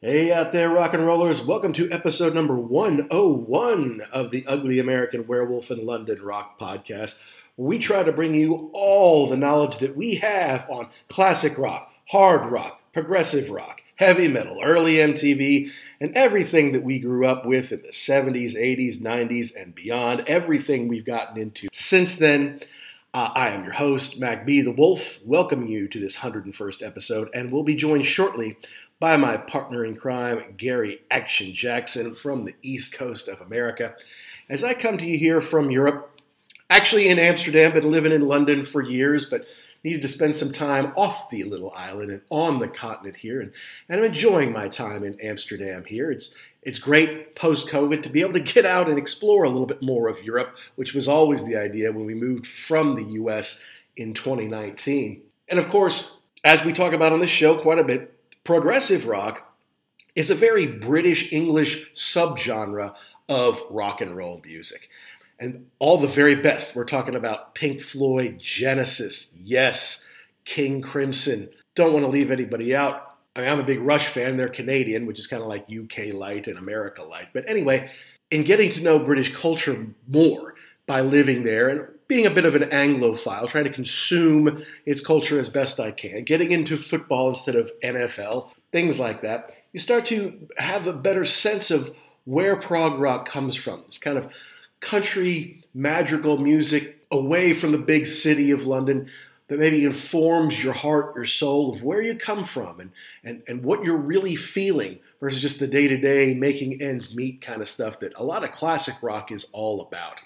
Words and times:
Hey 0.00 0.32
out 0.32 0.52
there, 0.52 0.70
rock 0.70 0.94
and 0.94 1.04
rollers. 1.04 1.44
Welcome 1.44 1.72
to 1.72 1.90
episode 1.90 2.32
number 2.32 2.56
101 2.56 4.00
of 4.12 4.30
the 4.30 4.44
Ugly 4.46 4.78
American 4.78 5.26
Werewolf 5.26 5.72
in 5.72 5.84
London 5.84 6.22
Rock 6.22 6.56
Podcast, 6.56 7.20
we 7.56 7.80
try 7.80 8.04
to 8.04 8.12
bring 8.12 8.36
you 8.36 8.70
all 8.74 9.28
the 9.28 9.36
knowledge 9.36 9.78
that 9.78 9.96
we 9.96 10.14
have 10.14 10.70
on 10.70 10.88
classic 11.08 11.58
rock, 11.58 11.92
hard 12.10 12.48
rock, 12.48 12.80
progressive 12.92 13.50
rock, 13.50 13.82
heavy 13.96 14.28
metal, 14.28 14.60
early 14.62 14.94
MTV, 14.98 15.72
and 16.00 16.16
everything 16.16 16.70
that 16.70 16.84
we 16.84 17.00
grew 17.00 17.26
up 17.26 17.44
with 17.44 17.72
in 17.72 17.82
the 17.82 17.88
70s, 17.88 18.54
80s, 18.54 19.00
90s, 19.00 19.50
and 19.60 19.74
beyond. 19.74 20.22
Everything 20.28 20.86
we've 20.86 21.04
gotten 21.04 21.42
into 21.42 21.66
since 21.72 22.14
then. 22.14 22.60
Uh, 23.14 23.32
I 23.34 23.48
am 23.48 23.64
your 23.64 23.72
host, 23.72 24.20
Mac 24.20 24.44
B. 24.44 24.60
the 24.60 24.70
Wolf, 24.70 25.18
welcoming 25.24 25.68
you 25.68 25.88
to 25.88 25.98
this 25.98 26.18
101st 26.18 26.86
episode, 26.86 27.30
and 27.32 27.50
we'll 27.50 27.62
be 27.62 27.74
joined 27.74 28.04
shortly 28.04 28.58
by 29.00 29.16
my 29.16 29.36
partner 29.36 29.84
in 29.84 29.96
crime, 29.96 30.54
Gary 30.56 31.02
Action 31.10 31.52
Jackson 31.52 32.14
from 32.14 32.44
the 32.44 32.54
East 32.62 32.92
Coast 32.92 33.28
of 33.28 33.40
America. 33.40 33.94
As 34.48 34.64
I 34.64 34.74
come 34.74 34.98
to 34.98 35.06
you 35.06 35.18
here 35.18 35.40
from 35.40 35.70
Europe, 35.70 36.20
actually 36.70 37.08
in 37.08 37.18
Amsterdam, 37.18 37.72
been 37.72 37.90
living 37.90 38.12
in 38.12 38.26
London 38.26 38.62
for 38.62 38.82
years, 38.82 39.24
but 39.24 39.46
needed 39.84 40.02
to 40.02 40.08
spend 40.08 40.36
some 40.36 40.52
time 40.52 40.92
off 40.96 41.30
the 41.30 41.44
little 41.44 41.72
island 41.76 42.10
and 42.10 42.22
on 42.30 42.58
the 42.58 42.68
continent 42.68 43.16
here, 43.16 43.40
and, 43.40 43.52
and 43.88 44.00
I'm 44.00 44.06
enjoying 44.06 44.52
my 44.52 44.68
time 44.68 45.04
in 45.04 45.20
Amsterdam 45.20 45.84
here. 45.84 46.10
It's 46.10 46.34
it's 46.62 46.80
great 46.80 47.36
post 47.36 47.68
COVID 47.68 48.02
to 48.02 48.08
be 48.08 48.20
able 48.20 48.32
to 48.32 48.40
get 48.40 48.66
out 48.66 48.88
and 48.88 48.98
explore 48.98 49.44
a 49.44 49.48
little 49.48 49.66
bit 49.66 49.80
more 49.80 50.08
of 50.08 50.22
Europe, 50.24 50.56
which 50.74 50.92
was 50.92 51.06
always 51.06 51.44
the 51.44 51.56
idea 51.56 51.92
when 51.92 52.04
we 52.04 52.14
moved 52.14 52.46
from 52.46 52.96
the 52.96 53.12
US 53.22 53.62
in 53.96 54.12
2019. 54.12 55.22
And 55.48 55.58
of 55.58 55.68
course, 55.68 56.18
as 56.44 56.64
we 56.64 56.72
talk 56.72 56.92
about 56.92 57.12
on 57.12 57.20
this 57.20 57.30
show 57.30 57.56
quite 57.56 57.78
a 57.78 57.84
bit, 57.84 58.17
progressive 58.48 59.06
rock 59.06 59.54
is 60.14 60.30
a 60.30 60.34
very 60.34 60.66
British 60.66 61.34
English 61.34 61.92
subgenre 61.94 62.94
of 63.28 63.60
rock 63.68 64.00
and 64.00 64.16
roll 64.16 64.40
music. 64.42 64.88
And 65.38 65.66
all 65.78 65.98
the 65.98 66.08
very 66.08 66.34
best. 66.34 66.74
We're 66.74 66.86
talking 66.86 67.14
about 67.14 67.54
Pink 67.54 67.82
Floyd, 67.82 68.38
Genesis, 68.40 69.34
Yes, 69.36 70.06
King 70.46 70.80
Crimson. 70.80 71.50
Don't 71.74 71.92
want 71.92 72.06
to 72.06 72.10
leave 72.10 72.30
anybody 72.30 72.74
out. 72.74 73.18
I 73.36 73.40
mean, 73.40 73.50
I'm 73.50 73.60
a 73.60 73.64
big 73.64 73.80
Rush 73.80 74.06
fan. 74.06 74.38
They're 74.38 74.48
Canadian, 74.48 75.04
which 75.04 75.18
is 75.18 75.26
kind 75.26 75.42
of 75.42 75.48
like 75.50 75.66
UK 75.70 76.14
light 76.14 76.46
and 76.46 76.56
America 76.56 77.02
light. 77.02 77.28
But 77.34 77.46
anyway, 77.50 77.90
in 78.30 78.44
getting 78.44 78.72
to 78.72 78.80
know 78.80 78.98
British 78.98 79.36
culture 79.36 79.88
more 80.06 80.54
by 80.86 81.02
living 81.02 81.44
there 81.44 81.68
and 81.68 81.86
being 82.08 82.26
a 82.26 82.30
bit 82.30 82.46
of 82.46 82.54
an 82.54 82.62
Anglophile, 82.70 83.48
trying 83.48 83.64
to 83.64 83.70
consume 83.70 84.64
its 84.86 85.02
culture 85.02 85.38
as 85.38 85.50
best 85.50 85.78
I 85.78 85.90
can, 85.90 86.24
getting 86.24 86.52
into 86.52 86.76
football 86.76 87.28
instead 87.28 87.54
of 87.54 87.70
NFL, 87.84 88.50
things 88.72 88.98
like 88.98 89.20
that, 89.22 89.54
you 89.72 89.78
start 89.78 90.06
to 90.06 90.48
have 90.56 90.86
a 90.86 90.92
better 90.92 91.26
sense 91.26 91.70
of 91.70 91.94
where 92.24 92.56
prog 92.56 92.98
rock 92.98 93.28
comes 93.28 93.56
from. 93.56 93.82
This 93.86 93.98
kind 93.98 94.16
of 94.18 94.30
country 94.80 95.62
madrigal 95.74 96.38
music 96.38 97.04
away 97.10 97.52
from 97.52 97.72
the 97.72 97.78
big 97.78 98.06
city 98.06 98.50
of 98.50 98.64
London 98.64 99.10
that 99.48 99.58
maybe 99.58 99.84
informs 99.84 100.62
your 100.62 100.74
heart, 100.74 101.14
your 101.16 101.24
soul 101.24 101.72
of 101.72 101.82
where 101.82 102.02
you 102.02 102.14
come 102.14 102.44
from 102.44 102.80
and, 102.80 102.90
and, 103.24 103.42
and 103.48 103.64
what 103.64 103.82
you're 103.82 103.96
really 103.96 104.36
feeling 104.36 104.98
versus 105.20 105.40
just 105.40 105.58
the 105.58 105.66
day 105.66 105.88
to 105.88 105.96
day 105.96 106.34
making 106.34 106.80
ends 106.80 107.14
meet 107.14 107.40
kind 107.40 107.62
of 107.62 107.68
stuff 107.68 107.98
that 108.00 108.12
a 108.16 108.22
lot 108.22 108.44
of 108.44 108.52
classic 108.52 108.94
rock 109.02 109.32
is 109.32 109.46
all 109.52 109.80
about. 109.80 110.20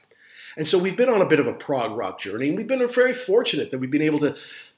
And 0.57 0.69
so 0.69 0.79
we've 0.79 0.97
been 0.97 1.09
on 1.09 1.23
a 1.23 1.27
bit 1.27 1.41
of 1.41 1.47
a 1.47 1.53
prog 1.53 1.97
rock 1.97 2.21
journey, 2.21 2.49
and 2.49 2.57
we've 2.57 2.67
been 2.67 2.87
very 2.89 3.15
fortunate 3.15 3.71
that 3.71 3.79
we've 3.79 3.91
been 3.91 4.03
able 4.03 4.21
to 4.21 4.37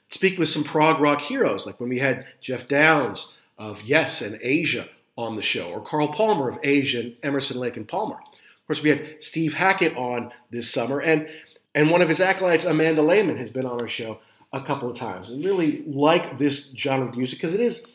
speak 0.09 0.37
with 0.37 0.49
some 0.49 0.63
prog 0.63 0.99
rock 0.99 1.21
heroes, 1.21 1.65
like 1.65 1.79
when 1.79 1.89
we 1.89 1.99
had 1.99 2.25
Geoff 2.41 2.67
Downes 2.67 3.37
of 3.57 3.81
Yes 3.83 4.21
and 4.21 4.39
Asia 4.41 4.87
on 5.17 5.35
the 5.35 5.41
show, 5.41 5.69
or 5.71 5.81
Carl 5.81 6.09
Palmer 6.09 6.49
of 6.49 6.59
Asia 6.63 6.99
and 6.99 7.15
Emerson, 7.23 7.59
Lake 7.59 7.77
and 7.77 7.87
Palmer. 7.87 8.15
Of 8.15 8.67
course, 8.67 8.83
we 8.83 8.89
had 8.89 9.23
Steve 9.23 9.53
Hackett 9.53 9.95
on 9.95 10.31
this 10.51 10.71
summer, 10.71 10.99
and 10.99 11.27
and 11.73 11.91
one 11.91 12.01
of 12.01 12.07
his 12.07 12.21
acolytes, 12.21 12.63
Amanda 12.63 13.01
Lehmann, 13.01 13.37
has 13.37 13.51
been 13.51 13.65
on 13.65 13.81
our 13.81 13.87
show 13.87 14.19
a 14.53 14.61
couple 14.61 14.89
of 14.89 14.97
times. 14.97 15.29
And 15.29 15.43
really 15.43 15.83
like 15.85 16.37
this 16.37 16.73
genre 16.73 17.09
of 17.09 17.17
music 17.17 17.39
because 17.39 17.53
it 17.53 17.59
is 17.59 17.85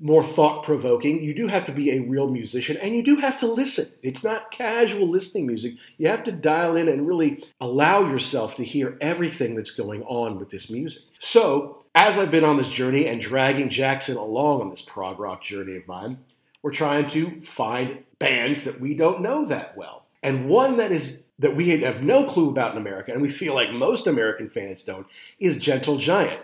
more 0.00 0.24
thought 0.24 0.64
provoking. 0.64 1.22
You 1.22 1.34
do 1.34 1.46
have 1.46 1.66
to 1.66 1.72
be 1.72 1.90
a 1.90 2.00
real 2.00 2.28
musician 2.28 2.78
and 2.78 2.94
you 2.94 3.02
do 3.02 3.16
have 3.16 3.38
to 3.40 3.46
listen. 3.46 3.86
It's 4.02 4.24
not 4.24 4.50
casual 4.50 5.06
listening 5.06 5.46
music. 5.46 5.74
You 5.98 6.08
have 6.08 6.24
to 6.24 6.32
dial 6.32 6.76
in 6.76 6.88
and 6.88 7.06
really 7.06 7.44
allow 7.60 8.10
yourself 8.10 8.56
to 8.56 8.64
hear 8.64 8.96
everything 9.00 9.54
that's 9.54 9.70
going 9.70 10.02
on 10.04 10.38
with 10.38 10.50
this 10.50 10.70
music. 10.70 11.02
So, 11.18 11.76
as 11.94 12.18
I've 12.18 12.30
been 12.30 12.44
on 12.44 12.56
this 12.56 12.68
journey 12.68 13.06
and 13.06 13.20
dragging 13.20 13.68
Jackson 13.68 14.16
along 14.16 14.60
on 14.60 14.70
this 14.70 14.82
prog 14.82 15.18
rock 15.18 15.42
journey 15.42 15.76
of 15.76 15.88
mine, 15.88 16.18
we're 16.62 16.70
trying 16.70 17.10
to 17.10 17.40
find 17.40 18.04
bands 18.18 18.64
that 18.64 18.80
we 18.80 18.94
don't 18.94 19.22
know 19.22 19.44
that 19.46 19.76
well. 19.76 20.04
And 20.22 20.48
one 20.48 20.76
that 20.76 20.92
is 20.92 21.24
that 21.40 21.56
we 21.56 21.80
have 21.80 22.02
no 22.02 22.24
clue 22.26 22.50
about 22.50 22.72
in 22.72 22.78
America, 22.78 23.12
and 23.12 23.22
we 23.22 23.30
feel 23.30 23.54
like 23.54 23.72
most 23.72 24.06
American 24.06 24.48
fans 24.50 24.82
don't, 24.82 25.06
is 25.38 25.58
Gentle 25.58 25.96
Giant. 25.96 26.40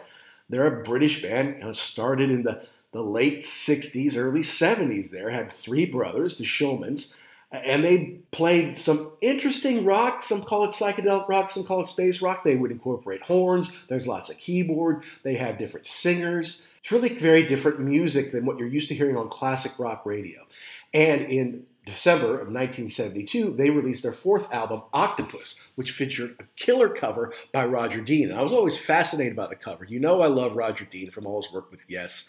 They're 0.48 0.80
a 0.80 0.82
British 0.82 1.22
band, 1.22 1.62
you 1.62 1.74
started 1.74 2.30
in 2.30 2.42
the, 2.42 2.62
the 2.96 3.02
late 3.02 3.40
60s, 3.40 4.16
early 4.16 4.40
70s 4.40 5.10
there, 5.10 5.30
had 5.30 5.52
three 5.52 5.84
brothers, 5.84 6.38
the 6.38 6.44
Shulmans, 6.44 7.14
and 7.52 7.84
they 7.84 8.18
played 8.32 8.76
some 8.76 9.12
interesting 9.20 9.84
rock. 9.84 10.22
Some 10.22 10.42
call 10.42 10.64
it 10.64 10.70
psychedelic 10.70 11.28
rock, 11.28 11.50
some 11.50 11.64
call 11.64 11.82
it 11.82 11.88
space 11.88 12.20
rock. 12.20 12.42
They 12.42 12.56
would 12.56 12.72
incorporate 12.72 13.22
horns, 13.22 13.76
there's 13.88 14.08
lots 14.08 14.30
of 14.30 14.38
keyboard, 14.38 15.04
they 15.22 15.36
have 15.36 15.58
different 15.58 15.86
singers. 15.86 16.66
It's 16.82 16.90
really 16.90 17.10
very 17.10 17.46
different 17.46 17.80
music 17.80 18.32
than 18.32 18.46
what 18.46 18.58
you're 18.58 18.66
used 18.66 18.88
to 18.88 18.94
hearing 18.94 19.16
on 19.16 19.28
classic 19.28 19.72
rock 19.78 20.06
radio. 20.06 20.46
And 20.94 21.22
in 21.22 21.66
December 21.84 22.32
of 22.32 22.48
1972, 22.48 23.54
they 23.56 23.70
released 23.70 24.02
their 24.02 24.12
fourth 24.12 24.52
album, 24.52 24.82
Octopus, 24.92 25.60
which 25.76 25.92
featured 25.92 26.34
a 26.40 26.44
killer 26.56 26.88
cover 26.88 27.32
by 27.52 27.64
Roger 27.64 28.00
Dean. 28.00 28.30
And 28.30 28.38
I 28.38 28.42
was 28.42 28.52
always 28.52 28.76
fascinated 28.76 29.36
by 29.36 29.46
the 29.46 29.56
cover. 29.56 29.84
You 29.84 30.00
know, 30.00 30.20
I 30.20 30.26
love 30.26 30.56
Roger 30.56 30.84
Dean 30.84 31.10
from 31.10 31.26
all 31.26 31.42
his 31.42 31.52
work 31.52 31.70
with 31.70 31.84
Yes 31.88 32.28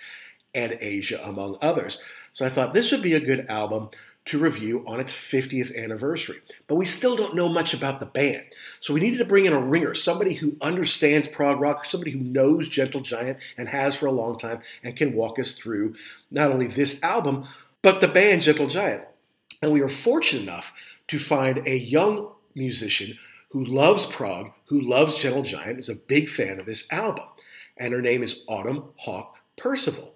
and 0.53 0.77
Asia, 0.79 1.21
among 1.23 1.57
others. 1.61 2.01
So 2.33 2.45
I 2.45 2.49
thought 2.49 2.73
this 2.73 2.91
would 2.91 3.01
be 3.01 3.13
a 3.13 3.19
good 3.19 3.45
album 3.49 3.89
to 4.27 4.37
review 4.37 4.83
on 4.85 4.99
its 4.99 5.13
50th 5.13 5.75
anniversary. 5.75 6.41
But 6.67 6.75
we 6.75 6.85
still 6.85 7.15
don't 7.15 7.35
know 7.35 7.47
much 7.47 7.73
about 7.73 7.99
the 7.99 8.05
band. 8.05 8.43
So 8.81 8.93
we 8.93 8.99
needed 8.99 9.19
to 9.19 9.25
bring 9.25 9.45
in 9.45 9.53
a 9.53 9.59
ringer, 9.59 9.93
somebody 9.93 10.33
who 10.33 10.57
understands 10.61 11.29
prog 11.29 11.61
rock, 11.61 11.85
somebody 11.85 12.11
who 12.11 12.19
knows 12.19 12.67
Gentle 12.67 12.99
Giant 12.99 13.39
and 13.57 13.69
has 13.69 13.95
for 13.95 14.05
a 14.05 14.11
long 14.11 14.37
time 14.37 14.61
and 14.83 14.97
can 14.97 15.13
walk 15.13 15.39
us 15.39 15.53
through 15.53 15.95
not 16.29 16.51
only 16.51 16.67
this 16.67 17.01
album, 17.01 17.47
but 17.81 18.01
the 18.01 18.07
band 18.07 18.41
Gentle 18.41 18.67
Giant. 18.67 19.03
And 19.61 19.71
we 19.71 19.81
were 19.81 19.89
fortunate 19.89 20.43
enough 20.43 20.73
to 21.07 21.17
find 21.17 21.65
a 21.65 21.77
young 21.77 22.31
musician 22.53 23.17
who 23.51 23.63
loves 23.63 24.05
prog, 24.05 24.51
who 24.65 24.81
loves 24.81 25.21
Gentle 25.21 25.43
Giant, 25.43 25.79
is 25.79 25.87
a 25.87 25.95
big 25.95 26.27
fan 26.27 26.59
of 26.59 26.65
this 26.65 26.91
album. 26.91 27.25
And 27.77 27.93
her 27.93 28.01
name 28.01 28.23
is 28.23 28.43
Autumn 28.47 28.89
Hawk 28.97 29.37
Percival. 29.55 30.15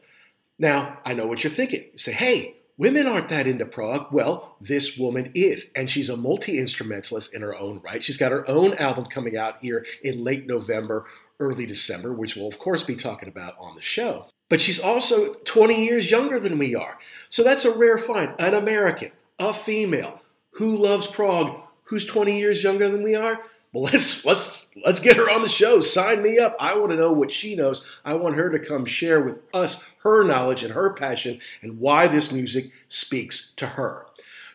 Now, 0.61 0.99
I 1.03 1.13
know 1.13 1.27
what 1.27 1.43
you're 1.43 1.51
thinking. 1.51 1.85
You 1.91 1.97
say, 1.97 2.13
hey, 2.13 2.55
Women 2.81 3.05
aren't 3.05 3.29
that 3.29 3.45
into 3.45 3.65
prog. 3.67 4.11
Well, 4.11 4.55
this 4.59 4.97
woman 4.97 5.29
is, 5.35 5.69
and 5.75 5.87
she's 5.87 6.09
a 6.09 6.17
multi 6.17 6.57
instrumentalist 6.57 7.31
in 7.31 7.43
her 7.43 7.55
own 7.55 7.79
right. 7.83 8.03
She's 8.03 8.17
got 8.17 8.31
her 8.31 8.49
own 8.49 8.73
album 8.73 9.05
coming 9.05 9.37
out 9.37 9.57
here 9.61 9.85
in 10.01 10.23
late 10.23 10.47
November, 10.47 11.05
early 11.39 11.67
December, 11.67 12.11
which 12.11 12.35
we'll, 12.35 12.47
of 12.47 12.57
course, 12.57 12.81
be 12.81 12.95
talking 12.95 13.29
about 13.29 13.55
on 13.59 13.75
the 13.75 13.83
show. 13.83 14.25
But 14.49 14.61
she's 14.61 14.79
also 14.79 15.35
20 15.45 15.85
years 15.85 16.09
younger 16.09 16.39
than 16.39 16.57
we 16.57 16.73
are. 16.73 16.97
So 17.29 17.43
that's 17.43 17.65
a 17.65 17.77
rare 17.77 17.99
find. 17.99 18.33
An 18.39 18.55
American, 18.55 19.11
a 19.37 19.53
female, 19.53 20.19
who 20.53 20.75
loves 20.75 21.05
prog, 21.05 21.61
who's 21.83 22.07
20 22.07 22.39
years 22.39 22.63
younger 22.63 22.89
than 22.89 23.03
we 23.03 23.13
are. 23.13 23.41
Well, 23.73 23.83
let's 23.83 24.25
let's 24.25 24.67
let's 24.83 24.99
get 24.99 25.15
her 25.15 25.29
on 25.29 25.43
the 25.43 25.49
show. 25.49 25.81
Sign 25.81 26.21
me 26.21 26.39
up. 26.39 26.55
I 26.59 26.77
want 26.77 26.91
to 26.91 26.97
know 26.97 27.13
what 27.13 27.31
she 27.31 27.55
knows. 27.55 27.85
I 28.03 28.15
want 28.15 28.35
her 28.35 28.49
to 28.49 28.59
come 28.59 28.85
share 28.85 29.21
with 29.21 29.41
us 29.53 29.81
her 30.03 30.23
knowledge 30.23 30.63
and 30.63 30.73
her 30.73 30.93
passion 30.93 31.39
and 31.61 31.79
why 31.79 32.07
this 32.07 32.31
music 32.31 32.71
speaks 32.89 33.53
to 33.57 33.67
her. 33.67 34.07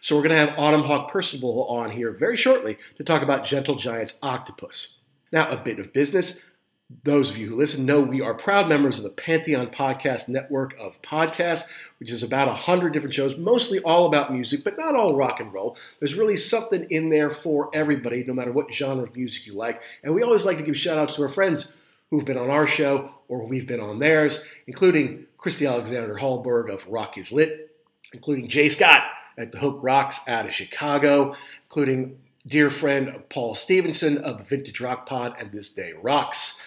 So 0.03 0.15
we're 0.15 0.23
going 0.23 0.35
to 0.35 0.47
have 0.47 0.59
Autumn 0.59 0.85
Hawk 0.85 1.11
Percival 1.11 1.65
on 1.65 1.91
here 1.91 2.13
very 2.13 2.37
shortly 2.37 2.79
to 2.97 3.05
talk 3.05 3.23
about 3.23 3.45
Gentle 3.45 3.77
Giant's 3.77 4.19
Octopus. 4.23 4.99
Now, 5.33 5.49
a 5.51 5.57
bit 5.57 5.79
of 5.79 5.93
business. 5.93 6.45
Those 7.03 7.31
of 7.31 7.37
you 7.37 7.49
who 7.49 7.57
listen 7.57 7.85
know 7.85 8.01
we 8.01 8.21
are 8.21 8.33
proud 8.33 8.69
members 8.69 8.99
of 8.99 9.05
the 9.05 9.11
Pantheon 9.11 9.67
Podcast 9.69 10.29
Network 10.29 10.79
of 10.79 11.03
podcasts, 11.03 11.69
which 11.99 12.13
is 12.13 12.23
about 12.23 12.47
100 12.47 12.93
different 12.93 13.15
shows, 13.15 13.37
mostly 13.37 13.81
all 13.81 14.07
about 14.07 14.33
music, 14.33 14.63
but 14.63 14.79
not 14.79 14.95
all 14.95 15.17
rock 15.17 15.41
and 15.41 15.53
roll. 15.53 15.77
There's 15.99 16.15
really 16.15 16.37
something 16.37 16.87
in 16.91 17.11
there 17.11 17.31
for 17.31 17.71
everybody, 17.73 18.23
no 18.23 18.35
matter 18.35 18.53
what 18.53 18.73
genre 18.73 19.03
of 19.03 19.17
music 19.17 19.47
you 19.47 19.55
like. 19.55 19.83
And 20.05 20.15
we 20.15 20.23
always 20.23 20.45
like 20.45 20.59
to 20.59 20.63
give 20.63 20.77
shout 20.77 20.97
outs 20.97 21.17
to 21.17 21.23
our 21.23 21.29
friends 21.29 21.75
who've 22.11 22.25
been 22.25 22.39
on 22.39 22.51
our 22.51 22.69
show 22.69 23.11
or 23.27 23.45
we've 23.45 23.67
been 23.67 23.81
on 23.81 23.99
theirs, 23.99 24.45
including 24.69 25.27
Christy 25.39 25.67
Alexander 25.67 26.15
Hallberg 26.15 26.73
of 26.73 26.87
Rock 26.87 27.19
is 27.19 27.33
Lit, 27.33 27.75
including 28.13 28.47
Jay 28.47 28.69
Scott 28.69 29.03
at 29.37 29.51
the 29.51 29.59
Hook 29.59 29.81
Rocks 29.83 30.21
out 30.29 30.47
of 30.47 30.55
Chicago, 30.55 31.35
including 31.65 32.19
dear 32.47 32.71
friend 32.71 33.25
Paul 33.29 33.57
Stevenson 33.57 34.19
of 34.19 34.39
the 34.39 34.45
Vintage 34.45 34.81
Rock 34.81 35.09
Pod 35.09 35.35
and 35.37 35.51
This 35.51 35.71
Day 35.71 35.93
Rocks. 36.01 36.63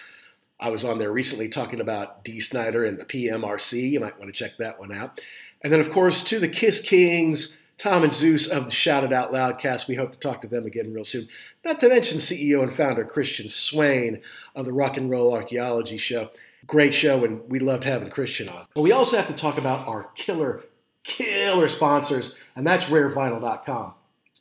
I 0.60 0.68
was 0.68 0.84
on 0.84 0.98
there 0.98 1.10
recently 1.10 1.48
talking 1.48 1.80
about 1.80 2.22
Dee 2.22 2.40
Snider 2.40 2.84
and 2.84 2.98
the 2.98 3.06
PMRC. 3.06 3.90
You 3.90 4.00
might 4.00 4.18
want 4.18 4.32
to 4.32 4.38
check 4.38 4.58
that 4.58 4.78
one 4.78 4.92
out. 4.92 5.18
And 5.62 5.72
then, 5.72 5.80
of 5.80 5.90
course, 5.90 6.22
to 6.24 6.38
the 6.38 6.48
Kiss 6.48 6.80
Kings, 6.80 7.58
Tom 7.78 8.04
and 8.04 8.12
Zeus 8.12 8.46
of 8.46 8.66
the 8.66 8.70
Shout 8.70 9.04
It 9.04 9.12
Out 9.12 9.32
Loud 9.32 9.58
cast. 9.58 9.88
We 9.88 9.94
hope 9.94 10.12
to 10.12 10.18
talk 10.18 10.42
to 10.42 10.48
them 10.48 10.66
again 10.66 10.92
real 10.92 11.04
soon. 11.04 11.28
Not 11.64 11.80
to 11.80 11.88
mention 11.88 12.18
CEO 12.18 12.62
and 12.62 12.72
founder 12.72 13.04
Christian 13.04 13.48
Swain 13.48 14.20
of 14.54 14.66
the 14.66 14.72
Rock 14.72 14.98
and 14.98 15.08
Roll 15.08 15.32
Archaeology 15.32 15.96
Show. 15.96 16.30
Great 16.66 16.92
show, 16.92 17.24
and 17.24 17.48
we 17.48 17.58
loved 17.58 17.84
having 17.84 18.10
Christian 18.10 18.50
on. 18.50 18.66
But 18.74 18.82
we 18.82 18.92
also 18.92 19.16
have 19.16 19.28
to 19.28 19.34
talk 19.34 19.56
about 19.56 19.88
our 19.88 20.10
killer, 20.14 20.62
killer 21.04 21.70
sponsors, 21.70 22.38
and 22.54 22.66
that's 22.66 22.84
rarevinyl.com. 22.84 23.94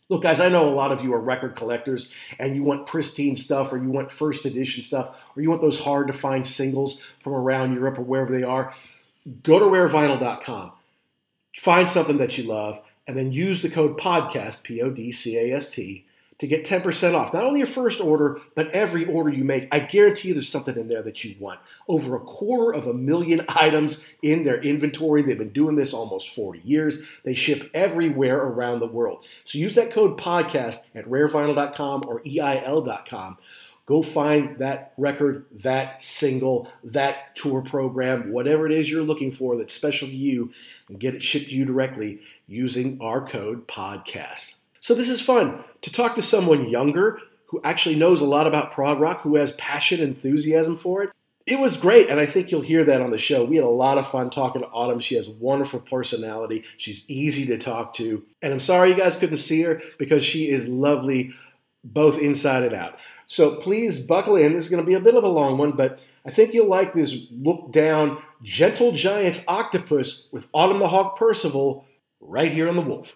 Look, 0.10 0.24
guys, 0.24 0.40
I 0.40 0.50
know 0.50 0.68
a 0.68 0.72
lot 0.72 0.92
of 0.92 1.04
you 1.04 1.14
are 1.14 1.20
record 1.20 1.56
collectors 1.56 2.12
and 2.40 2.56
you 2.56 2.64
want 2.64 2.88
pristine 2.88 3.36
stuff 3.36 3.72
or 3.72 3.78
you 3.78 3.90
want 3.90 4.10
first 4.10 4.44
edition 4.44 4.82
stuff 4.82 5.16
or 5.36 5.44
you 5.44 5.50
want 5.50 5.62
those 5.62 5.80
hard 5.80 6.08
to 6.08 6.14
find 6.14 6.46
singles 6.46 7.02
from 7.22 7.34
around 7.34 7.76
Europe 7.76 8.00
or 8.00 8.02
wherever 8.02 8.36
they 8.36 8.44
are. 8.44 8.74
Go 9.44 9.60
to 9.60 9.66
rarevinyl.com, 9.66 10.72
find 11.58 11.88
something 11.88 12.18
that 12.18 12.40
you 12.40 12.46
love, 12.46 12.82
and 13.08 13.16
then 13.16 13.32
use 13.32 13.62
the 13.62 13.70
code 13.70 14.00
PODCAST, 14.00 14.64
P 14.64 14.82
O 14.82 14.90
D 14.90 15.12
C 15.12 15.38
A 15.38 15.56
S 15.56 15.70
T, 15.70 16.06
to 16.40 16.48
get 16.48 16.66
10% 16.66 17.16
off. 17.16 17.34
Not 17.34 17.44
only 17.44 17.60
your 17.60 17.68
first 17.68 18.00
order, 18.00 18.40
but 18.56 18.72
every 18.72 19.06
order 19.06 19.30
you 19.30 19.44
make. 19.44 19.68
I 19.72 19.80
guarantee 19.80 20.30
you 20.30 20.34
there's 20.34 20.50
something 20.50 20.76
in 20.76 20.88
there 20.88 21.04
that 21.04 21.24
you 21.24 21.36
want. 21.38 21.60
Over 21.88 22.16
a 22.16 22.22
quarter 22.22 22.74
of 22.74 22.88
a 22.88 22.94
million 22.94 23.46
items 23.50 24.08
in 24.22 24.44
their 24.46 24.60
inventory. 24.62 25.22
They've 25.22 25.38
been 25.38 25.50
doing 25.50 25.76
this 25.76 25.94
almost 25.94 26.30
40 26.30 26.62
years. 26.64 27.00
They 27.24 27.36
ship 27.36 27.70
everywhere 27.74 28.40
around 28.40 28.80
the 28.80 28.88
world. 28.88 29.26
So 29.46 29.58
use 29.58 29.76
that 29.76 29.92
code 29.92 30.18
podcast 30.18 30.88
at 30.96 31.06
rarevinyl.com 31.06 32.04
or 32.08 32.22
EIL.com. 32.26 33.38
Go 33.86 34.04
find 34.04 34.60
that 34.60 34.94
record, 34.98 35.46
that 35.52 36.04
single, 36.04 36.70
that 36.84 37.36
tour 37.36 37.62
program, 37.62 38.32
whatever 38.32 38.68
it 38.68 38.72
is 38.72 38.90
you're 38.90 39.02
looking 39.02 39.32
for 39.32 39.58
that's 39.58 39.74
special 39.74 40.08
to 40.08 40.16
you, 40.16 40.54
and 40.88 41.00
get 41.00 41.16
it 41.16 41.24
shipped 41.24 41.48
to 41.48 41.56
you 41.56 41.66
directly 41.66 42.22
using 42.48 43.00
our 43.02 43.26
code 43.26 43.68
podcast. 43.68 44.59
So 44.90 44.96
this 44.96 45.10
is 45.10 45.22
fun 45.22 45.64
to 45.84 45.92
talk 45.92 46.16
to 46.16 46.22
someone 46.24 46.68
younger 46.68 47.20
who 47.46 47.62
actually 47.64 47.94
knows 47.94 48.22
a 48.22 48.26
lot 48.26 48.48
about 48.48 48.72
prog 48.72 49.00
rock, 49.00 49.22
who 49.22 49.36
has 49.36 49.52
passion, 49.52 50.00
and 50.00 50.16
enthusiasm 50.16 50.78
for 50.78 51.04
it. 51.04 51.12
It 51.46 51.60
was 51.60 51.78
great, 51.78 52.10
and 52.10 52.20
I 52.20 52.26
think 52.26 52.50
you'll 52.50 52.62
hear 52.62 52.84
that 52.84 53.00
on 53.00 53.12
the 53.12 53.20
show. 53.20 53.46
We 53.46 53.58
had 53.58 53.66
a 53.66 53.70
lot 53.70 54.00
of 54.00 54.08
fun 54.08 54.32
talking 54.32 54.64
to 54.64 54.68
Autumn. 54.70 55.00
She 55.00 55.14
has 55.14 55.30
wonderful 55.30 55.82
personality. 55.82 56.64
She's 56.78 57.08
easy 57.08 57.46
to 57.46 57.60
talk 57.60 57.94
to. 57.98 58.24
And 58.42 58.52
I'm 58.52 58.60
sorry 58.60 58.90
you 58.90 58.96
guys 58.96 59.16
couldn't 59.16 59.38
see 59.38 59.62
her 59.62 59.80
because 60.00 60.24
she 60.24 60.50
is 60.50 60.68
lovely 60.68 61.34
both 61.84 62.18
inside 62.18 62.64
and 62.64 62.74
out. 62.74 62.98
So 63.28 63.58
please 63.58 64.04
buckle 64.04 64.38
in. 64.38 64.54
This 64.54 64.66
is 64.66 64.72
going 64.72 64.84
to 64.84 64.90
be 64.90 64.96
a 64.96 65.00
bit 65.00 65.14
of 65.14 65.24
a 65.24 65.30
long 65.30 65.60
one, 65.60 65.74
but 65.74 66.04
I 66.26 66.32
think 66.32 66.52
you'll 66.52 66.66
like 66.66 66.96
this 66.96 67.16
look 67.30 67.72
down 67.72 68.24
Gentle 68.42 68.92
Giant's 68.92 69.44
Octopus 69.48 70.26
with 70.32 70.48
Autumn 70.52 70.80
the 70.80 70.88
Hawk 70.88 71.16
Percival 71.16 71.86
right 72.20 72.52
here 72.52 72.68
on 72.68 72.76
The 72.76 72.82
Wolf. 72.82 73.16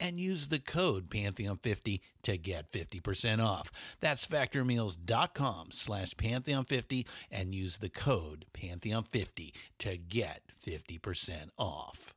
and 0.00 0.18
use 0.18 0.48
the 0.48 0.58
code 0.58 1.10
pantheon50 1.10 2.00
to 2.22 2.36
get 2.36 2.72
50% 2.72 3.44
off. 3.44 3.70
That's 4.00 4.26
factormeals.com 4.26 5.68
slash 5.70 6.14
pantheon50 6.14 7.06
and 7.30 7.54
use 7.54 7.78
the 7.78 7.90
code 7.90 8.46
pantheon50 8.52 9.52
to 9.78 9.96
get 9.96 10.42
50% 10.64 11.50
off 11.58 12.14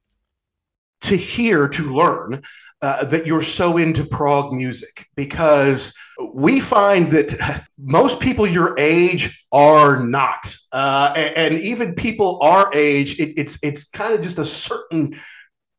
to 1.04 1.18
hear, 1.18 1.68
to 1.68 1.94
learn 1.94 2.42
uh, 2.82 3.06
that 3.06 3.28
you're 3.28 3.42
so 3.42 3.78
into 3.78 4.06
prog 4.06 4.54
music 4.54 5.06
because 5.16 5.94
we 6.34 6.60
find 6.60 7.12
that 7.12 7.66
most 7.78 8.20
people 8.20 8.48
your 8.48 8.78
age 8.80 9.46
are 9.52 10.02
not, 10.02 10.56
uh, 10.72 11.14
and, 11.16 11.54
and, 11.54 11.64
even 11.64 11.94
people 11.94 12.40
our 12.42 12.74
age, 12.74 13.20
it, 13.20 13.34
it's 13.38 13.60
it's 13.62 13.90
kind 13.90 14.14
of 14.14 14.22
just 14.22 14.40
a 14.40 14.46
certain 14.46 15.20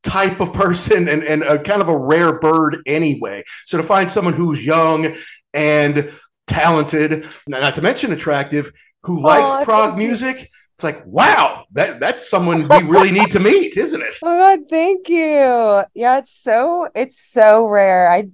type 0.04 0.40
of 0.40 0.52
person 0.52 1.08
and, 1.08 1.24
and 1.24 1.42
a 1.42 1.58
kind 1.58 1.80
of 1.80 1.88
a 1.88 1.96
rare 1.96 2.38
bird 2.38 2.78
anyway. 2.86 3.42
So 3.66 3.78
to 3.78 3.82
find 3.82 4.10
someone 4.10 4.34
who's 4.34 4.64
young 4.64 5.16
and 5.52 6.10
talented, 6.46 7.26
not 7.48 7.74
to 7.74 7.82
mention 7.82 8.12
attractive, 8.12 8.70
who 9.02 9.20
likes 9.20 9.48
Aw, 9.48 9.64
prog 9.64 9.90
thank 9.90 10.02
you. 10.02 10.08
music, 10.08 10.50
it's 10.74 10.84
like, 10.84 11.04
wow, 11.06 11.64
that 11.72 12.00
that's 12.00 12.28
someone 12.28 12.68
we 12.68 12.82
really 12.82 13.12
need 13.12 13.30
to 13.30 13.40
meet, 13.40 13.76
isn't 13.76 14.02
it? 14.02 14.16
Oh 14.22 14.26
my 14.26 14.56
God, 14.56 14.64
thank 14.68 15.08
you. 15.08 15.82
Yeah, 15.94 16.18
it's 16.18 16.32
so 16.32 16.88
it's 16.94 17.20
so 17.20 17.66
rare. 17.66 18.10
I 18.10 18.28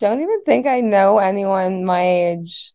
don't 0.00 0.20
even 0.20 0.44
think 0.44 0.66
I 0.66 0.80
know 0.80 1.18
anyone 1.18 1.84
my 1.84 2.00
age 2.00 2.72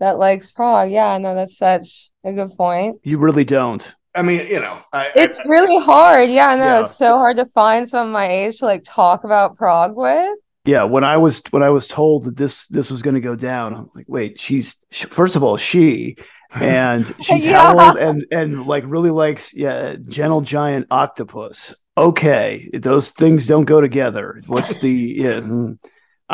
that 0.00 0.18
likes 0.18 0.52
prog. 0.52 0.90
Yeah, 0.90 1.16
no, 1.18 1.34
that's 1.34 1.56
such 1.56 2.10
a 2.24 2.32
good 2.32 2.54
point. 2.56 3.00
You 3.02 3.18
really 3.18 3.44
don't. 3.44 3.94
I 4.14 4.22
mean, 4.22 4.46
you 4.46 4.60
know, 4.60 4.78
I, 4.92 5.10
It's 5.16 5.38
I- 5.40 5.44
really 5.48 5.78
hard. 5.84 6.30
Yeah, 6.30 6.54
no, 6.56 6.64
Yeah. 6.64 6.80
it's 6.82 6.94
so 6.96 7.16
hard 7.18 7.36
to 7.38 7.46
find 7.46 7.88
someone 7.88 8.12
my 8.12 8.28
age 8.28 8.58
to 8.58 8.66
like 8.66 8.82
talk 8.84 9.24
about 9.24 9.56
prog 9.56 9.96
with. 9.96 10.38
Yeah, 10.64 10.84
when 10.84 11.04
I 11.04 11.16
was 11.18 11.42
when 11.50 11.62
I 11.62 11.70
was 11.70 11.86
told 11.86 12.24
that 12.24 12.36
this 12.36 12.66
this 12.68 12.90
was 12.90 13.02
going 13.02 13.14
to 13.14 13.20
go 13.20 13.36
down, 13.36 13.74
I'm 13.74 13.90
like, 13.94 14.06
wait, 14.08 14.40
she's 14.40 14.76
she, 14.90 15.06
first 15.06 15.36
of 15.36 15.42
all 15.42 15.56
she, 15.58 16.16
and 16.54 17.12
she's 17.20 17.44
Yeah. 17.44 17.60
how 17.60 17.88
old 17.88 17.98
and 17.98 18.24
and 18.30 18.64
like 18.66 18.84
really 18.86 19.10
likes 19.10 19.52
yeah, 19.54 19.96
gentle 20.08 20.40
giant 20.40 20.86
octopus. 20.90 21.74
Okay, 21.98 22.70
those 22.72 23.10
things 23.10 23.46
don't 23.46 23.66
go 23.66 23.80
together. 23.80 24.40
What's 24.46 24.78
the 24.78 24.90
yeah? 24.90 25.40
Hmm. 25.40 25.72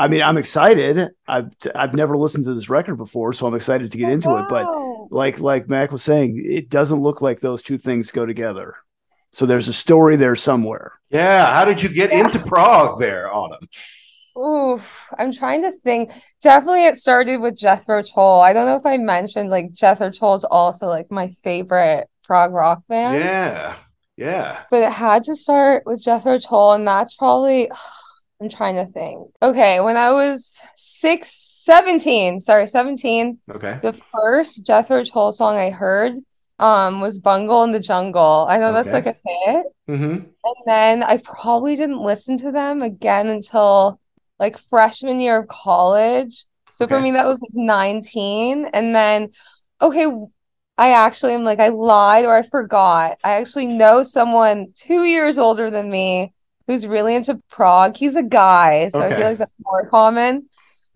I 0.00 0.08
mean, 0.08 0.22
I'm 0.22 0.38
excited. 0.38 1.10
I've 1.28 1.50
I've 1.74 1.94
never 1.94 2.16
listened 2.16 2.44
to 2.44 2.54
this 2.54 2.70
record 2.70 2.96
before, 2.96 3.32
so 3.32 3.46
I'm 3.46 3.54
excited 3.54 3.92
to 3.92 3.98
get 3.98 4.08
oh, 4.08 4.12
into 4.12 4.36
it. 4.36 4.46
But 4.48 4.70
like 5.10 5.40
like 5.40 5.68
Mac 5.68 5.92
was 5.92 6.02
saying, 6.02 6.42
it 6.44 6.70
doesn't 6.70 7.02
look 7.02 7.20
like 7.22 7.40
those 7.40 7.62
two 7.62 7.78
things 7.78 8.10
go 8.10 8.26
together. 8.26 8.76
So 9.32 9.46
there's 9.46 9.68
a 9.68 9.72
story 9.72 10.16
there 10.16 10.36
somewhere. 10.36 10.92
yeah. 11.10 11.52
How 11.54 11.64
did 11.64 11.82
you 11.82 11.88
get 11.88 12.12
Yeah. 12.12 12.24
into 12.24 12.40
prog 12.40 12.98
there, 12.98 13.32
Autumn? 13.32 13.68
Oof, 14.38 15.08
I'm 15.18 15.32
trying 15.32 15.62
to 15.62 15.72
think. 15.72 16.10
Definitely 16.40 16.86
it 16.86 16.96
started 16.96 17.38
with 17.40 17.56
Jethro 17.58 18.02
Tull. 18.02 18.40
I 18.40 18.52
don't 18.52 18.66
know 18.66 18.76
if 18.76 18.86
I 18.86 18.96
mentioned 18.96 19.50
like 19.50 19.72
Jethro 19.72 20.10
Tull 20.10 20.34
is 20.34 20.44
also 20.44 20.86
like 20.88 21.10
my 21.10 21.34
favorite 21.44 22.08
prog 22.24 22.52
rock 22.52 22.82
band. 22.88 23.18
Yeah, 23.18 23.76
yeah. 24.16 24.62
But 24.70 24.84
it 24.84 24.92
had 24.92 25.24
to 25.24 25.36
start 25.36 25.84
with 25.86 26.02
Jethro 26.02 26.38
Tull, 26.38 26.72
and 26.74 26.86
that's 26.86 27.16
probably 27.16 27.70
I'm 28.40 28.48
trying 28.48 28.76
to 28.76 28.86
think. 28.86 29.28
Okay, 29.42 29.80
when 29.80 29.96
I 29.96 30.12
was 30.12 30.58
six, 30.74 31.30
17, 31.64 32.40
sorry, 32.40 32.68
17, 32.68 33.38
Okay. 33.50 33.78
the 33.82 33.92
first 33.92 34.64
Jethro 34.64 35.04
Tull 35.04 35.32
song 35.32 35.56
I 35.56 35.70
heard 35.70 36.14
um 36.58 37.00
was 37.00 37.18
Bungle 37.18 37.64
in 37.64 37.72
the 37.72 37.80
Jungle. 37.80 38.46
I 38.48 38.58
know 38.58 38.72
that's 38.72 38.88
Okay. 38.88 38.94
like 38.94 39.06
a 39.06 39.16
hit. 39.24 39.66
Mm-hmm. 39.88 40.24
And 40.42 40.54
then 40.66 41.02
I 41.02 41.18
probably 41.18 41.76
didn't 41.76 42.02
listen 42.02 42.38
to 42.38 42.50
them 42.52 42.82
again 42.82 43.28
until 43.28 44.00
like 44.38 44.56
freshman 44.70 45.20
year 45.20 45.38
of 45.40 45.48
college. 45.48 46.46
So 46.72 46.86
for 46.86 46.98
me, 47.00 47.10
that 47.12 47.26
was 47.26 47.40
like 47.42 47.50
19. 47.52 48.66
And 48.72 48.94
then, 48.94 49.30
okay, 49.82 50.06
I 50.78 50.92
actually 50.92 51.34
am 51.34 51.44
like, 51.44 51.60
I 51.60 51.68
lied 51.68 52.24
or 52.24 52.34
I 52.34 52.42
forgot. 52.42 53.18
I 53.22 53.32
actually 53.32 53.66
know 53.66 54.02
someone 54.02 54.72
two 54.74 55.04
years 55.04 55.38
older 55.38 55.70
than 55.70 55.90
me 55.90 56.32
who's 56.70 56.86
really 56.86 57.16
into 57.16 57.34
prog. 57.50 57.96
He's 57.96 58.14
a 58.14 58.22
guy, 58.22 58.88
so 58.90 59.02
I 59.02 59.10
feel 59.10 59.26
like 59.26 59.38
that's 59.38 59.50
more 59.64 59.88
common. 59.88 60.48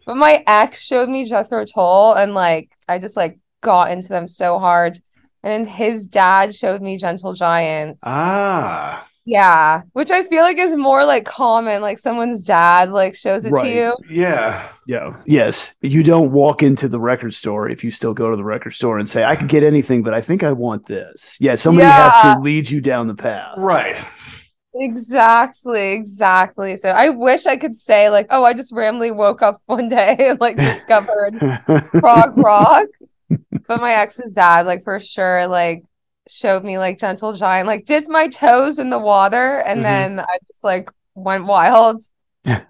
But 0.07 0.17
my 0.17 0.45
ex 0.47 0.81
showed 0.81 1.09
me 1.09 1.29
Jethro 1.29 1.65
Tull, 1.65 2.15
and 2.15 2.33
like, 2.33 2.71
I 2.89 3.01
just 3.01 3.17
like 3.17 3.41
got 3.61 3.91
into 3.91 4.09
them 4.09 4.29
so 4.29 4.61
hard. 4.61 4.97
And 5.43 5.51
then 5.51 5.67
his 5.67 6.07
dad 6.07 6.55
showed 6.55 6.81
me 6.81 6.97
Gentle 6.97 7.33
Giants. 7.35 8.03
Ah, 8.07 9.05
Yeah, 9.25 9.83
which 9.95 10.11
I 10.13 10.23
feel 10.23 10.43
like 10.43 10.59
is 10.59 10.77
more 10.77 11.05
like 11.05 11.25
common, 11.25 11.83
like 11.83 11.99
someone's 11.99 12.43
dad 12.45 12.91
like 12.91 13.17
shows 13.17 13.45
it 13.45 13.53
to 13.55 13.69
you. 13.69 13.97
yeah. 14.09 14.69
Yeah. 14.87 15.17
Yes. 15.27 15.75
You 15.81 16.03
don't 16.03 16.31
walk 16.31 16.63
into 16.63 16.89
the 16.89 17.01
record 17.01 17.33
store 17.35 17.69
if 17.69 17.83
you 17.83 17.91
still 17.91 18.13
go 18.15 18.31
to 18.31 18.37
the 18.37 18.45
record 18.45 18.73
store 18.73 18.99
and 18.99 19.09
say, 19.09 19.25
I 19.25 19.35
could 19.35 19.49
get 19.49 19.63
anything, 19.63 20.03
but 20.03 20.13
I 20.15 20.21
think 20.21 20.43
I 20.45 20.53
want 20.53 20.87
this. 20.87 21.37
Yeah. 21.41 21.57
Somebody 21.57 21.87
has 21.87 22.13
to 22.37 22.41
lead 22.41 22.71
you 22.71 22.81
down 22.83 23.09
the 23.09 23.15
path. 23.15 23.55
Right. 23.57 23.97
Exactly, 24.77 25.93
exactly. 25.93 26.77
So 26.77 26.89
I 26.89 27.11
wish 27.11 27.47
I 27.47 27.57
could 27.57 27.75
say 27.77 28.11
like, 28.11 28.27
oh, 28.31 28.45
I 28.45 28.55
just 28.55 28.73
randomly 28.73 29.13
woke 29.13 29.43
up 29.43 29.61
one 29.67 29.89
day 29.89 30.17
and 30.19 30.41
like 30.41 30.57
discovered 30.57 31.35
prog 32.01 32.33
rock. 32.37 32.87
But 33.67 33.81
my 33.81 33.93
ex's 33.95 34.35
dad, 34.35 34.67
like 34.67 34.85
for 34.85 35.01
sure, 35.01 35.47
like 35.47 35.85
showed 36.29 36.65
me 36.65 36.79
like 36.79 36.99
Gentle 36.99 37.33
Giant, 37.35 37.67
like 37.67 37.85
dipped 37.87 38.09
my 38.09 38.29
toes 38.29 38.79
in 38.79 38.91
the 38.91 38.99
water, 38.99 39.59
and 39.59 39.81
Mhm. 39.81 39.83
then 39.83 40.21
I 40.21 40.39
just 40.49 40.65
like 40.65 40.91
went 41.15 41.47
wild 41.47 42.03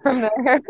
from 0.03 0.21
there. 0.21 0.61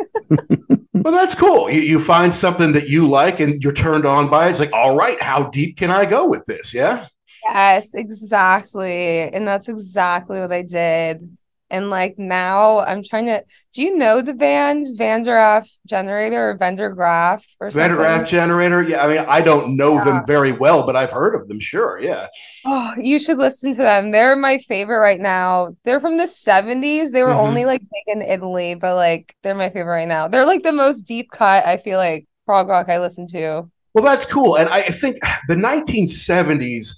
Well, 1.03 1.13
that's 1.13 1.35
cool. 1.35 1.69
You, 1.69 1.81
you 1.81 1.99
find 1.99 2.33
something 2.33 2.73
that 2.73 2.89
you 2.89 3.07
like 3.07 3.39
and 3.39 3.61
you're 3.61 3.73
turned 3.73 4.05
on 4.07 4.27
by 4.27 4.47
it. 4.47 4.51
It's 4.51 4.59
like, 4.59 4.73
all 4.73 4.95
right, 4.95 5.21
how 5.21 5.43
deep 5.51 5.77
can 5.77 5.91
I 5.91 6.03
go 6.05 6.25
with 6.27 6.43
this? 6.45 6.73
Yeah. 6.73 7.05
Yes, 7.45 7.93
exactly. 7.93 9.21
And 9.21 9.47
that's 9.47 9.69
exactly 9.69 10.39
what 10.39 10.51
I 10.51 10.63
did. 10.63 11.37
And 11.71 11.89
like 11.89 12.19
now 12.19 12.79
I'm 12.81 13.03
trying 13.03 13.25
to 13.25 13.43
do 13.73 13.81
you 13.81 13.97
know 13.97 14.21
the 14.21 14.33
band 14.33 14.85
Van 14.97 15.23
der 15.23 15.31
Graaf 15.33 15.67
Generator 15.87 16.51
or 16.51 16.57
Van 16.57 16.75
der 16.75 16.91
Graaf 16.91 17.43
or 17.59 17.71
something? 17.71 17.89
Van 17.89 17.97
der 17.97 18.03
Graaf 18.03 18.29
generator. 18.29 18.83
Yeah. 18.83 19.03
I 19.03 19.07
mean, 19.07 19.25
I 19.27 19.41
don't 19.41 19.75
know 19.75 19.95
Yeah. 19.95 20.03
them 20.03 20.23
very 20.27 20.51
well, 20.51 20.85
but 20.85 20.95
I've 20.95 21.11
heard 21.11 21.33
of 21.33 21.47
them. 21.47 21.59
Sure. 21.59 21.99
Yeah. 21.99 22.27
Oh, 22.65 22.93
you 22.97 23.17
should 23.17 23.39
listen 23.39 23.71
to 23.73 23.81
them. 23.81 24.11
They're 24.11 24.35
my 24.35 24.59
favorite 24.59 24.99
right 24.99 25.19
now. 25.19 25.75
They're 25.85 25.99
from 25.99 26.17
the 26.17 26.27
70s. 26.27 27.11
They 27.11 27.23
were 27.23 27.31
Mhm. 27.33 27.43
only 27.47 27.65
like 27.65 27.81
big 27.81 28.15
in 28.15 28.21
Italy, 28.21 28.75
but 28.75 28.95
like 28.95 29.33
they're 29.41 29.55
my 29.55 29.69
favorite 29.69 29.93
right 29.93 30.07
now. 30.07 30.27
They're 30.27 30.45
like 30.45 30.61
the 30.63 30.71
most 30.71 31.01
deep 31.03 31.31
cut, 31.31 31.65
I 31.65 31.77
feel 31.77 31.97
like, 31.97 32.25
prog 32.45 32.69
rock 32.69 32.89
I 32.89 32.99
listen 32.99 33.27
to. 33.29 33.63
Well, 33.95 34.03
that's 34.05 34.25
cool. 34.27 34.55
And 34.57 34.69
I 34.69 34.81
think 34.83 35.17
the 35.47 35.55
1970s 35.55 36.95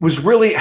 was 0.00 0.20
really 0.20 0.54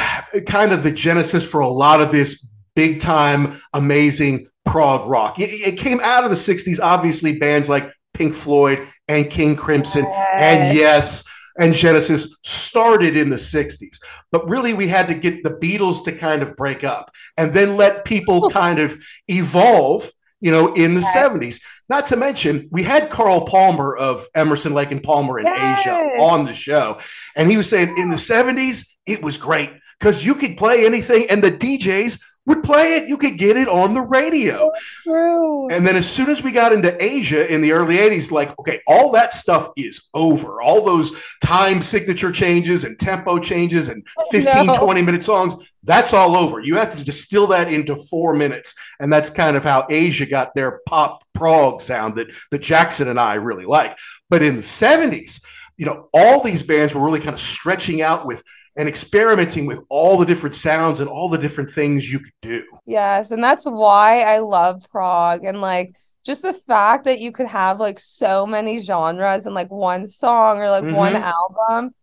kind 0.45 0.71
of 0.71 0.83
the 0.83 0.91
genesis 0.91 1.49
for 1.49 1.61
a 1.61 1.67
lot 1.67 2.01
of 2.01 2.11
this 2.11 2.53
big 2.75 2.99
time, 2.99 3.59
amazing 3.73 4.47
prog 4.65 5.07
rock. 5.09 5.39
It, 5.39 5.49
it 5.49 5.77
came 5.77 5.99
out 6.01 6.23
of 6.23 6.29
the 6.29 6.35
60s, 6.35 6.79
obviously, 6.81 7.37
bands 7.37 7.69
like 7.69 7.89
Pink 8.13 8.33
Floyd 8.33 8.87
and 9.07 9.29
King 9.29 9.55
Crimson 9.55 10.05
and 10.05 10.75
yes, 10.75 11.23
and 11.57 11.73
Genesis 11.73 12.37
started 12.43 13.15
in 13.15 13.29
the 13.29 13.35
60s. 13.35 13.99
But 14.31 14.49
really, 14.49 14.73
we 14.73 14.87
had 14.87 15.07
to 15.07 15.13
get 15.13 15.43
the 15.43 15.51
Beatles 15.51 16.03
to 16.05 16.11
kind 16.11 16.41
of 16.41 16.55
break 16.55 16.83
up 16.83 17.11
and 17.37 17.53
then 17.53 17.77
let 17.77 18.05
people 18.05 18.49
kind 18.49 18.79
of 18.79 18.97
evolve, 19.27 20.09
you 20.45 20.51
know, 20.51 20.73
in 20.75 20.93
the 20.93 21.01
Yes. 21.01 21.15
70s. 21.17 21.59
Not 21.89 22.05
to 22.07 22.15
mention, 22.15 22.67
we 22.71 22.83
had 22.83 23.09
Carl 23.09 23.41
Palmer 23.47 23.95
of 23.97 24.27
Emerson, 24.35 24.75
Lake 24.75 24.91
and 24.91 25.01
Palmer 25.01 25.39
in 25.39 25.47
Asia 25.47 25.95
on 26.19 26.45
the 26.45 26.53
show. 26.53 26.99
And 27.35 27.49
he 27.49 27.57
was 27.57 27.67
saying 27.67 27.95
in 27.97 28.09
the 28.09 28.15
70s, 28.15 28.93
it 29.07 29.23
was 29.23 29.37
great 29.37 29.71
because 29.99 30.23
you 30.23 30.35
could 30.35 30.55
play 30.55 30.85
anything 30.85 31.25
and 31.31 31.43
the 31.43 31.51
DJs 31.51 32.21
would 32.47 32.61
play 32.63 32.97
it. 32.97 33.09
You 33.09 33.17
could 33.17 33.39
get 33.39 33.57
it 33.57 33.67
on 33.67 33.95
the 33.95 34.01
radio. 34.01 34.71
And 35.07 35.85
then 35.85 35.95
as 35.95 36.07
soon 36.07 36.29
as 36.29 36.43
we 36.43 36.51
got 36.51 36.71
into 36.73 36.95
Asia 37.03 37.51
in 37.51 37.61
the 37.61 37.71
early 37.71 37.97
80s, 37.97 38.29
like, 38.29 38.57
okay, 38.59 38.81
all 38.87 39.11
that 39.13 39.33
stuff 39.33 39.69
is 39.75 40.09
over. 40.13 40.61
All 40.61 40.85
those 40.85 41.11
time 41.43 41.81
signature 41.81 42.31
changes 42.31 42.83
and 42.83 42.99
tempo 42.99 43.39
changes 43.39 43.89
and 43.89 44.05
15, 44.31 44.67
no. 44.67 44.73
20 44.75 45.01
minute 45.01 45.23
songs, 45.23 45.55
that's 45.85 46.13
all 46.13 46.35
over. 46.35 46.59
You 46.59 46.75
have 46.75 46.95
to 46.97 47.03
distill 47.03 47.47
that 47.47 47.71
into 47.71 47.95
four 47.95 48.33
minutes. 48.33 48.73
And 48.99 49.11
that's 49.11 49.29
kind 49.29 49.55
of 49.55 49.63
how 49.63 49.85
Asia 49.89 50.25
got 50.25 50.53
their 50.55 50.81
pop 50.87 51.23
prog 51.33 51.81
sound 51.81 52.15
that, 52.15 52.27
that 52.51 52.61
Jackson 52.61 53.07
and 53.07 53.19
I 53.19 53.35
really 53.35 53.65
like. 53.65 53.97
But 54.29 54.43
in 54.43 54.55
the 54.55 54.61
70s, 54.61 55.43
you 55.77 55.85
know, 55.85 56.09
all 56.13 56.43
these 56.43 56.63
bands 56.63 56.93
were 56.93 57.01
really 57.03 57.19
kind 57.19 57.33
of 57.33 57.39
stretching 57.41 58.01
out 58.01 58.25
with 58.25 58.43
and 58.77 58.89
experimenting 58.89 59.65
with 59.65 59.79
all 59.89 60.17
the 60.17 60.25
different 60.25 60.55
sounds 60.55 60.99
and 60.99 61.09
all 61.09 61.29
the 61.29 61.37
different 61.37 61.71
things 61.71 62.11
you 62.11 62.19
could 62.19 62.33
do. 62.41 62.65
Yes, 62.85 63.31
and 63.31 63.41
that's 63.43 63.63
why 63.65 64.21
I 64.23 64.39
love 64.39 64.83
prog 64.91 65.45
and 65.45 65.61
like 65.61 65.95
just 66.25 66.41
the 66.41 66.53
fact 66.53 67.05
that 67.05 67.19
you 67.19 67.31
could 67.31 67.47
have 67.47 67.79
like 67.79 67.99
so 67.99 68.45
many 68.45 68.81
genres 68.81 69.45
in 69.45 69.53
like 69.53 69.71
one 69.71 70.07
song 70.07 70.57
or 70.57 70.69
like 70.69 70.83
one 70.83 71.13
Mhm. 71.13 71.21
album. 71.21 71.95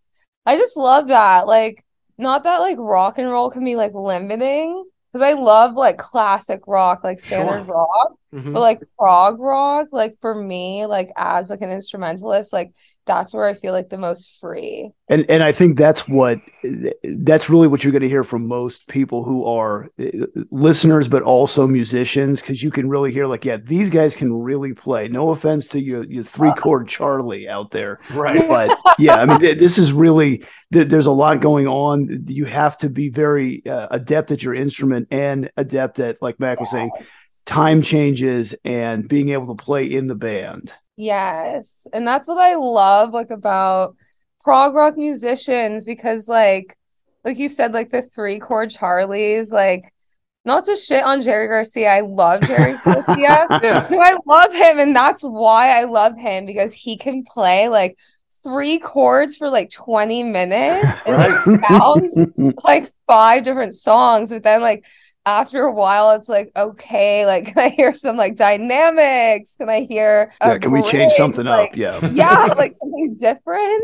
I 0.47 0.57
just 0.57 0.77
love 0.77 1.09
that. 1.09 1.47
Like 1.47 1.85
not 2.23 2.45
that 2.45 2.59
like 2.59 2.77
rock 2.79 3.19
and 3.19 3.29
roll 3.31 3.51
can 3.51 3.65
be 3.65 3.77
like 3.77 3.93
limiting 3.95 4.85
because 5.13 5.23
I 5.27 5.33
love 5.35 5.75
like 5.75 5.99
classic 5.99 6.61
rock, 6.67 7.05
like 7.05 7.21
standard 7.21 7.67
Sure. 7.67 7.75
rock, 7.75 8.13
Mhm. 8.35 8.53
But 8.53 8.61
like 8.61 8.81
prog 8.99 9.41
rock, 9.41 9.89
like 9.93 10.17
for 10.21 10.35
me, 10.35 10.87
like 10.87 11.11
as 11.17 11.51
like 11.51 11.61
an 11.63 11.71
instrumentalist, 11.71 12.53
like 12.53 12.73
that's 13.07 13.35
where 13.35 13.47
I 13.47 13.55
feel 13.55 13.73
like 13.73 13.89
the 13.89 13.99
most 13.99 14.39
free. 14.41 14.93
and 15.09 15.25
and 15.29 15.43
I 15.43 15.51
think 15.53 15.77
that's 15.77 16.09
what 16.09 16.41
that's 17.03 17.51
really 17.51 17.67
what 17.69 17.83
you're 17.83 17.93
going 17.93 18.03
to 18.03 18.09
hear 18.09 18.25
from 18.25 18.47
most 18.47 18.87
people 18.89 19.25
who 19.25 19.45
are 19.45 19.89
uh, 19.99 20.27
listeners, 20.51 21.09
but 21.09 21.23
also 21.23 21.67
musicians, 21.67 22.41
because 22.41 22.63
you 22.63 22.71
can 22.71 22.89
really 22.89 23.13
hear 23.13 23.27
like, 23.27 23.45
yeah, 23.45 23.57
these 23.57 23.91
guys 23.91 24.15
can 24.15 24.33
really 24.33 24.73
play. 24.73 25.09
No 25.09 25.31
offense 25.31 25.67
to 25.69 25.81
your 25.81 26.05
your 26.05 26.25
three 26.25 26.53
chord 26.53 26.89
Charlie 26.89 27.49
out 27.49 27.71
there, 27.73 27.99
Right. 28.13 28.49
but 28.49 28.77
yeah, 28.99 29.17
I 29.17 29.27
mean, 29.27 29.41
th- 29.41 29.59
this 29.59 29.79
is 29.79 29.93
really 29.93 30.45
th- 30.73 30.89
there's 30.89 31.07
a 31.07 31.13
lot 31.13 31.41
going 31.41 31.67
on. 31.67 32.25
You 32.29 32.45
have 32.45 32.77
to 32.79 32.89
be 32.89 33.09
very 33.09 33.65
uh, 33.67 33.89
adept 33.91 34.31
at 34.31 34.43
your 34.43 34.55
instrument 34.55 35.09
and 35.11 35.51
adept 35.57 35.99
at, 35.99 36.23
like 36.23 36.39
Mac 36.41 36.61
was 36.61 36.71
saying, 36.71 36.91
time 37.45 37.83
changes 37.83 38.55
and 38.65 39.09
being 39.09 39.31
able 39.31 39.49
to 39.55 39.63
play 39.63 39.87
in 39.87 40.07
the 40.07 40.15
band. 40.15 40.73
Yes. 40.97 41.87
And 41.93 42.07
that's 42.07 42.29
what 42.29 42.39
I 42.39 42.55
love 42.55 43.13
like 43.13 43.31
about 43.31 43.97
prog 44.41 44.75
rock 44.75 44.97
musicians 44.97 45.85
because 45.85 46.29
like 46.29 46.77
like 47.25 47.39
you 47.39 47.49
said 47.49 47.73
like 47.73 47.91
the 47.91 48.03
three 48.03 48.39
chord 48.39 48.71
Charlies 48.71 49.53
like 49.53 49.93
not 50.45 50.65
to 50.65 50.75
shit 50.75 51.05
on 51.05 51.23
Jerry 51.23 51.47
Garcia. 51.47 51.89
I 51.89 52.01
love 52.01 52.41
Jerry 52.43 52.75
Garcia. 52.85 53.47
Yeah. 53.63 53.87
No, 53.91 54.01
I 54.01 54.17
love 54.27 54.53
him 54.53 54.79
and 54.79 54.95
that's 54.95 55.23
why 55.23 55.79
I 55.81 55.85
love 55.85 56.17
him 56.17 56.47
because 56.47 56.73
he 56.73 56.97
can 56.97 57.25
play 57.25 57.69
like 57.69 57.97
three 58.43 58.79
chords 58.79 59.37
for 59.37 59.49
like 59.49 59.71
20 59.71 60.25
minutes 60.25 61.03
and 61.07 61.23
it 61.23 61.63
sounds 61.65 62.19
like 62.65 62.93
five 63.07 63.45
different 63.45 63.75
songs 63.75 64.31
but 64.31 64.43
then 64.43 64.61
like 64.61 64.85
after 65.25 65.63
a 65.63 65.73
while 65.73 66.11
it's 66.13 66.29
like 66.29 66.51
okay 66.57 67.25
like 67.27 67.47
can 67.55 67.59
i 67.59 67.69
hear 67.69 67.95
some 67.95 68.17
like 68.17 68.37
dynamics 68.37 69.57
can 69.57 69.69
i 69.69 69.81
hear 69.89 70.33
Yeah, 70.41 70.59
can 70.59 70.73
we 70.73 70.83
change 70.83 71.13
something 71.13 71.45
Like, 71.47 71.71
up? 71.71 71.77
Yeah. 71.77 72.11
yeah 72.13 72.55
like 72.59 72.75
something 72.75 73.15
different 73.19 73.83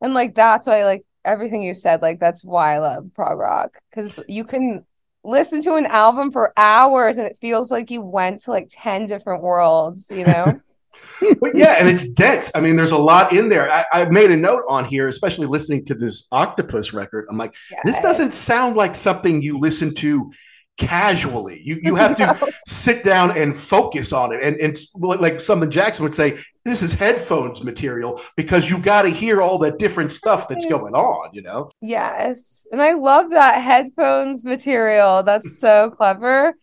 and 0.00 0.14
like 0.14 0.34
that's 0.34 0.66
why 0.66 0.84
like 0.84 1.04
everything 1.24 1.62
you 1.62 1.74
said 1.74 2.00
like 2.02 2.20
that's 2.20 2.44
why 2.44 2.74
i 2.74 2.78
love 2.78 3.10
prog 3.14 3.38
rock 3.38 3.70
because 3.90 4.20
you 4.28 4.44
can 4.44 4.84
listen 5.24 5.60
to 5.62 5.74
an 5.74 5.86
album 5.86 6.30
for 6.30 6.52
hours 6.56 7.18
and 7.18 7.26
it 7.26 7.36
feels 7.40 7.70
like 7.70 7.90
you 7.90 8.00
went 8.00 8.38
to 8.40 8.50
like 8.50 8.68
10 8.70 9.06
different 9.06 9.42
worlds 9.42 10.10
you 10.14 10.24
know 10.24 10.60
But 11.40 11.56
yeah, 11.56 11.76
and 11.78 11.88
it's 11.88 12.12
dense. 12.14 12.50
I 12.54 12.60
mean, 12.60 12.76
there's 12.76 12.92
a 12.92 12.98
lot 12.98 13.32
in 13.32 13.48
there. 13.48 13.72
I, 13.72 13.84
I 13.92 14.08
made 14.08 14.30
a 14.30 14.36
note 14.36 14.62
on 14.68 14.84
here, 14.84 15.08
especially 15.08 15.46
listening 15.46 15.84
to 15.86 15.94
this 15.94 16.28
Octopus 16.32 16.92
record. 16.92 17.26
I'm 17.30 17.36
like, 17.36 17.54
this 17.84 18.00
doesn't 18.00 18.32
sound 18.32 18.76
like 18.76 18.94
something 18.94 19.42
you 19.42 19.58
listen 19.58 19.94
to 19.96 20.30
casually. 20.78 21.60
You 21.62 21.78
you 21.82 21.94
have 21.96 22.16
to 22.16 22.52
sit 22.66 23.04
down 23.04 23.36
and 23.36 23.56
focus 23.56 24.12
on 24.12 24.32
it. 24.32 24.42
And 24.42 24.56
and 24.56 24.70
it's 24.70 24.94
like 24.94 25.40
something 25.40 25.70
Jackson 25.70 26.04
would 26.04 26.14
say, 26.14 26.38
this 26.64 26.82
is 26.82 26.94
headphones 26.94 27.62
material 27.62 28.20
because 28.36 28.70
you 28.70 28.78
got 28.78 29.02
to 29.02 29.10
hear 29.10 29.42
all 29.42 29.58
the 29.58 29.72
different 29.72 30.12
stuff 30.12 30.48
that's 30.48 30.66
going 30.66 30.94
on. 30.94 31.30
You 31.34 31.42
know. 31.42 31.70
Yes. 31.80 32.66
And 32.72 32.80
I 32.80 32.92
love 32.92 33.30
that 33.30 33.62
headphones 33.62 34.44
material. 34.44 35.22
That's 35.22 35.58
so 35.58 35.90
clever. 35.90 36.54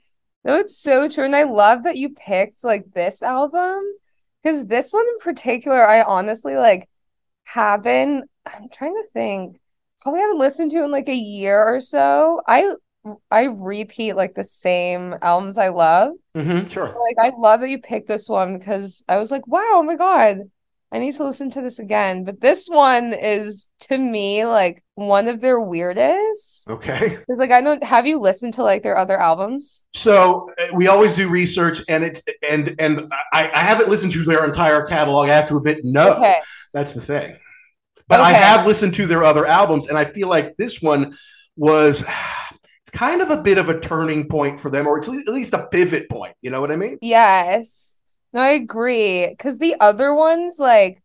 No, 0.43 0.57
it's 0.57 0.77
so 0.77 1.09
true. 1.09 1.25
And 1.25 1.35
I 1.35 1.43
love 1.43 1.83
that 1.83 1.97
you 1.97 2.09
picked 2.09 2.63
like 2.63 2.85
this 2.93 3.23
album 3.23 3.81
because 4.41 4.67
this 4.67 4.93
one 4.93 5.05
in 5.07 5.19
particular, 5.19 5.87
I 5.87 6.03
honestly 6.03 6.55
like 6.55 6.87
haven't, 7.43 8.29
I'm 8.45 8.69
trying 8.71 8.93
to 8.93 9.09
think, 9.11 9.59
probably 10.01 10.21
haven't 10.21 10.37
listened 10.37 10.69
to 10.71 10.83
in 10.83 10.91
like 10.91 11.09
a 11.09 11.15
year 11.15 11.59
or 11.59 11.79
so. 11.79 12.41
I 12.47 12.75
I 13.29 13.43
repeat 13.43 14.13
like 14.15 14.33
the 14.33 14.43
same 14.43 15.15
albums 15.21 15.57
I 15.57 15.69
love. 15.69 16.13
Mm-hmm, 16.35 16.67
sure. 16.69 16.87
Like 16.87 17.17
I 17.19 17.31
love 17.37 17.61
that 17.61 17.69
you 17.69 17.79
picked 17.79 18.07
this 18.07 18.27
one 18.27 18.57
because 18.57 19.03
I 19.07 19.17
was 19.17 19.31
like, 19.31 19.45
wow, 19.47 19.61
oh 19.75 19.83
my 19.83 19.95
God, 19.95 20.37
I 20.91 20.99
need 20.99 21.13
to 21.15 21.25
listen 21.25 21.49
to 21.51 21.61
this 21.61 21.79
again. 21.79 22.23
But 22.23 22.41
this 22.41 22.67
one 22.67 23.13
is 23.13 23.69
to 23.81 23.97
me 23.97 24.45
like 24.45 24.83
one 24.95 25.27
of 25.27 25.41
their 25.41 25.59
weirdest. 25.59 26.69
Okay. 26.69 27.17
Because 27.19 27.39
like 27.39 27.51
I 27.51 27.61
don't 27.61 27.83
have 27.83 28.07
you 28.07 28.19
listened 28.19 28.53
to 28.55 28.63
like 28.63 28.81
their 28.83 28.97
other 28.97 29.19
albums? 29.19 29.85
So 29.93 30.49
uh, 30.59 30.75
we 30.75 30.87
always 30.87 31.13
do 31.13 31.29
research, 31.29 31.81
and 31.89 32.03
it's 32.03 32.21
and 32.49 32.75
and 32.79 33.11
I, 33.33 33.49
I 33.53 33.59
haven't 33.59 33.89
listened 33.89 34.13
to 34.13 34.23
their 34.23 34.45
entire 34.45 34.85
catalog. 34.85 35.29
I 35.29 35.35
have 35.35 35.47
to 35.49 35.57
admit, 35.57 35.81
no, 35.83 36.13
Okay. 36.13 36.37
that's 36.73 36.93
the 36.93 37.01
thing. 37.01 37.37
But 38.07 38.19
I 38.19 38.33
have 38.33 38.67
listened 38.67 38.93
to 38.95 39.07
their 39.07 39.23
other 39.23 39.47
albums, 39.47 39.87
and 39.87 39.97
I 39.97 40.05
feel 40.05 40.27
like 40.27 40.55
this 40.57 40.79
one 40.81 41.15
was 41.57 42.05
kind 42.95 43.21
of 43.21 43.29
a 43.29 43.37
bit 43.37 43.57
of 43.57 43.69
a 43.69 43.79
turning 43.79 44.27
point 44.27 44.59
for 44.59 44.69
them, 44.71 44.87
or 44.87 44.97
it's 44.97 45.07
at 45.07 45.33
least 45.33 45.53
a 45.53 45.67
pivot 45.67 46.09
point. 46.09 46.35
You 46.41 46.49
know 46.49 46.61
what 46.61 46.71
I 46.71 46.75
mean? 46.75 46.97
Yes. 47.01 47.99
No, 48.33 48.41
I 48.41 48.49
agree. 48.49 49.27
Because 49.29 49.59
the 49.59 49.75
other 49.79 50.13
ones, 50.13 50.57
like, 50.59 51.01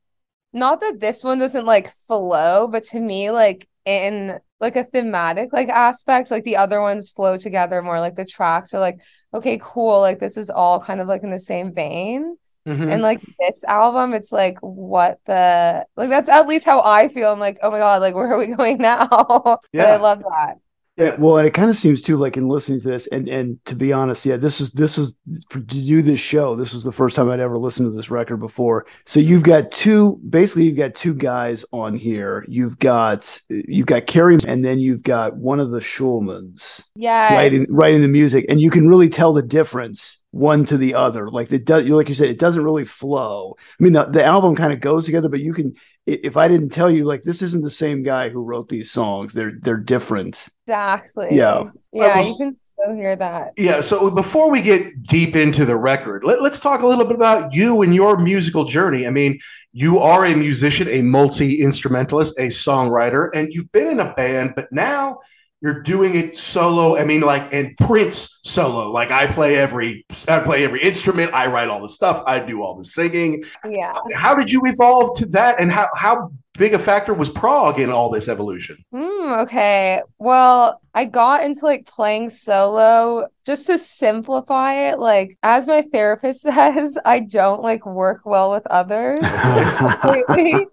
not 0.52 0.80
that 0.80 1.00
this 1.00 1.22
one 1.24 1.38
doesn't 1.38 1.66
like 1.66 1.92
flow, 2.06 2.68
but 2.68 2.84
to 2.84 3.00
me, 3.00 3.30
like 3.30 3.68
in 3.84 4.38
like 4.60 4.76
a 4.76 4.84
thematic 4.84 5.52
like 5.52 5.68
aspect, 5.68 6.30
like 6.30 6.44
the 6.44 6.56
other 6.56 6.80
ones 6.80 7.10
flow 7.10 7.38
together 7.38 7.82
more. 7.82 8.00
Like 8.00 8.16
the 8.16 8.24
tracks 8.24 8.74
are 8.74 8.80
like, 8.80 8.98
okay, 9.32 9.58
cool. 9.62 10.00
Like 10.00 10.18
this 10.18 10.36
is 10.36 10.50
all 10.50 10.80
kind 10.80 11.00
of 11.00 11.06
like 11.06 11.22
in 11.22 11.30
the 11.30 11.38
same 11.40 11.72
vein. 11.74 12.36
Mhm. 12.68 12.92
And 12.92 13.02
like 13.02 13.22
this 13.38 13.64
album, 13.64 14.12
it's 14.12 14.32
like 14.32 14.58
what 14.60 15.18
the 15.26 15.86
like 15.96 16.10
that's 16.10 16.28
at 16.28 16.46
least 16.48 16.66
how 16.66 16.82
I 16.82 17.08
feel. 17.08 17.32
I'm 17.32 17.40
like, 17.40 17.58
oh 17.62 17.70
my 17.70 17.78
god, 17.78 18.02
like 18.02 18.14
where 18.14 18.32
are 18.32 18.38
we 18.38 18.48
going 18.56 18.78
now? 18.78 19.08
But 19.08 19.60
Yeah. 19.72 19.84
I 19.86 19.96
love 19.96 20.18
that. 20.20 20.56
Yeah, 21.00 21.16
well, 21.18 21.38
and 21.38 21.48
it 21.48 21.54
kind 21.54 21.70
of 21.70 21.76
seems 21.76 22.02
too 22.02 22.18
like 22.18 22.36
in 22.36 22.46
listening 22.46 22.78
to 22.80 22.88
this, 22.88 23.06
and 23.06 23.26
and 23.26 23.64
to 23.64 23.74
be 23.74 23.90
honest, 23.90 24.26
yeah, 24.26 24.36
this 24.36 24.60
was 24.60 24.70
this 24.72 24.98
was 24.98 25.14
for, 25.48 25.60
to 25.60 25.64
do 25.64 26.02
this 26.02 26.20
show. 26.20 26.54
This 26.54 26.74
was 26.74 26.84
the 26.84 26.92
first 26.92 27.16
time 27.16 27.30
I'd 27.30 27.40
ever 27.40 27.56
listened 27.58 27.90
to 27.90 27.96
this 27.96 28.10
record 28.10 28.36
before. 28.36 28.84
So 29.06 29.18
you've 29.18 29.42
got 29.42 29.70
two, 29.70 30.20
basically, 30.28 30.64
you've 30.64 30.76
got 30.76 30.94
two 30.94 31.14
guys 31.14 31.64
on 31.72 31.94
here. 31.94 32.44
You've 32.48 32.78
got 32.78 33.40
you've 33.48 33.86
got 33.86 34.06
Kerry, 34.06 34.36
and 34.46 34.62
then 34.62 34.78
you've 34.78 35.02
got 35.02 35.36
one 35.36 35.58
of 35.58 35.70
the 35.70 35.80
Shulmans 35.80 36.82
Yes. 36.94 37.32
writing 37.32 37.66
writing 37.72 38.02
the 38.02 38.08
music, 38.08 38.44
and 38.50 38.60
you 38.60 38.70
can 38.70 38.86
really 38.86 39.08
tell 39.08 39.32
the 39.32 39.40
difference 39.42 40.18
one 40.32 40.66
to 40.66 40.76
the 40.76 40.94
other. 40.94 41.30
Like 41.30 41.50
it 41.50 41.64
does, 41.64 41.86
like 41.86 42.10
you 42.10 42.14
said, 42.14 42.28
it 42.28 42.38
doesn't 42.38 42.62
really 42.64 42.84
flow. 42.84 43.56
I 43.58 43.82
mean, 43.82 43.94
the, 43.94 44.04
the 44.04 44.24
album 44.24 44.54
kind 44.54 44.72
of 44.72 44.80
goes 44.80 45.06
together, 45.06 45.30
but 45.30 45.40
you 45.40 45.54
can. 45.54 45.74
I- 46.08 46.20
If 46.24 46.36
I 46.36 46.48
didn't 46.48 46.70
tell 46.70 46.90
you, 46.90 47.04
like 47.04 47.22
this 47.22 47.42
isn't 47.42 47.62
the 47.62 47.70
same 47.70 48.02
guy 48.02 48.28
who 48.28 48.42
wrote 48.42 48.68
these 48.68 48.90
songs. 48.90 49.32
They're 49.32 49.52
they're 49.62 49.76
different. 49.76 50.46
Exactly. 50.66 51.28
Yeah. 51.32 51.64
Yeah, 51.92 52.18
was- 52.18 52.28
you 52.28 52.36
can 52.38 52.58
still 52.58 52.94
hear 52.94 53.16
that. 53.16 53.48
Yeah. 53.56 53.80
So 53.80 54.10
before 54.10 54.50
we 54.50 54.62
get 54.62 55.02
deep 55.04 55.34
into 55.36 55.64
the 55.64 55.76
record, 55.76 56.22
let, 56.24 56.42
let's 56.42 56.60
talk 56.60 56.82
a 56.82 56.86
little 56.86 57.04
bit 57.04 57.16
about 57.16 57.52
you 57.52 57.82
and 57.82 57.94
your 57.94 58.16
musical 58.18 58.64
journey. 58.64 59.06
I 59.06 59.10
mean, 59.10 59.38
you 59.72 59.98
are 59.98 60.24
a 60.26 60.34
musician, 60.34 60.88
a 60.88 61.02
multi 61.02 61.60
instrumentalist, 61.60 62.38
a 62.38 62.46
songwriter, 62.48 63.28
and 63.34 63.52
you've 63.52 63.70
been 63.72 63.88
in 63.88 64.00
a 64.00 64.12
band, 64.14 64.52
but 64.56 64.70
now 64.72 65.18
you're 65.60 65.82
doing 65.82 66.14
it 66.14 66.36
solo. 66.36 66.96
I 66.96 67.04
mean, 67.04 67.20
like, 67.20 67.52
and 67.52 67.76
Prince 67.78 68.40
solo. 68.44 68.90
Like, 68.90 69.10
I 69.10 69.26
play 69.26 69.56
every, 69.56 70.06
I 70.26 70.38
play 70.40 70.64
every 70.64 70.82
instrument. 70.82 71.34
I 71.34 71.46
write 71.48 71.68
all 71.68 71.82
the 71.82 71.88
stuff. 71.88 72.22
I 72.26 72.40
do 72.40 72.62
all 72.62 72.76
the 72.76 72.84
singing. 72.84 73.44
Yeah. 73.68 73.94
How 74.14 74.34
did 74.34 74.50
you 74.50 74.62
evolve 74.64 75.16
to 75.18 75.26
that, 75.26 75.60
and 75.60 75.70
how 75.70 75.88
how 75.94 76.32
big 76.54 76.74
a 76.74 76.78
factor 76.78 77.14
was 77.14 77.28
prog 77.28 77.78
in 77.78 77.90
all 77.90 78.10
this 78.10 78.28
evolution? 78.28 78.76
Hmm, 78.92 79.32
okay. 79.40 80.02
Well, 80.18 80.80
I 80.94 81.04
got 81.04 81.44
into 81.44 81.64
like 81.64 81.86
playing 81.86 82.30
solo 82.30 83.28
just 83.44 83.66
to 83.66 83.78
simplify 83.78 84.90
it. 84.90 84.98
Like, 84.98 85.36
as 85.42 85.68
my 85.68 85.82
therapist 85.92 86.40
says, 86.42 86.98
I 87.04 87.20
don't 87.20 87.62
like 87.62 87.84
work 87.86 88.22
well 88.24 88.50
with 88.50 88.66
others. 88.66 89.20
completely. 90.00 90.66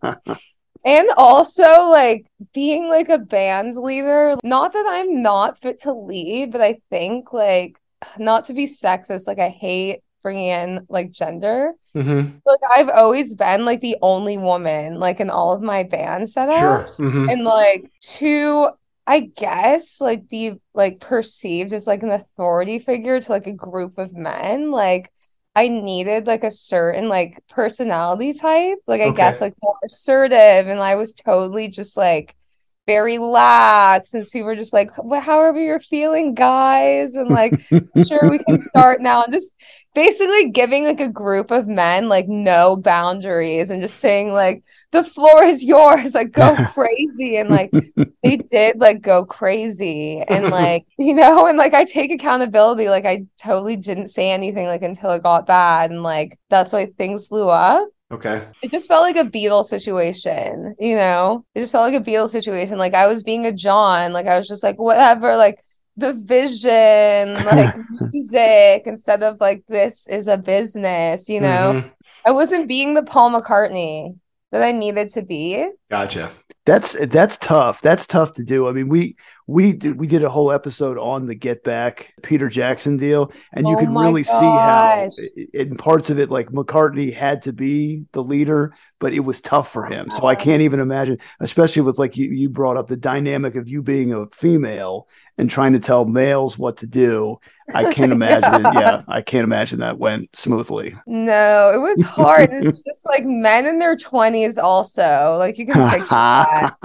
And 0.88 1.10
also, 1.18 1.90
like, 1.90 2.26
being 2.54 2.88
like 2.90 3.10
a 3.10 3.18
band 3.20 3.76
leader, 3.76 4.38
not 4.44 4.74
that 4.74 4.86
I'm 4.88 5.22
not 5.22 5.60
fit 5.60 5.82
to 5.82 5.94
lead, 5.94 6.52
but 6.52 6.62
I 6.62 6.80
think, 6.90 7.34
like, 7.34 7.78
not 8.18 8.46
to 8.46 8.54
be 8.54 8.66
sexist, 8.66 9.28
like, 9.28 9.40
I 9.40 9.50
hate 9.50 10.00
bringing 10.24 10.48
in 10.48 10.86
like 10.90 11.12
gender. 11.12 11.72
Mm-hmm. 11.96 12.38
Like, 12.46 12.60
I've 12.76 12.90
always 12.90 13.36
been 13.36 13.66
like 13.66 13.82
the 13.82 13.98
only 14.02 14.38
woman, 14.38 15.00
like, 15.00 15.20
in 15.20 15.30
all 15.30 15.54
of 15.54 15.62
my 15.62 15.84
band 15.84 16.30
Sure. 16.30 16.46
setups 16.46 17.00
Mhm. 17.00 17.32
and 17.32 17.44
like 17.44 17.92
to 18.18 18.70
i 19.10 19.22
guess 19.22 20.02
like 20.02 20.28
be 20.28 20.52
like 20.74 21.00
perceived 21.00 21.72
as 21.72 21.88
like 21.88 22.04
an 22.04 22.12
authority 22.12 22.78
figure 22.78 23.22
to 23.22 23.32
like 23.32 23.48
a 23.48 23.54
group 23.54 23.98
of 23.98 24.14
men 24.14 24.70
like 24.70 25.10
i 25.58 25.68
needed 25.68 26.28
like 26.28 26.44
a 26.44 26.52
certain 26.52 27.10
like 27.10 27.44
personality 27.50 28.32
type. 28.34 28.78
Like 28.88 29.02
i 29.02 29.10
guess 29.10 29.42
like 29.42 29.56
more 29.62 29.76
assertive 29.86 30.68
and 30.68 30.80
i 30.80 30.96
was 30.96 31.14
totally 31.14 31.68
just 31.70 31.98
like 31.98 32.36
very 32.88 33.18
lax 33.18 34.14
and 34.14 34.26
super 34.26 34.56
just 34.56 34.74
like 34.74 34.90
well, 35.04 35.20
however 35.20 35.60
you're 35.60 35.80
feeling 35.80 36.34
guys 36.34 37.16
and 37.16 37.30
like 37.30 37.54
sure 38.08 38.32
we 38.32 38.40
can 38.40 38.58
start 38.58 39.02
now 39.02 39.24
and 39.24 39.34
just 39.34 39.54
basically 39.94 40.50
giving 40.52 40.86
like 40.86 41.02
a 41.02 41.10
group 41.10 41.52
of 41.52 41.68
men 41.68 42.08
like 42.08 42.28
no 42.30 42.78
boundaries 42.78 43.70
and 43.70 43.82
just 43.82 44.00
saying 44.00 44.32
like 44.32 44.64
the 44.92 45.04
floor 45.04 45.44
is 45.44 45.66
yours 45.66 46.16
like 46.16 46.32
go 46.32 46.56
crazy 46.74 47.36
and 47.36 47.50
like 47.50 47.70
they 48.24 48.38
did 48.38 48.80
like 48.80 49.02
go 49.02 49.26
crazy 49.26 50.24
and 50.30 50.50
like 50.50 50.86
you 50.98 51.14
know 51.14 51.46
and 51.46 51.58
like 51.58 51.74
i 51.74 51.84
take 51.84 52.12
accountability 52.12 52.88
like 52.88 53.06
i 53.06 53.22
totally 53.38 53.76
didn't 53.76 54.08
say 54.08 54.32
anything 54.32 54.66
like 54.66 54.82
until 54.82 55.12
it 55.12 55.24
got 55.24 55.46
bad 55.46 55.92
and 55.92 56.04
like 56.04 56.40
that's 56.50 56.72
why 56.72 56.86
things 56.98 57.28
blew 57.28 57.50
up 57.50 57.90
Okay. 58.10 58.48
it 58.62 58.72
just 58.72 58.88
felt 58.88 59.04
like 59.04 59.18
a 59.18 59.30
Beatles 59.30 59.66
situation, 59.66 60.76
you 60.80 60.96
know? 60.96 61.46
It 61.54 61.60
just 61.60 61.74
felt 61.74 61.92
like 61.92 62.02
a 62.02 62.04
Beatles 62.04 62.30
situation. 62.30 62.78
Like 62.78 62.94
I 62.94 63.08
was 63.08 63.24
being 63.24 63.46
a 63.46 63.52
John, 63.52 64.14
like 64.14 64.28
I 64.28 64.38
was 64.38 64.48
just 64.48 64.64
like, 64.64 64.80
whatever, 64.80 65.36
like 65.36 65.60
the 65.98 66.14
vision, 66.14 67.34
like 67.46 67.76
music, 68.14 68.84
instead 68.88 69.24
of 69.24 69.38
like, 69.42 69.64
this 69.68 70.08
is 70.08 70.28
a 70.30 70.38
business, 70.38 71.28
you 71.28 71.42
know? 71.42 71.74
Mhm. 71.84 71.92
I 72.26 72.32
wasn't 72.32 72.68
being 72.68 72.94
the 72.94 73.04
Paul 73.04 73.32
McCartney 73.32 74.18
that 74.52 74.64
I 74.64 74.72
needed 74.72 75.10
to 75.10 75.22
be. 75.22 75.68
Gotcha. 75.92 76.32
That's 76.66 76.94
that's 77.08 77.38
tough. 77.38 77.82
That's 77.82 78.06
tough 78.08 78.34
to 78.34 78.44
do. 78.44 78.68
I 78.68 78.72
mean, 78.74 78.90
we 78.90 79.16
we 79.48 79.72
did, 79.72 79.98
we 79.98 80.08
did 80.08 80.24
a 80.24 80.30
whole 80.30 80.52
episode 80.52 80.98
on 80.98 81.26
the 81.26 81.34
Get 81.34 81.64
Back 81.64 82.14
Peter 82.22 82.50
Jackson 82.50 82.98
deal, 82.98 83.32
and 83.54 83.66
you 83.66 83.76
Oh 83.76 83.80
could 83.80 83.90
my 83.90 84.04
really 84.04 84.24
see 84.24 84.32
how 84.32 85.08
in 85.54 85.78
parts 85.78 86.10
of 86.10 86.20
it, 86.20 86.30
like 86.30 86.50
McCartney 86.50 87.14
had 87.14 87.42
to 87.44 87.54
be 87.54 88.04
the 88.12 88.22
leader, 88.22 88.74
but 89.00 89.14
it 89.14 89.22
was 89.22 89.40
tough 89.40 89.72
for 89.72 89.86
him. 89.86 90.12
So 90.12 90.28
I 90.28 90.36
can't 90.36 90.64
even 90.64 90.82
imagine, 90.82 91.20
especially 91.40 91.84
with 91.84 91.98
like 91.98 92.18
you 92.18 92.30
you 92.30 92.50
brought 92.50 92.76
up 92.76 92.90
the 92.90 92.98
dynamic 92.98 93.56
of 93.56 93.70
you 93.70 93.82
being 93.82 94.12
a 94.14 94.28
female 94.34 95.08
and 95.38 95.50
trying 95.50 95.74
to 95.74 95.80
tell 95.80 96.04
males 96.04 96.58
what 96.58 96.78
to 96.78 96.88
do. 96.88 97.40
I 97.74 97.92
can't 97.94 98.12
imagine. 98.12 98.64
Yeah. 98.64 98.80
yeah, 98.80 99.02
I 99.08 99.22
can't 99.22 99.44
imagine 99.44 99.80
that 99.80 99.98
went 99.98 100.36
smoothly. 100.36 100.96
No, 101.06 101.72
it 101.74 101.78
was 101.80 102.02
hard. 102.04 102.50
it's 102.52 102.84
just 102.86 103.06
like 103.06 103.26
men 103.26 103.66
in 103.66 103.80
their 103.80 103.96
20s, 103.96 104.58
also. 104.62 105.36
Like 105.38 105.58
you 105.58 105.66
can 105.66 105.90
picture 105.90 106.08
that, 106.10 106.76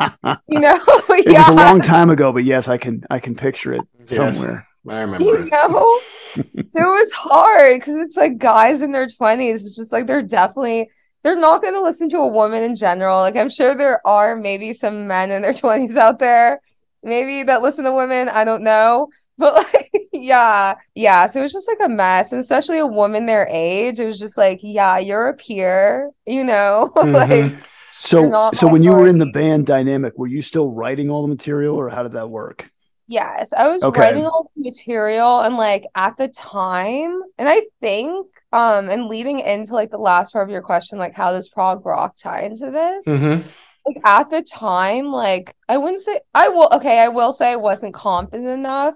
you 0.48 0.60
know? 0.60 0.78
It 1.10 1.26
was 1.36 1.48
a 1.48 1.52
long 1.52 1.80
time 1.80 2.10
ago, 2.10 2.32
but 2.32 2.44
yes, 2.44 2.68
I 2.68 2.78
can 2.78 3.02
I 3.10 3.18
can 3.20 3.34
picture 3.34 3.72
it 3.74 3.82
Yes. 4.06 4.36
somewhere. 4.36 4.66
I 4.88 5.00
remember 5.02 5.24
you 5.24 5.36
it. 5.36 5.50
know 5.52 6.00
so 6.34 6.80
it 6.80 6.98
was 6.98 7.12
hard 7.12 7.78
because 7.78 7.94
it's 7.96 8.16
like 8.16 8.38
guys 8.38 8.82
in 8.82 8.90
their 8.90 9.06
20s 9.06 9.54
it's 9.56 9.76
just 9.76 9.92
like 9.92 10.06
they're 10.08 10.22
definitely 10.22 10.90
they're 11.22 11.38
not 11.38 11.62
going 11.62 11.74
to 11.74 11.80
listen 11.82 12.08
to 12.08 12.16
a 12.16 12.26
woman 12.26 12.64
in 12.64 12.74
general 12.74 13.20
like 13.20 13.36
i'm 13.36 13.48
sure 13.50 13.76
there 13.76 14.00
are 14.06 14.34
maybe 14.34 14.72
some 14.72 15.06
men 15.06 15.30
in 15.30 15.40
their 15.42 15.52
20s 15.52 15.96
out 15.96 16.18
there 16.18 16.60
maybe 17.04 17.44
that 17.44 17.62
listen 17.62 17.84
to 17.84 17.92
women 17.92 18.28
i 18.30 18.42
don't 18.44 18.62
know 18.64 19.08
but 19.42 19.54
like 19.54 19.90
yeah 20.12 20.74
yeah 20.94 21.26
so 21.26 21.40
it 21.40 21.42
was 21.42 21.52
just 21.52 21.68
like 21.68 21.78
a 21.84 21.88
mess 21.88 22.32
and 22.32 22.40
especially 22.40 22.78
a 22.78 22.86
woman 22.86 23.26
their 23.26 23.48
age 23.50 23.98
it 24.00 24.06
was 24.06 24.18
just 24.18 24.38
like 24.38 24.60
yeah 24.62 24.98
you're 24.98 25.28
a 25.28 25.34
peer 25.36 26.10
you 26.26 26.44
know 26.44 26.92
like 26.96 27.28
Mhm. 27.30 27.62
So, 27.94 28.50
so 28.52 28.66
when 28.68 28.82
you 28.82 28.90
were 28.92 29.06
in 29.06 29.18
the 29.18 29.30
band 29.32 29.66
dynamic, 29.66 30.14
were 30.18 30.26
you 30.26 30.42
still 30.42 30.72
writing 30.72 31.08
all 31.10 31.22
the 31.22 31.28
material, 31.28 31.76
or 31.76 31.88
how 31.88 32.02
did 32.02 32.12
that 32.12 32.30
work? 32.30 32.68
Yes, 33.06 33.52
I 33.52 33.68
was 33.68 33.82
Okay. 33.82 34.00
writing 34.00 34.24
all 34.26 34.50
the 34.56 34.62
material 34.62 35.40
and 35.40 35.56
like 35.56 35.84
at 35.94 36.16
the 36.16 36.28
time, 36.28 37.20
and 37.38 37.48
I 37.48 37.62
think 37.80 38.26
um 38.52 38.90
and 38.90 39.06
leading 39.06 39.40
into 39.40 39.74
like 39.74 39.90
the 39.90 39.98
last 39.98 40.32
part 40.32 40.48
of 40.48 40.52
your 40.52 40.62
question, 40.62 40.98
like 40.98 41.14
how 41.14 41.32
does 41.32 41.48
prog 41.48 41.84
rock 41.84 42.16
tie 42.16 42.42
into 42.42 42.70
this? 42.70 43.06
Mhm. 43.06 43.42
Like 43.86 43.96
at 44.04 44.30
the 44.30 44.42
time, 44.42 45.06
like 45.06 45.54
I 45.68 45.76
wouldn't 45.78 46.00
say 46.00 46.20
I 46.34 46.48
will 46.48 46.68
okay, 46.74 47.00
I 47.00 47.08
will 47.08 47.32
say 47.32 47.52
I 47.52 47.56
wasn't 47.56 47.94
confident 47.94 48.48
enough 48.48 48.94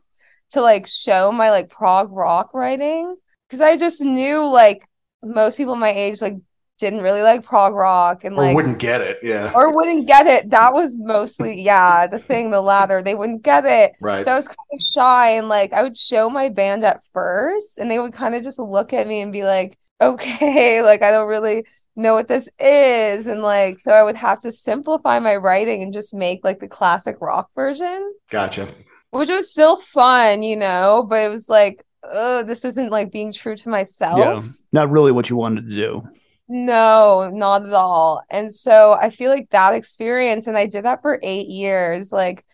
to 0.51 0.61
like 0.61 0.87
show 0.87 1.33
my 1.33 1.51
like 1.51 1.71
prog 1.71 2.11
rock 2.13 2.55
writing 2.55 3.17
because 3.47 3.61
I 3.61 3.77
just 3.77 4.01
knew 4.03 4.51
like 4.53 4.87
most 5.23 5.57
people 5.57 5.77
my 5.77 5.91
age 5.91 6.23
like 6.23 6.35
didn't 6.79 7.01
really 7.03 7.23
like 7.23 7.43
prog 7.43 7.75
rock 7.75 8.25
and 8.25 8.37
Or 8.37 8.43
like 8.43 8.55
wouldn't 8.55 8.79
get 8.79 9.01
it. 9.01 9.19
Yeah. 9.23 9.51
or 9.55 9.75
wouldn't 9.75 10.07
get 10.07 10.27
it. 10.27 10.51
That 10.51 10.75
was 10.75 10.95
mostly, 10.99 11.63
yeah, 11.63 12.07
the 12.07 12.19
thing, 12.19 12.51
the 12.51 12.61
latter. 12.61 13.03
They 13.03 13.15
wouldn't 13.15 13.43
get 13.43 13.65
it. 13.65 13.93
Right. 14.03 14.23
So 14.25 14.33
I 14.33 14.37
was 14.37 14.47
kind 14.47 14.59
of 14.75 14.83
shy 14.83 15.31
and 15.33 15.49
like 15.49 15.73
I 15.73 15.83
would 15.83 15.97
show 15.97 16.29
my 16.29 16.51
band 16.51 16.85
at 16.85 17.01
first 17.15 17.79
and 17.79 17.91
they 17.91 17.99
would 17.99 18.13
kind 18.13 18.35
of 18.35 18.43
just 18.43 18.59
look 18.59 18.93
at 18.93 19.07
me 19.07 19.23
and 19.23 19.33
be 19.33 19.45
like, 19.45 19.79
okay, 20.03 20.83
like 20.91 21.03
I 21.03 21.11
don't 21.11 21.29
really 21.29 21.65
know 21.97 22.13
what 22.13 22.29
this 22.29 22.51
is. 22.61 23.27
And 23.27 23.41
like, 23.43 23.79
so 23.79 23.93
I 23.93 24.03
would 24.03 24.17
have 24.17 24.41
to 24.41 24.53
simplify 24.53 25.19
my 25.19 25.37
writing 25.37 25.83
and 25.83 25.95
just 25.95 26.13
make 26.13 26.45
like 26.45 26.61
the 26.61 26.69
classic 26.69 27.17
rock 27.23 27.49
version, 27.55 28.13
Gotcha. 28.31 28.69
Which 29.11 29.29
was 29.29 29.51
still 29.51 29.77
fun, 29.77 30.43
you 30.43 30.57
know, 30.57 31.07
but 31.09 31.23
it 31.23 31.31
was 31.31 31.49
like, 31.49 31.83
oh, 32.05 32.43
this 32.43 32.65
isn't 32.65 32.91
like 32.91 33.13
being 33.13 33.33
true 33.33 33.57
to 33.57 33.69
myself. 33.69 34.19
Yeah, 34.19 34.41
not 34.73 34.91
really 34.91 35.13
what 35.13 35.31
you 35.31 35.37
wanted 35.37 35.69
to 35.69 35.75
do. 35.75 36.03
No, 36.49 37.29
not 37.33 37.67
at 37.67 37.73
all. 37.73 38.23
And 38.31 38.53
so 38.53 38.93
I 38.93 39.11
feel 39.11 39.31
like 39.31 39.51
that 39.51 39.75
experience, 39.75 40.47
and 40.47 40.57
I 40.57 40.67
did 40.67 40.85
that 40.85 41.03
for 41.03 41.19
eight 41.23 41.49
years, 41.49 42.13
like 42.13 42.45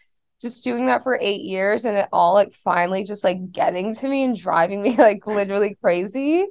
just 0.41 0.65
doing 0.65 0.87
that 0.87 1.03
for 1.03 1.19
eight 1.21 1.43
years, 1.43 1.85
and 1.85 1.97
it 1.99 2.09
all 2.13 2.35
like 2.35 2.53
finally 2.53 3.05
just 3.05 3.23
like 3.23 3.53
getting 3.53 3.95
to 3.95 4.09
me 4.09 4.25
and 4.25 4.37
driving 4.37 4.83
me 4.83 4.97
like 4.99 5.27
literally 5.27 5.77
crazy. 5.81 6.47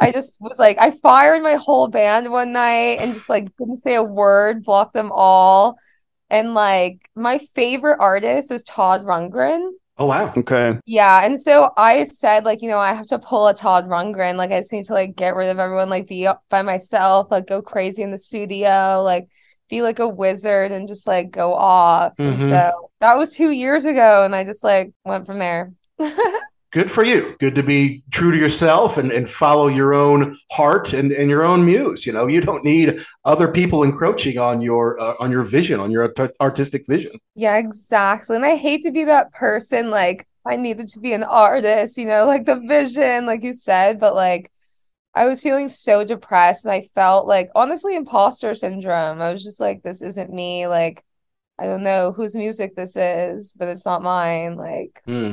I 0.00 0.12
just 0.12 0.40
was 0.40 0.58
like, 0.58 0.78
I 0.80 0.92
fired 0.92 1.42
my 1.42 1.54
whole 1.54 1.88
band 1.88 2.30
one 2.30 2.52
night 2.52 2.98
and 3.00 3.12
just 3.12 3.28
like 3.28 3.54
didn't 3.56 3.76
say 3.76 3.96
a 3.96 4.02
word, 4.02 4.62
blocked 4.64 4.94
them 4.94 5.10
all. 5.12 5.76
And 6.30 6.54
like 6.54 7.10
my 7.14 7.38
favorite 7.54 7.98
artist 8.00 8.50
is 8.52 8.62
Todd 8.64 9.02
Rundgren. 9.04 9.72
Oh 9.98 10.06
wow. 10.06 10.32
Okay. 10.36 10.80
Yeah, 10.86 11.24
and 11.24 11.40
so 11.40 11.70
I 11.76 12.04
said 12.04 12.44
like, 12.44 12.62
you 12.62 12.68
know, 12.68 12.78
I 12.78 12.92
have 12.94 13.06
to 13.08 13.18
pull 13.18 13.46
a 13.46 13.54
Todd 13.54 13.86
Rundgren. 13.86 14.36
Like 14.36 14.50
I 14.50 14.58
just 14.58 14.72
need 14.72 14.84
to 14.86 14.94
like 14.94 15.14
get 15.14 15.34
rid 15.36 15.48
of 15.50 15.58
everyone, 15.58 15.88
like 15.90 16.08
be 16.08 16.28
by 16.48 16.62
myself, 16.62 17.28
like 17.30 17.46
go 17.46 17.62
crazy 17.62 18.02
in 18.02 18.10
the 18.10 18.18
studio, 18.18 19.02
like 19.04 19.28
be 19.68 19.82
like 19.82 19.98
a 20.00 20.08
wizard 20.08 20.72
and 20.72 20.88
just 20.88 21.06
like 21.06 21.30
go 21.30 21.54
off. 21.54 22.14
And 22.24 22.40
Mhm. 22.40 22.40
so 22.40 22.90
that 23.00 23.16
was 23.16 23.34
two 23.36 23.50
years 23.50 23.84
ago, 23.84 24.24
and 24.24 24.34
I 24.34 24.44
just 24.44 24.64
like 24.64 24.92
went 25.04 25.26
from 25.26 25.38
there. 25.38 25.72
Good 26.72 26.90
for 26.90 27.02
you. 27.02 27.36
Good 27.40 27.56
to 27.56 27.64
be 27.64 28.04
true 28.12 28.30
to 28.30 28.38
yourself 28.38 28.96
and, 28.96 29.10
and 29.10 29.28
follow 29.28 29.66
your 29.66 29.92
own 29.92 30.38
heart 30.52 30.92
and, 30.92 31.10
and 31.10 31.28
your 31.28 31.42
own 31.42 31.64
muse. 31.66 32.06
You 32.06 32.12
know, 32.12 32.28
you 32.28 32.40
don't 32.40 32.64
need 32.64 33.04
other 33.24 33.48
people 33.48 33.82
encroaching 33.82 34.38
on 34.38 34.60
your 34.60 35.00
uh, 35.00 35.14
on 35.18 35.32
your 35.32 35.42
vision, 35.42 35.80
on 35.80 35.90
your 35.90 36.12
art- 36.16 36.36
artistic 36.40 36.86
vision. 36.86 37.12
Yeah, 37.34 37.56
exactly. 37.56 38.36
And 38.36 38.44
I 38.46 38.54
hate 38.54 38.82
to 38.82 38.92
be 38.92 39.04
that 39.04 39.32
person, 39.32 39.90
like 39.90 40.28
I 40.46 40.56
needed 40.56 40.86
to 40.88 41.00
be 41.00 41.12
an 41.12 41.24
artist, 41.24 41.98
you 41.98 42.06
know, 42.06 42.24
like 42.26 42.46
the 42.46 42.60
vision, 42.60 43.26
like 43.26 43.42
you 43.42 43.52
said, 43.52 43.98
but 43.98 44.14
like 44.14 44.50
I 45.14 45.26
was 45.26 45.42
feeling 45.42 45.68
so 45.68 46.04
depressed 46.04 46.64
and 46.64 46.72
I 46.72 46.82
felt 46.94 47.26
like 47.26 47.50
honestly 47.56 47.96
imposter 47.96 48.54
syndrome. 48.54 49.20
I 49.20 49.32
was 49.32 49.42
just 49.42 49.60
like, 49.60 49.82
this 49.82 50.02
isn't 50.02 50.32
me. 50.32 50.68
Like, 50.68 51.04
I 51.58 51.64
don't 51.64 51.82
know 51.82 52.12
whose 52.12 52.36
music 52.36 52.76
this 52.76 52.96
is, 52.96 53.54
but 53.58 53.68
it's 53.68 53.84
not 53.84 54.02
mine. 54.02 54.56
Like, 54.56 55.02
Hmm. 55.04 55.32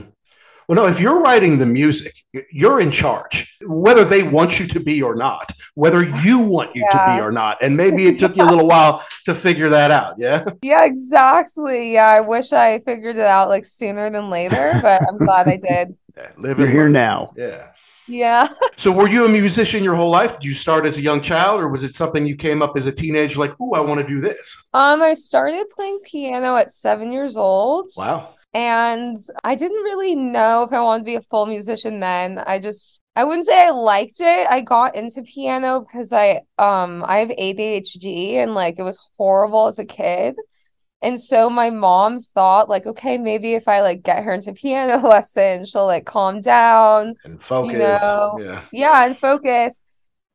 Well, 0.68 0.76
no, 0.76 0.88
if 0.88 1.00
you're 1.00 1.22
writing 1.22 1.58
the 1.58 1.66
music, 1.66 2.14
you're 2.52 2.82
in 2.82 2.92
charge, 2.92 3.56
whether 3.66 4.04
they 4.04 4.24
want 4.24 4.60
you 4.60 4.68
to 4.68 4.80
be 4.82 5.02
or 5.02 5.16
not, 5.16 5.54
whether 5.76 6.04
you 6.04 6.40
want 6.40 6.76
you 6.76 6.86
to 6.92 7.06
be 7.08 7.22
or 7.22 7.32
not. 7.32 7.58
And 7.62 7.78
maybe 7.78 8.06
it 8.08 8.20
took 8.20 8.36
you 8.36 8.44
a 8.44 8.50
little 8.50 8.68
while 8.68 9.06
to 9.26 9.34
figure 9.34 9.70
that 9.70 9.92
out. 9.92 10.16
Yeah. 10.18 10.44
yeah, 10.62 10.84
exactly. 10.84 11.94
Yeah, 11.94 12.08
I 12.08 12.20
wish 12.20 12.52
I 12.52 12.80
figured 12.80 13.16
it 13.16 13.26
out 13.26 13.48
like 13.48 13.66
sooner 13.66 14.10
than 14.12 14.30
later, 14.30 14.78
but 14.82 15.02
I'm 15.08 15.18
glad 15.18 15.48
I 15.48 15.58
did. 15.58 15.96
yeah 16.18 16.32
live 16.38 16.60
You're 16.60 16.68
here 16.68 16.90
now. 16.90 17.34
Yeah. 17.38 17.68
Yeah. 18.08 18.48
So, 18.80 18.92
were 18.92 19.10
you 19.10 19.26
a 19.26 19.30
musician 19.30 19.84
your 19.84 19.96
whole 19.96 20.12
life? 20.12 20.34
Did 20.34 20.46
you 20.46 20.54
start 20.54 20.86
as 20.86 20.98
a 20.98 21.02
young 21.02 21.20
child, 21.20 21.60
or 21.60 21.68
was 21.68 21.84
it 21.84 21.96
something 21.96 22.28
you 22.28 22.36
came 22.36 22.62
up 22.62 22.78
as 22.78 22.86
a 22.86 22.92
teenager, 22.92 23.40
like, 23.40 23.60
"Ooh, 23.60 23.74
I 23.74 23.80
want 23.80 24.00
to 24.00 24.08
do 24.08 24.22
this"? 24.22 24.68
Um, 24.72 25.02
I 25.02 25.16
started 25.16 25.68
playing 25.70 26.02
piano 26.04 26.56
at 26.56 26.72
seven 26.72 27.12
years 27.12 27.36
old. 27.36 27.90
Wow. 27.98 28.36
And 28.58 29.16
I 29.44 29.54
didn't 29.54 29.84
really 29.84 30.16
know 30.16 30.64
if 30.64 30.74
I 30.74 30.82
wanted 30.82 31.04
to 31.04 31.06
be 31.06 31.16
a 31.16 31.22
full 31.22 31.46
musician 31.46 32.00
then. 32.00 32.40
I 32.40 32.58
just 32.58 33.04
I 33.16 33.24
wouldn't 33.24 33.46
say 33.46 33.68
I 33.68 33.70
liked 33.70 34.20
it. 34.20 34.48
I 34.50 34.62
got 34.62 34.96
into 34.96 35.22
piano 35.22 35.82
because 35.82 36.12
I 36.12 36.42
um 36.58 37.06
I 37.08 37.18
have 37.18 37.30
ADHD 37.30 38.38
and 38.38 38.56
like 38.56 38.80
it 38.80 38.84
was 38.84 38.98
horrible 39.16 39.68
as 39.68 39.78
a 39.78 39.86
kid. 39.86 40.38
And 41.04 41.22
so 41.22 41.52
my 41.52 41.70
mom 41.70 42.20
thought 42.20 42.68
like, 42.68 42.88
okay, 42.88 43.20
maybe 43.20 43.54
if 43.54 43.68
I 43.68 43.82
like 43.82 44.02
get 44.02 44.24
her 44.24 44.34
into 44.34 44.54
piano 44.54 44.98
lessons, 45.08 45.70
she'll 45.70 45.86
like 45.86 46.08
calm 46.08 46.42
down. 46.42 47.14
And 47.26 47.40
focus. 47.40 47.78
know, 47.78 48.40
yeah. 48.42 48.64
Yeah, 48.72 49.06
and 49.06 49.20
focus. 49.20 49.82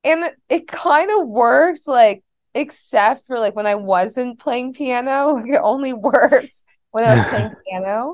And 0.05 0.23
it, 0.27 0.37
it 0.49 0.69
kind 0.69 1.11
of 1.11 1.27
worked 1.27 1.89
like 1.89 2.23
except 2.55 3.27
for 3.27 3.41
like 3.41 3.57
when 3.57 3.67
I 3.67 3.75
wasn't 3.75 4.39
playing 4.39 4.75
piano, 4.75 5.33
like 5.35 5.47
it 5.49 5.61
only 5.61 5.93
worked 5.93 6.63
when 6.93 7.05
I 7.05 7.15
was 7.15 7.25
playing 7.31 7.51
piano. 7.69 8.13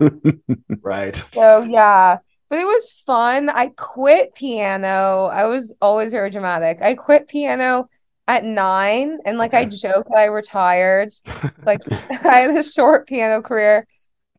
Right. 0.83 1.23
So 1.35 1.63
yeah, 1.63 2.19
but 2.49 2.59
it 2.59 2.65
was 2.65 3.03
fun. 3.07 3.49
I 3.51 3.69
quit 3.77 4.35
piano. 4.35 5.27
I 5.27 5.45
was 5.45 5.75
always 5.81 6.13
very 6.13 6.31
dramatic. 6.31 6.79
I 6.83 6.95
quit 6.95 7.29
piano 7.29 7.89
at 8.27 8.45
nine, 8.45 9.19
and 9.25 9.39
like 9.39 9.55
I 9.55 9.65
joke 9.67 10.07
that 10.11 10.19
I 10.19 10.25
retired. 10.27 11.11
Like 11.67 11.81
I 11.91 12.39
had 12.41 12.57
a 12.57 12.63
short 12.63 13.09
piano 13.09 13.43
career, 13.43 13.87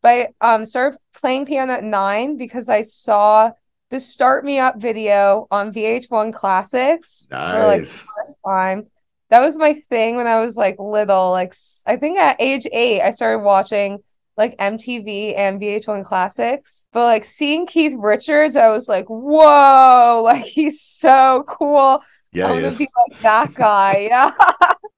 but 0.01 0.09
I 0.41 0.55
um 0.55 0.65
started 0.65 0.97
playing 1.15 1.45
piano 1.45 1.73
at 1.73 1.83
nine 1.83 2.37
because 2.37 2.69
I 2.69 2.81
saw 2.81 3.51
the 3.91 3.99
Start 3.99 4.45
Me 4.45 4.59
Up 4.59 4.77
video 4.79 5.47
on 5.51 5.73
VH1 5.73 6.31
Classics. 6.31 7.27
for, 7.29 7.65
like, 7.65 7.79
Nice. 7.81 8.01
first 8.01 8.37
time. 8.47 8.87
That 9.29 9.41
was 9.41 9.57
my 9.57 9.73
thing 9.89 10.15
when 10.15 10.27
I 10.27 10.39
was 10.39 10.55
like 10.57 10.77
little. 10.79 11.31
Like 11.31 11.53
I 11.85 11.97
think 11.97 12.17
at 12.17 12.37
age 12.39 12.65
eight, 12.71 13.01
I 13.01 13.11
started 13.11 13.43
watching 13.43 13.99
like 14.39 14.55
MTV 14.57 15.35
and 15.35 15.59
VH1 15.59 16.03
Classics. 16.03 16.85
But 16.93 17.03
like 17.03 17.25
seeing 17.25 17.67
Keith 17.67 17.93
Richards, 17.99 18.55
I 18.55 18.69
was 18.69 18.87
like, 18.89 19.05
whoa, 19.07 20.21
like 20.25 20.45
he's 20.45 20.81
so 20.81 21.43
cool. 21.47 22.01
Yeah, 22.31 22.47
I 22.47 22.55
he 22.57 22.61
want 22.61 22.73
to 22.73 22.79
be 22.79 22.87
like 23.09 23.21
that 23.21 23.53
guy. 23.53 24.07
Yeah. 24.09 24.31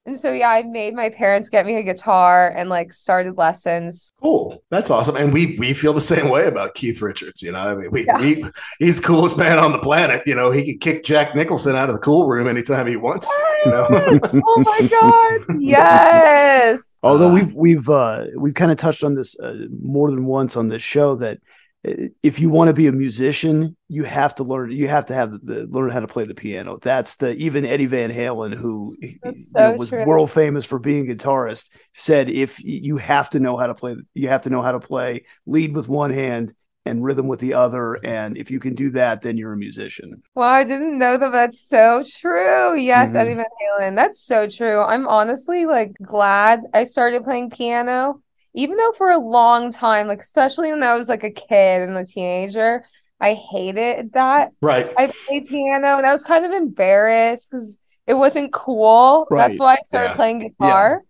and 0.06 0.17
so 0.17 0.32
yeah, 0.34 0.50
I 0.50 0.63
made 0.63 0.94
my 0.96 1.10
parents 1.10 1.48
get 1.48 1.65
me 1.65 1.76
a 1.78 1.84
guitar 1.84 2.54
and 2.58 2.70
like 2.70 2.91
started 2.91 3.38
lessons. 3.38 4.12
Cool. 4.22 4.63
That's 4.70 4.89
awesome. 4.89 5.15
And 5.15 5.32
we 5.32 5.56
we 5.60 5.74
feel 5.74 5.94
the 5.94 6.02
same 6.02 6.28
way 6.30 6.48
about 6.48 6.74
Keith 6.76 7.02
Richards. 7.02 7.41
You 7.41 7.52
know, 7.52 7.60
I 7.60 7.76
mean, 7.76 7.91
we, 7.91 8.06
Yeah. 8.06 8.20
we 8.20 8.44
he's 8.80 8.98
the 8.98 9.04
coolest 9.04 9.38
man 9.38 9.60
on 9.60 9.72
the 9.72 9.80
planet. 9.80 10.24
You 10.26 10.36
know, 10.36 10.52
he 10.52 10.63
can 10.65 10.80
kick 10.80 11.04
Jack 11.06 11.36
Nicholson 11.36 11.76
out 11.76 11.88
of 11.89 11.96
the 11.96 12.02
cool 12.02 12.28
room 12.28 12.48
anytime 12.48 12.88
he 12.88 12.96
wants. 12.96 13.28
You 13.65 13.72
know, 13.72 13.88
oh 13.91 14.63
my 14.65 14.88
god. 15.48 15.58
Yes. 15.62 16.98
Although 17.04 17.30
Uh, 17.30 17.34
we've 17.34 17.54
we've 17.54 17.89
uh, 17.89 18.26
we've 18.38 18.56
kind 18.56 18.72
of 18.72 18.78
touched 18.78 19.04
on 19.04 19.15
this 19.15 19.39
uh, 19.39 19.65
more 19.82 20.10
than 20.10 20.26
once 20.26 20.58
on 20.58 20.67
this 20.67 20.82
show 20.82 21.15
that 21.15 21.38
if 21.84 22.39
you 22.39 22.50
want 22.50 22.67
to 22.67 22.74
be 22.74 22.88
a 22.88 22.91
musician, 22.91 23.76
you 23.88 24.04
have 24.04 24.36
to 24.36 24.44
learn. 24.44 24.72
You 24.72 24.88
have 24.88 25.06
to 25.08 25.13
have 25.13 25.32
the, 25.32 25.67
learn 25.70 25.89
how 25.89 26.00
to 26.00 26.08
play 26.08 26.26
the 26.26 26.36
piano. 26.36 26.78
That's 26.82 27.15
the 27.15 27.34
even 27.36 27.65
Eddie 27.65 27.88
Van 27.88 28.12
Halen, 28.12 28.54
who 28.54 28.96
That's 29.24 29.48
you 29.48 29.63
know, 29.63 29.72
was 29.74 29.89
true. 29.89 30.06
world 30.06 30.32
famous 30.32 30.63
for 30.65 30.80
being 30.80 31.10
a 31.10 31.15
guitarist, 31.15 31.70
said 31.94 32.30
if 32.30 32.60
you 32.63 32.98
have 32.98 33.30
to 33.32 33.39
know 33.39 33.58
how 33.58 33.67
to 33.67 33.74
play, 33.74 33.96
you 34.13 34.28
have 34.28 34.44
to 34.44 34.50
know 34.50 34.62
how 34.62 34.72
to 34.74 34.80
play 34.80 35.26
lead 35.46 35.76
with 35.76 35.89
one 35.89 36.12
hand 36.12 36.54
and 36.86 37.04
rhythm 37.04 37.28
with 37.28 37.39
the 37.39 37.54
other, 37.54 37.94
and 38.06 38.38
if 38.38 38.50
you 38.50 38.60
can 38.60 38.74
do 38.74 38.89
that, 38.91 39.22
then 39.22 39.38
you're 39.38 39.54
a 39.54 39.58
musician. 39.58 40.22
Well, 40.34 40.50
I 40.50 40.63
didn't 40.63 40.98
know 40.98 41.17
that 41.17 41.32
that's 41.32 41.60
so 41.60 42.04
true. 42.08 42.76
Yes, 42.80 43.13
Mhm. 43.13 43.20
Eddie 43.22 43.36
Van 43.36 43.46
Halen. 43.80 43.96
That's 43.96 44.20
so 44.22 44.48
true. 44.48 44.82
I'm 44.82 45.08
honestly 45.08 45.65
like 45.65 45.94
glad 46.02 46.62
I 46.74 46.86
started 46.86 47.24
playing 47.24 47.50
piano, 47.50 48.22
even 48.54 48.78
though 48.78 48.92
for 48.94 49.12
a 49.12 49.18
long 49.18 49.72
time, 49.72 50.08
like 50.08 50.20
especially 50.22 50.72
when 50.72 50.84
I 50.84 50.96
was 50.96 51.10
like 51.10 51.24
a 51.24 51.32
kid 51.32 51.82
and 51.82 51.98
a 51.98 52.06
teenager, 52.06 52.86
I 53.20 53.34
hated 53.34 54.14
that. 54.14 54.52
right? 54.62 54.92
I 54.98 55.12
played 55.28 55.48
piano 55.48 55.98
and 55.98 56.06
I 56.06 56.12
was 56.12 56.24
kind 56.24 56.46
of 56.46 56.52
embarrassed 56.52 57.50
because 57.52 57.80
it 58.08 58.14
wasn't 58.16 58.52
cool. 58.54 59.28
Right. 59.30 59.48
That's 59.48 59.60
why 59.60 59.74
I 59.76 59.78
started 59.86 60.10
Yeah. 60.10 60.16
playing 60.16 60.40
guitar. 60.40 61.02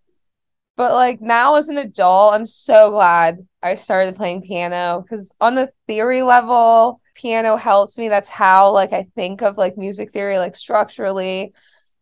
But 0.78 0.94
like 0.94 1.22
now 1.22 1.56
as 1.56 1.70
an 1.70 1.78
adult, 1.78 2.34
I'm 2.34 2.46
so 2.46 2.90
glad 2.92 3.46
I 3.62 3.76
started 3.76 4.16
playing 4.16 4.44
piano 4.44 5.02
because 5.02 5.32
on 5.40 5.56
the 5.56 5.72
theory 5.88 6.24
level, 6.24 7.02
piano 7.16 7.56
helps 7.58 7.98
me. 7.98 8.10
That's 8.10 8.30
how 8.30 8.72
like 8.72 8.94
I 8.94 9.08
think 9.16 9.42
of 9.42 9.58
like 9.58 9.78
music 9.78 10.12
theory, 10.12 10.38
like 10.38 10.56
structurally. 10.56 11.54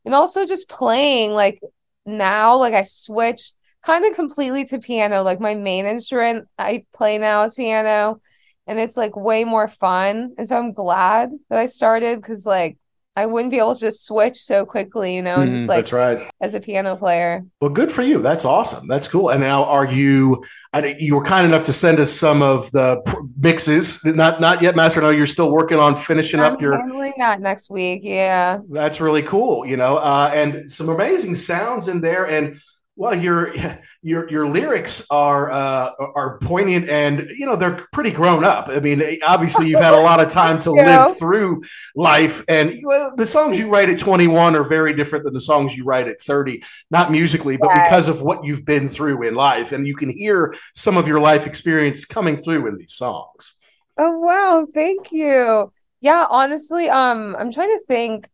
And 0.06 0.14
also 0.16 0.46
just 0.46 0.70
playing, 0.70 1.32
like 1.32 1.60
now, 2.06 2.58
like 2.58 2.74
I 2.74 2.84
switched 2.84 3.56
kind 3.86 4.06
of 4.06 4.14
completely 4.16 4.66
to 4.66 4.80
piano. 4.80 5.24
Like 5.24 5.40
my 5.40 5.56
main 5.56 5.86
instrument 5.86 6.48
I 6.58 6.86
play 6.94 7.18
now 7.18 7.44
is 7.44 7.56
piano 7.56 8.22
and 8.68 8.80
it's 8.80 8.98
like 8.98 9.16
way 9.16 9.44
more 9.44 9.68
fun. 9.68 10.34
And 10.38 10.48
so 10.48 10.58
I'm 10.58 10.74
glad 10.74 11.32
that 11.50 11.60
I 11.60 11.66
started 11.66 12.22
because 12.22 12.46
like 12.46 12.78
I 13.16 13.26
wouldn't 13.26 13.52
be 13.52 13.58
able 13.58 13.74
to 13.76 13.82
just 13.82 14.06
switch 14.06 14.38
so 14.38 14.66
quickly, 14.66 15.16
you 15.16 15.22
know, 15.22 15.38
and 15.42 15.52
just 15.52 15.66
Mhm, 15.66 15.70
like 15.70 15.78
That's 15.80 15.92
right. 15.92 16.30
as 16.40 16.54
a 16.54 16.60
piano 16.62 16.96
player. 16.96 17.44
Well, 17.60 17.70
good 17.72 17.92
for 17.92 18.02
you. 18.02 18.22
That's 18.22 18.46
awesome. 18.46 18.88
That's 18.88 19.10
cool. 19.10 19.30
And 19.30 19.42
now, 19.42 19.66
are 19.66 19.86
you? 19.92 20.42
I, 20.72 20.96
you 21.00 21.16
were 21.16 21.24
kind 21.24 21.46
enough 21.46 21.64
to 21.66 21.74
send 21.74 22.00
us 22.00 22.14
some 22.14 22.42
of 22.42 22.72
the 22.72 23.02
mixes. 23.38 24.00
Not 24.06 24.40
not 24.40 24.62
yet, 24.62 24.76
Master. 24.76 25.02
No, 25.02 25.10
you're 25.10 25.26
still 25.26 25.52
working 25.52 25.80
on 25.80 25.98
finishing 25.98 26.40
I'm 26.40 26.54
up 26.54 26.62
your. 26.62 26.78
that 27.18 27.42
next 27.42 27.70
week. 27.70 28.02
Yeah. 28.04 28.60
That's 28.70 29.02
really 29.02 29.24
cool, 29.24 29.66
you 29.66 29.76
know, 29.76 29.98
uh, 29.98 30.32
and 30.34 30.72
some 30.72 30.88
amazing 30.88 31.36
sounds 31.36 31.88
in 31.90 32.00
there. 32.02 32.28
And 32.28 32.62
well, 33.00 33.16
your 33.18 33.54
your 34.02 34.30
your 34.30 34.46
lyrics 34.46 35.08
are 35.10 35.50
uh, 35.50 35.92
are 36.16 36.38
poignant, 36.40 36.90
and 36.90 37.30
you 37.30 37.46
know 37.46 37.56
they're 37.56 37.88
pretty 37.94 38.12
grown 38.12 38.44
up. 38.44 38.68
I 38.68 38.82
mean, 38.82 39.02
obviously 39.26 39.70
you've 39.70 39.80
had 39.80 39.94
a 39.94 40.02
lot 40.02 40.20
of 40.20 40.28
time 40.28 40.60
to 40.60 40.72
live 40.74 41.18
through 41.18 41.64
life, 41.96 42.44
and 42.50 42.78
well, 42.84 43.14
the 43.16 43.26
songs 43.26 43.58
you 43.58 43.72
write 43.72 43.88
at 43.88 44.00
21 44.00 44.54
are 44.54 44.66
very 44.66 44.94
different 44.94 45.24
than 45.24 45.34
the 45.34 45.40
songs 45.40 45.78
you 45.78 45.86
write 45.86 46.10
at 46.10 46.20
30. 46.20 46.62
Not 46.92 47.10
musically, 47.10 47.56
but 47.56 47.70
Yes. 47.74 47.88
because 47.88 48.08
of 48.10 48.22
what 48.22 48.44
you've 48.44 48.66
been 48.66 48.90
through 48.90 49.26
in 49.26 49.34
life, 49.34 49.72
and 49.72 49.88
you 49.88 49.96
can 49.96 50.10
hear 50.10 50.54
some 50.76 50.98
of 50.98 51.08
your 51.08 51.22
life 51.22 51.48
experience 51.48 52.04
coming 52.04 52.36
through 52.36 52.68
in 52.68 52.76
these 52.76 52.96
songs. 52.96 53.54
Oh 53.98 54.20
wow, 54.20 54.68
thank 54.74 55.14
you. 55.14 55.72
Yeah, 56.02 56.26
honestly, 56.30 56.90
um, 56.90 57.38
I'm 57.40 57.52
trying 57.54 57.70
to 57.80 57.86
think. 57.88 58.30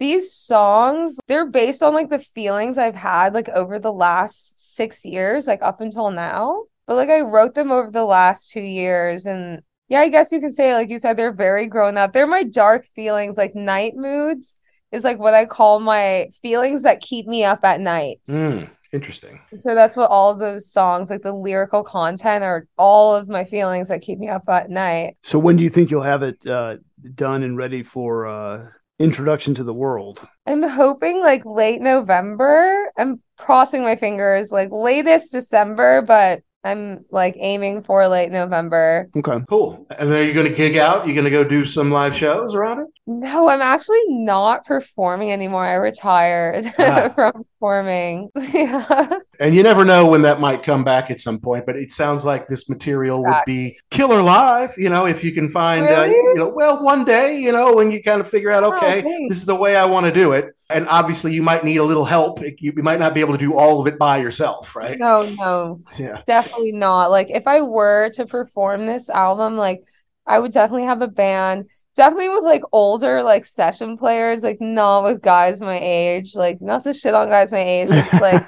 These 0.00 0.32
songs, 0.32 1.18
they're 1.28 1.46
based 1.46 1.82
on 1.82 1.94
like 1.94 2.10
the 2.10 2.18
feelings 2.18 2.78
I've 2.78 2.96
had 2.96 3.34
like 3.34 3.48
over 3.50 3.78
the 3.78 3.92
last 3.92 4.74
six 4.74 5.04
years, 5.04 5.46
like 5.46 5.62
up 5.62 5.80
until 5.80 6.10
now. 6.10 6.64
But 6.86 6.96
like 6.96 7.10
I 7.10 7.20
wrote 7.20 7.54
them 7.54 7.70
over 7.70 7.90
the 7.90 8.04
last 8.04 8.50
two 8.50 8.60
years, 8.60 9.26
and 9.26 9.62
yeah, 9.88 10.00
I 10.00 10.08
guess 10.08 10.32
you 10.32 10.40
can 10.40 10.50
say, 10.50 10.74
like 10.74 10.90
you 10.90 10.98
said, 10.98 11.16
they're 11.16 11.32
very 11.32 11.68
grown 11.68 11.96
up. 11.96 12.12
They're 12.12 12.26
my 12.26 12.42
dark 12.42 12.86
feelings, 12.96 13.36
like 13.36 13.54
night 13.54 13.92
moods 13.94 14.56
is 14.92 15.04
like 15.04 15.18
what 15.18 15.34
I 15.34 15.46
call 15.46 15.80
my 15.80 16.28
feelings 16.42 16.82
that 16.82 17.00
keep 17.00 17.26
me 17.26 17.44
up 17.44 17.64
at 17.64 17.80
night. 17.80 18.20
Mm, 18.28 18.68
interesting. 18.92 19.40
So 19.54 19.74
that's 19.74 19.96
what 19.96 20.10
all 20.10 20.30
of 20.30 20.38
those 20.38 20.70
songs, 20.70 21.10
like 21.10 21.22
the 21.22 21.32
lyrical 21.32 21.84
content, 21.84 22.42
are 22.44 22.66
all 22.76 23.14
of 23.14 23.28
my 23.28 23.44
feelings 23.44 23.88
that 23.88 24.02
keep 24.02 24.18
me 24.18 24.28
up 24.28 24.48
at 24.48 24.70
night. 24.70 25.16
So 25.22 25.38
when 25.38 25.56
do 25.56 25.62
you 25.62 25.70
think 25.70 25.90
you'll 25.90 26.02
have 26.02 26.22
it 26.22 26.44
uh, 26.46 26.76
done 27.14 27.42
and 27.42 27.56
ready 27.56 27.82
for 27.82 28.26
uh, 28.26 28.66
introduction 29.00 29.54
to 29.54 29.64
the 29.64 29.74
world? 29.74 30.28
I'm 30.46 30.62
hoping 30.62 31.20
like 31.20 31.44
late 31.44 31.80
November. 31.80 32.92
I'm 32.96 33.20
crossing 33.38 33.82
my 33.82 33.96
fingers, 33.96 34.52
like 34.52 34.68
latest 34.70 35.32
December, 35.32 36.02
but 36.02 36.42
I'm 36.62 37.04
like 37.10 37.36
aiming 37.38 37.82
for 37.84 38.06
late 38.06 38.30
November. 38.30 39.08
Okay. 39.16 39.38
Cool. 39.48 39.86
And 39.98 40.10
then 40.10 40.18
are 40.18 40.22
you 40.22 40.34
going 40.34 40.46
to 40.48 40.54
gig 40.54 40.76
out? 40.76 41.06
You 41.08 41.14
going 41.14 41.24
to 41.24 41.30
go 41.30 41.42
do 41.42 41.64
some 41.64 41.90
live 41.90 42.14
shows 42.14 42.54
around 42.54 42.80
it? 42.80 42.88
No, 43.06 43.48
I'm 43.48 43.62
actually 43.62 44.02
not 44.08 44.66
performing 44.66 45.32
anymore. 45.32 45.64
I 45.64 45.74
retired 45.74 46.66
Ah. 46.78 47.08
from 47.14 47.32
performing. 47.58 48.30
Yeah. 48.52 49.08
And 49.38 49.54
you 49.54 49.62
never 49.62 49.86
know 49.86 50.06
when 50.06 50.20
that 50.22 50.38
might 50.38 50.62
come 50.62 50.84
back 50.84 51.10
at 51.10 51.18
some 51.18 51.38
point, 51.40 51.64
but 51.64 51.74
it 51.76 51.92
sounds 51.92 52.26
like 52.26 52.46
this 52.46 52.68
material 52.68 53.22
would 53.24 53.42
be 53.46 53.78
killer 53.90 54.20
live, 54.20 54.74
you 54.76 54.90
know, 54.90 55.06
if 55.06 55.24
you 55.24 55.32
can 55.32 55.48
find, 55.48 55.88
uh, 55.88 56.04
you 56.04 56.34
know, 56.36 56.48
well, 56.48 56.82
one 56.84 57.04
day, 57.06 57.38
you 57.38 57.50
know, 57.52 57.72
when 57.72 57.90
you 57.90 58.02
kind 58.02 58.20
of 58.20 58.28
figure 58.28 58.50
out, 58.50 58.64
Oh, 58.64 58.76
okay, 58.76 59.00
thanks. 59.00 59.28
this 59.30 59.38
is 59.38 59.46
the 59.46 59.54
way 59.56 59.76
I 59.76 59.86
want 59.86 60.04
to 60.04 60.12
do 60.12 60.32
it. 60.32 60.54
And 60.72 60.86
obviously, 60.88 61.32
you 61.34 61.42
might 61.42 61.64
need 61.64 61.76
a 61.78 61.84
little 61.84 62.04
help. 62.04 62.40
You, 62.40 62.54
you 62.60 62.82
might 62.82 63.00
not 63.00 63.14
be 63.14 63.20
able 63.20 63.32
to 63.32 63.38
do 63.38 63.56
all 63.56 63.80
of 63.80 63.86
it 63.86 63.98
by 63.98 64.18
yourself, 64.18 64.76
right? 64.76 64.98
No, 64.98 65.22
no, 65.38 65.80
Yeah. 65.98 66.22
definitely 66.26 66.72
not. 66.72 67.10
Like 67.10 67.30
if 67.30 67.46
I 67.46 67.60
were 67.60 68.10
to 68.14 68.26
perform 68.26 68.86
this 68.86 69.08
album, 69.08 69.56
like 69.56 69.82
I 70.26 70.38
would 70.38 70.52
definitely 70.52 70.86
have 70.86 71.02
a 71.02 71.08
band. 71.08 71.68
Definitely 71.96 72.28
with 72.30 72.44
like 72.44 72.62
older 72.72 73.22
like 73.22 73.44
session 73.44 73.96
players, 73.96 74.42
like 74.42 74.60
not 74.60 75.04
with 75.04 75.22
guys 75.22 75.60
my 75.60 75.78
age. 75.80 76.34
Like 76.34 76.60
not 76.60 76.84
to 76.84 76.92
shit 76.92 77.14
on 77.14 77.28
guys 77.28 77.52
my 77.52 77.58
age. 77.58 77.90
It's 77.90 78.20
like 78.20 78.42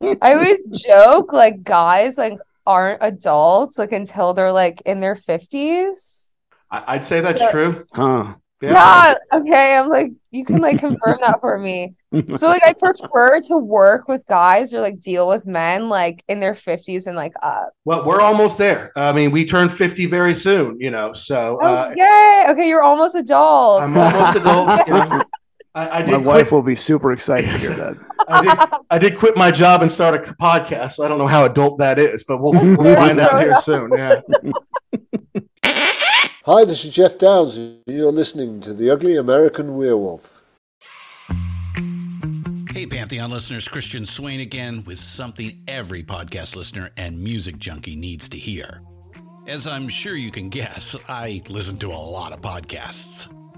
I 0.22 0.34
always 0.34 0.66
joke 0.68 1.32
like 1.32 1.62
guys 1.62 2.16
like 2.18 2.34
aren't 2.66 3.02
adults 3.02 3.78
like 3.78 3.92
until 3.92 4.34
they're 4.34 4.52
like 4.52 4.82
in 4.86 5.00
their 5.00 5.16
50s. 5.16 6.30
I, 6.70 6.84
I'd 6.88 7.06
say 7.06 7.20
that's 7.20 7.40
Yeah. 7.40 7.50
true. 7.50 7.84
Huh. 7.92 8.34
Yeah, 8.62 9.14
okay. 9.32 9.76
I'm 9.76 9.88
like, 9.88 10.12
you 10.32 10.44
can 10.44 10.58
like 10.58 10.78
confirm 10.78 11.18
that 11.22 11.38
for 11.40 11.56
me. 11.58 11.94
So 12.36 12.48
like 12.48 12.62
I 12.66 12.72
prefer 12.72 13.40
to 13.42 13.56
work 13.58 14.08
with 14.08 14.26
guys 14.26 14.74
or 14.74 14.80
like 14.80 14.98
deal 14.98 15.28
with 15.28 15.46
men 15.46 15.88
like 15.88 16.24
in 16.28 16.40
their 16.40 16.54
50s 16.54 17.06
and 17.06 17.14
like 17.14 17.32
up. 17.40 17.70
Well, 17.84 18.04
we're 18.04 18.20
almost 18.20 18.58
there. 18.58 18.90
I 18.96 19.12
mean, 19.12 19.30
we 19.30 19.44
turn 19.44 19.68
50 19.68 20.06
very 20.06 20.34
soon, 20.34 20.80
you 20.80 20.90
know, 20.90 21.12
so 21.12 21.58
uh, 21.60 21.94
Oh. 21.96 22.46
Okay, 22.50 22.68
you're 22.68 22.82
almost 22.82 23.14
adult. 23.14 23.82
I'm 23.82 23.96
almost 23.96 24.36
adult. 24.36 24.86
you 24.88 24.94
know. 24.94 25.22
I, 25.76 25.88
I 26.00 26.02
My 26.04 26.16
wife 26.16 26.48
quit. 26.48 26.52
will 26.52 26.62
be 26.64 26.74
super 26.74 27.12
excited 27.12 27.48
to 27.48 27.58
hear 27.58 27.74
that. 27.74 27.96
I 28.28 28.42
did, 28.42 28.78
I 28.90 28.98
did 28.98 29.16
quit 29.18 29.36
my 29.36 29.52
job 29.52 29.82
and 29.82 29.92
start 29.92 30.16
a 30.16 30.32
podcast. 30.34 30.92
So 30.94 31.04
I 31.04 31.08
don't 31.08 31.18
know 31.18 31.28
how 31.28 31.44
adult 31.44 31.78
that 31.78 32.00
is, 32.00 32.24
but 32.24 32.38
we'll, 32.42 32.52
we'll 32.76 32.96
find 32.96 33.20
out 33.20 33.40
here 33.40 33.54
soon. 33.54 33.92
Yeah. 33.96 34.20
Hi, 36.46 36.64
this 36.64 36.86
is 36.86 36.94
Geoff 36.94 37.18
Downes. 37.18 37.58
You're 37.86 38.10
listening 38.10 38.62
to 38.62 38.72
The 38.72 38.88
Ugly 38.88 39.14
American 39.16 39.76
Werewolf. 39.76 40.42
Hey, 42.70 42.86
Pantheon 42.86 43.30
listeners, 43.30 43.68
Christian 43.68 44.06
Swain 44.06 44.40
again 44.40 44.82
with 44.84 44.98
something 44.98 45.62
every 45.68 46.02
podcast 46.02 46.56
listener 46.56 46.88
and 46.96 47.22
music 47.22 47.58
junkie 47.58 47.94
needs 47.94 48.26
to 48.30 48.38
hear. 48.38 48.80
As 49.46 49.66
I'm 49.66 49.90
sure 49.90 50.14
you 50.16 50.30
can 50.30 50.48
guess, 50.48 50.96
I 51.10 51.42
listen 51.50 51.76
to 51.80 51.88
a 51.88 51.92
lot 51.92 52.32
of 52.32 52.40
podcasts. 52.40 53.30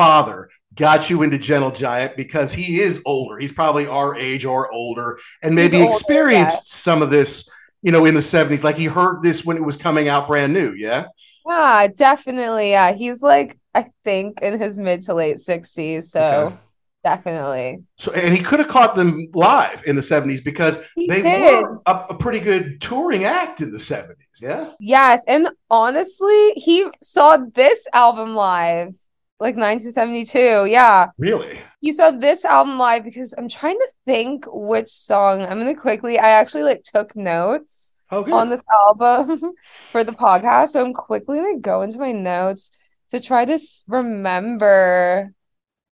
father 0.00 0.48
got 0.76 1.10
you 1.10 1.22
into 1.22 1.36
Gentle 1.38 1.70
Giant 1.70 2.16
because 2.16 2.52
he 2.52 2.80
is 2.80 3.02
older. 3.04 3.38
He's 3.38 3.52
probably 3.52 3.86
our 3.86 4.16
age 4.16 4.44
or 4.44 4.72
older, 4.72 5.18
and 5.42 5.54
maybe 5.54 5.76
older, 5.76 5.88
experienced 5.90 6.62
yeah. 6.66 6.82
some 6.82 7.02
of 7.02 7.10
this, 7.10 7.48
you 7.82 7.92
know, 7.92 8.04
in 8.06 8.14
the 8.14 8.22
seventies. 8.22 8.64
Like 8.64 8.78
he 8.78 8.86
heard 8.86 9.22
this 9.22 9.44
when 9.44 9.56
it 9.56 9.64
was 9.64 9.76
coming 9.76 10.08
out 10.08 10.26
brand 10.28 10.52
new. 10.52 10.72
Yeah. 10.74 11.04
Yeah, 11.46 11.88
definitely. 11.94 12.70
Yeah, 12.70 12.92
he's 12.92 13.22
like 13.22 13.58
I 13.74 13.86
think 14.04 14.40
in 14.42 14.60
his 14.60 14.78
mid 14.78 15.02
to 15.02 15.14
late 15.14 15.38
sixties, 15.38 16.10
so 16.10 16.20
Okay. 16.20 16.56
definitely. 17.04 17.82
So 17.96 18.12
and 18.12 18.34
he 18.34 18.42
could 18.42 18.58
have 18.60 18.68
caught 18.68 18.94
them 18.94 19.26
live 19.34 19.82
in 19.86 19.96
the 19.96 20.02
seventies 20.02 20.40
because 20.40 20.80
He 20.94 21.06
they 21.08 21.22
did. 21.22 21.62
were 21.62 21.80
a, 21.86 22.06
a 22.10 22.14
pretty 22.14 22.40
good 22.40 22.80
touring 22.80 23.24
act 23.24 23.60
in 23.60 23.70
the 23.70 23.78
seventies. 23.78 24.26
Yeah. 24.40 24.70
Yes, 24.80 25.24
and 25.28 25.48
honestly, 25.70 26.52
he 26.56 26.88
saw 27.02 27.38
this 27.54 27.86
album 27.92 28.34
live, 28.34 28.94
like 29.40 29.56
1972. 29.56 30.66
Yeah, 30.70 31.08
Really. 31.18 31.60
You 31.80 31.94
saw 31.94 32.10
this 32.10 32.44
album 32.44 32.78
live 32.78 33.04
because 33.04 33.32
I'm 33.38 33.48
trying 33.48 33.78
to 33.78 33.88
think 34.04 34.44
which 34.48 34.90
song. 34.90 35.42
I'm 35.42 35.58
gonna 35.58 35.74
quickly. 35.74 36.18
I 36.18 36.28
actually 36.28 36.64
like 36.64 36.82
took 36.84 37.16
notes 37.16 37.94
oh, 38.10 38.18
Okay. 38.18 38.32
on 38.32 38.50
this 38.50 38.62
album 38.70 39.54
for 39.90 40.04
the 40.04 40.12
podcast, 40.12 40.68
so 40.68 40.84
I'm 40.84 40.92
quickly 40.92 41.38
gonna 41.38 41.58
go 41.58 41.80
into 41.82 41.98
my 41.98 42.12
notes 42.12 42.70
to 43.12 43.18
try 43.20 43.46
to 43.46 43.58
remember 43.88 45.32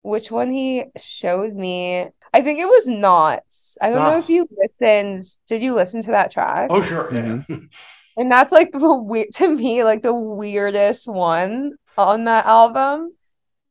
which 0.03 0.29
one 0.29 0.51
he 0.51 0.85
showed 0.97 1.55
me. 1.55 2.05
I 2.31 2.41
think 2.41 2.59
it 2.59 2.65
was 2.65 2.87
Knots. 2.87 3.79
I 3.81 3.89
don't 3.89 4.03
know 4.03 4.17
if 4.17 4.29
you 4.29 4.47
listened. 4.55 5.25
Did 5.47 5.63
you 5.63 5.73
listen 5.73 6.03
to 6.03 6.11
that 6.11 6.31
track? 6.31 6.67
Oh 6.69 6.83
sure. 6.83 7.09
Yeah. 7.13 7.21
Mm-hmm. 7.21 7.65
And 8.17 8.29
that's 8.29 8.51
like 8.51 8.73
the 8.73 8.93
weird 8.95 9.31
to 9.35 9.47
me, 9.55 9.85
like 9.85 10.03
the 10.03 10.13
weirdest 10.13 11.07
one 11.07 11.75
on 11.97 12.25
that 12.25 12.45
album. 12.45 13.13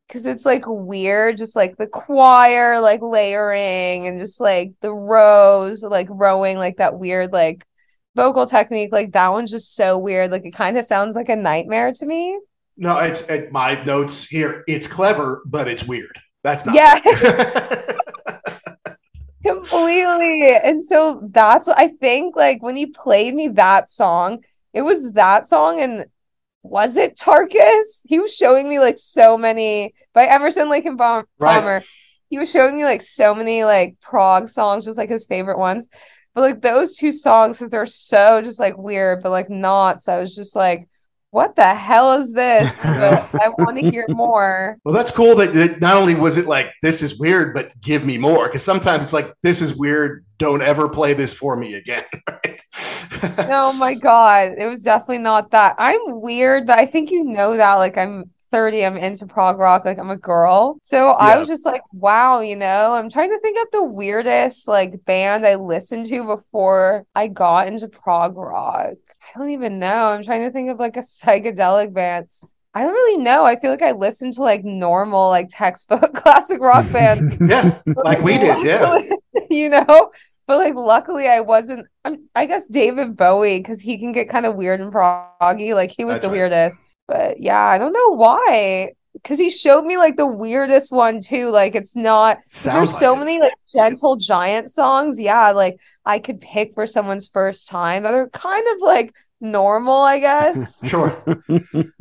Cause 0.09 0.25
it's 0.25 0.47
like 0.47 0.63
weird, 0.67 1.37
just 1.37 1.55
like 1.55 1.77
the 1.77 1.87
choir 1.87 2.81
like 2.81 3.03
layering 3.03 4.07
and 4.07 4.19
just 4.19 4.41
like 4.41 4.71
the 4.81 4.91
rows 4.91 5.83
like 5.83 6.07
rowing 6.11 6.57
like 6.57 6.79
that 6.79 6.99
weird 6.99 7.31
like 7.33 7.67
vocal 8.17 8.47
technique. 8.47 8.91
Like 8.93 9.13
that 9.13 9.29
one's 9.29 9.51
just 9.51 9.75
so 9.75 9.99
weird. 9.99 10.31
Like 10.31 10.47
it 10.47 10.53
kind 10.53 10.79
of 10.79 10.85
sounds 10.85 11.15
like 11.15 11.29
a 11.29 11.37
nightmare 11.37 11.93
to 11.93 12.07
me. 12.07 12.41
No, 12.77 12.99
it's 12.99 13.23
it, 13.29 13.53
my 13.53 13.83
notes 13.85 14.27
here. 14.27 14.65
It's 14.67 14.87
clever, 14.87 15.43
but 15.47 15.69
it's 15.69 15.85
weird. 15.85 16.19
That's 16.43 16.65
not. 16.65 16.75
Yeah. 16.75 17.01
Completely. 19.45 20.55
And 20.57 20.83
so 20.83 21.29
that's 21.31 21.69
I 21.69 21.89
think 22.01 22.37
like 22.37 22.63
when 22.63 22.77
he 22.77 22.87
played 22.87 23.35
me 23.35 23.49
that 23.49 23.89
song, 23.89 24.45
it 24.73 24.83
was 24.83 25.13
that 25.13 25.47
song 25.47 25.81
and 25.81 26.07
was 26.63 26.97
it 26.97 27.17
Tarkus? 27.17 28.03
He 28.07 28.19
was 28.19 28.35
showing 28.35 28.69
me 28.69 28.79
like 28.79 28.99
so 28.99 29.39
many 29.39 29.95
by 30.15 30.27
Emerson 30.27 30.69
Lake 30.69 30.87
and 30.87 30.99
Bom- 30.99 31.25
Right. 31.39 31.55
Palmer. 31.61 31.83
He 32.31 32.39
was 32.39 32.51
showing 32.51 32.77
me 32.77 32.85
like 32.85 33.01
so 33.01 33.35
many 33.35 33.65
like 33.65 33.97
prog 34.01 34.49
songs, 34.49 34.85
just 34.85 34.99
like 34.99 35.09
his 35.09 35.27
favorite 35.27 35.59
ones. 35.59 35.89
But 36.35 36.43
like 36.43 36.61
those 36.61 36.97
two 36.97 37.11
songs, 37.13 37.59
'cause 37.59 37.71
they're 37.71 37.87
so 37.87 38.43
just 38.43 38.61
like 38.61 38.77
weird, 38.77 39.23
but 39.23 39.31
like 39.31 39.49
not. 39.51 40.03
So 40.03 40.13
I 40.13 40.21
was 40.21 40.35
just 40.35 40.55
like, 40.55 40.89
what 41.31 41.57
the 41.57 41.75
hell 41.75 42.13
is 42.15 42.33
this? 42.33 42.83
But 42.99 43.29
I 43.41 43.49
want 43.51 43.79
to 43.79 43.91
hear 43.91 44.07
more. 44.09 44.79
Well, 44.85 44.95
that's 44.95 45.11
cool 45.11 45.37
that, 45.37 45.53
that 45.53 45.81
not 45.81 45.97
only 45.97 46.15
was 46.15 46.37
it 46.37 46.47
like 46.47 46.73
this 46.83 47.03
is 47.03 47.19
weird, 47.19 47.55
but 47.55 47.73
give 47.81 48.05
me 48.05 48.19
more. 48.19 48.49
Because 48.49 48.65
sometimes 48.65 49.05
it's 49.05 49.13
like 49.13 49.33
this 49.43 49.61
is 49.61 49.77
weird. 49.77 50.25
Don't 50.39 50.63
ever 50.63 50.89
play 50.89 51.15
this 51.15 51.35
for 51.35 51.57
me 51.57 51.75
again. 51.75 52.05
Right? 52.29 52.63
Oh 53.51 53.73
my 53.73 53.95
God. 53.95 54.53
It 54.59 54.67
was 54.67 54.83
definitely 54.83 55.19
not 55.19 55.51
that. 55.51 55.75
I'm 55.79 56.21
weird, 56.21 56.67
but 56.67 56.79
I 56.79 56.87
think 56.87 57.11
you 57.11 57.25
know 57.25 57.57
that. 57.57 57.75
Like, 57.75 57.99
I'm 57.99 58.31
30, 58.51 58.85
I'm 58.85 58.97
into 58.97 59.27
prog 59.27 59.59
rock, 59.59 59.85
like, 59.85 59.99
I'm 59.99 60.11
a 60.11 60.17
girl. 60.17 60.79
So 60.83 61.11
I 61.11 61.37
was 61.37 61.49
just 61.49 61.67
like, 61.67 61.83
wow, 61.93 62.41
you 62.41 62.57
know, 62.57 62.93
I'm 62.93 63.11
trying 63.11 63.31
to 63.31 63.41
think 63.41 63.59
of 63.59 63.71
the 63.73 63.85
weirdest, 63.85 64.69
like, 64.69 65.05
band 65.05 65.47
I 65.47 65.57
listened 65.57 66.07
to 66.07 66.25
before 66.25 67.05
I 67.15 67.27
got 67.27 67.67
into 67.67 67.89
prog 67.89 68.37
rock. 68.37 68.97
I 69.35 69.39
don't 69.39 69.51
even 69.51 69.79
know. 69.79 70.07
I'm 70.07 70.23
trying 70.23 70.43
to 70.43 70.51
think 70.51 70.71
of 70.71 70.79
like 70.79 70.97
a 70.97 71.01
psychedelic 71.01 71.93
band. 71.93 72.29
I 72.75 72.83
don't 72.83 72.93
really 72.93 73.23
know. 73.23 73.45
I 73.45 73.59
feel 73.59 73.71
like 73.71 73.83
I 73.83 73.93
listened 73.93 74.35
to 74.35 74.43
like 74.43 74.65
normal, 74.65 75.29
like 75.29 75.49
textbook 75.51 76.15
classic 76.15 76.61
rock 76.61 76.91
bands 76.93 77.37
yeah, 77.41 77.81
like 78.05 78.23
we 78.23 78.39
did. 78.39 78.65
Yeah. 78.65 79.01
you 79.51 79.69
know 79.69 80.11
but 80.47 80.59
like 80.59 80.75
luckily 80.75 81.29
i 81.29 81.41
wasn't 81.41 81.87
I'm, 82.05 82.29
i 82.35 82.47
guess 82.47 82.67
david 82.67 83.17
bowie 83.17 83.59
because 83.59 83.81
he 83.81 83.99
can 83.99 84.13
get 84.13 84.29
kind 84.29 84.47
of 84.47 84.57
weird 84.57 84.81
and 84.81 84.93
proggy 84.93 85.75
like 85.75 85.93
he 85.97 86.05
was 86.05 86.17
That's 86.17 86.23
the 86.23 86.29
right. 86.29 86.39
weirdest 86.39 86.81
but 87.07 87.41
yeah 87.41 87.61
i 87.61 87.79
don't 87.79 87.93
know 87.93 88.15
why 88.15 88.93
because 89.23 89.39
he 89.39 89.51
showed 89.51 89.85
me 89.85 89.97
like 89.97 90.17
the 90.17 90.27
weirdest 90.27 90.93
one 90.93 91.21
too 91.21 91.51
like 91.51 91.75
it's 91.75 91.97
not 91.97 92.39
there's 92.65 92.97
so 92.97 93.13
like 93.13 93.23
it. 93.23 93.25
many 93.25 93.41
like 93.41 93.53
gentle 93.73 94.17
giant 94.17 94.71
songs 94.71 95.21
yeah 95.21 95.51
like 95.51 95.79
i 96.05 96.19
could 96.19 96.41
pick 96.41 96.75
for 96.75 96.87
someone's 96.87 97.27
first 97.27 97.69
time 97.69 98.03
that 98.03 98.15
are 98.15 98.29
kind 98.31 98.67
of 98.75 98.81
like 98.81 99.15
normal 99.41 100.03
i 100.03 100.19
guess 100.19 100.87
Sure. 100.89 101.23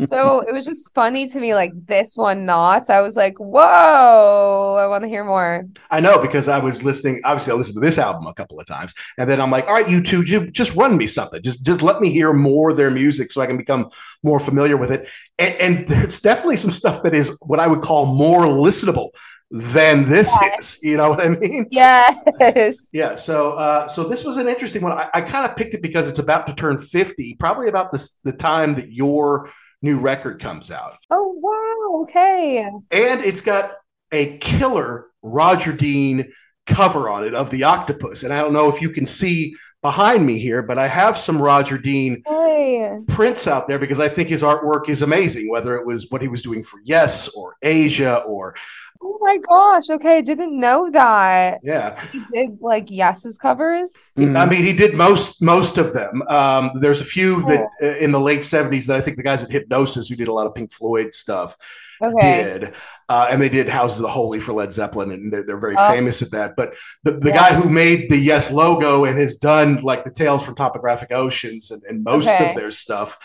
so 0.03 0.39
it 0.41 0.53
was 0.53 0.65
just 0.65 0.93
funny 0.95 1.27
to 1.27 1.39
me 1.39 1.53
like 1.53 1.71
this 1.85 2.17
one 2.17 2.45
not 2.45 2.89
i 2.89 3.01
was 3.01 3.15
like 3.15 3.37
whoa 3.39 4.75
i 4.79 4.87
want 4.87 5.03
to 5.03 5.07
hear 5.07 5.23
more 5.23 5.65
I 5.89 5.99
know 5.99 6.21
because 6.21 6.49
I 6.49 6.59
was 6.59 6.83
listening. 6.83 7.21
Obviously, 7.23 7.53
I 7.53 7.55
listened 7.55 7.75
to 7.75 7.79
this 7.81 7.97
album 7.97 8.27
a 8.27 8.33
couple 8.33 8.59
of 8.59 8.67
times, 8.67 8.93
and 9.17 9.29
then 9.29 9.39
I'm 9.39 9.49
like, 9.51 9.67
all 9.67 9.73
right, 9.73 9.89
you 9.89 10.03
two, 10.03 10.23
just 10.23 10.75
run 10.75 10.97
me 10.97 11.07
something. 11.07 11.41
Just 11.41 11.65
just 11.65 11.81
let 11.81 12.01
me 12.01 12.11
hear 12.11 12.33
more 12.33 12.71
of 12.71 12.77
their 12.77 12.91
music 12.91 13.31
so 13.31 13.41
I 13.41 13.47
can 13.47 13.57
become 13.57 13.89
more 14.23 14.39
familiar 14.39 14.75
with 14.77 14.91
it. 14.91 15.07
And, 15.39 15.55
and 15.55 15.87
there's 15.87 16.19
definitely 16.21 16.57
some 16.57 16.71
stuff 16.71 17.03
that 17.03 17.13
is 17.13 17.37
what 17.41 17.59
I 17.59 17.67
would 17.67 17.81
call 17.81 18.05
more 18.05 18.41
listenable 18.41 19.09
than 19.49 20.07
this 20.09 20.35
is. 20.59 20.79
You 20.83 20.97
know 20.97 21.09
what 21.09 21.21
I 21.21 21.29
mean? 21.29 21.67
yes 21.71 22.89
Yeah. 22.93 23.15
So, 23.15 23.53
uh, 23.53 23.87
so 23.87 24.03
this 24.03 24.23
was 24.25 24.37
an 24.37 24.47
interesting 24.47 24.81
one. 24.81 24.91
I, 24.91 25.09
I 25.13 25.21
kind 25.21 25.49
of 25.49 25.55
picked 25.55 25.73
it 25.73 25.81
because 25.81 26.09
it's 26.09 26.19
about 26.19 26.47
to 26.47 26.55
turn 26.55 26.77
50, 26.77 27.35
probably 27.39 27.69
about 27.69 27.91
this, 27.91 28.19
the 28.21 28.33
time 28.33 28.75
that 28.75 28.91
your 28.91 29.49
new 29.81 29.99
record 29.99 30.41
comes 30.41 30.71
out. 30.71 30.97
Oh 31.09 31.33
wow, 31.39 32.03
okay. 32.03 32.69
And 32.91 33.23
it's 33.23 33.41
got 33.41 33.71
a 34.11 34.37
killer 34.37 35.07
Roger 35.21 35.73
Dean 35.73 36.31
cover 36.65 37.09
on 37.09 37.25
it 37.25 37.33
of 37.33 37.49
the 37.49 37.63
octopus. 37.63 38.23
And 38.23 38.33
I 38.33 38.41
don't 38.41 38.53
know 38.53 38.67
if 38.67 38.81
you 38.81 38.89
can 38.89 39.05
see 39.05 39.55
behind 39.81 40.25
me 40.25 40.39
here, 40.39 40.63
but 40.63 40.77
I 40.77 40.87
have 40.87 41.17
some 41.17 41.41
Roger 41.41 41.77
Dean 41.77 42.21
Hey. 42.27 42.97
prints 43.07 43.47
out 43.47 43.67
there 43.67 43.79
because 43.79 43.99
I 43.99 44.09
think 44.09 44.27
his 44.27 44.43
artwork 44.43 44.89
is 44.89 45.01
amazing, 45.01 45.49
whether 45.49 45.77
it 45.77 45.85
was 45.85 46.09
what 46.09 46.21
he 46.21 46.27
was 46.27 46.41
doing 46.41 46.63
for 46.63 46.79
Yes 46.83 47.27
or 47.29 47.55
Asia 47.61 48.17
or 48.27 48.55
Oh 49.01 49.17
my 49.21 49.37
gosh. 49.37 49.89
Okay, 49.89 50.17
I 50.17 50.21
didn't 50.21 50.59
know 50.59 50.89
that. 50.91 51.59
yeah. 51.63 52.01
He 52.11 52.21
did 52.33 52.57
like 52.61 52.89
Yes's 52.89 53.37
covers. 53.37 54.13
I 54.17 54.45
mean, 54.45 54.63
he 54.63 54.73
did 54.73 54.95
most 54.95 55.41
most 55.41 55.77
of 55.77 55.93
them. 55.93 56.21
Um, 56.27 56.71
there's 56.79 57.01
a 57.01 57.05
few 57.05 57.43
that 57.43 57.67
uh, 57.81 57.97
in 57.97 58.11
the 58.11 58.19
late 58.19 58.41
'70s 58.41 58.85
that 58.87 58.97
I 58.97 59.01
think 59.01 59.17
the 59.17 59.23
guys 59.23 59.43
at 59.43 59.49
Hipgnosis, 59.49 60.09
who 60.09 60.15
did 60.15 60.27
a 60.27 60.33
lot 60.33 60.47
of 60.47 60.55
Pink 60.55 60.71
Floyd 60.71 61.13
stuff, 61.13 61.55
Okay. 62.01 62.43
did, 62.43 62.73
uh, 63.09 63.27
and 63.31 63.41
they 63.41 63.49
did 63.49 63.67
Houses 63.69 63.97
of 63.99 64.03
the 64.03 64.09
Holy 64.09 64.39
for 64.39 64.53
Led 64.53 64.71
Zeppelin, 64.71 65.11
and 65.11 65.33
they're, 65.33 65.43
they're 65.43 65.57
very 65.59 65.75
Oh. 65.77 65.87
famous 65.89 66.21
at 66.21 66.31
that. 66.31 66.55
But 66.55 66.75
the, 67.03 67.11
the 67.13 67.29
Yes. 67.29 67.49
guy 67.51 67.55
who 67.55 67.69
made 67.69 68.09
the 68.09 68.17
Yes 68.17 68.51
logo 68.51 69.05
and 69.05 69.17
has 69.17 69.37
done 69.37 69.81
like 69.81 70.03
the 70.05 70.11
Tales 70.11 70.43
from 70.43 70.55
Topographic 70.55 71.11
Oceans 71.11 71.71
and, 71.71 71.81
and 71.89 72.03
most 72.03 72.27
Okay. 72.29 72.49
of 72.49 72.55
their 72.55 72.71
stuff, 72.71 73.17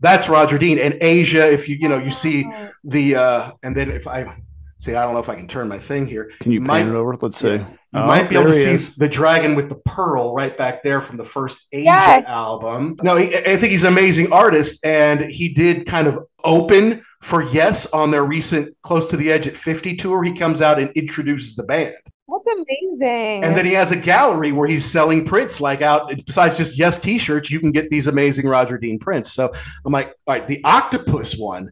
that's 0.00 0.28
Roger 0.28 0.58
Dean. 0.58 0.78
And 0.78 0.96
Asia, 1.00 1.50
if 1.52 1.68
you 1.68 1.76
you 1.80 1.88
know 1.88 1.98
you 1.98 2.10
see 2.10 2.46
Oh. 2.48 2.68
the 2.84 3.16
uh, 3.16 3.50
and 3.62 3.76
then 3.76 3.90
if 3.90 4.06
I 4.06 4.36
see, 4.80 4.94
I 4.94 5.04
don't 5.04 5.12
know 5.12 5.20
if 5.20 5.28
I 5.28 5.34
can 5.34 5.46
turn 5.46 5.68
my 5.68 5.78
thing 5.78 6.06
here. 6.06 6.32
Can 6.40 6.50
you 6.52 6.60
might- 6.60 6.86
it 6.86 6.94
over? 6.94 7.16
Let's 7.20 7.38
see. 7.38 7.52
You 7.52 7.66
Oh, 7.94 8.06
might 8.06 8.28
be 8.30 8.36
able 8.36 8.46
to 8.46 8.54
see 8.54 8.70
is. 8.70 8.94
the 8.96 9.08
dragon 9.08 9.54
with 9.56 9.68
the 9.68 9.74
pearl 9.84 10.32
right 10.32 10.56
back 10.56 10.82
there 10.82 11.00
from 11.00 11.16
the 11.16 11.24
first 11.24 11.66
Asia 11.72 11.84
Yes. 11.84 12.24
album. 12.26 12.96
No, 13.02 13.16
he, 13.16 13.34
I 13.36 13.56
think 13.56 13.72
he's 13.72 13.84
an 13.84 13.92
amazing 13.92 14.32
artist, 14.32 14.84
and 14.86 15.20
he 15.20 15.48
did 15.48 15.86
kind 15.86 16.06
of 16.06 16.18
open 16.44 17.02
for 17.20 17.42
Yes 17.42 17.86
on 17.92 18.10
their 18.10 18.24
recent 18.24 18.74
Close 18.82 19.06
to 19.08 19.16
the 19.16 19.30
Edge 19.30 19.46
at 19.46 19.56
50 19.56 19.96
tour. 19.96 20.22
He 20.22 20.36
comes 20.38 20.62
out 20.62 20.78
and 20.78 20.90
introduces 20.92 21.54
the 21.56 21.64
band. 21.64 21.94
That's 22.28 22.46
amazing. 22.56 23.44
And 23.44 23.56
then 23.56 23.66
he 23.66 23.72
has 23.72 23.90
a 23.90 23.96
gallery 23.96 24.52
where 24.52 24.68
he's 24.68 24.84
selling 24.84 25.26
prints, 25.26 25.60
like 25.60 25.82
out 25.82 26.10
besides 26.24 26.56
just 26.56 26.78
Yes 26.78 26.98
t 26.98 27.18
shirts, 27.18 27.50
you 27.50 27.58
can 27.60 27.72
get 27.72 27.90
these 27.90 28.06
amazing 28.06 28.46
Roger 28.46 28.78
Dean 28.78 28.98
prints. 29.00 29.32
So 29.32 29.50
I'm 29.84 29.92
like, 29.92 30.14
all 30.28 30.34
right, 30.34 30.46
the 30.46 30.62
octopus 30.64 31.36
one 31.36 31.70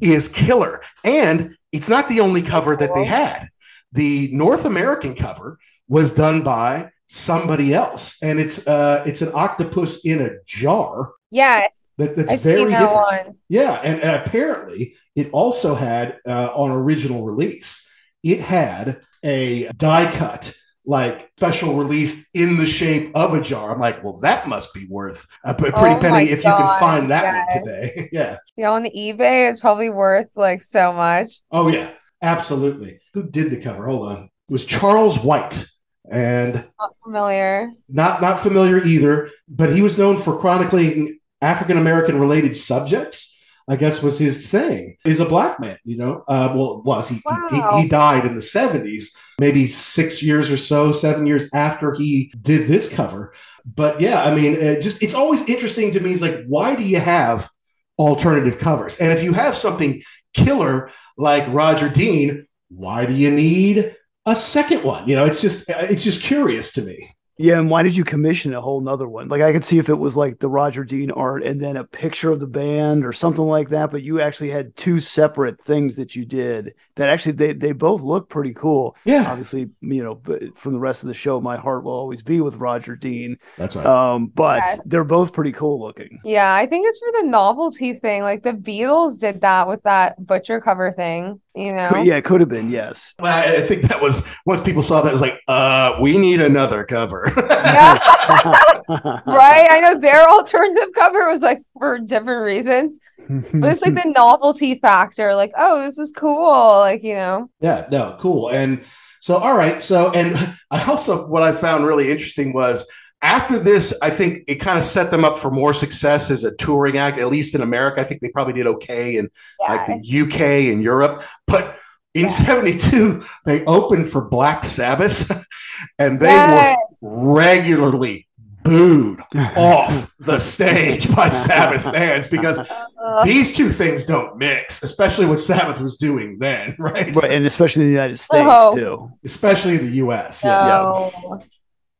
is 0.00 0.28
killer. 0.28 0.80
And 1.02 1.56
it's 1.72 1.88
not 1.88 2.08
the 2.08 2.20
only 2.20 2.42
cover 2.42 2.76
that 2.76 2.94
they 2.94 3.04
had. 3.04 3.48
The 3.92 4.30
North 4.32 4.64
American 4.64 5.14
cover 5.14 5.58
was 5.88 6.12
done 6.12 6.42
by 6.42 6.90
somebody 7.08 7.74
else. 7.74 8.22
And 8.22 8.38
it's 8.38 8.66
uh 8.66 9.02
it's 9.06 9.22
an 9.22 9.32
octopus 9.34 10.04
in 10.04 10.20
a 10.20 10.30
jar 10.44 11.12
yes, 11.30 11.88
that, 11.96 12.16
that's 12.16 12.30
I've 12.30 12.42
very 12.42 12.70
that 12.70 12.80
different. 12.80 12.92
one. 12.92 13.38
Yeah, 13.48 13.72
and, 13.82 14.00
and 14.00 14.16
apparently 14.16 14.96
it 15.14 15.30
also 15.32 15.74
had 15.74 16.18
uh, 16.26 16.50
on 16.54 16.70
original 16.70 17.24
release, 17.24 17.90
it 18.22 18.40
had 18.40 19.00
a 19.24 19.68
die 19.72 20.10
cut, 20.12 20.54
like 20.88 21.30
special 21.36 21.74
release 21.74 22.30
in 22.32 22.56
the 22.56 22.64
shape 22.64 23.14
of 23.14 23.34
a 23.34 23.42
jar. 23.42 23.74
I'm 23.74 23.78
like, 23.78 24.02
well, 24.02 24.18
that 24.20 24.48
must 24.48 24.72
be 24.72 24.86
worth 24.88 25.26
a 25.44 25.52
pretty 25.52 25.76
Oh 25.76 25.98
penny 26.00 26.30
if 26.30 26.38
you 26.38 26.50
can 26.50 26.80
find 26.80 27.10
that 27.10 27.24
yes. 27.24 27.46
one 27.54 27.64
today. 27.64 28.08
yeah. 28.12 28.36
Yeah, 28.56 28.70
on 28.70 28.84
eBay, 28.86 29.50
it's 29.50 29.60
probably 29.60 29.90
worth 29.90 30.30
like 30.34 30.62
so 30.62 30.94
much. 30.94 31.42
Oh 31.52 31.68
yeah, 31.68 31.90
absolutely. 32.22 33.00
Who 33.12 33.28
did 33.28 33.50
the 33.50 33.60
cover? 33.60 33.86
Hold 33.86 34.08
on. 34.08 34.24
It 34.24 34.52
was 34.52 34.64
Charles 34.64 35.18
White. 35.18 35.66
And 36.10 36.64
Not 36.80 36.96
familiar. 37.04 37.70
not 37.90 38.22
not 38.22 38.40
familiar 38.40 38.82
either, 38.82 39.30
but 39.46 39.74
he 39.74 39.82
was 39.82 39.98
known 39.98 40.16
for 40.16 40.38
chronicling 40.38 41.18
African 41.42 41.76
American 41.76 42.18
related 42.18 42.56
subjects. 42.56 43.37
I 43.68 43.76
guess 43.76 44.02
was 44.02 44.18
his 44.18 44.46
thing. 44.48 44.96
He's 45.04 45.20
a 45.20 45.26
black 45.26 45.60
man, 45.60 45.76
you 45.84 45.98
know. 45.98 46.24
Uh, 46.26 46.52
well, 46.56 46.82
was 46.82 47.08
he, 47.08 47.20
Wow. 47.24 47.48
he? 47.76 47.82
He 47.82 47.88
died 47.88 48.24
in 48.24 48.34
the 48.34 48.42
seventies, 48.42 49.14
maybe 49.38 49.66
six 49.66 50.22
years 50.22 50.50
or 50.50 50.56
so, 50.56 50.92
seven 50.92 51.26
years 51.26 51.48
after 51.52 51.94
he 51.94 52.32
did 52.40 52.66
this 52.66 52.88
cover. 52.92 53.34
But 53.66 54.00
yeah, 54.00 54.24
I 54.24 54.34
mean, 54.34 54.54
uh, 54.56 54.80
just 54.80 55.02
it's 55.02 55.14
always 55.14 55.46
interesting 55.48 55.92
to 55.92 56.00
me. 56.00 56.12
It's 56.12 56.22
like, 56.22 56.44
why 56.46 56.74
do 56.74 56.82
you 56.82 57.00
have 57.00 57.50
alternative 57.98 58.58
covers? 58.58 58.96
And 58.98 59.12
if 59.12 59.22
you 59.22 59.34
have 59.34 59.56
something 59.56 60.02
killer 60.32 60.90
like 61.18 61.44
Roger 61.52 61.88
Dean, 61.88 62.46
why 62.70 63.04
do 63.06 63.12
you 63.12 63.30
need 63.30 63.94
a 64.24 64.34
second 64.36 64.84
one? 64.84 65.08
You 65.08 65.16
know, 65.16 65.26
it's 65.26 65.40
just 65.42 65.68
it's 65.68 66.04
just 66.04 66.22
curious 66.22 66.72
to 66.74 66.82
me. 66.82 67.14
Yeah, 67.38 67.58
and 67.60 67.70
why 67.70 67.84
did 67.84 67.96
you 67.96 68.04
commission 68.04 68.52
a 68.52 68.60
whole 68.60 68.80
nother 68.80 69.08
one? 69.08 69.28
Like 69.28 69.42
I 69.42 69.52
could 69.52 69.64
see 69.64 69.78
if 69.78 69.88
it 69.88 69.94
was 69.94 70.16
like 70.16 70.40
the 70.40 70.48
Roger 70.50 70.84
Dean 70.84 71.10
art 71.12 71.44
and 71.44 71.60
then 71.60 71.76
a 71.76 71.84
picture 71.84 72.30
of 72.30 72.40
the 72.40 72.48
band 72.48 73.04
or 73.06 73.12
something 73.12 73.44
like 73.44 73.68
that, 73.68 73.90
but 73.92 74.02
you 74.02 74.20
actually 74.20 74.50
had 74.50 74.76
two 74.76 74.98
separate 74.98 75.60
things 75.62 75.94
that 75.96 76.16
you 76.16 76.24
did 76.26 76.74
that 76.96 77.08
actually 77.08 77.32
they 77.32 77.52
they 77.52 77.72
both 77.72 78.02
look 78.02 78.28
pretty 78.28 78.52
cool. 78.54 78.96
Yeah. 79.04 79.30
Obviously, 79.30 79.68
you 79.80 80.02
know, 80.02 80.16
but 80.16 80.58
from 80.58 80.72
the 80.72 80.80
rest 80.80 81.02
of 81.04 81.08
the 81.08 81.14
show, 81.14 81.40
my 81.40 81.56
heart 81.56 81.84
will 81.84 81.92
always 81.92 82.22
be 82.22 82.40
with 82.40 82.56
Roger 82.56 82.96
Dean. 82.96 83.36
That's 83.56 83.76
right. 83.76 83.86
Um, 83.86 84.26
but 84.28 84.62
Yes. 84.66 84.80
they're 84.84 85.04
both 85.04 85.32
pretty 85.32 85.52
cool 85.52 85.80
looking. 85.80 86.18
Yeah, 86.24 86.52
I 86.54 86.66
think 86.66 86.86
it's 86.88 86.98
for 86.98 87.12
the 87.22 87.28
novelty 87.28 87.94
thing. 87.94 88.22
Like 88.22 88.42
the 88.42 88.52
Beatles 88.52 89.18
did 89.20 89.40
that 89.42 89.68
with 89.68 89.82
that 89.84 90.24
butcher 90.26 90.60
cover 90.60 90.90
thing, 90.92 91.40
you 91.58 91.72
know? 91.72 92.02
Yeah, 92.04 92.16
it 92.16 92.24
could 92.24 92.40
have 92.40 92.48
been, 92.48 92.70
yes. 92.70 93.14
Well, 93.18 93.36
I 93.36 93.56
I 93.56 93.62
think 93.62 93.82
that 93.82 94.00
was 94.00 94.26
once 94.46 94.62
people 94.62 94.82
saw 94.82 95.02
that 95.02 95.08
it 95.08 95.12
was 95.12 95.20
like, 95.20 95.40
uh, 95.48 95.98
we 96.00 96.16
need 96.16 96.40
another 96.40 96.84
cover. 96.84 97.32
Yeah. 97.36 97.98
right? 98.88 99.66
I 99.70 99.80
know 99.80 100.00
their 100.00 100.26
alternative 100.28 100.88
cover 100.94 101.28
was 101.28 101.42
like 101.42 101.60
for 101.78 101.98
different 101.98 102.42
reasons, 102.44 102.98
but 103.28 103.70
it's 103.70 103.82
like 103.82 103.94
the 104.02 104.12
novelty 104.16 104.78
factor. 104.78 105.34
Like, 105.34 105.52
oh, 105.58 105.82
this 105.82 105.98
is 105.98 106.12
cool. 106.12 106.78
Like, 106.78 107.02
you 107.02 107.14
know, 107.14 107.50
yeah, 107.60 107.86
no, 107.90 108.16
cool. 108.20 108.48
And 108.48 108.82
so, 109.20 109.36
all 109.36 109.56
right. 109.56 109.82
So, 109.82 110.10
and 110.12 110.56
I 110.70 110.82
also, 110.84 111.28
what 111.28 111.42
I 111.42 111.52
found 111.52 111.86
really 111.86 112.10
interesting 112.10 112.52
was 112.52 112.86
after 113.22 113.58
this, 113.58 113.96
I 114.00 114.10
think 114.10 114.44
it 114.46 114.56
kind 114.56 114.78
of 114.78 114.84
set 114.84 115.10
them 115.10 115.24
up 115.24 115.38
for 115.38 115.50
more 115.50 115.72
success 115.72 116.30
as 116.30 116.44
a 116.44 116.54
touring 116.56 116.98
act, 116.98 117.18
at 117.18 117.28
least 117.28 117.54
in 117.54 117.60
America. 117.62 118.00
I 118.00 118.04
think 118.04 118.20
they 118.20 118.28
probably 118.30 118.54
did 118.54 118.66
okay 118.66 119.16
in 119.16 119.28
like 119.68 119.86
the 119.86 120.20
UK 120.20 120.40
and 120.72 120.82
Europe. 120.82 121.22
But 121.46 121.76
in 122.14 122.22
Yes. 122.22 122.38
72, 122.46 123.24
they 123.44 123.64
opened 123.66 124.10
for 124.10 124.20
Black 124.22 124.64
Sabbath 124.64 125.30
and 125.98 126.20
they 126.20 126.28
Yes. 126.34 126.98
were 127.02 127.34
regularly 127.34 128.26
booed 128.64 129.20
off 129.56 130.12
the 130.18 130.38
stage 130.38 131.12
by 131.14 131.28
Sabbath 131.46 131.82
fans 131.82 132.26
because 132.26 132.58
Uh, 133.00 133.24
these 133.24 133.56
two 133.56 133.70
things 133.70 134.04
don't 134.04 134.36
mix, 134.36 134.82
especially 134.82 135.24
what 135.24 135.40
Sabbath 135.40 135.80
was 135.80 135.96
doing 135.96 136.36
then, 136.40 136.74
right? 136.78 137.14
right, 137.14 137.30
and 137.32 137.46
especially 137.46 137.82
in 137.84 137.88
the 137.88 137.94
United 137.94 138.18
States 138.18 138.44
Oh. 138.46 138.74
too. 138.74 139.10
Especially 139.24 139.76
the 139.78 139.96
US. 140.04 140.42
Yeah. 140.44 140.66
no, 140.66 141.40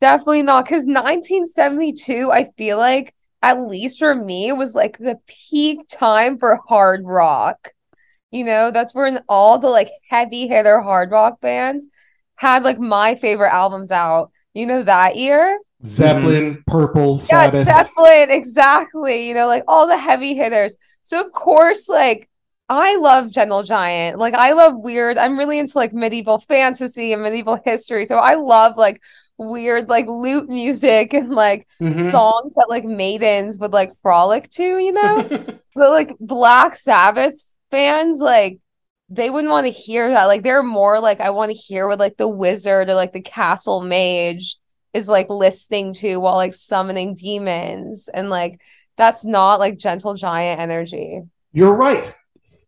definitely 0.00 0.42
not. 0.42 0.64
Because 0.64 0.86
1972, 0.86 2.30
I 2.30 2.50
feel 2.56 2.78
like, 2.78 3.14
at 3.42 3.60
least 3.60 3.98
for 3.98 4.14
me, 4.14 4.52
was 4.52 4.74
like 4.74 4.98
the 4.98 5.18
peak 5.26 5.80
time 5.88 6.38
for 6.38 6.60
hard 6.66 7.02
rock. 7.04 7.72
You 8.30 8.44
know, 8.44 8.70
that's 8.70 8.94
when 8.94 9.20
all 9.28 9.58
the 9.58 9.68
like 9.68 9.90
heavy 10.10 10.48
hitter 10.48 10.80
hard 10.80 11.10
rock 11.10 11.40
bands 11.40 11.86
had 12.36 12.62
like 12.62 12.78
my 12.78 13.14
favorite 13.14 13.52
albums 13.52 13.90
out. 13.90 14.30
You 14.54 14.66
know, 14.66 14.82
that 14.82 15.16
year. 15.16 15.58
Zeppelin, 15.86 16.56
mm-hmm. 16.56 16.60
Purple, 16.66 17.22
Yeah, 17.30 17.50
Zeppelin, 17.50 18.30
exactly. 18.30 19.28
You 19.28 19.34
know, 19.34 19.46
like 19.46 19.62
all 19.68 19.86
the 19.86 19.96
heavy 19.96 20.34
hitters. 20.34 20.76
So 21.02 21.24
of 21.24 21.32
course, 21.32 21.88
like 21.88 22.28
I 22.68 22.96
love 22.96 23.30
Gentle 23.30 23.62
Giant. 23.62 24.18
Like 24.18 24.34
I 24.34 24.52
love 24.52 24.74
weird. 24.76 25.16
I'm 25.16 25.38
really 25.38 25.58
into 25.58 25.78
like 25.78 25.92
medieval 25.92 26.40
fantasy 26.40 27.12
and 27.12 27.22
medieval 27.22 27.60
history. 27.64 28.04
So 28.04 28.16
I 28.16 28.34
love 28.34 28.76
like 28.76 29.00
weird 29.38 29.88
like 29.88 30.06
lute 30.06 30.48
music 30.48 31.14
and 31.14 31.30
like 31.30 31.66
Mhm. 31.80 32.10
songs 32.10 32.54
that 32.56 32.68
like 32.68 32.84
maidens 32.84 33.58
would 33.58 33.72
like 33.72 33.92
frolic 34.02 34.48
to, 34.50 34.62
you 34.78 34.92
know? 34.92 35.28
but 35.74 35.90
like 35.90 36.12
Black 36.20 36.76
Sabbath 36.76 37.54
fans, 37.70 38.20
like 38.20 38.58
they 39.10 39.30
wouldn't 39.30 39.50
want 39.52 39.66
to 39.66 39.72
hear 39.72 40.10
that. 40.10 40.24
Like 40.26 40.42
they're 40.42 40.62
more 40.62 41.00
like 41.00 41.20
I 41.20 41.30
want 41.30 41.50
to 41.50 41.56
hear 41.56 41.88
what 41.88 41.98
like 41.98 42.16
the 42.16 42.28
wizard 42.28 42.90
or 42.90 42.94
like 42.94 43.12
the 43.12 43.22
castle 43.22 43.80
mage 43.82 44.56
is 44.92 45.08
like 45.08 45.30
listening 45.30 45.92
to 45.94 46.16
while 46.18 46.36
like 46.36 46.54
summoning 46.54 47.14
demons. 47.14 48.08
And 48.12 48.28
like 48.30 48.60
that's 48.96 49.24
not 49.24 49.60
like 49.60 49.78
gentle 49.78 50.14
giant 50.14 50.60
energy. 50.60 51.22
You're 51.52 51.72
right. 51.74 52.12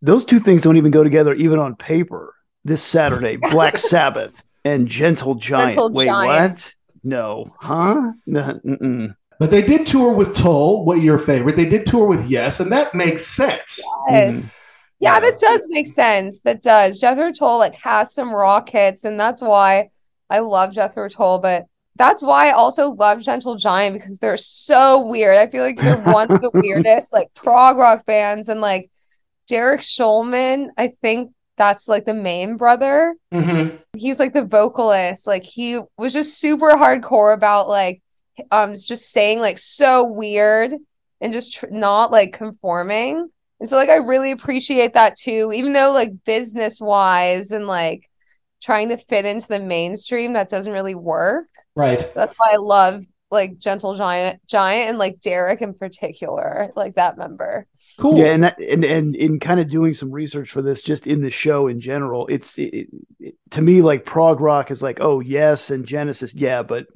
Those 0.03 0.25
two 0.25 0.39
things 0.39 0.63
don't 0.63 0.77
even 0.79 0.91
go 0.93 1.05
together, 1.05 1.35
even 1.35 1.59
on 1.59 1.77
paper. 1.77 2.35
This 2.65 2.83
Saturday, 2.83 3.37
Black 3.37 3.77
Sabbath 3.93 4.43
and 4.65 4.87
Gentle 4.89 5.35
Giant. 5.35 5.73
Gentle 5.73 5.91
Wait, 5.93 6.07
Giant. 6.07 6.53
what? 6.53 6.75
No, 7.03 7.55
huh? 7.59 8.13
No, 8.27 8.61
mm-mm. 8.65 9.15
But 9.39 9.51
they 9.51 9.63
did 9.63 9.87
tour 9.87 10.13
with 10.13 10.37
Tull, 10.37 10.85
what 10.85 11.01
your 11.01 11.17
favorite. 11.19 11.57
They 11.57 11.65
did 11.69 11.87
tour 11.87 12.07
with 12.07 12.27
Yes, 12.29 12.61
and 12.61 12.71
that 12.73 12.95
makes 12.95 13.27
sense. 13.27 13.83
Yes. 14.11 14.61
Yeah, 14.99 15.15
Yeah. 15.15 15.21
that 15.21 15.39
does 15.41 15.67
make 15.71 15.87
sense. 15.87 16.43
That 16.43 16.63
does. 16.63 16.99
Jethro 16.99 17.33
Tull 17.33 17.59
like 17.59 17.75
has 17.77 18.13
some 18.13 18.31
rock 18.33 18.69
hits, 18.69 19.05
and 19.05 19.19
that's 19.19 19.41
why 19.41 19.89
I 20.29 20.41
love 20.41 20.73
Jethro 20.75 21.09
Tull. 21.09 21.39
But 21.39 21.65
that's 21.97 22.23
why 22.23 22.49
I 22.49 22.53
also 22.53 22.91
love 22.91 23.23
Gentle 23.23 23.57
Giant 23.57 23.95
because 23.95 24.19
they're 24.19 24.37
so 24.37 25.07
weird. 25.07 25.37
I 25.37 25.47
feel 25.47 25.65
like 25.65 25.79
they're 25.79 25.97
one 26.13 26.31
of 26.31 26.43
the 26.43 26.51
weirdest 26.53 27.15
like 27.15 27.33
prog 27.33 27.79
rock 27.79 28.05
bands, 28.05 28.51
and 28.51 28.61
like 28.61 28.91
Derek 29.49 29.81
Shulman. 29.81 30.69
I 30.77 30.93
think 31.01 31.33
that's 31.61 31.89
like 31.89 32.07
the 32.07 32.15
main 32.15 32.57
brother. 32.57 33.15
Mm-hmm. 33.35 33.77
He's 33.95 34.19
like 34.19 34.33
the 34.33 34.47
vocalist. 34.47 35.27
Like 35.27 35.43
he 35.43 35.79
was 35.99 36.15
just 36.15 36.39
super 36.39 36.71
hardcore 36.71 37.35
about 37.35 37.69
like 37.69 38.01
um 38.51 38.73
just 38.75 39.11
saying 39.11 39.41
like 39.41 39.59
so 39.59 40.05
weird 40.05 40.75
and 41.21 41.35
just 41.35 41.53
tr- 41.53 41.67
not 41.71 42.11
like 42.11 42.33
conforming. 42.33 43.29
And 43.61 43.69
so 43.69 43.77
like 43.77 43.91
I 43.91 43.97
really 43.97 44.31
appreciate 44.31 44.95
that 44.95 45.17
too, 45.17 45.53
even 45.55 45.75
though 45.75 45.93
like 45.93 46.25
business 46.25 46.81
wise 46.81 47.51
and 47.51 47.67
like 47.67 48.09
trying 48.63 48.89
to 48.89 48.97
fit 48.97 49.27
into 49.27 49.49
the 49.49 49.61
mainstream 49.61 50.33
that 50.33 50.49
doesn't 50.49 50.73
really 50.73 50.95
work. 50.95 51.47
Right. 51.77 52.11
That's 52.15 52.33
why 52.39 52.53
I 52.55 52.57
love 52.57 53.05
like 53.31 53.59
Gentle 53.59 53.95
Giant 53.95 54.41
Giant 54.47 54.89
and 54.91 54.99
like 54.99 55.21
Derek 55.21 55.63
in 55.63 55.75
particular, 55.75 56.73
like 56.77 56.95
that 56.97 57.17
member. 57.17 57.67
Cool. 57.99 58.19
Yeah, 58.19 58.33
and 58.33 58.43
that, 58.45 58.59
and 58.61 58.85
and 58.85 59.15
in 59.15 59.39
kind 59.41 59.61
of 59.61 59.69
doing 59.69 59.95
some 59.95 60.11
research 60.11 60.51
for 60.51 60.63
this, 60.63 60.83
just 60.83 61.07
in 61.07 61.21
the 61.21 61.31
show 61.31 61.67
in 61.69 61.81
general, 61.81 62.27
it's 62.27 62.59
it, 62.59 62.89
it, 63.21 63.35
to 63.51 63.63
me 63.63 63.83
like 63.83 64.05
prog 64.05 64.41
rock 64.41 64.71
is 64.71 64.83
like, 64.83 64.99
oh 65.01 65.21
yes, 65.21 65.71
and 65.71 65.87
Genesis, 65.87 66.35
yeah, 66.35 66.63
but 66.63 66.87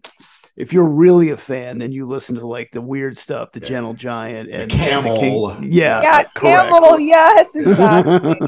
if 0.56 0.72
you're 0.72 0.84
really 0.84 1.30
a 1.30 1.36
fan, 1.36 1.78
then 1.78 1.90
you 1.92 2.06
listen 2.06 2.36
to 2.36 2.46
like 2.46 2.70
the 2.72 2.80
weird 2.80 3.18
stuff, 3.18 3.52
the 3.52 3.60
Gentle 3.60 3.94
Giant 3.94 4.50
and 4.50 4.70
Camel. 4.70 5.12
and 5.12 5.16
the 5.16 5.60
King- 5.60 5.72
yeah, 5.72 6.00
Yeah, 6.02 6.22
correct. 6.34 6.70
Camel, 6.70 7.00
yes, 7.00 7.56
exactly. 7.56 8.40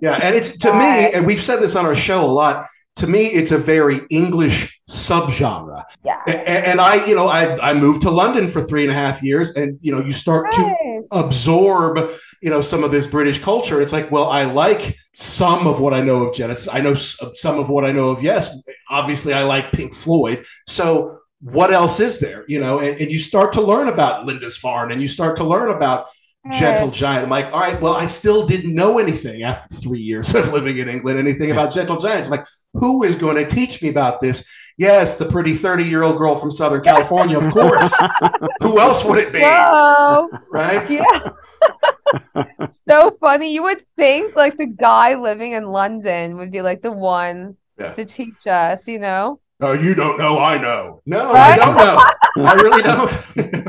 Yeah, 0.00 0.18
and 0.22 0.34
it's 0.34 0.58
to 0.58 0.72
me, 0.72 1.12
and 1.12 1.26
we've 1.26 1.42
said 1.42 1.60
this 1.60 1.76
on 1.76 1.84
our 1.84 1.94
show 1.94 2.24
a 2.24 2.26
lot. 2.26 2.66
To 2.96 3.06
me, 3.06 3.26
it's 3.26 3.52
a 3.52 3.58
very 3.58 4.02
English 4.10 4.82
subgenre. 4.90 5.82
yeah. 6.04 6.20
And 6.26 6.80
I, 6.80 7.04
you 7.06 7.14
know, 7.14 7.28
I 7.28 7.70
I 7.70 7.74
moved 7.74 8.02
to 8.02 8.10
London 8.10 8.50
for 8.50 8.62
three 8.62 8.82
and 8.82 8.90
a 8.90 8.94
half 8.94 9.22
years, 9.22 9.54
and 9.54 9.78
you 9.80 9.94
know, 9.94 10.04
you 10.04 10.12
start 10.12 10.52
to 10.52 11.02
absorb, 11.10 12.10
you 12.42 12.50
know, 12.50 12.60
some 12.60 12.84
of 12.84 12.90
this 12.90 13.06
British 13.06 13.40
culture. 13.42 13.80
It's 13.80 13.92
like, 13.92 14.10
well, 14.10 14.28
I 14.28 14.44
like 14.44 14.96
some 15.14 15.66
of 15.66 15.80
what 15.80 15.94
I 15.94 16.02
know 16.02 16.24
of 16.24 16.34
Genesis. 16.34 16.68
I 16.72 16.80
know 16.80 16.94
some 16.94 17.58
of 17.58 17.70
what 17.70 17.84
I 17.84 17.92
know 17.92 18.08
of 18.08 18.22
Yes. 18.22 18.62
Obviously, 18.90 19.32
I 19.32 19.42
like 19.44 19.72
Pink 19.72 19.94
Floyd. 19.94 20.44
So, 20.68 21.18
what 21.40 21.72
else 21.72 21.98
is 21.98 22.20
there? 22.20 22.44
You 22.46 22.60
know, 22.60 22.78
and, 22.80 23.00
and 23.00 23.10
you 23.10 23.18
start 23.18 23.54
to 23.54 23.62
learn 23.62 23.88
about 23.88 24.26
Lindisfarne, 24.26 24.92
and 24.92 25.00
you 25.00 25.08
start 25.08 25.36
to 25.38 25.44
learn 25.44 25.70
about 25.70 26.06
Gentle 26.50 26.90
Giant. 26.90 27.24
I'm 27.24 27.30
like, 27.30 27.46
all 27.52 27.60
right, 27.60 27.80
well, 27.80 27.94
I 27.94 28.06
still 28.08 28.46
didn't 28.46 28.74
know 28.74 28.98
anything 28.98 29.44
after 29.44 29.74
three 29.76 30.00
years 30.00 30.34
of 30.34 30.52
living 30.52 30.78
in 30.78 30.88
England, 30.88 31.18
anything 31.18 31.52
about 31.52 31.72
Gentle 31.72 31.98
Giants. 31.98 32.28
I'm 32.28 32.32
like, 32.38 32.46
who 32.74 33.04
is 33.04 33.16
going 33.16 33.36
to 33.36 33.46
teach 33.46 33.80
me 33.82 33.88
about 33.88 34.20
this? 34.20 34.46
Yes, 34.78 35.18
the 35.18 35.26
pretty 35.26 35.54
30 35.54 35.84
year 35.84 36.02
old 36.02 36.18
girl 36.18 36.34
from 36.34 36.50
Southern 36.50 36.82
California, 36.82 37.38
of 37.38 37.52
course. 37.52 37.94
who 38.60 38.80
else 38.80 39.04
would 39.04 39.18
it 39.18 39.32
be? 39.32 39.40
Whoa. 39.40 40.28
Right? 40.50 40.90
Yeah. 40.90 42.44
so 42.88 43.16
funny. 43.20 43.52
You 43.54 43.62
would 43.64 43.84
think 43.96 44.34
like 44.34 44.56
the 44.56 44.66
guy 44.66 45.14
living 45.14 45.52
in 45.52 45.64
London 45.64 46.36
would 46.38 46.50
be 46.50 46.62
like 46.62 46.82
the 46.82 46.90
one 46.90 47.56
Yeah. 47.78 47.92
to 47.92 48.04
teach 48.04 48.46
us, 48.48 48.88
you 48.88 48.98
know? 48.98 49.38
Oh, 49.60 49.72
you 49.74 49.94
don't 49.94 50.18
know, 50.18 50.40
I 50.40 50.58
know. 50.58 51.02
No, 51.06 51.32
Right? 51.32 51.60
I 51.60 51.64
don't 51.64 51.76
know. 51.76 52.44
I 52.44 52.54
really 52.54 52.82
don't. 53.52 53.61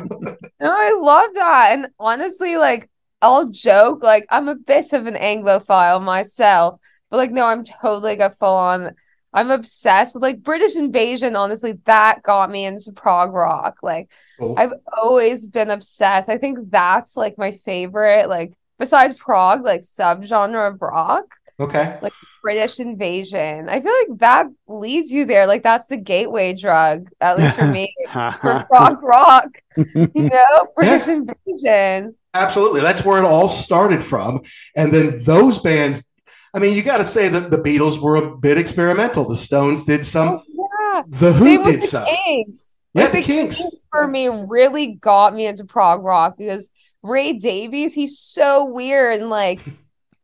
No, 0.63 0.71
I 0.71 0.97
love 0.99 1.33
that. 1.35 1.69
And 1.73 1.87
honestly, 1.99 2.55
like 2.57 2.89
I'll 3.21 3.49
joke, 3.49 4.01
like 4.01 4.25
I'm 4.29 4.47
a 4.47 4.55
bit 4.55 4.93
of 4.93 5.07
an 5.07 5.15
Anglophile 5.15 6.01
myself, 6.01 6.79
but 7.09 7.17
like 7.17 7.31
no, 7.31 7.45
I'm 7.45 7.65
totally 7.65 8.17
like 8.17 8.31
a 8.31 8.35
full 8.37 8.55
on 8.55 8.95
I'm 9.33 9.51
obsessed 9.51 10.15
with 10.15 10.23
like 10.23 10.41
British 10.41 10.75
invasion. 10.77 11.35
Honestly, 11.35 11.79
that 11.85 12.23
got 12.23 12.49
me 12.49 12.65
into 12.65 12.93
prog 12.93 13.33
rock. 13.33 13.77
Like 13.83 14.09
Cool. 14.39 14.55
I've 14.57 14.73
always 14.97 15.49
been 15.49 15.69
obsessed. 15.69 16.29
I 16.29 16.37
think 16.37 16.71
that's 16.71 17.17
like 17.17 17.37
my 17.37 17.59
favorite, 17.65 18.29
like 18.29 18.53
besides 18.79 19.15
prog, 19.15 19.63
like 19.63 19.81
subgenre 19.81 20.73
of 20.73 20.81
rock, 20.81 21.35
okay. 21.59 21.97
like 22.01 22.13
British 22.41 22.79
invasion. 22.79 23.69
I 23.69 23.81
feel 23.81 23.93
like 24.09 24.19
that 24.19 24.47
leads 24.67 25.11
you 25.11 25.25
there. 25.25 25.47
Like 25.47 25.63
that's 25.63 25.87
the 25.87 25.97
gateway 25.97 26.53
drug, 26.53 27.07
at 27.21 27.39
least 27.39 27.55
for 27.55 27.67
me, 27.67 27.93
for 28.11 28.65
prog 28.69 29.01
rock. 29.01 29.47
You 29.95 30.09
know, 30.29 30.67
British 30.75 31.07
invasion. 31.07 32.15
Absolutely. 32.35 32.81
That's 32.81 33.03
where 33.03 33.17
it 33.17 33.25
all 33.25 33.49
started 33.49 34.03
from. 34.03 34.41
And 34.75 34.93
then 34.93 35.23
those 35.23 35.59
bands, 35.59 36.11
I 36.53 36.59
mean, 36.59 36.75
you 36.75 36.83
got 36.83 36.97
to 36.97 37.05
say 37.05 37.27
that 37.29 37.49
the 37.49 37.57
Beatles 37.57 37.99
were 37.99 38.17
a 38.17 38.37
bit 38.37 38.57
experimental. 38.59 39.27
The 39.27 39.35
Stones 39.35 39.83
did 39.83 40.05
some, 40.05 40.43
oh, 40.59 40.67
Yeah. 40.95 41.03
The 41.07 41.33
Who 41.33 41.45
Same 41.45 41.63
did 41.63 41.81
the 41.81 41.87
some. 41.87 42.05
Kinks. 42.05 42.75
Yeah, 42.93 43.03
Like, 43.03 43.13
the 43.13 43.21
Kinks. 43.23 43.87
for 43.89 44.07
me 44.07 44.27
really 44.27 44.93
got 44.93 45.33
me 45.33 45.47
into 45.47 45.65
prog 45.65 46.03
rock 46.03 46.37
because 46.37 46.69
Ray 47.01 47.33
Davies, 47.33 47.93
he's 47.93 48.19
so 48.19 48.65
weird 48.65 49.19
and 49.19 49.29
like 49.29 49.61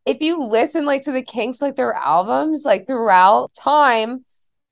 if 0.06 0.18
you 0.20 0.38
listen 0.46 0.84
like 0.86 1.02
to 1.02 1.12
the 1.12 1.22
Kinks 1.22 1.60
like 1.62 1.76
their 1.76 1.94
albums 1.94 2.64
like 2.64 2.86
throughout 2.86 3.52
time 3.54 4.24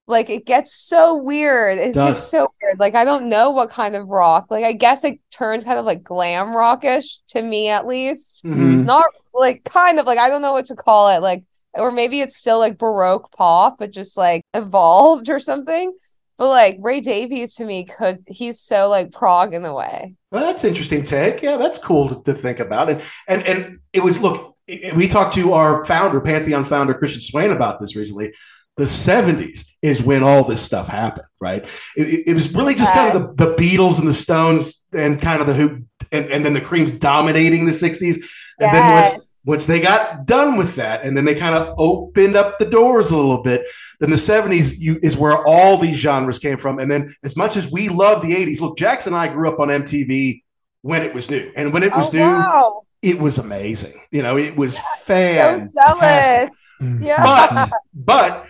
like 0.06 0.30
it 0.30 0.46
gets 0.46 0.72
so 0.72 1.16
weird 1.22 1.76
it 1.78 1.92
Does. 1.94 2.08
gets 2.18 2.20
so 2.30 2.48
weird 2.62 2.78
like 2.78 2.94
I 2.94 3.04
don't 3.04 3.28
know 3.28 3.50
what 3.50 3.70
kind 3.70 3.94
of 3.94 4.08
rock 4.08 4.46
like 4.50 4.64
I 4.64 4.72
guess 4.72 5.04
it 5.04 5.18
turns 5.30 5.64
kind 5.64 5.78
of 5.78 5.84
like 5.84 6.02
glam 6.02 6.54
rockish 6.56 7.18
to 7.28 7.42
me 7.42 7.68
at 7.68 7.86
least 7.86 8.42
Mhm. 8.44 8.84
not 8.84 9.04
like 9.34 9.64
kind 9.64 9.98
of 9.98 10.06
like 10.06 10.18
I 10.18 10.28
don't 10.28 10.42
know 10.42 10.52
what 10.52 10.66
to 10.66 10.74
call 10.76 11.08
it 11.10 11.20
like 11.20 11.44
or 11.74 11.92
maybe 11.92 12.20
it's 12.20 12.36
still 12.36 12.58
like 12.58 12.78
baroque 12.78 13.30
pop 13.32 13.78
but 13.78 13.92
just 13.92 14.16
like 14.16 14.42
evolved 14.54 15.28
or 15.34 15.38
something 15.38 15.92
but 16.38 16.48
like 16.48 16.78
Ray 16.80 17.00
Davies 17.00 17.56
to 17.56 17.64
me 17.64 17.84
could 17.84 18.24
he's 18.28 18.60
so 18.60 18.88
like 18.88 19.12
prog 19.12 19.52
in 19.54 19.62
the 19.62 19.74
way 19.74 20.14
Well, 20.30 20.44
that's 20.44 20.64
interesting 20.64 21.04
take. 21.04 21.42
Yeah, 21.42 21.56
that's 21.56 21.78
cool 21.78 22.08
to, 22.08 22.22
to 22.22 22.32
think 22.32 22.60
about. 22.60 22.88
And 22.90 23.02
and 23.26 23.42
and 23.42 23.78
it 23.92 24.02
was 24.04 24.22
look. 24.22 24.54
We 24.94 25.08
talked 25.08 25.34
to 25.34 25.52
our 25.54 25.84
founder, 25.84 26.20
Pantheon 26.20 26.64
founder 26.64 26.94
Christian 26.94 27.20
Swain, 27.20 27.50
about 27.50 27.78
this 27.80 27.96
recently. 27.96 28.32
The 28.76 28.84
'70s 28.84 29.66
is 29.82 30.02
when 30.02 30.22
all 30.22 30.44
this 30.44 30.62
stuff 30.62 30.86
happened, 30.88 31.26
right? 31.40 31.64
It, 31.96 32.08
it- 32.08 32.28
it 32.28 32.34
was 32.34 32.54
really 32.54 32.74
just 32.74 32.92
kind 32.92 33.16
of 33.16 33.36
the, 33.36 33.46
the 33.46 33.54
Beatles 33.56 33.98
and 33.98 34.06
the 34.06 34.12
Stones, 34.14 34.86
and 34.92 35.20
kind 35.20 35.40
of 35.40 35.46
the 35.48 35.54
Who, 35.54 35.82
and, 36.12 36.26
and 36.26 36.44
then 36.44 36.54
the 36.54 36.60
Creams 36.60 36.92
dominating 36.92 37.64
the 37.64 37.72
'60s. 37.72 38.16
And 38.60 38.70
then 38.72 38.82
once 38.92 39.42
once 39.46 39.66
they 39.66 39.80
got 39.80 40.26
done 40.26 40.56
with 40.56 40.74
that, 40.76 41.02
and 41.02 41.16
then 41.16 41.24
they 41.24 41.34
kind 41.34 41.54
of 41.54 41.74
opened 41.78 42.36
up 42.36 42.58
the 42.58 42.64
doors 42.66 43.10
a 43.10 43.16
little 43.16 43.42
bit, 43.42 43.62
then 44.00 44.10
the 44.10 44.16
70s 44.16 44.78
you, 44.78 44.98
is 45.02 45.16
where 45.16 45.44
all 45.46 45.78
these 45.78 45.96
genres 45.96 46.38
came 46.38 46.58
from. 46.58 46.78
And 46.78 46.90
then, 46.90 47.14
as 47.24 47.36
much 47.36 47.56
as 47.56 47.70
we 47.70 47.88
love 47.88 48.20
the 48.20 48.34
80s, 48.34 48.60
look, 48.60 48.76
Jackson 48.76 49.12
and 49.14 49.20
I 49.22 49.28
grew 49.28 49.48
up 49.48 49.58
on 49.60 49.68
MTV 49.68 50.42
when 50.82 51.02
it 51.02 51.14
was 51.14 51.30
new. 51.30 51.50
And 51.56 51.72
when 51.72 51.82
it 51.82 51.94
was 51.94 52.08
oh 52.08 52.12
new, 52.12 52.18
wow 52.20 52.82
it 53.02 53.18
was 53.18 53.38
amazing. 53.38 54.00
You 54.10 54.22
know, 54.22 54.36
it 54.36 54.56
was 54.56 54.76
so 55.02 55.04
fantastic. 55.04 55.74
jealous 55.74 56.62
yeah 57.00 57.22
But, 57.22 57.70
but 57.94 58.46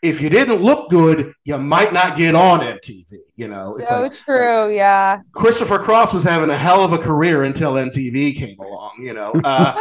if 0.00 0.20
you 0.20 0.30
didn't 0.30 0.62
look 0.62 0.88
good, 0.90 1.34
you 1.44 1.58
might 1.58 1.92
not 1.92 2.16
get 2.16 2.34
on 2.34 2.60
MTV. 2.60 3.12
You 3.36 3.48
know, 3.48 3.76
it's 3.78 3.88
so 3.88 4.02
like 4.02 4.14
true 4.14 4.74
yeah 4.74 5.20
Christopher 5.32 5.78
Cross 5.78 6.12
was 6.14 6.24
having 6.24 6.50
a 6.50 6.56
hell 6.56 6.82
of 6.84 6.92
a 6.92 6.98
career 6.98 7.44
until 7.44 7.74
MTV 7.74 8.36
came 8.36 8.58
along. 8.58 8.92
You 8.98 9.14
know, 9.14 9.32
uh, 9.44 9.78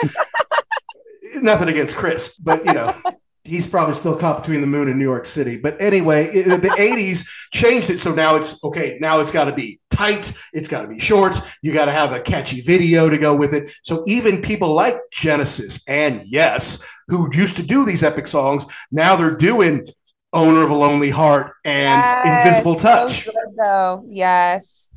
nothing 1.42 1.70
against 1.70 1.96
Chris, 1.96 2.38
but 2.38 2.66
you 2.66 2.74
know, 2.74 2.96
he's 3.44 3.68
probably 3.68 3.96
still 3.96 4.16
caught 4.16 4.42
between 4.42 4.62
the 4.62 4.68
moon 4.68 4.88
and 4.90 4.98
New 4.98 5.06
York 5.06 5.26
City. 5.26 5.58
But 5.58 5.82
anyway, 5.82 6.28
it, 6.28 6.62
the 6.62 6.70
'80s 6.70 7.28
changed 7.52 7.90
it, 7.90 8.00
so 8.00 8.14
now 8.14 8.36
it's 8.36 8.64
okay. 8.64 8.98
Now 9.02 9.20
it's 9.20 9.32
got 9.32 9.46
to 9.46 9.54
be 9.54 9.80
tight. 10.00 10.32
It's 10.54 10.68
got 10.70 10.84
to 10.84 10.88
be 10.88 11.00
short. 11.00 11.34
You 11.62 11.74
got 11.74 11.86
to 11.86 11.92
have 11.92 12.14
a 12.14 12.22
catchy 12.22 12.62
video 12.62 13.10
to 13.10 13.18
go 13.18 13.36
with 13.36 13.54
it. 13.54 13.72
So 13.84 14.04
even 14.08 14.42
people 14.42 14.74
like 14.74 14.96
Genesis 15.12 15.84
and 15.88 16.24
Yes, 16.26 16.84
who 17.10 17.30
used 17.34 17.58
to 17.58 17.64
do 17.64 17.86
these 17.86 18.04
epic 18.04 18.28
songs, 18.28 18.66
now 18.92 19.16
they're 19.16 19.36
doing 19.36 19.88
"Owner 20.32 20.64
of 20.64 20.70
a 20.70 20.76
Lonely 20.76 21.10
Heart" 21.10 21.54
and 21.66 22.00
Yes, 22.02 22.48
"Invisible 22.48 22.78
so 22.78 22.84
Touch." 22.88 23.26
good, 23.26 23.34
though 23.58 24.06
yes 24.10 24.90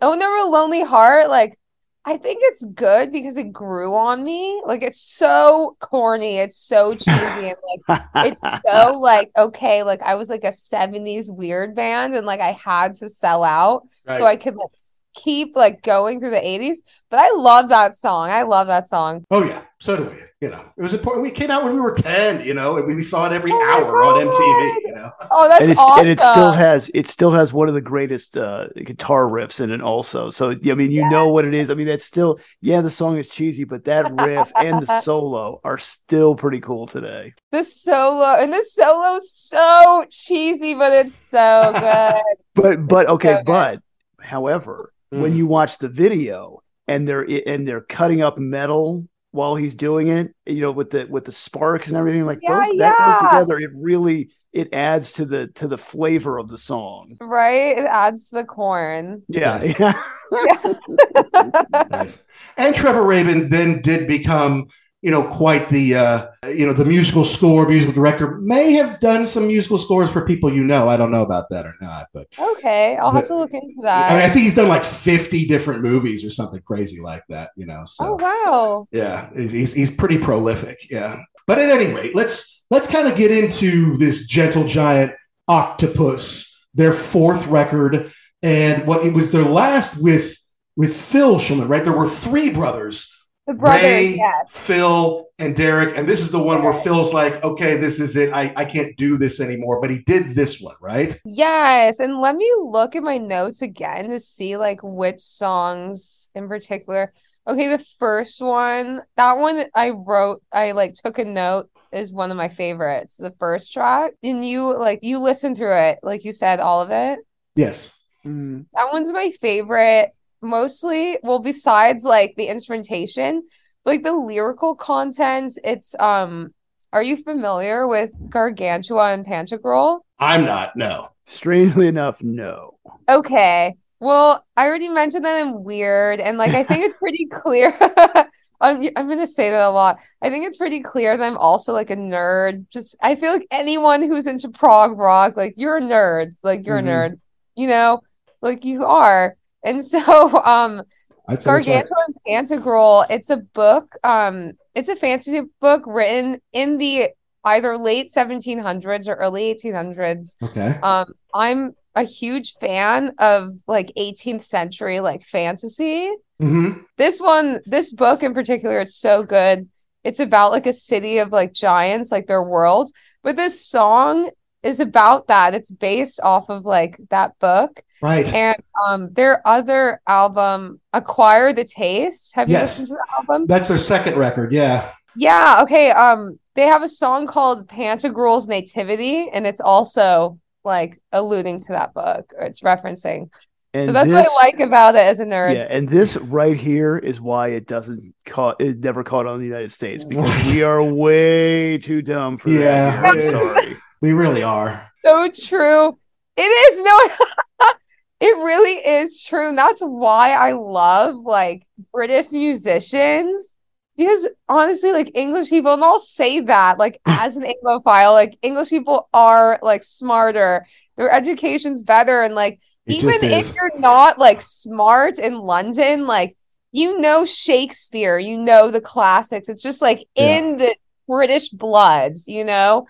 oh 0.00 0.14
never 0.14 0.48
lonely 0.48 0.84
heart 0.84 1.28
like 1.28 1.58
I 2.04 2.16
think 2.16 2.40
it's 2.42 2.64
good 2.64 3.12
because 3.12 3.36
it 3.36 3.52
grew 3.52 3.94
on 3.94 4.24
me. 4.24 4.60
Like 4.66 4.82
it's 4.82 5.00
so 5.00 5.76
corny, 5.80 6.38
it's 6.38 6.56
so 6.56 6.94
cheesy, 6.96 7.48
and 7.48 7.56
like 7.64 7.80
it's 8.20 8.60
so 8.66 8.98
like 9.00 9.30
okay, 9.38 9.82
like 9.84 10.02
I 10.02 10.16
was 10.16 10.28
like 10.28 10.44
a 10.44 10.52
70s 10.52 11.30
weird 11.30 11.74
band 11.76 12.14
and 12.14 12.26
like 12.26 12.40
I 12.40 12.52
had 12.52 12.94
to 12.94 13.08
sell 13.08 13.44
out 13.44 13.86
so 14.10 14.24
I 14.26 14.36
could 14.36 14.56
like 14.56 14.72
keep 15.14 15.54
like 15.56 15.82
going 15.82 16.20
through 16.20 16.30
the 16.30 16.36
80s. 16.40 16.78
But 17.10 17.20
I 17.20 17.30
love 17.36 17.68
that 17.70 17.94
song. 17.94 18.30
I 18.30 18.42
love 18.42 18.66
that 18.68 18.88
song. 18.88 19.24
Oh 19.30 19.44
yeah, 19.44 19.62
so 19.80 19.96
do 19.96 20.04
we. 20.04 20.16
You 20.40 20.50
know, 20.50 20.64
it 20.76 20.82
was 20.82 20.92
important. 20.92 21.22
We 21.22 21.30
came 21.30 21.52
out 21.52 21.62
when 21.62 21.72
we 21.74 21.80
were 21.80 21.94
ten. 21.94 22.44
You 22.44 22.52
know, 22.52 22.76
and 22.76 22.96
we 22.96 23.02
saw 23.04 23.26
it 23.26 23.32
every 23.32 23.52
Oh 23.52 23.62
hour 23.70 24.02
on 24.04 24.26
MTV. 24.26 24.74
You 24.86 24.94
know, 24.96 25.10
Oh, 25.30 25.46
that's 25.46 25.60
and 25.62 25.70
it's 25.70 25.80
awesome. 25.80 26.00
and 26.00 26.08
it 26.08 26.18
still 26.18 26.50
has 26.50 26.90
it 26.94 27.06
still 27.06 27.30
has 27.30 27.52
one 27.52 27.68
of 27.68 27.74
the 27.74 27.80
greatest 27.80 28.36
uh, 28.36 28.66
guitar 28.84 29.26
riffs 29.26 29.60
in 29.60 29.70
it 29.70 29.80
also. 29.80 30.30
So 30.30 30.50
I 30.50 30.74
mean, 30.74 30.90
you 30.90 31.08
know 31.08 31.28
what 31.28 31.44
it 31.44 31.54
is. 31.54 31.70
I 31.70 31.74
mean, 31.74 31.86
that's 31.86 32.04
still 32.04 32.40
yeah, 32.60 32.80
the 32.80 32.90
song 32.90 33.18
is 33.18 33.28
cheesy, 33.28 33.62
but 33.62 33.84
that 33.84 34.10
riff 34.12 34.50
and 34.56 34.82
the 34.84 35.00
solo 35.02 35.60
are 35.62 35.78
still 35.78 36.34
pretty 36.34 36.58
cool 36.58 36.86
today. 36.88 37.34
the 37.52 37.62
solo 37.62 38.34
and 38.40 38.52
the 38.52 38.62
solo's 38.64 39.30
so 39.30 40.04
cheesy, 40.10 40.74
but 40.74 40.92
it's 40.92 41.14
so 41.14 41.72
good. 41.78 42.36
But 42.60 42.88
but 42.88 43.08
okay, 43.10 43.34
good. 43.34 43.44
but 43.44 43.80
however, 44.20 44.91
when 45.18 45.32
Mhm. 45.32 45.36
you 45.36 45.46
watch 45.46 45.78
the 45.78 45.88
video 45.88 46.62
and 46.88 47.06
they're 47.06 47.26
and 47.46 47.66
they're 47.66 47.82
cutting 47.82 48.22
up 48.22 48.38
metal 48.38 49.06
while 49.30 49.54
he's 49.54 49.74
doing 49.74 50.08
it, 50.08 50.34
you 50.46 50.60
know, 50.60 50.72
with 50.72 50.90
the 50.90 51.06
with 51.10 51.24
the 51.24 51.32
sparks 51.32 51.88
and 51.88 51.96
everything, 51.96 52.26
like 52.26 52.40
Yeah, 52.42 52.60
those, 52.68 52.78
that 52.78 52.98
goes 52.98 53.16
together. 53.16 53.58
It 53.58 53.70
really 53.74 54.30
it 54.52 54.72
adds 54.74 55.12
to 55.12 55.24
the 55.24 55.48
to 55.54 55.66
the 55.68 55.78
flavor 55.78 56.38
of 56.38 56.48
the 56.48 56.58
song. 56.58 57.16
Right? 57.20 57.78
It 57.78 57.84
adds 57.86 58.28
to 58.28 58.36
the 58.36 58.44
corn. 58.44 59.22
Yeah, 59.28 59.62
Yes. 59.62 59.78
yeah. 60.44 60.74
Nice. 61.90 62.18
And 62.56 62.74
Trevor 62.74 63.04
Rabin 63.04 63.48
then 63.48 63.80
did 63.82 64.06
become, 64.06 64.66
you 65.02 65.10
know, 65.10 65.24
quite 65.24 65.68
the, 65.68 65.96
uh, 65.96 66.26
you 66.46 66.64
know, 66.64 66.72
the 66.72 66.84
musical 66.84 67.24
score, 67.24 67.68
musical 67.68 67.92
director. 67.92 68.38
May 68.38 68.72
have 68.74 69.00
done 69.00 69.26
some 69.26 69.48
musical 69.48 69.76
scores 69.76 70.08
for 70.08 70.24
people 70.24 70.54
you 70.54 70.62
know. 70.62 70.88
I 70.88 70.96
don't 70.96 71.10
know 71.10 71.22
about 71.22 71.50
that 71.50 71.66
or 71.66 71.74
not, 71.80 72.06
but 72.14 72.28
Okay, 72.38 72.96
I'll 72.96 73.10
have 73.10 73.26
to 73.26 73.36
look 73.36 73.52
into 73.52 73.74
that. 73.82 74.12
I 74.12 74.14
mean, 74.14 74.24
I 74.24 74.32
think 74.32 74.44
he's 74.44 74.54
done 74.54 74.68
like 74.68 74.84
fifty 74.84 75.46
different 75.46 75.82
movies 75.82 76.24
or 76.24 76.30
something 76.30 76.62
crazy 76.62 77.00
like 77.00 77.24
that. 77.28 77.50
You 77.56 77.66
know, 77.66 77.82
so 77.84 78.06
oh 78.06 78.14
wow. 78.14 78.88
yeah, 78.92 79.28
he's 79.34 79.74
he's 79.74 79.94
pretty 79.94 80.18
prolific. 80.18 80.86
Yeah, 80.88 81.20
but 81.48 81.58
at 81.58 81.68
any 81.68 81.92
rate, 81.92 82.14
let's 82.14 82.64
let's 82.70 82.88
kind 82.88 83.08
of 83.08 83.16
get 83.16 83.32
into 83.32 83.96
this 83.98 84.26
Gentle 84.28 84.64
Giant 84.64 85.12
Octopus, 85.48 86.64
their 86.74 86.92
fourth 86.92 87.48
record, 87.48 88.12
and 88.40 88.86
what 88.86 89.04
it 89.04 89.12
was 89.12 89.32
their 89.32 89.42
last 89.42 90.00
with 90.00 90.36
with 90.76 90.96
Phil 90.96 91.36
Shulman. 91.38 91.68
Right, 91.68 91.82
there 91.82 91.92
were 91.92 92.08
three 92.08 92.50
brothers. 92.50 93.18
The 93.46 93.54
brothers, 93.54 93.82
Ray, 93.82 94.14
yes. 94.16 94.46
Phil, 94.50 95.26
and 95.38 95.56
Derek, 95.56 95.96
and 95.96 96.08
this 96.08 96.20
is 96.20 96.30
the 96.30 96.42
one 96.42 96.62
where 96.62 96.72
Phil's 96.72 97.12
like, 97.12 97.42
"Okay, 97.42 97.76
this 97.76 97.98
is 97.98 98.14
it. 98.14 98.32
I, 98.32 98.52
I 98.56 98.64
can't 98.64 98.96
do 98.96 99.18
this 99.18 99.40
anymore." 99.40 99.80
But 99.80 99.90
he 99.90 99.98
did 99.98 100.36
this 100.36 100.60
one, 100.60 100.76
right? 100.80 101.18
Yes, 101.24 101.98
and 101.98 102.20
let 102.20 102.36
me 102.36 102.48
look 102.60 102.94
at 102.94 103.02
my 103.02 103.18
notes 103.18 103.60
again 103.60 104.10
to 104.10 104.20
see 104.20 104.56
like 104.56 104.78
which 104.82 105.20
songs 105.20 106.30
in 106.36 106.46
particular. 106.46 107.12
Okay, 107.48 107.66
the 107.66 107.84
first 107.98 108.40
one, 108.40 109.02
that 109.16 109.36
one 109.36 109.64
I 109.74 109.90
wrote, 109.90 110.40
I 110.52 110.70
like 110.70 110.94
took 110.94 111.18
a 111.18 111.24
note 111.24 111.68
is 111.90 112.12
one 112.12 112.30
of 112.30 112.36
my 112.36 112.48
favorites. 112.48 113.16
The 113.16 113.34
first 113.40 113.72
track, 113.72 114.12
and 114.22 114.44
you 114.44 114.78
like 114.78 115.00
you 115.02 115.18
listened 115.18 115.56
through 115.56 115.76
it, 115.76 115.98
like 116.04 116.24
you 116.24 116.30
said, 116.30 116.60
all 116.60 116.80
of 116.80 116.92
it. 116.92 117.18
Yes. 117.56 117.92
Mm. 118.24 118.66
That 118.74 118.92
one's 118.92 119.12
my 119.12 119.30
favorite, 119.40 120.12
mostly. 120.42 121.18
Well, 121.22 121.38
besides 121.40 122.04
like 122.04 122.34
the 122.36 122.46
instrumentation, 122.46 123.42
like 123.84 124.02
the 124.02 124.12
lyrical 124.12 124.74
content. 124.74 125.52
It's 125.64 125.94
um. 125.98 126.52
Are 126.94 127.02
you 127.02 127.16
familiar 127.16 127.88
with 127.88 128.10
Gargantua 128.28 129.14
and 129.14 129.24
Pantagruel? 129.24 130.00
I'm 130.18 130.44
not. 130.44 130.76
No. 130.76 131.08
Strangely 131.24 131.86
enough, 131.88 132.22
no. 132.22 132.76
Okay. 133.08 133.74
Well, 133.98 134.44
I 134.58 134.66
already 134.66 134.90
mentioned 134.90 135.24
that 135.24 135.40
I'm 135.40 135.64
weird, 135.64 136.20
and 136.20 136.36
like 136.36 136.52
I 136.52 136.64
think 136.64 136.84
it's 136.84 136.98
pretty 136.98 137.26
clear. 137.26 137.72
I'm 138.60 138.80
I'm 138.96 139.08
gonna 139.08 139.26
say 139.26 139.50
that 139.50 139.66
a 139.66 139.70
lot. 139.70 139.98
I 140.20 140.28
think 140.28 140.46
it's 140.46 140.58
pretty 140.58 140.80
clear 140.80 141.16
that 141.16 141.24
I'm 141.24 141.38
also 141.38 141.72
like 141.72 141.90
a 141.90 141.96
nerd. 141.96 142.66
Just 142.70 142.94
I 143.02 143.14
feel 143.14 143.32
like 143.32 143.46
anyone 143.50 144.02
who's 144.02 144.26
into 144.26 144.50
prog 144.50 144.98
rock, 144.98 145.36
like 145.36 145.54
you're 145.56 145.78
a 145.78 145.80
nerd, 145.80 146.36
like 146.42 146.66
you're 146.66 146.78
Mhm. 146.78 146.86
a 146.86 146.90
nerd, 146.90 147.20
you 147.56 147.68
know, 147.68 148.00
like 148.42 148.64
you 148.64 148.84
are. 148.84 149.34
And 149.64 149.84
so, 149.84 150.42
um, 150.44 150.82
I'd 151.28 151.42
say 151.42 151.52
that's 151.52 151.66
right. 151.68 151.86
Gargantua 151.86 151.96
and 152.06 152.16
Pantagruel, 152.28 153.06
it's 153.10 153.30
a 153.30 153.36
book, 153.36 153.96
um, 154.04 154.52
it's 154.74 154.88
a 154.88 154.96
fantasy 154.96 155.42
book 155.60 155.82
written 155.86 156.40
in 156.52 156.78
the 156.78 157.10
either 157.44 157.76
late 157.76 158.08
1700s 158.08 159.08
or 159.08 159.14
early 159.14 159.54
1800s. 159.54 160.36
Okay. 160.42 160.78
Um, 160.82 161.06
I'm 161.34 161.74
a 161.94 162.02
huge 162.02 162.54
fan 162.54 163.12
of 163.18 163.50
like 163.66 163.92
18th 163.98 164.42
century 164.42 165.00
like 165.00 165.22
fantasy. 165.22 166.10
Mm-hmm. 166.40 166.82
This 166.96 167.20
one, 167.20 167.60
this 167.66 167.92
book 167.92 168.22
in 168.22 168.34
particular, 168.34 168.80
it's 168.80 168.96
so 168.96 169.22
good. 169.22 169.68
It's 170.04 170.20
about 170.20 170.52
like 170.52 170.66
a 170.66 170.72
city 170.72 171.18
of 171.18 171.30
like 171.30 171.52
giants, 171.52 172.10
like 172.10 172.26
their 172.26 172.42
world. 172.42 172.90
But 173.22 173.36
this 173.36 173.64
song 173.64 174.30
is 174.62 174.80
about 174.80 175.28
that. 175.28 175.54
It's 175.54 175.70
based 175.70 176.20
off 176.22 176.48
of 176.48 176.64
like 176.64 176.98
that 177.10 177.38
book. 177.38 177.82
Right. 178.00 178.26
And 178.32 178.56
um 178.86 179.12
their 179.12 179.46
other 179.46 180.00
album, 180.06 180.80
Acquire 180.92 181.52
the 181.52 181.64
Taste. 181.64 182.34
Have 182.34 182.48
you 182.48 182.54
Yes. 182.54 182.78
listened 182.78 182.88
to 182.88 182.94
the 182.94 183.14
album? 183.14 183.46
That's 183.46 183.68
their 183.68 183.78
second 183.78 184.16
record. 184.16 184.52
Yeah. 184.52 184.90
Yeah, 185.14 185.60
okay. 185.62 185.90
Um, 185.90 186.38
they 186.54 186.62
have 186.62 186.82
a 186.82 186.88
song 186.88 187.26
called 187.26 187.68
Pantagruel's 187.68 188.48
Nativity, 188.48 189.28
and 189.32 189.46
it's 189.46 189.60
also 189.60 190.38
like 190.64 190.96
alluding 191.12 191.60
to 191.60 191.72
that 191.72 191.92
book, 191.92 192.32
or 192.36 192.44
it's 192.44 192.60
referencing. 192.62 193.30
And 193.74 193.84
so 193.86 193.92
that's 193.92 194.10
this, 194.10 194.26
what 194.26 194.42
I 194.42 194.46
like 194.46 194.60
about 194.60 194.94
it 194.94 195.00
as 195.02 195.20
a 195.20 195.24
nerd. 195.24 195.54
Yeah, 195.54 195.66
and 195.68 195.86
this 195.88 196.16
right 196.16 196.56
here 196.56 196.96
is 196.98 197.20
why 197.20 197.48
it 197.48 197.66
doesn't 197.66 198.14
caught 198.26 198.60
it 198.60 198.78
never 198.80 199.02
caught 199.04 199.26
on 199.26 199.38
the 199.40 199.46
United 199.46 199.72
States 199.72 200.02
because 200.04 200.46
we 200.46 200.62
are 200.62 200.82
way 200.82 201.76
too 201.78 202.00
dumb 202.02 202.38
for 202.38 202.48
Yeah. 202.50 203.00
that. 203.02 203.14
here. 203.14 203.24
I'm 203.26 203.32
sorry. 203.54 203.71
We 204.02 204.12
really 204.12 204.42
are. 204.42 204.90
So 205.04 205.30
true. 205.30 205.98
It 206.36 206.42
is 206.42 206.82
no, 206.82 207.70
it 208.20 208.36
really 208.36 208.72
is 208.72 209.24
true. 209.24 209.48
And 209.48 209.58
that's 209.58 209.80
why 209.82 210.32
I 210.32 210.52
love 210.52 211.16
like 211.16 211.64
British 211.92 212.32
musicians. 212.32 213.54
Because 213.96 214.28
honestly, 214.48 214.92
like 214.92 215.10
English 215.14 215.50
people, 215.50 215.74
and 215.74 215.84
I'll 215.84 215.98
say 215.98 216.40
that 216.40 216.78
like 216.78 216.98
as 217.06 217.36
an 217.36 217.44
Anglophile, 217.44 218.12
like 218.12 218.36
English 218.42 218.70
people 218.70 219.08
are 219.14 219.58
like 219.62 219.84
smarter, 219.84 220.66
their 220.96 221.10
education's 221.10 221.82
better, 221.82 222.22
and 222.22 222.34
like 222.34 222.60
It 222.86 222.94
even 222.94 223.14
if 223.22 223.54
you're 223.54 223.80
not 223.80 224.18
like 224.18 224.40
smart 224.40 225.18
in 225.18 225.38
London, 225.38 226.06
like 226.06 226.36
you 226.72 226.98
know 226.98 227.24
Shakespeare, 227.26 228.18
you 228.18 228.38
know 228.38 228.70
the 228.70 228.80
classics. 228.80 229.48
It's 229.48 229.62
just 229.62 229.82
like 229.82 230.06
Yeah. 230.16 230.38
in 230.38 230.56
the 230.56 230.74
British 231.06 231.50
bloods, 231.50 232.26
you 232.26 232.44
know? 232.44 232.86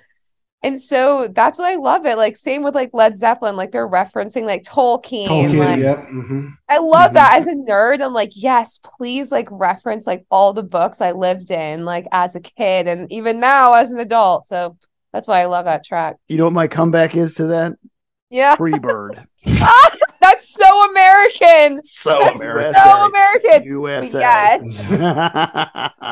And 0.64 0.80
so 0.80 1.28
that's 1.28 1.58
why 1.58 1.72
I 1.72 1.76
love 1.76 2.06
it. 2.06 2.16
Like 2.16 2.36
same 2.36 2.62
with 2.62 2.74
like 2.74 2.90
Led 2.92 3.16
Zeppelin, 3.16 3.56
like 3.56 3.72
they're 3.72 3.88
referencing 3.88 4.44
like 4.44 4.62
Tolkien. 4.62 5.26
Tolkien. 5.26 5.58
like, 5.58 5.78
Yep. 5.80 6.08
hmm 6.08 6.48
I 6.68 6.78
love 6.78 7.10
Mhm. 7.10 7.14
that 7.14 7.36
as 7.38 7.48
a 7.48 7.52
nerd. 7.54 8.00
I'm 8.00 8.14
like, 8.14 8.30
yes, 8.34 8.78
please 8.82 9.32
like 9.32 9.48
reference 9.50 10.06
like 10.06 10.24
all 10.30 10.52
the 10.52 10.62
books 10.62 11.00
I 11.00 11.12
lived 11.12 11.50
in, 11.50 11.84
like 11.84 12.06
as 12.12 12.36
a 12.36 12.40
kid 12.40 12.86
and 12.86 13.10
even 13.12 13.40
now 13.40 13.74
as 13.74 13.90
an 13.92 13.98
adult. 13.98 14.46
So 14.46 14.76
that's 15.12 15.26
why 15.28 15.40
I 15.40 15.46
love 15.46 15.64
that 15.66 15.84
track. 15.84 16.16
You 16.28 16.38
know 16.38 16.44
what 16.44 16.52
my 16.52 16.68
comeback 16.68 17.16
is 17.16 17.34
to 17.34 17.46
that? 17.48 17.72
Yeah. 18.30 18.56
Freebird. 18.56 19.26
that's 20.22 20.48
so 20.48 20.90
American. 20.90 21.82
So 21.84 22.18
That's 22.20 22.36
American. 22.36 22.74
So 22.82 23.06
American. 23.06 23.64
USA. 23.64 24.20
Yes. 24.20 24.62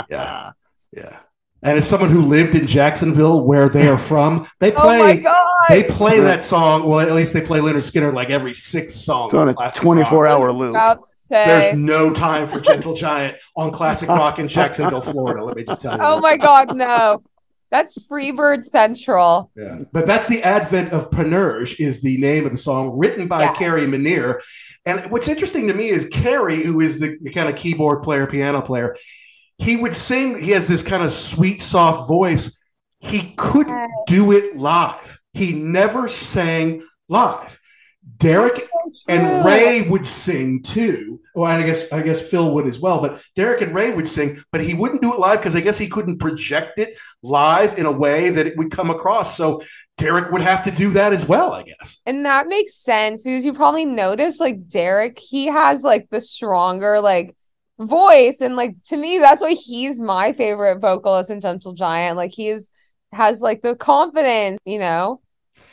Yeah. 0.11 0.51
Yeah. 0.93 1.17
And 1.63 1.77
as 1.77 1.87
someone 1.89 2.11
who 2.11 2.23
lived 2.23 2.55
in 2.55 2.67
Jacksonville, 2.67 3.43
where 3.45 3.69
they 3.69 3.87
are 3.89 3.99
from, 3.99 4.49
they 4.61 4.73
Oh 4.77 4.81
play 4.81 5.17
god. 5.19 5.37
they 5.69 5.83
play 5.83 6.21
that 6.21 6.43
song. 6.43 6.89
Well, 6.89 7.01
at 7.01 7.13
least 7.13 7.35
they 7.35 7.43
play 7.43 7.59
Lynyrd 7.61 7.79
Skynyrd 7.91 8.15
like 8.15 8.31
every 8.31 8.55
sixth 8.55 8.97
song. 8.97 9.27
It's 9.27 9.35
on 9.35 9.49
a 9.51 9.71
24 9.73 10.25
rock. 10.25 10.31
hour 10.33 10.53
loop. 10.53 10.71
About 10.71 11.03
to 11.03 11.09
say. 11.09 11.45
There's 11.47 11.77
no 11.77 12.13
time 12.15 12.49
for 12.49 12.61
Gentle 12.61 12.95
Giant 12.95 13.37
on 13.57 13.71
Classic 13.73 14.09
Rock 14.09 14.39
in 14.39 14.49
Jacksonville, 14.49 15.03
Florida. 15.03 15.45
Let 15.45 15.57
me 15.57 15.65
just 15.65 15.83
tell 15.83 15.97
you. 15.97 16.03
Oh 16.03 16.19
my 16.21 16.37
god, 16.39 16.75
no. 16.75 17.23
That's 17.71 17.97
Freebird 17.99 18.63
Central. 18.65 19.51
Yeah. 19.57 19.81
But 19.93 20.05
that's 20.07 20.27
the 20.29 20.43
advent 20.43 20.93
of 20.93 21.09
Panurge 21.11 21.79
is 21.79 22.01
the 22.03 22.17
name 22.17 22.45
of 22.47 22.53
the 22.53 22.59
song 22.59 22.99
written 22.99 23.29
by 23.29 23.43
Yes. 23.43 23.59
Kerry 23.59 23.83
Minnear. 23.87 24.41
And 24.87 25.11
what's 25.11 25.29
interesting 25.29 25.69
to 25.69 25.75
me 25.75 25.89
is 25.89 26.09
Kerry, 26.09 26.63
who 26.63 26.81
is 26.81 26.99
the, 26.99 27.17
the 27.23 27.31
kind 27.31 27.49
of 27.49 27.55
keyboard 27.55 28.03
player, 28.03 28.27
piano 28.27 28.61
player, 28.63 28.97
he 29.61 29.77
would 29.77 29.95
sing, 29.95 30.41
he 30.41 30.51
has 30.53 30.67
this 30.67 30.83
kind 30.83 31.03
of 31.03 31.13
sweet, 31.13 31.63
soft 31.63 32.09
voice. 32.09 32.63
He 32.99 33.35
couldn't 33.37 33.89
do 34.07 34.33
it 34.33 34.57
live. 34.57 35.21
He 35.33 35.53
never 35.53 36.09
sang 36.09 36.83
live. 37.09 37.61
Derek 38.17 38.55
so 38.55 38.69
and. 39.09 39.45
Ray 39.45 39.89
would 39.89 40.07
sing 40.07 40.63
too. 40.63 41.21
Well, 41.35 41.51
I 41.51 41.63
guess 41.63 41.93
I 41.93 42.03
guess 42.03 42.21
Phil 42.21 42.55
would 42.55 42.67
as 42.67 42.81
well, 42.81 43.01
but 43.01 43.23
Derek 43.37 43.63
and 43.63 43.75
Ray 43.75 43.95
would 43.95 44.09
sing, 44.09 44.43
but 44.51 44.61
he 44.61 44.75
wouldn't 44.75 45.03
do 45.03 45.13
it 45.13 45.21
live 45.21 45.39
because 45.39 45.55
I 45.55 45.61
guess 45.61 45.79
he 45.79 45.89
couldn't 45.89 46.19
project 46.19 46.79
it 46.79 46.99
live 47.23 47.79
in 47.79 47.87
a 47.87 47.93
way 47.93 48.31
that 48.31 48.47
it 48.47 48.57
would 48.57 48.71
come 48.71 48.91
across. 48.91 49.37
So 49.37 49.63
Derek 49.97 50.33
would 50.33 50.43
have 50.43 50.65
to 50.65 50.71
do 50.71 50.91
that 50.95 51.13
as 51.13 51.27
well, 51.27 51.53
I 51.53 51.63
guess. 51.63 51.99
And 52.07 52.25
that 52.25 52.49
makes 52.49 52.75
sense 52.75 53.25
because 53.25 53.45
you 53.45 53.53
probably 53.53 53.85
noticed 53.87 54.41
like 54.41 54.67
Derek, 54.67 55.19
he 55.19 55.47
has 55.47 55.85
like 55.85 56.09
the 56.11 56.21
stronger 56.21 57.01
like 57.01 57.37
voice. 57.81 58.41
And 58.41 58.57
like 58.57 58.81
to 58.85 58.97
me, 58.97 59.19
that's 59.19 59.43
why 59.43 59.55
he's 59.55 60.01
my 60.01 60.33
favorite 60.33 60.81
vocalist 60.81 61.31
in 61.31 61.41
Gentle 61.41 61.73
Giant. 61.73 62.17
Like 62.17 62.33
he's 62.33 62.71
has 63.13 63.41
like 63.41 63.63
the 63.63 63.77
confidence, 63.77 64.59
you 64.65 64.79
know? 64.79 65.21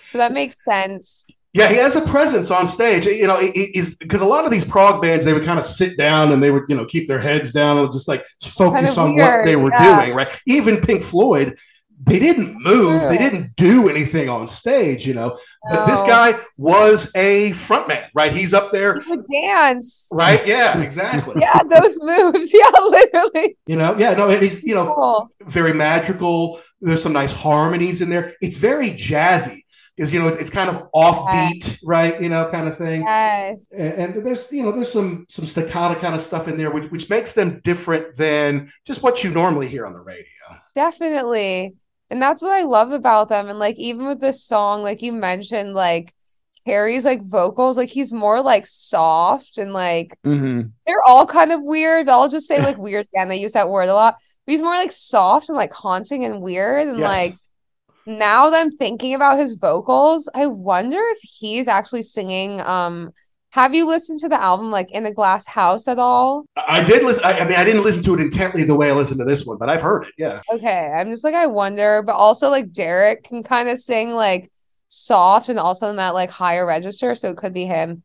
So 0.07 0.17
that 0.17 0.31
makes 0.31 0.63
sense. 0.63 1.27
Yeah, 1.53 1.69
he 1.69 1.75
has 1.77 1.95
a 1.95 2.01
presence 2.01 2.51
on 2.51 2.67
stage. 2.67 3.05
You 3.05 3.27
know, 3.27 3.39
is 3.41 3.95
because 3.95 4.21
a 4.21 4.25
lot 4.25 4.45
of 4.45 4.51
these 4.51 4.65
prog 4.65 5.01
bands 5.01 5.25
they 5.25 5.33
would 5.33 5.45
kind 5.45 5.59
of 5.59 5.65
sit 5.65 5.97
down 5.97 6.31
and 6.31 6.43
they 6.43 6.51
would 6.51 6.63
you 6.69 6.75
know 6.75 6.85
keep 6.85 7.07
their 7.07 7.19
heads 7.19 7.51
down 7.51 7.77
and 7.77 7.91
just 7.91 8.07
like 8.07 8.23
focus 8.43 8.73
Kind 8.73 8.87
of 8.87 8.97
on 8.97 9.15
what 9.17 9.45
they 9.45 9.55
were 9.55 9.71
yeah. 9.71 10.01
doing. 10.01 10.15
Right. 10.15 10.39
Even 10.45 10.77
Pink 10.77 11.03
Floyd, 11.03 11.57
they 11.99 12.19
didn't 12.19 12.61
move, 12.61 13.01
they 13.09 13.17
didn't 13.17 13.55
do 13.55 13.89
anything 13.89 14.29
on 14.29 14.47
stage, 14.47 15.07
you 15.07 15.13
know. 15.15 15.37
But 15.69 15.87
this 15.87 16.01
guy 16.03 16.37
was 16.57 17.11
a 17.15 17.51
frontman, 17.51 18.07
right? 18.13 18.31
He's 18.31 18.53
up 18.53 18.71
there, 18.71 19.01
He 19.01 19.17
dance. 19.41 20.09
right? 20.13 20.45
Yeah, 20.45 20.79
exactly. 20.81 21.35
Yeah, 21.41 21.59
those 21.63 21.99
moves. 22.01 22.53
Yeah, 22.53 22.69
literally. 22.81 23.57
You 23.65 23.75
know, 23.77 23.97
yeah, 23.97 24.13
no, 24.13 24.29
he's 24.29 24.63
you 24.63 24.75
know 24.75 24.93
Cool. 24.95 25.29
very 25.45 25.73
magical. 25.73 26.59
There's 26.81 27.01
some 27.01 27.13
nice 27.13 27.33
harmonies 27.33 28.01
in 28.03 28.09
there. 28.09 28.35
It's 28.41 28.57
very 28.57 28.91
jazzy 28.91 29.61
because 29.95 30.13
you 30.13 30.19
know 30.21 30.27
it's 30.27 30.51
kind 30.51 30.69
of 30.69 30.83
offbeat, 30.93 31.79
right? 31.83 32.21
You 32.21 32.29
know, 32.29 32.47
kind 32.51 32.67
of 32.67 32.77
thing. 32.77 33.01
Yes. 33.01 33.67
And, 33.75 34.15
and 34.15 34.25
there's 34.25 34.51
you 34.51 34.61
know 34.61 34.71
there's 34.71 34.91
some 34.91 35.25
some 35.29 35.47
staccato 35.47 35.99
kind 35.99 36.13
of 36.13 36.21
stuff 36.21 36.47
in 36.47 36.57
there, 36.59 36.69
which 36.69 36.91
which 36.91 37.09
makes 37.09 37.33
them 37.33 37.59
different 37.63 38.15
than 38.15 38.71
just 38.85 39.01
what 39.01 39.23
you 39.23 39.31
normally 39.31 39.67
hear 39.67 39.87
on 39.87 39.93
the 39.93 39.99
radio. 39.99 40.25
Definitely. 40.75 41.73
And 42.09 42.21
that's 42.21 42.41
what 42.41 42.51
I 42.53 42.63
love 42.63 42.91
about 42.91 43.29
them. 43.29 43.49
And 43.49 43.59
like 43.59 43.77
even 43.77 44.05
with 44.05 44.19
this 44.21 44.43
song, 44.43 44.81
like 44.83 45.01
you 45.01 45.11
mentioned, 45.13 45.73
like 45.73 46.13
Harry's 46.65 47.05
like 47.05 47.21
vocals, 47.23 47.77
like 47.77 47.89
he's 47.89 48.13
more 48.13 48.41
like 48.41 48.65
soft 48.67 49.57
and 49.57 49.73
like 49.73 50.17
Mhm. 50.25 50.71
they're 50.85 51.03
all 51.03 51.25
kind 51.25 51.51
of 51.51 51.61
weird. 51.63 52.09
I'll 52.09 52.29
just 52.29 52.47
say 52.47 52.61
like 52.61 52.77
weird 52.77 53.05
again. 53.13 53.27
They 53.29 53.39
use 53.39 53.53
that 53.53 53.69
word 53.69 53.89
a 53.89 53.93
lot. 53.93 54.15
But 54.45 54.51
he's 54.51 54.61
more 54.61 54.75
like 54.75 54.91
soft 54.91 55.49
and 55.49 55.57
like 55.57 55.71
haunting 55.73 56.23
and 56.25 56.41
weird. 56.41 56.87
And 56.87 56.99
Yes. 56.99 57.07
like 57.07 57.33
now 58.05 58.49
that 58.49 58.59
I'm 58.59 58.71
thinking 58.71 59.13
about 59.13 59.39
his 59.39 59.57
vocals, 59.57 60.29
I 60.33 60.47
wonder 60.47 60.99
if 61.11 61.19
he's 61.21 61.67
actually 61.67 62.03
singing. 62.03 62.61
Um, 62.61 63.11
have 63.57 63.73
you 63.73 63.87
listened 63.87 64.19
to 64.19 64.29
the 64.29 64.39
album 64.39 64.69
like 64.69 64.91
In 64.91 65.03
the 65.03 65.11
Glass 65.11 65.47
House 65.47 65.87
at 65.87 65.97
all? 65.97 66.45
I 66.55 66.83
did 66.83 67.01
listen. 67.01 67.23
I, 67.25 67.39
I 67.39 67.43
mean, 67.43 67.57
I 67.57 67.63
didn't 67.63 67.81
listen 67.81 68.03
to 68.03 68.13
it 68.13 68.19
intently 68.19 68.63
the 68.63 68.75
way 68.75 68.91
I 68.91 68.93
listened 68.93 69.17
to 69.17 69.25
this 69.25 69.47
one, 69.47 69.57
but 69.57 69.67
I've 69.67 69.81
heard 69.81 70.05
it. 70.05 70.13
Yeah. 70.15 70.41
Okay, 70.53 70.93
I'm 70.95 71.09
just 71.09 71.23
like 71.23 71.33
I 71.33 71.47
wonder, 71.47 72.03
but 72.05 72.13
also 72.13 72.49
like 72.49 72.71
Derek 72.71 73.23
can 73.23 73.41
kind 73.41 73.67
of 73.67 73.79
sing 73.79 74.11
like 74.11 74.51
soft 74.89 75.49
and 75.49 75.57
also 75.57 75.89
in 75.89 75.95
that 75.95 76.13
like 76.13 76.29
higher 76.29 76.67
register, 76.67 77.15
so 77.15 77.29
it 77.29 77.37
could 77.37 77.51
be 77.51 77.65
him. 77.65 78.03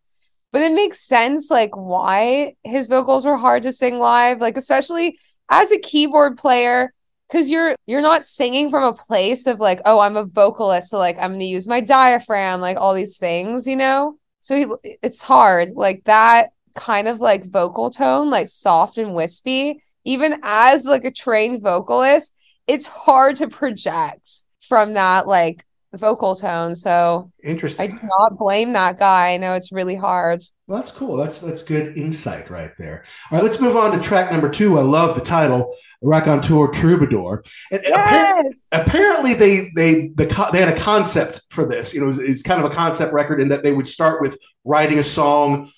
But 0.52 0.62
it 0.62 0.72
makes 0.72 1.00
sense 1.00 1.50
like 1.50 1.76
why 1.76 2.54
his 2.64 2.88
vocals 2.88 3.26
were 3.26 3.36
hard 3.36 3.62
to 3.64 3.72
sing 3.72 3.98
live, 3.98 4.40
like 4.40 4.56
especially 4.56 5.18
as 5.50 5.70
a 5.70 5.78
keyboard 5.78 6.38
player, 6.38 6.94
because 7.28 7.50
you're 7.50 7.76
you're 7.84 8.00
not 8.00 8.24
singing 8.24 8.70
from 8.70 8.84
a 8.84 8.94
place 8.94 9.46
of 9.46 9.60
like, 9.60 9.82
oh, 9.84 10.00
I'm 10.00 10.16
a 10.16 10.24
vocalist, 10.24 10.88
so 10.88 10.96
like 10.96 11.18
I'm 11.18 11.32
gonna 11.32 11.44
use 11.44 11.68
my 11.68 11.80
diaphragm, 11.80 12.62
like 12.62 12.78
all 12.78 12.94
these 12.94 13.18
things, 13.18 13.66
you 13.66 13.76
know? 13.76 14.16
So 14.42 14.56
he, 14.56 14.96
it's 15.02 15.22
hard, 15.22 15.70
like 15.76 16.02
that 16.04 16.50
kind 16.74 17.06
of 17.06 17.20
like 17.20 17.48
vocal 17.48 17.90
tone, 17.90 18.28
like 18.28 18.48
soft 18.48 18.98
and 18.98 19.14
wispy, 19.14 19.80
even 20.04 20.40
as 20.42 20.84
like 20.84 21.04
a 21.04 21.12
trained 21.12 21.62
vocalist, 21.62 22.34
it's 22.66 22.86
hard 22.86 23.36
to 23.36 23.46
project 23.46 24.42
from 24.60 24.94
that 24.94 25.28
like 25.28 25.64
vocal 25.98 26.34
tone. 26.34 26.74
So 26.74 27.30
interesting. 27.42 27.84
I 27.84 27.86
do 27.88 27.98
not 28.02 28.38
blame 28.38 28.72
that 28.72 28.98
guy. 28.98 29.34
I 29.34 29.36
know 29.36 29.54
it's 29.54 29.72
really 29.72 29.96
hard. 29.96 30.42
Well, 30.66 30.80
that's 30.80 30.92
cool. 30.92 31.16
That's 31.16 31.40
that's 31.40 31.62
good 31.62 31.96
insight 31.98 32.50
right 32.50 32.72
there. 32.78 33.04
All 33.30 33.38
right, 33.38 33.44
let's 33.44 33.60
move 33.60 33.76
on 33.76 33.96
to 33.96 34.02
track 34.02 34.30
number 34.32 34.48
two. 34.50 34.78
I 34.78 34.82
love 34.82 35.14
the 35.14 35.20
title, 35.24 35.74
Raconteur 36.02 36.68
Troubadour. 36.68 37.44
And, 37.70 37.84
and 37.84 37.94
appar- 37.94 38.10
Yes. 38.42 38.62
apparently 38.72 39.34
they 39.34 39.70
they 39.76 40.08
the 40.14 40.48
they 40.52 40.60
had 40.60 40.68
a 40.74 40.78
concept 40.78 41.42
for 41.50 41.64
this. 41.66 41.92
You 41.94 42.00
know, 42.00 42.06
it 42.06 42.08
was, 42.08 42.18
it 42.20 42.30
was 42.30 42.42
kind 42.42 42.64
of 42.64 42.70
a 42.70 42.74
concept 42.74 43.12
record 43.12 43.40
in 43.40 43.48
that 43.50 43.62
they 43.62 43.72
would 43.72 43.88
start 43.88 44.20
with 44.20 44.38
writing 44.64 44.98
a 44.98 45.04
song 45.04 45.70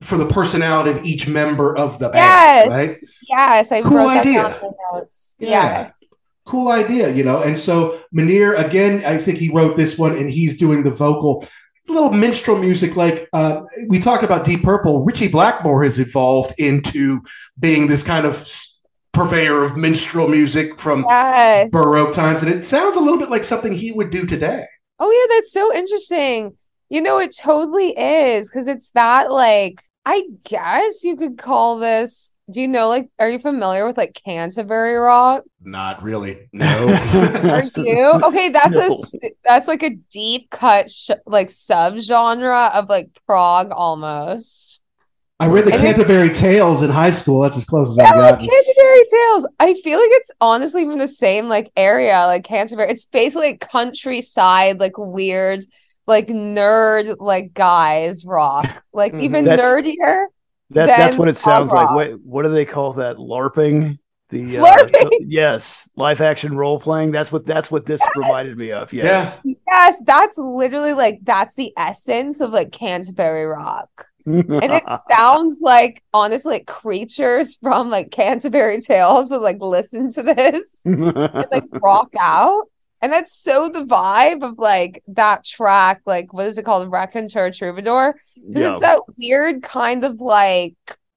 for 0.00 0.18
the 0.18 0.26
personality 0.26 0.90
of 0.90 1.04
each 1.04 1.28
member 1.28 1.76
of 1.76 2.00
the 2.00 2.10
Yes. 2.12 2.66
band, 2.66 2.70
right? 2.70 2.96
Yes. 3.28 3.70
I 3.70 3.82
Cool 3.82 3.98
wrote 3.98 4.08
that 4.08 4.26
idea. 4.26 4.42
down 4.42 4.54
in 4.54 4.60
my 4.60 4.98
notes. 4.98 5.34
Yeah. 5.38 5.48
Yes. 5.50 5.94
Cool 6.44 6.68
idea, 6.68 7.10
you 7.12 7.22
know. 7.22 7.42
And 7.42 7.58
so 7.58 8.00
Minnear, 8.14 8.58
again, 8.58 9.04
I 9.04 9.18
think 9.18 9.38
he 9.38 9.48
wrote 9.48 9.76
this 9.76 9.96
one 9.96 10.16
and 10.16 10.28
he's 10.28 10.58
doing 10.58 10.82
the 10.82 10.90
vocal. 10.90 11.46
A 11.88 11.92
little 11.92 12.12
minstrel 12.12 12.58
music, 12.58 12.94
like 12.96 13.28
uh, 13.32 13.62
we 13.88 14.00
talked 14.00 14.22
about 14.22 14.44
Deep 14.44 14.62
Purple. 14.62 15.04
Ritchie 15.04 15.28
Blackmore 15.28 15.82
has 15.82 15.98
evolved 15.98 16.54
into 16.58 17.20
being 17.58 17.88
this 17.88 18.02
kind 18.04 18.24
of 18.24 18.48
purveyor 19.12 19.64
of 19.64 19.76
minstrel 19.76 20.28
music 20.28 20.80
from 20.80 21.04
Yes. 21.08 21.70
Baroque 21.70 22.14
times, 22.14 22.42
and 22.42 22.52
it 22.52 22.64
sounds 22.64 22.96
a 22.96 23.00
little 23.00 23.18
bit 23.18 23.30
like 23.30 23.44
something 23.44 23.72
he 23.72 23.92
would 23.92 24.10
do 24.10 24.26
today. 24.26 24.64
Oh 25.00 25.10
yeah, 25.10 25.34
that's 25.36 25.52
so 25.52 25.74
interesting. 25.74 26.56
You 26.88 27.02
know, 27.02 27.18
it 27.18 27.36
totally 27.36 27.98
is 27.98 28.48
because 28.48 28.68
it's 28.68 28.90
that 28.92 29.30
like 29.32 29.82
I 30.04 30.24
guess 30.44 31.04
you 31.04 31.16
could 31.16 31.38
call 31.38 31.78
this. 31.78 32.31
Do 32.52 32.60
you 32.60 32.68
know 32.68 32.88
like 32.88 33.08
are 33.18 33.30
you 33.30 33.38
familiar 33.38 33.86
with 33.86 33.96
like 33.96 34.18
Canterbury 34.24 34.94
rock? 34.96 35.44
Not 35.62 36.02
really. 36.02 36.48
No. 36.52 36.86
Are 36.88 37.64
you? 37.76 38.12
Okay, 38.24 38.50
that's 38.50 38.74
a 38.74 38.78
No. 38.78 38.86
s- 38.88 39.14
that's 39.44 39.68
like 39.68 39.82
a 39.82 39.90
deep 40.10 40.50
cut 40.50 40.90
sh 40.90 41.10
like 41.26 41.48
subgenre 41.48 42.70
of 42.74 42.88
like 42.88 43.08
prog 43.26 43.70
almost. 43.72 44.80
I 45.40 45.46
read 45.46 45.64
the 45.64 45.72
And 45.74 45.82
it- 45.82 45.86
Canterbury 45.96 46.30
Tales 46.30 46.82
in 46.82 46.90
high 46.90 47.10
school. 47.12 47.40
That's 47.42 47.56
as 47.56 47.64
close 47.64 47.90
as 47.90 47.96
Yeah, 47.96 48.10
I 48.10 48.12
got. 48.12 48.38
Canterbury 48.38 49.04
Tales. 49.10 49.48
I 49.58 49.74
feel 49.82 49.98
like 49.98 50.10
it's 50.12 50.30
honestly 50.40 50.84
from 50.84 50.98
the 50.98 51.08
same 51.08 51.46
like 51.48 51.72
area, 51.76 52.26
like 52.26 52.44
Canterbury. 52.44 52.90
It's 52.90 53.04
basically 53.06 53.52
like 53.52 53.60
countryside, 53.60 54.78
like 54.78 54.96
weird, 54.98 55.64
like 56.06 56.28
nerd, 56.28 57.16
like 57.18 57.54
guys 57.54 58.24
rock, 58.24 58.84
like 58.92 59.14
even 59.20 59.44
That's- 59.44 59.66
nerdier. 59.66 60.26
That 60.72 60.86
that's 60.86 61.16
what 61.16 61.28
it 61.28 61.36
sounds 61.36 61.72
like. 61.72 61.84
rock. 61.84 61.96
Wait, 61.96 62.20
what 62.24 62.42
do 62.42 62.50
they 62.50 62.64
call 62.64 62.92
that? 62.94 63.16
LARPing. 63.16 63.98
The 64.30 64.58
uh, 64.58 64.64
LARPing? 64.66 65.10
the- 65.10 65.24
yes, 65.26 65.88
live 65.96 66.20
action 66.20 66.56
role 66.56 66.80
playing. 66.80 67.10
That's 67.10 67.30
what 67.30 67.46
that's 67.46 67.70
what 67.70 67.86
this 67.86 68.00
reminded 68.16 68.56
me 68.56 68.72
of. 68.72 68.92
Yes. 68.92 69.40
Yes, 69.44 70.02
that's 70.06 70.38
literally 70.38 70.94
like 70.94 71.20
that's 71.22 71.54
the 71.54 71.72
essence 71.76 72.40
of 72.40 72.50
like 72.50 72.72
Canterbury 72.72 73.44
rock. 73.44 74.06
And 74.24 74.44
it 74.50 74.84
sounds 75.10 75.60
like 75.60 76.02
honestly 76.14 76.54
like 76.54 76.66
creatures 76.66 77.56
from 77.56 77.90
like 77.90 78.10
Canterbury 78.10 78.80
Tales 78.80 79.30
would 79.30 79.42
like 79.42 79.58
listen 79.60 80.10
to 80.10 80.22
this. 80.22 80.82
and 80.86 81.04
like 81.14 81.64
rock 81.82 82.12
out. 82.18 82.64
And 83.02 83.12
that's 83.12 83.36
so 83.36 83.68
the 83.68 83.84
vibe 83.84 84.42
of 84.48 84.58
like 84.58 85.02
that 85.08 85.44
track, 85.44 86.00
like 86.06 86.32
what 86.32 86.46
is 86.46 86.56
it 86.56 86.64
called? 86.64 86.90
Raconteur 86.90 87.50
Troubadour. 87.50 88.14
Because 88.46 88.62
Yeah. 88.62 88.70
it's 88.72 88.80
that 88.80 89.00
weird 89.18 89.62
kind 89.62 90.04
of 90.04 90.20
like 90.20 90.74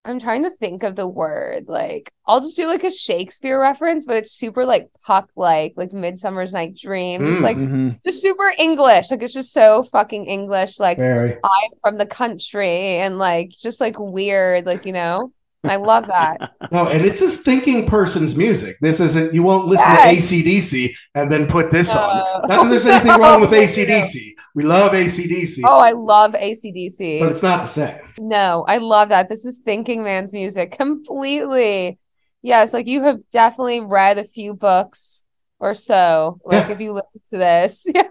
I'm 0.08 0.20
trying 0.20 0.44
to 0.44 0.52
think 0.52 0.84
of 0.84 0.96
the 0.96 1.08
word. 1.08 1.66
Like 1.68 2.12
I'll 2.28 2.40
just 2.42 2.56
do 2.56 2.68
like 2.68 2.84
a 2.84 2.92
Shakespeare 2.92 3.60
reference, 3.60 4.06
but 4.06 4.18
it's 4.18 4.32
super 4.32 4.64
like 4.66 4.88
puck 5.06 5.30
like, 5.36 5.74
like 5.78 5.94
Midsummer's 5.94 6.54
Night 6.54 6.76
Dream. 6.76 7.26
Just 7.26 7.40
Mm. 7.40 7.44
like 7.44 7.58
Mhm. 7.58 8.00
just 8.06 8.22
super 8.22 8.52
English. 8.60 9.10
Like 9.10 9.24
it's 9.24 9.34
just 9.34 9.52
so 9.54 9.82
fucking 9.84 10.26
English. 10.26 10.80
Like 10.80 10.98
Very. 10.98 11.38
I'm 11.44 11.70
from 11.84 11.98
the 11.98 12.06
country 12.06 12.98
and 12.98 13.18
like 13.18 13.50
just 13.50 13.80
like 13.82 13.96
weird, 13.98 14.66
like 14.68 14.86
you 14.86 14.94
know. 14.94 15.32
I 15.70 15.76
love 15.78 16.08
that. 16.08 16.54
No, 16.72 16.88
and 16.88 17.06
it's 17.06 17.20
this 17.20 17.42
thinking 17.44 17.88
person's 17.88 18.36
music. 18.38 18.78
This 18.82 19.00
isn't, 19.00 19.34
you 19.34 19.44
won't 19.44 19.66
listen 19.68 19.88
Yes. 19.90 20.30
to 20.30 20.36
ACDC 20.36 20.94
and 21.16 21.32
then 21.32 21.48
put 21.48 21.72
this 21.72 21.94
No. 21.94 22.02
on. 22.02 22.48
Not 22.50 22.64
that 22.64 22.70
there's 22.70 22.86
anything 22.86 23.12
No, 23.12 23.18
wrong 23.20 23.42
with. 23.42 23.52
ACDC. 23.54 24.32
We 24.56 24.64
love 24.64 24.94
ACDC, 24.94 25.62
Oh, 25.66 25.80
I 25.80 25.92
love 25.92 26.32
ACDC. 26.34 27.20
but 27.20 27.32
it's 27.32 27.44
not 27.44 27.62
the 27.64 27.68
same. 27.68 28.00
No, 28.18 28.64
I 28.70 28.78
love 28.78 29.10
that. 29.10 29.28
This 29.28 29.46
is 29.46 29.58
thinking 29.66 30.02
man's 30.04 30.34
music 30.34 30.72
completely. 30.72 32.00
Yes, 32.42 32.74
like 32.74 32.88
you 32.88 33.04
have 33.04 33.20
definitely 33.32 33.82
read 33.82 34.18
a 34.18 34.24
few 34.24 34.54
books 34.54 35.26
or 35.60 35.74
so. 35.74 36.40
Like 36.46 36.68
Yeah. 36.68 36.74
if 36.74 36.80
you 36.80 36.94
listen 36.94 37.22
to 37.32 37.38
this, 37.38 37.86
yeah, 37.94 38.04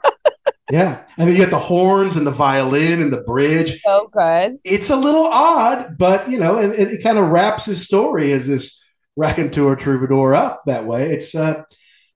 Yeah. 0.71 1.03
And 1.19 1.29
then 1.29 1.37
you 1.37 1.43
got 1.43 1.51
the 1.51 1.59
horns 1.59 2.17
and 2.17 2.27
the 2.27 2.31
violin 2.31 3.03
and 3.03 3.13
the 3.13 3.21
bridge. 3.21 3.81
so 3.83 4.09
good. 4.13 4.59
It's 4.65 4.91
a 4.91 4.97
little 4.97 5.27
odd, 5.27 5.99
but, 5.99 6.31
you 6.31 6.39
know, 6.39 6.59
and, 6.59 6.73
and 6.73 6.91
it 6.91 7.03
kind 7.03 7.19
of 7.19 7.29
wraps 7.29 7.67
his 7.67 7.85
story 7.85 8.33
as 8.33 8.47
this 8.47 8.83
raconteur 9.17 9.77
troubadour 9.77 10.35
up 10.35 10.63
that 10.67 10.87
way. 10.87 11.13
It's, 11.13 11.35
uh, 11.35 11.65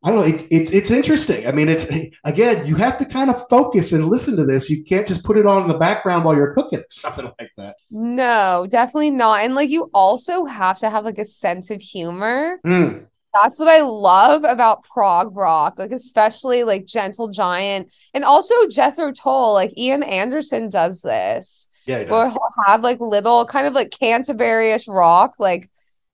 I 0.03 0.11
don't 0.11 0.21
know. 0.21 0.27
It's, 0.27 0.45
it's 0.51 0.71
it's 0.71 0.91
interesting. 0.93 1.45
I 1.49 1.51
mean, 1.51 1.69
it's 1.69 1.87
again, 2.23 2.67
you 2.67 2.77
have 2.77 2.99
to 2.99 3.05
kind 3.05 3.31
of 3.31 3.49
focus 3.49 3.93
and 3.93 4.07
listen 4.07 4.37
to 4.37 4.47
this. 4.47 4.71
You 4.71 4.85
can't 4.85 5.09
just 5.09 5.25
put 5.25 5.37
it 5.37 5.45
on 5.45 5.63
in 5.63 5.69
the 5.69 5.77
background 5.77 6.25
while 6.25 6.37
you're 6.37 6.55
cooking, 6.55 6.85
something 6.91 7.25
like 7.41 7.51
that. 7.57 7.77
No, 7.91 8.67
definitely 8.71 9.11
not. 9.11 9.43
And 9.43 9.57
like 9.57 9.71
you 9.71 9.91
also 9.93 10.45
have 10.45 10.79
to 10.81 10.91
have 10.91 11.05
like 11.05 11.19
a 11.19 11.25
sense 11.25 11.71
of 11.73 11.83
humor. 11.83 12.61
Mm. 12.65 13.07
That's 13.35 13.59
what 13.59 13.69
I 13.69 13.83
love 13.83 14.45
about 14.45 14.85
prog 14.85 15.37
rock, 15.37 15.79
like 15.79 15.93
especially 15.93 16.65
like 16.65 16.87
Gentle 16.87 17.29
Giant 17.29 17.93
and 18.15 18.25
also 18.25 18.55
Jethro 18.69 19.13
Tull. 19.13 19.53
Like 19.53 19.77
Ian 19.77 20.03
Anderson 20.03 20.71
does 20.71 21.03
this. 21.03 21.69
Yeah, 21.87 21.99
it 21.99 22.11
Where 22.11 22.29
he'll 22.29 22.41
have 22.67 22.83
like 22.83 23.01
little 23.01 23.45
kind 23.45 23.67
of 23.67 23.75
like 23.75 23.91
Canterbury-ish 23.91 24.89
rock, 24.89 25.35
like 25.39 25.71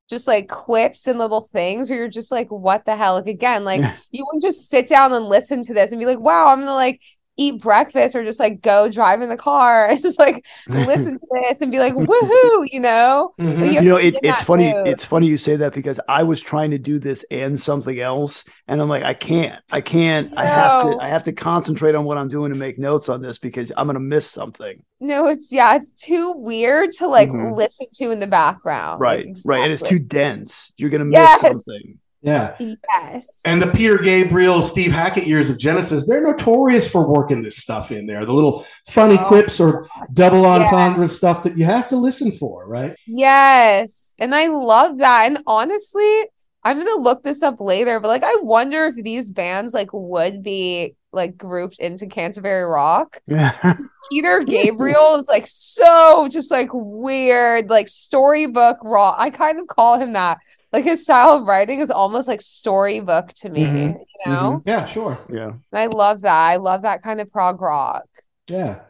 just 0.09 0.27
like 0.27 0.49
quips 0.49 1.07
and 1.07 1.19
little 1.19 1.41
things 1.41 1.89
where 1.89 2.01
you're 2.01 2.09
just 2.09 2.33
like, 2.33 2.49
what 2.51 2.85
the 2.85 2.97
hell? 2.97 3.15
Like 3.15 3.27
again, 3.27 3.65
like 3.65 3.81
you 4.11 4.25
wouldn't 4.27 4.43
just 4.43 4.69
sit 4.69 4.89
down 4.89 5.13
and 5.13 5.25
listen 5.27 5.63
to 5.63 5.75
this 5.75 5.93
and 5.93 6.01
be 6.01 6.07
like, 6.07 6.21
wow, 6.21 6.49
I'm 6.49 6.61
gonna 6.61 6.75
like 6.75 7.01
eat 7.37 7.61
breakfast 7.61 8.15
or 8.15 8.23
just 8.25 8.39
like 8.39 8.61
go 8.61 8.89
drive 8.89 9.21
in 9.21 9.29
the 9.29 9.37
car 9.37 9.87
and 9.91 10.01
just 10.01 10.19
like 10.19 10.45
listen 10.69 11.15
to 11.19 11.27
this 11.49 11.61
and 11.61 11.73
be 11.73 11.79
like 11.79 11.95
woohoo 11.95 12.65
you 12.71 12.81
know 12.81 13.33
Mhm. 13.41 13.61
Like, 13.61 13.71
you 13.71 13.75
have 13.77 13.85
know 13.85 13.97
it, 13.97 14.19
it's 14.23 14.43
funny 14.43 14.73
mood. 14.73 14.87
it's 14.87 15.05
funny 15.05 15.27
you 15.27 15.37
say 15.37 15.57
that 15.57 15.73
because 15.75 15.99
i 16.09 16.23
was 16.23 16.41
trying 16.41 16.71
to 16.71 16.79
do 16.79 16.99
this 16.99 17.25
and 17.31 17.59
something 17.61 17.99
else 18.01 18.45
and 18.69 18.81
i'm 18.81 18.89
like 18.89 19.03
i 19.03 19.15
can't 19.15 19.61
i 19.73 19.81
can't 19.81 20.33
i 20.37 20.45
have 20.47 20.83
to 20.83 20.99
i 21.01 21.09
have 21.09 21.23
to 21.25 21.33
concentrate 21.33 21.95
on 21.95 22.05
what 22.05 22.17
i'm 22.19 22.29
doing 22.29 22.53
to 22.53 22.59
make 22.59 22.79
notes 22.79 23.09
on 23.09 23.21
this 23.21 23.39
because 23.39 23.73
i'm 23.77 23.87
gonna 23.87 23.99
miss 24.01 24.31
something 24.31 24.83
no 25.01 25.27
it's 25.27 25.53
yeah 25.53 25.75
it's 25.75 25.91
too 25.93 26.33
weird 26.37 26.93
to 26.93 27.07
like 27.09 27.29
Mhm. 27.31 27.57
listen 27.57 27.87
to 27.95 28.11
in 28.11 28.21
the 28.21 28.27
background 28.27 29.01
Like, 29.01 29.25
right 29.27 29.39
right 29.45 29.61
and 29.63 29.73
it's 29.73 29.83
too 29.83 29.99
dense 29.99 30.73
you're 30.77 30.91
gonna 30.91 31.05
miss 31.05 31.19
Yes. 31.19 31.41
something 31.41 31.99
Yeah. 32.25 32.57
yes 32.59 33.43
And 33.45 33.61
the 33.61 33.67
Peter 33.69 33.99
Gabriel, 33.99 34.63
Steve 34.63 34.93
Hackett 34.93 35.27
years 35.27 35.51
of 35.51 35.59
Genesis, 35.59 36.07
they're 36.07 36.23
notorious 36.23 36.89
for 36.89 37.07
working 37.07 37.43
this 37.43 37.59
stuff 37.59 37.93
in 37.93 38.07
there. 38.07 38.25
The 38.25 38.33
little 38.33 38.67
funny 38.89 39.17
Oh, 39.21 39.25
quips 39.27 39.61
or 39.61 39.87
double 40.13 40.43
Yeah. 40.43 40.65
entendre 40.65 41.07
stuff 41.07 41.43
that 41.45 41.59
you 41.59 41.65
have 41.67 41.89
to 41.91 41.97
listen 41.97 42.33
for, 42.33 42.67
right? 42.67 42.97
Yes. 43.07 44.15
And 44.19 44.35
I 44.35 44.47
love 44.49 44.99
that. 44.99 45.27
And 45.27 45.39
honestly, 45.47 46.23
I'm 46.65 46.79
gonna 46.79 47.01
look 47.03 47.23
this 47.23 47.43
up 47.43 47.61
later, 47.61 48.01
but 48.01 48.09
like 48.09 48.25
I 48.25 48.37
wonder 48.41 48.87
if 48.87 48.95
these 48.97 49.31
bands 49.31 49.75
like 49.75 49.91
would 49.93 50.43
be 50.43 50.97
like 51.13 51.37
grouped 51.37 51.79
into 51.79 52.07
Canterbury 52.07 52.65
Rock. 52.65 53.21
Peter 54.11 54.41
Gabriel 54.41 55.15
is 55.17 55.29
like 55.29 55.45
so 55.47 56.27
just 56.31 56.51
like 56.51 56.69
weird, 56.73 57.69
like 57.71 57.89
storybook 57.89 58.79
rock. 58.83 59.17
I 59.19 59.31
kind 59.31 59.61
of 59.61 59.67
call 59.67 59.99
him 59.99 60.13
that. 60.15 60.39
Like 60.75 60.83
his 60.85 61.05
style 61.05 61.37
of 61.37 61.45
writing 61.47 61.79
is 61.79 61.93
almost 61.93 62.27
like 62.27 62.41
storybook 62.41 63.29
to 63.35 63.49
me, 63.49 63.65
Mhm. 63.65 63.95
you 64.27 64.33
know? 64.33 64.61
Yeah, 64.67 64.87
sure. 64.87 65.17
yeah 65.33 65.51
And 65.51 65.61
I 65.73 65.87
love 65.87 66.23
that. 66.23 66.35
I 66.51 66.57
love 66.57 66.83
that 66.83 67.01
kind 67.01 67.21
of 67.21 67.31
prog 67.31 67.61
rock. 67.63 68.03
Yeah. 68.49 68.81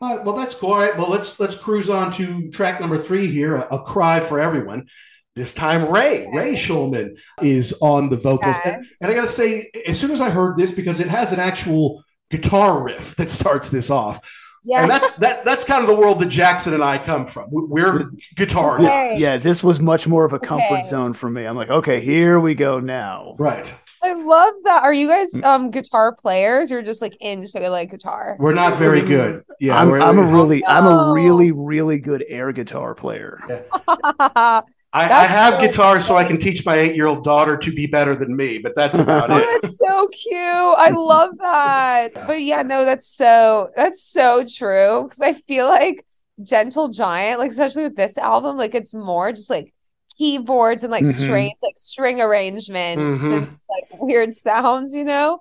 All 0.00 0.16
right, 0.16 0.24
well, 0.24 0.36
that's 0.36 0.54
cool. 0.54 0.70
All 0.70 0.78
right, 0.78 0.96
well, 0.96 1.10
let's 1.10 1.40
let's 1.40 1.56
cruise 1.56 1.90
on 1.90 2.12
to 2.12 2.48
track 2.52 2.80
number 2.80 2.96
three 2.96 3.26
here, 3.26 3.56
a, 3.56 3.74
a 3.74 3.82
cry 3.82 4.20
for 4.20 4.38
everyone. 4.40 4.86
This 5.34 5.52
time, 5.52 5.90
Ray 5.90 6.28
Ray 6.32 6.54
Shulman 6.54 7.16
is 7.40 7.72
on 7.82 8.08
the 8.08 8.16
vocals, 8.18 8.56
and, 8.64 8.86
and 9.00 9.10
I 9.10 9.14
got 9.14 9.22
to 9.22 9.26
say, 9.28 9.68
as 9.86 9.98
soon 9.98 10.12
as 10.12 10.20
I 10.20 10.30
heard 10.30 10.56
this, 10.56 10.70
because 10.72 11.00
it 11.00 11.08
has 11.08 11.32
an 11.32 11.40
actual 11.40 12.04
guitar 12.30 12.82
riff 12.84 13.16
that 13.16 13.30
starts 13.30 13.68
this 13.68 13.90
off, 13.90 14.20
Yeah. 14.64 14.82
and 14.82 14.90
that 14.90 15.16
that 15.18 15.44
that's 15.44 15.64
kind 15.64 15.82
of 15.82 15.88
the 15.88 15.94
world 15.94 16.20
that 16.20 16.26
Jackson 16.28 16.72
and 16.74 16.82
I 16.84 16.98
come 16.98 17.26
from. 17.26 17.50
We- 17.50 17.66
We're 17.68 18.10
guitar 18.36 18.76
Okay. 18.76 19.16
yeah 19.18 19.36
this 19.36 19.62
was 19.64 19.80
much 19.80 20.06
more 20.06 20.24
of 20.24 20.32
a 20.32 20.38
comfort 20.38 20.64
Okay. 20.80 20.84
zone 20.84 21.12
for 21.14 21.28
me 21.28 21.44
i'm 21.46 21.56
like 21.56 21.68
okay 21.70 22.00
here 22.00 22.38
we 22.40 22.54
go 22.54 22.78
now 22.80 23.34
right. 23.38 23.72
I 24.04 24.14
love 24.14 24.54
that. 24.64 24.82
Are 24.82 24.92
you 24.92 25.06
guys 25.06 25.32
Mm. 25.32 25.44
um 25.44 25.70
guitar 25.70 26.12
players 26.12 26.72
or 26.72 26.82
just 26.82 27.00
like 27.00 27.16
into 27.20 27.60
like 27.70 27.88
guitar? 27.92 28.36
We're 28.40 28.52
not 28.52 28.76
very 28.76 29.00
good. 29.00 29.44
Yeah, 29.60 29.78
I'm, 29.80 29.92
I'm 29.94 30.18
a 30.18 30.24
really 30.24 30.64
i'm 30.66 30.86
a 30.86 31.12
really 31.12 31.52
really 31.52 31.98
good 32.00 32.24
air 32.28 32.50
guitar 32.52 32.94
player 32.96 33.38
I, 34.92 35.24
I 35.24 35.26
have 35.26 35.58
so 35.58 35.60
guitar 35.60 36.00
so 36.00 36.16
I 36.16 36.24
can 36.24 36.38
teach 36.38 36.66
my 36.66 36.76
eight 36.76 36.94
year 36.96 37.06
old 37.06 37.24
daughter 37.24 37.56
to 37.56 37.72
be 37.72 37.86
better 37.86 38.14
than 38.14 38.36
me, 38.36 38.58
but 38.58 38.74
that's 38.76 38.98
about 38.98 39.30
Oh, 39.30 39.32
it. 39.32 39.48
that's 39.54 39.78
so 39.78 40.08
cute. 40.08 40.34
I 40.38 40.90
love 40.90 41.30
that. 41.38 42.12
But 42.22 42.42
yeah, 42.42 42.62
no, 42.62 42.84
that's 42.84 43.06
so 43.08 43.70
that's 43.76 44.02
so 44.02 44.44
true. 44.44 45.04
Because 45.04 45.20
I 45.20 45.32
feel 45.32 45.68
like 45.68 46.04
Gentle 46.42 46.88
Giant, 46.90 47.38
like 47.40 47.50
especially 47.50 47.84
with 47.84 47.96
this 47.96 48.18
album, 48.18 48.56
like 48.56 48.74
it's 48.74 48.94
more 48.94 49.32
just 49.32 49.48
like 49.50 49.72
keyboards 50.18 50.82
and 50.84 50.90
like 50.90 51.06
Mhm. 51.06 51.06
strings, 51.06 51.56
like 51.62 51.76
string 51.78 52.20
arrangements 52.20 53.30
Mhm. 53.30 53.30
and 53.30 53.46
like 53.70 53.84
weird 54.00 54.34
sounds, 54.34 54.94
you 54.94 55.04
know? 55.04 55.40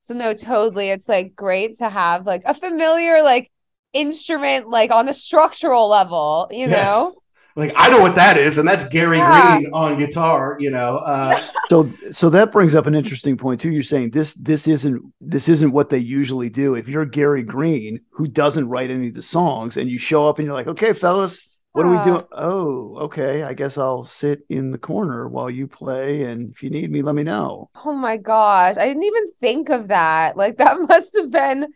So 0.00 0.14
no, 0.14 0.34
totally. 0.34 0.90
It's 0.90 1.08
like 1.08 1.34
great 1.36 1.76
to 1.76 1.90
have 1.90 2.26
like 2.26 2.42
a 2.46 2.54
familiar 2.54 3.22
like 3.22 3.50
instrument 3.92 4.68
like 4.68 4.90
on 4.92 5.08
a 5.08 5.14
structural 5.14 5.88
level, 5.88 6.48
you 6.52 6.66
Yes. 6.66 6.68
know? 6.68 7.14
Like 7.56 7.72
I 7.74 7.88
know 7.90 8.00
what 8.00 8.14
that 8.16 8.36
is, 8.36 8.58
and 8.58 8.68
that's 8.68 8.86
Gary 8.88 9.18
Yeah. 9.18 9.56
Green 9.58 9.70
on 9.72 9.98
guitar. 9.98 10.56
You 10.60 10.70
know, 10.70 10.98
uh, 10.98 11.36
so 11.68 11.88
so 12.10 12.30
that 12.30 12.52
brings 12.52 12.74
up 12.74 12.86
an 12.86 12.94
interesting 12.94 13.36
point 13.36 13.60
too 13.60 13.70
you're 13.70 13.82
saying 13.82 14.10
this 14.10 14.34
this 14.34 14.68
isn't 14.68 15.02
this 15.20 15.48
isn't 15.48 15.72
what 15.72 15.88
they 15.88 15.98
usually 15.98 16.48
do 16.48 16.74
if 16.74 16.88
you're 16.88 17.04
gary 17.04 17.42
green 17.42 17.98
who 18.10 18.26
doesn't 18.26 18.68
write 18.68 18.90
any 18.90 19.08
of 19.08 19.14
the 19.14 19.22
songs 19.22 19.76
and 19.76 19.90
you 19.90 19.98
show 19.98 20.26
up 20.28 20.38
and 20.38 20.46
you're 20.46 20.54
like 20.54 20.66
okay 20.66 20.92
fellas 20.92 21.42
what 21.72 21.84
are 21.84 21.90
we 21.90 21.98
doing? 21.98 22.22
Oh 22.32 22.96
okay 23.00 23.42
i 23.42 23.52
guess 23.52 23.76
i'll 23.76 24.02
sit 24.02 24.40
in 24.48 24.70
the 24.70 24.78
corner 24.78 25.28
while 25.28 25.50
you 25.50 25.66
play 25.66 26.22
and 26.22 26.52
if 26.52 26.62
you 26.62 26.70
need 26.70 26.90
me 26.90 27.02
let 27.02 27.14
me 27.14 27.22
know 27.22 27.70
Oh 27.84 27.92
my 27.92 28.16
gosh, 28.16 28.76
I 28.78 28.86
didn't 28.86 29.02
even 29.04 29.26
think 29.40 29.68
of 29.68 29.88
that. 29.88 30.36
Like 30.36 30.56
that 30.58 30.76
must 30.88 31.16
have 31.16 31.30
been 31.30 31.66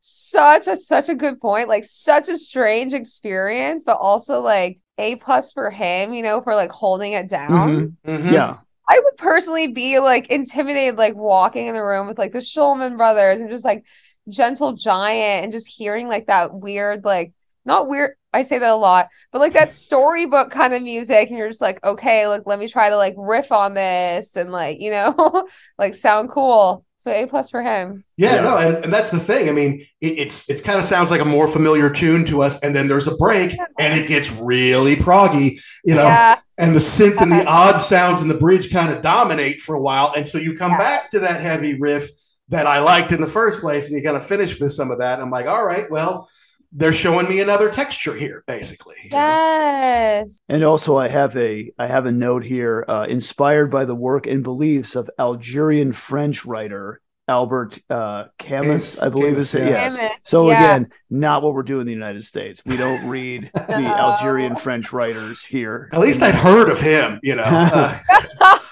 such 0.00 0.66
a 0.66 0.76
such 0.76 1.08
a 1.08 1.14
good 1.14 1.40
point. 1.40 1.68
Like 1.68 1.84
such 1.84 2.28
a 2.28 2.36
strange 2.38 2.94
experience, 2.94 3.84
but 3.84 3.98
also 4.00 4.40
like 4.40 4.78
A 5.00 5.16
plus 5.16 5.52
for 5.52 5.70
him, 5.70 6.12
you 6.12 6.22
know, 6.22 6.40
for 6.42 6.54
like 6.54 6.70
holding 6.70 7.12
it 7.14 7.28
down. 7.28 7.96
mhm. 8.06 8.32
yeah 8.32 8.58
I 8.90 8.98
would 8.98 9.16
personally 9.16 9.68
be 9.68 10.00
like 10.00 10.28
intimidated, 10.30 10.98
like 10.98 11.14
walking 11.14 11.66
in 11.68 11.74
the 11.74 11.82
room 11.82 12.08
with 12.08 12.18
like 12.18 12.32
the 12.32 12.38
Shulman 12.38 12.96
brothers 12.96 13.40
and 13.40 13.48
just 13.48 13.64
like 13.64 13.84
Gentle 14.28 14.72
Giant 14.72 15.44
and 15.44 15.52
just 15.52 15.68
hearing 15.68 16.08
like 16.08 16.26
that 16.26 16.52
weird, 16.52 17.04
like 17.04 17.32
not 17.64 17.88
weird. 17.88 18.16
I 18.32 18.42
say 18.42 18.58
that 18.58 18.68
a 18.68 18.74
lot, 18.74 19.06
but 19.32 19.40
like 19.40 19.52
that 19.52 19.70
storybook 19.70 20.50
kind 20.50 20.74
of 20.74 20.82
music, 20.82 21.28
and 21.28 21.38
you're 21.38 21.48
just 21.48 21.60
like, 21.60 21.84
okay, 21.84 22.26
like 22.26 22.42
let 22.46 22.58
me 22.58 22.66
try 22.66 22.88
to 22.88 22.96
like 22.96 23.14
riff 23.16 23.52
on 23.52 23.74
this 23.74 24.34
and 24.36 24.50
like 24.50 24.80
you 24.80 24.90
know, 24.90 25.48
like 25.78 25.94
sound 25.94 26.30
cool. 26.30 26.84
So 27.00 27.10
A 27.10 27.26
plus 27.26 27.48
for 27.50 27.62
him. 27.62 28.04
yeah, 28.18 28.34
Yeah. 28.36 28.40
no, 28.42 28.56
and, 28.58 28.84
and 28.84 28.92
that's 28.92 29.10
the 29.10 29.18
thing. 29.18 29.48
I 29.48 29.52
mean, 29.52 29.86
it, 30.02 30.06
it's 30.18 30.48
it 30.50 30.62
kind 30.62 30.78
of 30.78 30.84
sounds 30.84 31.10
like 31.10 31.22
a 31.22 31.24
more 31.24 31.48
familiar 31.48 31.88
tune 31.90 32.26
to 32.26 32.42
us, 32.42 32.62
and 32.62 32.76
then 32.76 32.88
there's 32.88 33.08
a 33.08 33.16
break, 33.16 33.56
and 33.78 33.98
it 33.98 34.06
gets 34.06 34.30
really 34.32 34.96
proggy. 34.96 35.58
You 35.82 35.94
know, 35.94 36.04
Yeah, 36.04 36.38
and 36.58 36.74
the 36.76 36.78
synth 36.80 37.18
and 37.20 37.32
the 37.32 37.44
odd 37.46 37.78
sounds 37.78 38.20
in 38.20 38.28
the 38.28 38.34
bridge 38.34 38.70
kind 38.70 38.92
of 38.92 39.00
dominate 39.02 39.62
for 39.62 39.74
a 39.74 39.80
while 39.80 40.12
until 40.14 40.42
you 40.42 40.56
come 40.58 40.72
Yeah. 40.72 40.78
back 40.78 41.10
to 41.12 41.20
that 41.20 41.40
heavy 41.40 41.74
riff 41.80 42.10
that 42.50 42.66
I 42.66 42.80
liked 42.80 43.12
in 43.12 43.20
the 43.22 43.26
first 43.26 43.60
place, 43.60 43.88
and 43.88 43.96
you 43.96 44.04
kind 44.04 44.16
of 44.16 44.26
finish 44.26 44.60
with 44.60 44.72
some 44.72 44.90
of 44.90 44.98
that. 44.98 45.20
I'm 45.20 45.30
like, 45.30 45.46
all 45.46 45.64
right, 45.64 45.90
well, 45.90 46.28
they're 46.72 46.92
showing 46.92 47.28
me 47.28 47.40
another 47.40 47.70
texture 47.70 48.14
here, 48.14 48.44
basically. 48.46 48.96
yes. 49.10 50.38
and 50.48 50.62
also 50.64 50.96
i 50.96 51.08
have 51.08 51.36
a 51.36 51.72
i 51.78 51.86
have 51.86 52.06
a 52.06 52.12
note 52.12 52.44
here 52.44 52.84
uh, 52.88 53.06
inspired 53.08 53.70
by 53.70 53.84
the 53.84 53.94
work 53.94 54.26
and 54.26 54.42
beliefs 54.44 54.94
of 54.96 55.10
algerian 55.18 55.92
french 55.92 56.44
writer 56.44 57.00
albert 57.28 57.78
uh, 57.90 58.24
camus 58.38 59.00
i 59.00 59.08
believe 59.08 59.38
is 59.38 59.52
Camus, 59.52 59.54
it 59.54 59.70
yeah. 59.70 59.84
yes 59.84 59.96
Camus, 59.96 60.12
So 60.18 60.48
yeah. 60.48 60.58
again, 60.58 60.90
not 61.08 61.42
what 61.42 61.54
we're 61.54 61.62
doing 61.62 61.82
in 61.82 61.86
the 61.86 61.92
United 61.92 62.24
States. 62.24 62.62
We 62.64 62.76
don't 62.76 63.06
read 63.08 63.50
the 63.54 63.86
Algerian 63.86 64.54
French 64.56 64.92
writers 64.92 65.42
here. 65.42 65.88
At 65.92 66.00
least 66.00 66.22
I'd 66.22 66.34
heard 66.34 66.68
of 66.68 66.80
him, 66.80 67.18
you 67.22 67.36
know. 67.36 67.44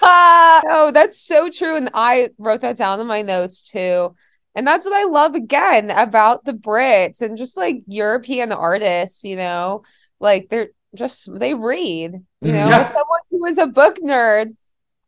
Uh, 0.01 0.61
oh, 0.65 0.91
that's 0.93 1.19
so 1.19 1.49
true. 1.49 1.75
And 1.75 1.89
I 1.93 2.29
wrote 2.37 2.61
that 2.61 2.77
down 2.77 2.99
in 2.99 3.07
my 3.07 3.21
notes 3.21 3.61
too. 3.61 4.15
And 4.59 4.67
that's 4.67 4.85
what 4.85 4.93
I 4.93 5.09
love 5.09 5.35
again 5.35 5.89
about 5.89 6.43
the 6.43 6.51
Brits 6.51 7.21
and 7.21 7.37
just 7.37 7.55
like 7.55 7.77
European 7.87 8.51
artists, 8.51 9.23
you 9.23 9.37
know, 9.37 9.83
like 10.19 10.49
they're 10.49 10.71
just 10.93 11.33
they 11.39 11.53
read, 11.53 12.11
you 12.11 12.19
mm-hmm. 12.43 12.51
know, 12.51 12.67
Yeah. 12.67 12.79
as 12.79 12.89
someone 12.89 13.19
who 13.31 13.45
is 13.45 13.57
a 13.57 13.67
book 13.67 13.95
nerd, 14.03 14.47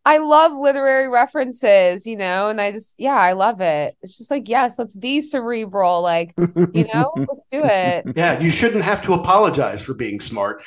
I 0.06 0.20
love 0.20 0.54
literary 0.54 1.10
references, 1.10 2.08
you 2.08 2.16
know, 2.16 2.48
and 2.48 2.62
I 2.62 2.72
just 2.72 2.98
yeah, 2.98 3.18
I 3.18 3.34
love 3.34 3.60
it. 3.60 3.94
It's 4.02 4.18
just 4.18 4.32
like, 4.32 4.48
yes, 4.48 4.80
let's 4.80 4.96
be 4.96 5.20
cerebral, 5.20 6.02
like, 6.02 6.34
you 6.38 6.88
know, 6.94 7.12
let's 7.18 7.44
do 7.52 7.62
it. 7.62 8.06
yeah, 8.16 8.40
you 8.40 8.52
shouldn't 8.52 8.86
have 8.86 9.02
to 9.02 9.14
apologize 9.16 9.82
for 9.82 9.94
being 9.94 10.22
smart, 10.22 10.64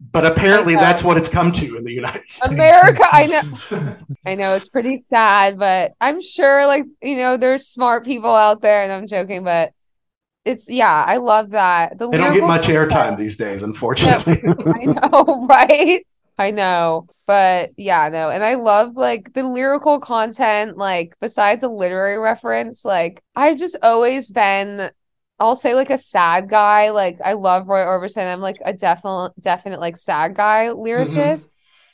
but 0.00 0.26
apparently 0.26 0.74
that's 0.74 1.02
what 1.02 1.16
it's 1.16 1.28
come 1.28 1.52
to 1.52 1.76
in 1.76 1.84
the 1.84 1.92
United 1.92 2.28
States. 2.28 2.52
America, 2.52 3.04
I 3.10 3.26
know. 3.26 3.96
I 4.26 4.34
know 4.34 4.54
it's 4.54 4.68
pretty 4.68 4.98
sad, 4.98 5.58
but 5.58 5.92
I'm 6.00 6.20
sure 6.20 6.66
like, 6.66 6.84
you 7.02 7.16
know, 7.16 7.36
there's 7.36 7.66
smart 7.66 8.04
people 8.04 8.34
out 8.34 8.60
there 8.60 8.82
and 8.82 8.92
I'm 8.92 9.06
joking, 9.06 9.44
but 9.44 9.72
it's 10.44 10.68
yeah, 10.68 11.04
I 11.06 11.16
love 11.18 11.50
that. 11.50 11.98
The 11.98 12.10
They 12.10 12.18
don't 12.18 12.34
get 12.34 12.46
much 12.46 12.66
airtime 12.66 13.16
these 13.16 13.36
days, 13.36 13.62
unfortunately. 13.62 14.42
I 14.44 14.84
know, 14.86 15.46
right? 15.48 16.06
I 16.38 16.50
know. 16.50 17.06
But 17.26 17.70
yeah, 17.78 18.10
no. 18.10 18.28
And 18.28 18.44
I 18.44 18.56
love 18.56 18.96
like 18.96 19.32
the 19.32 19.44
lyrical 19.44 20.00
content, 20.00 20.76
like 20.76 21.16
besides 21.20 21.62
a 21.62 21.68
literary 21.68 22.18
reference, 22.18 22.84
like 22.84 23.22
I've 23.34 23.56
just 23.56 23.76
always 23.82 24.30
been 24.30 24.90
I'll 25.40 25.56
say 25.56 25.74
like 25.74 25.90
a 25.90 25.98
sad 25.98 26.48
guy. 26.48 26.90
Like 26.90 27.18
I 27.24 27.32
love 27.32 27.66
Roy 27.68 27.80
Orbison. 27.80 28.32
I'm 28.32 28.40
like 28.40 28.58
a 28.64 28.72
definite 28.72 29.32
definite 29.40 29.80
like 29.80 29.96
sad 29.96 30.34
guy 30.34 30.66
mm-hmm. 30.66 30.80
lyricist. 30.80 31.50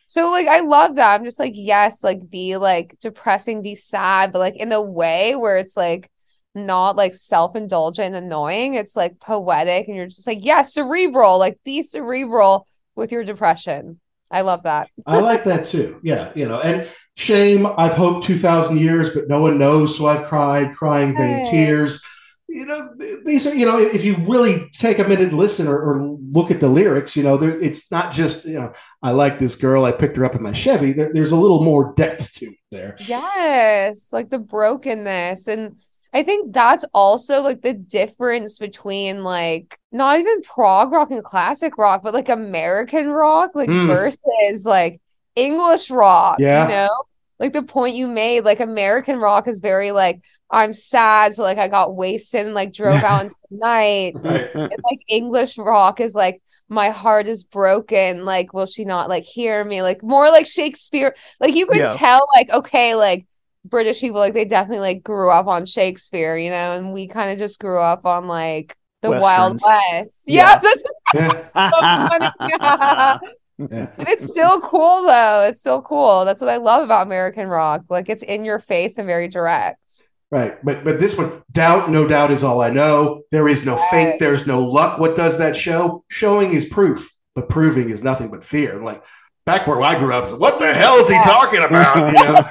So 0.06 0.30
like 0.30 0.46
I 0.46 0.60
love 0.60 0.96
that. 0.96 1.14
I'm 1.14 1.24
just 1.24 1.40
like, 1.40 1.52
yes, 1.54 2.04
like 2.04 2.28
be 2.28 2.56
like 2.56 2.96
depressing, 3.00 3.62
be 3.62 3.74
sad, 3.74 4.32
but 4.32 4.40
like 4.40 4.56
in 4.56 4.72
a 4.72 4.82
way 4.82 5.36
where 5.36 5.56
it's 5.56 5.76
like 5.76 6.10
not 6.54 6.96
like 6.96 7.14
self-indulgent 7.14 8.14
and 8.14 8.24
annoying. 8.24 8.74
It's 8.74 8.96
like 8.96 9.20
poetic 9.20 9.86
and 9.86 9.96
you're 9.96 10.06
just 10.06 10.26
like, 10.26 10.44
yeah, 10.44 10.62
cerebral, 10.62 11.38
like 11.38 11.58
be 11.64 11.82
cerebral 11.82 12.66
with 12.96 13.12
your 13.12 13.24
depression. 13.24 14.00
I 14.30 14.42
love 14.42 14.64
that. 14.64 14.90
I 15.06 15.20
like 15.20 15.44
that 15.44 15.66
too. 15.66 16.00
Yeah, 16.02 16.32
you 16.34 16.46
know, 16.46 16.60
and 16.60 16.88
shame. 17.16 17.66
I've 17.66 17.94
hoped 17.94 18.26
two 18.26 18.36
thousand 18.36 18.78
years, 18.78 19.10
but 19.10 19.28
no 19.28 19.40
one 19.40 19.58
knows, 19.58 19.96
so 19.96 20.06
I've 20.06 20.26
cried, 20.26 20.74
crying 20.76 21.16
vain 21.16 21.38
Yes. 21.38 21.50
tears. 21.50 22.04
You 22.50 22.66
know, 22.66 22.90
these 23.24 23.46
are, 23.46 23.54
you 23.54 23.64
know, 23.64 23.78
if 23.78 24.04
you 24.04 24.16
really 24.28 24.68
take 24.72 24.98
a 24.98 25.04
minute 25.04 25.28
and 25.28 25.38
listen 25.38 25.68
or, 25.68 25.78
or 25.78 26.18
look 26.30 26.50
at 26.50 26.60
the 26.60 26.68
lyrics, 26.68 27.14
you 27.16 27.22
know, 27.22 27.36
there, 27.36 27.58
it's 27.60 27.90
not 27.90 28.12
just, 28.12 28.44
you 28.44 28.58
know, 28.60 28.72
I 29.02 29.12
like 29.12 29.38
this 29.38 29.56
girl, 29.56 29.84
I 29.84 29.92
picked 29.92 30.16
her 30.16 30.24
up 30.24 30.34
in 30.34 30.42
my 30.42 30.52
Chevy. 30.52 30.92
There, 30.92 31.12
there's 31.12 31.32
a 31.32 31.36
little 31.36 31.62
more 31.64 31.94
depth 31.96 32.34
to 32.34 32.46
it 32.46 32.58
there. 32.70 32.96
Yes, 33.06 34.12
like 34.12 34.30
the 34.30 34.38
brokenness. 34.38 35.48
And 35.48 35.76
I 36.12 36.22
think 36.24 36.52
that's 36.52 36.84
also 36.92 37.40
like 37.40 37.62
the 37.62 37.74
difference 37.74 38.58
between 38.58 39.22
like 39.22 39.78
not 39.92 40.18
even 40.18 40.42
prog 40.42 40.90
rock 40.92 41.10
and 41.12 41.22
classic 41.22 41.78
rock, 41.78 42.02
but 42.02 42.14
like 42.14 42.28
American 42.28 43.08
rock, 43.08 43.52
like 43.54 43.68
Mm. 43.68 43.86
versus 43.86 44.66
like 44.66 45.00
English 45.36 45.90
rock, 45.90 46.36
Yeah. 46.40 46.64
you 46.64 46.68
know? 46.70 47.04
Like 47.40 47.54
the 47.54 47.62
point 47.62 47.96
you 47.96 48.06
made, 48.06 48.44
like 48.44 48.60
American 48.60 49.18
rock 49.18 49.48
is 49.48 49.60
very 49.60 49.90
like, 49.92 50.22
I'm 50.50 50.72
sad, 50.74 51.34
so 51.34 51.42
like 51.42 51.58
I 51.58 51.68
got 51.68 51.96
wasted 51.96 52.44
and 52.46 52.54
like 52.54 52.72
drove 52.72 53.02
out 53.02 53.22
into 53.24 53.36
the 53.50 53.56
night. 53.58 54.14
Right. 54.24 54.50
And 54.54 54.70
like 54.84 55.00
English 55.08 55.58
rock 55.58 56.00
is 56.00 56.14
like, 56.14 56.42
my 56.68 56.90
heart 56.90 57.26
is 57.26 57.42
broken. 57.44 58.24
Like, 58.24 58.52
will 58.52 58.66
she 58.66 58.84
not 58.84 59.08
like 59.08 59.24
hear 59.24 59.64
me? 59.64 59.82
Like 59.82 60.02
more 60.02 60.28
like 60.28 60.46
Shakespeare. 60.46 61.14
Like 61.40 61.54
you 61.56 61.66
could 61.66 61.78
Yeah. 61.78 61.88
tell, 61.96 62.26
like, 62.36 62.50
okay, 62.50 62.94
like 62.94 63.26
British 63.64 64.00
people, 64.00 64.20
like 64.20 64.34
they 64.34 64.44
definitely 64.44 64.80
like 64.80 65.02
grew 65.02 65.30
up 65.30 65.46
on 65.46 65.66
Shakespeare, 65.66 66.36
you 66.36 66.50
know, 66.50 66.72
and 66.76 66.92
we 66.92 67.08
kind 67.08 67.30
of 67.30 67.38
just 67.38 67.58
grew 67.58 67.80
up 67.80 68.04
on 68.04 68.26
like 68.28 68.76
the 69.02 69.10
Wild 69.10 69.60
West. 69.64 70.24
Yeah. 70.28 70.60
Yes, 70.62 70.82
that's 71.14 71.54
so 71.54 71.70
funny. 71.70 73.18
Yeah. 73.60 73.66
Yeah. 73.70 73.90
But 73.96 74.08
it's 74.08 74.28
still 74.28 74.60
cool 74.60 75.06
though. 75.06 75.46
It's 75.48 75.60
still 75.60 75.82
cool. 75.82 76.24
That's 76.24 76.40
what 76.40 76.50
I 76.50 76.56
love 76.56 76.84
about 76.84 77.06
American 77.06 77.48
rock. 77.48 77.82
Like 77.88 78.08
it's 78.08 78.22
in 78.22 78.44
your 78.44 78.58
face 78.58 78.98
and 78.98 79.06
very 79.06 79.28
direct. 79.28 80.06
Right. 80.30 80.64
But 80.64 80.84
but 80.84 81.00
this 81.00 81.18
one, 81.18 81.42
doubt, 81.52 81.90
no 81.90 82.06
doubt 82.06 82.30
is 82.30 82.44
all 82.44 82.62
I 82.62 82.70
know. 82.70 83.22
There 83.30 83.48
is 83.48 83.64
no 83.64 83.76
fate, 83.90 84.18
there's 84.18 84.46
no 84.46 84.60
luck. 84.60 84.98
What 84.98 85.16
does 85.16 85.38
that 85.38 85.56
show? 85.56 86.04
Showing 86.08 86.52
is 86.52 86.66
proof, 86.66 87.14
but 87.34 87.48
proving 87.48 87.90
is 87.90 88.02
nothing 88.02 88.30
but 88.30 88.44
fear. 88.44 88.82
Like 88.82 89.02
back 89.44 89.66
where 89.66 89.82
I 89.82 89.98
grew 89.98 90.14
up, 90.14 90.30
what 90.38 90.58
the 90.58 90.72
hell 90.72 90.96
is 90.96 91.08
he 91.08 91.20
talking 91.22 91.62
about? 91.62 92.14
You 92.14 92.24
know? 92.24 92.42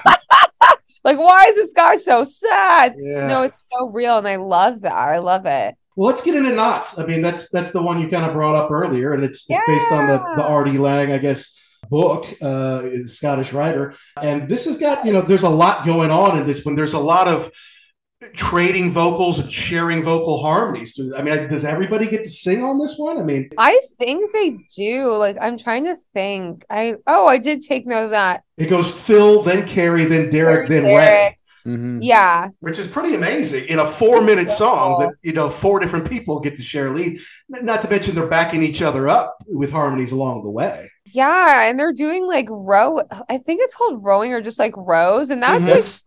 Like, 1.03 1.17
why 1.17 1.45
is 1.45 1.55
this 1.55 1.73
guy 1.73 1.95
so 1.95 2.23
sad? 2.23 2.95
Yeah. 2.97 3.27
No, 3.27 3.43
it's 3.43 3.67
so 3.71 3.89
real, 3.89 4.17
and 4.17 4.27
I 4.27 4.35
love 4.35 4.81
that. 4.81 4.93
I 4.93 5.19
love 5.19 5.45
it. 5.45 5.75
Well, 5.95 6.07
let's 6.07 6.23
get 6.23 6.35
into 6.35 6.53
knots. 6.53 6.97
I 6.97 7.05
mean, 7.05 7.21
that's 7.21 7.49
that's 7.49 7.71
the 7.71 7.81
one 7.81 8.01
you 8.01 8.09
kind 8.09 8.25
of 8.25 8.33
brought 8.33 8.55
up 8.55 8.71
earlier, 8.71 9.13
and 9.13 9.23
it's 9.23 9.49
it's 9.49 9.61
based 9.67 9.91
on 9.91 10.07
the 10.07 10.17
the 10.37 10.43
R.D. 10.43 10.77
Laing, 10.77 11.11
I 11.11 11.17
guess, 11.17 11.59
book, 11.89 12.25
uh, 12.41 13.05
Scottish 13.05 13.53
writer. 13.53 13.95
And 14.21 14.47
this 14.47 14.65
has 14.65 14.77
got 14.77 15.05
you 15.05 15.13
know, 15.13 15.21
there's 15.21 15.43
a 15.43 15.49
lot 15.49 15.85
going 15.85 16.11
on 16.11 16.37
in 16.37 16.47
this 16.47 16.63
one. 16.65 16.75
There's 16.75 16.93
a 16.93 16.99
lot 16.99 17.27
of 17.27 17.51
trading 18.33 18.91
vocals 18.91 19.39
and 19.39 19.51
sharing 19.51 20.03
vocal 20.03 20.41
harmonies. 20.41 20.99
I 21.15 21.21
mean, 21.21 21.47
does 21.47 21.63
everybody 21.63 22.07
get 22.07 22.23
to 22.23 22.29
sing 22.29 22.63
on 22.63 22.79
this 22.79 22.97
one? 22.97 23.17
I 23.17 23.23
mean, 23.23 23.49
I 23.57 23.79
think 23.97 24.33
they 24.33 24.57
do. 24.75 25.15
Like, 25.15 25.37
I'm 25.41 25.57
trying 25.57 25.85
to 25.85 25.95
think. 26.13 26.65
I 26.69 26.95
oh, 27.07 27.27
I 27.27 27.37
did 27.37 27.61
take 27.61 27.87
note 27.87 28.05
of 28.05 28.11
that. 28.11 28.43
it 28.57 28.69
goes 28.69 28.93
Phil, 28.93 29.43
then 29.43 29.67
Kerry, 29.67 30.05
then 30.05 30.29
Derek, 30.29 30.69
then 30.69 30.83
Ray. 30.83 31.37
Derek. 31.65 31.79
Mhm. 31.79 31.99
Yeah, 32.01 32.47
Which 32.59 32.79
is 32.79 32.87
pretty 32.87 33.15
amazing 33.15 33.65
in 33.67 33.79
a 33.79 33.85
four-minute 33.85 34.49
song 34.51 34.99
that 35.01 35.11
you 35.21 35.33
know 35.33 35.49
four 35.49 35.79
different 35.79 36.09
people 36.09 36.39
get 36.39 36.57
to 36.57 36.63
share 36.63 36.95
lead. 36.95 37.19
Not 37.49 37.81
to 37.81 37.89
mention 37.89 38.15
they're 38.15 38.27
backing 38.27 38.63
each 38.63 38.81
other 38.81 39.07
up 39.07 39.37
with 39.47 39.71
harmonies 39.71 40.11
along 40.11 40.43
the 40.43 40.51
way. 40.51 40.89
yeah, 41.11 41.67
and 41.69 41.79
they're 41.79 41.93
doing 41.93 42.27
like 42.27 42.45
row. 42.49 43.01
I 43.29 43.37
think 43.39 43.61
it's 43.63 43.75
called 43.75 44.03
rowing 44.03 44.31
or 44.33 44.41
just 44.41 44.59
like 44.59 44.73
rows, 44.77 45.29
and 45.31 45.41
that's 45.41 45.55
Mhm. 45.65 45.65
like 45.65 45.67
That's- 45.73 46.03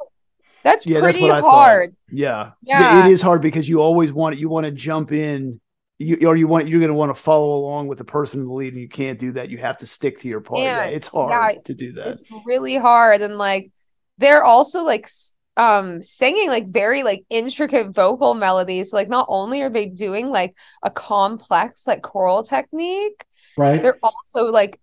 that's 0.63 0.87
yeah, 0.87 1.01
pretty 1.01 1.23
what 1.23 1.33
I 1.33 1.41
thought. 1.41 1.51
hard. 1.65 1.97
Yeah. 2.09 2.51
Yeah. 2.63 3.05
It 3.07 3.11
is 3.13 3.21
hard 3.21 3.43
because 3.43 3.69
you 3.69 3.81
always 3.81 4.13
want 4.13 4.39
you 4.39 4.49
want 4.49 4.65
to 4.67 4.71
jump 4.71 5.11
in 5.11 5.61
you 5.99 6.29
or 6.29 6.37
you 6.37 6.47
want 6.47 6.69
you're 6.69 6.79
going 6.79 6.89
to 6.89 6.95
want 6.95 7.15
to 7.15 7.21
follow 7.21 7.53
along 7.57 7.89
with 7.89 7.99
the 7.99 8.05
person 8.05 8.41
in 8.41 8.47
the 8.47 8.53
lead 8.53 8.73
and 8.73 8.81
you 8.81 8.89
can't 8.89 9.19
do 9.19 9.33
that. 9.33 9.51
You 9.51 9.59
have 9.59 9.79
to 9.79 9.87
stick 9.87 10.19
to 10.21 10.29
your 10.29 10.41
part. 10.41 10.61
Yeah, 10.61 10.85
Yeah, 10.85 10.91
it's 10.91 11.09
hard 11.09 11.31
yeah, 11.57 11.61
to 11.65 11.75
do 11.75 11.93
that. 11.95 12.07
It's 12.09 12.29
really 12.47 12.77
hard, 12.77 13.21
and 13.23 13.39
like 13.39 13.73
they're 14.19 14.45
also 14.45 14.85
like 14.85 15.05
s- 15.05 15.35
um 15.57 16.03
singing 16.03 16.49
like 16.49 16.69
very 16.69 17.03
like 17.03 17.25
intricate 17.31 17.95
vocal 17.95 18.35
melodies. 18.35 18.93
Like 18.93 19.09
not 19.09 19.27
only 19.29 19.63
are 19.63 19.71
they 19.71 19.89
doing 19.89 20.29
like 20.29 20.57
a 20.83 20.91
complex 20.91 21.87
like 21.87 22.03
choral 22.03 22.43
technique, 22.43 23.25
Right. 23.57 23.83
they're 23.83 23.99
also 24.03 24.47
like 24.47 24.81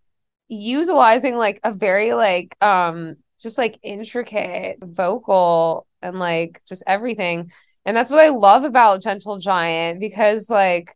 utilizing 0.49 1.35
like 1.35 1.59
a 1.63 1.73
very 1.73 2.13
like 2.13 2.55
um 2.63 3.15
just 3.41 3.57
like 3.57 3.79
intricate 3.83 4.77
vocal 4.81 5.87
and 6.01 6.17
like 6.19 6.61
just 6.67 6.83
everything 6.87 7.51
and 7.85 7.95
that's 7.95 8.09
what 8.11 8.19
i 8.25 8.29
love 8.29 8.63
about 8.63 9.01
gentle 9.01 9.37
giant 9.37 9.99
because 9.99 10.49
like 10.49 10.95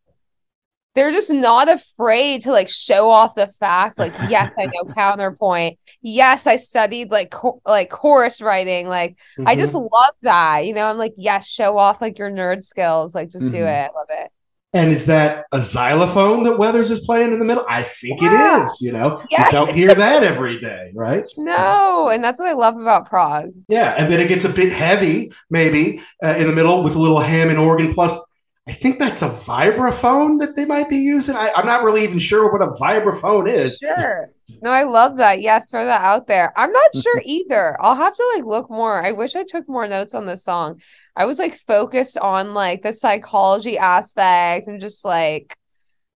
they're 0.95 1.11
just 1.11 1.31
not 1.31 1.69
afraid 1.69 2.41
to 2.41 2.51
like 2.51 2.69
show 2.69 3.09
off 3.09 3.33
the 3.35 3.47
fact 3.59 3.97
like 3.97 4.13
yes 4.29 4.55
i 4.59 4.65
know 4.65 4.93
counterpoint 4.93 5.77
yes 6.01 6.45
i 6.47 6.55
studied 6.55 7.09
like 7.11 7.31
cho- 7.31 7.61
like 7.65 7.89
chorus 7.89 8.41
writing 8.41 8.87
like 8.87 9.17
i 9.45 9.55
just 9.55 9.73
love 9.73 10.13
that 10.21 10.65
you 10.65 10.73
know 10.73 10.85
i'm 10.85 10.97
like 10.97 11.13
yes 11.17 11.47
show 11.49 11.77
off 11.77 12.01
like 12.01 12.17
your 12.19 12.29
nerd 12.31 12.61
skills 12.61 13.15
like 13.15 13.29
just 13.29 13.51
do 13.51 13.57
Mhm. 13.57 13.85
it 13.85 13.91
I 13.91 13.97
love 13.97 14.07
it 14.09 14.31
And 14.75 14.91
is 14.91 15.05
that 15.05 15.45
a 15.51 15.61
xylophone 15.61 16.43
that 16.45 16.57
Weathers 16.57 16.89
is 16.89 17.01
playing 17.05 17.31
in 17.31 17.37
the 17.37 17.45
middle? 17.45 17.63
I 17.69 17.83
think 17.83 18.19
Yeah. 18.23 18.61
it 18.61 18.63
is. 18.63 18.81
You 18.81 18.91
know, 18.93 19.21
Yeah. 19.29 19.45
you 19.45 19.51
don't 19.51 19.71
hear 19.71 19.93
that 19.93 20.23
every 20.23 20.59
day, 20.59 20.91
right? 20.95 21.25
no 21.37 22.09
and 22.09 22.23
that's 22.23 22.39
what 22.39 22.49
i 22.49 22.53
love 22.53 22.75
about 22.75 23.05
prog 23.07 23.51
Yeah, 23.67 23.93
and 23.97 24.11
then 24.11 24.19
it 24.19 24.27
gets 24.29 24.45
a 24.45 24.49
bit 24.49 24.71
heavy, 24.73 25.31
maybe 25.51 26.01
uh, 26.25 26.29
in 26.39 26.47
the 26.47 26.53
middle 26.53 26.83
with 26.83 26.95
a 26.95 26.99
little 26.99 27.19
Hammond 27.19 27.59
organ. 27.59 27.93
Plus, 27.93 28.17
I 28.65 28.71
think 28.71 28.97
that's 28.97 29.21
a 29.21 29.29
vibraphone 29.29 30.39
that 30.39 30.55
they 30.55 30.63
might 30.63 30.87
be 30.87 30.97
using. 30.97 31.35
I, 31.35 31.51
I'm 31.55 31.65
not 31.65 31.83
really 31.83 32.03
even 32.03 32.19
sure 32.19 32.49
what 32.49 32.61
a 32.61 32.71
vibraphone 32.71 33.51
is. 33.51 33.77
Sure. 33.77 34.29
No, 34.61 34.71
I 34.71 34.83
love 34.83 35.17
that. 35.17 35.41
Yes, 35.41 35.69
throw 35.69 35.83
that 35.83 36.01
out 36.01 36.27
there. 36.27 36.53
I'm 36.55 36.71
not 36.71 36.95
sure 36.95 37.21
either. 37.25 37.75
I'll 37.81 37.95
have 37.95 38.15
to 38.15 38.31
like 38.35 38.45
look 38.45 38.69
more. 38.69 39.03
I 39.03 39.11
wish 39.11 39.35
I 39.35 39.43
took 39.43 39.67
more 39.67 39.85
notes 39.85 40.13
on 40.13 40.25
this 40.25 40.45
song. 40.45 40.81
I 41.15 41.25
was 41.25 41.39
like 41.39 41.55
focused 41.55 42.17
on 42.17 42.53
like 42.53 42.83
the 42.83 42.93
psychology 42.93 43.77
aspect 43.77 44.67
and 44.67 44.79
just 44.79 45.03
like 45.03 45.57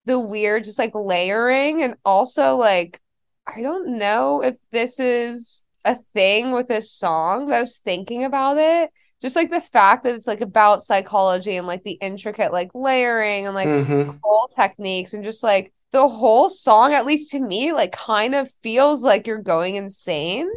the 0.06 0.20
weird, 0.20 0.66
just 0.66 0.80
like 0.80 0.92
layering. 0.94 1.82
And 1.82 1.96
also, 2.04 2.58
like, 2.58 3.00
I 3.48 3.62
don't 3.62 3.98
know 3.98 4.44
if 4.44 4.56
this 4.72 5.00
is 5.00 5.64
a 5.86 5.96
thing 6.14 6.52
with 6.52 6.68
this 6.68 6.92
song, 6.92 7.46
but 7.48 7.56
I 7.56 7.62
was 7.62 7.80
thinking 7.80 8.26
about 8.26 8.58
it. 8.58 8.90
Just 9.24 9.36
like 9.38 9.50
the 9.52 9.62
fact 9.62 10.06
that 10.06 10.16
it's 10.16 10.28
like 10.28 10.42
about 10.42 10.84
psychology 10.84 11.58
and 11.58 11.68
like 11.68 11.84
the 11.84 11.94
intricate 12.02 12.52
like 12.54 12.72
layering 12.76 13.48
and 13.48 13.56
like 13.56 13.70
Mhm. 13.70 14.06
control 14.22 14.50
techniques 14.56 15.14
and 15.16 15.24
just 15.24 15.44
like 15.44 15.74
the 15.94 16.08
whole 16.08 16.50
song, 16.50 16.94
at 16.94 17.06
least 17.08 17.32
to 17.32 17.40
me, 17.40 17.74
like 17.74 17.94
kind 17.94 18.36
of 18.36 18.52
feels 18.64 19.04
like 19.04 19.28
you're 19.28 19.40
going 19.42 19.76
insane, 19.76 20.50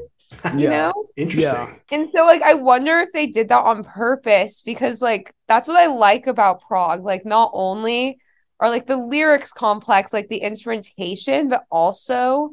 you 0.56 0.68
Yeah. 0.68 0.70
know? 0.90 1.08
Interesting. 1.16 1.52
Yeah. 1.52 1.74
And 1.98 2.08
so 2.08 2.26
like 2.26 2.42
I 2.42 2.54
wonder 2.54 2.98
if 3.00 3.10
they 3.12 3.28
did 3.28 3.48
that 3.50 3.60
on 3.64 3.84
purpose 3.84 4.62
because 4.62 5.00
like 5.02 5.32
that's 5.48 5.68
what 5.68 5.78
I 5.78 5.86
like 5.86 6.26
about 6.26 6.62
prog. 6.62 7.04
Like 7.04 7.24
not 7.24 7.50
only 7.54 8.18
are 8.60 8.70
like 8.70 8.86
the 8.86 8.96
lyrics 8.96 9.52
complex, 9.52 10.12
like 10.12 10.28
the 10.28 10.38
instrumentation, 10.38 11.48
but 11.48 11.64
also 11.70 12.50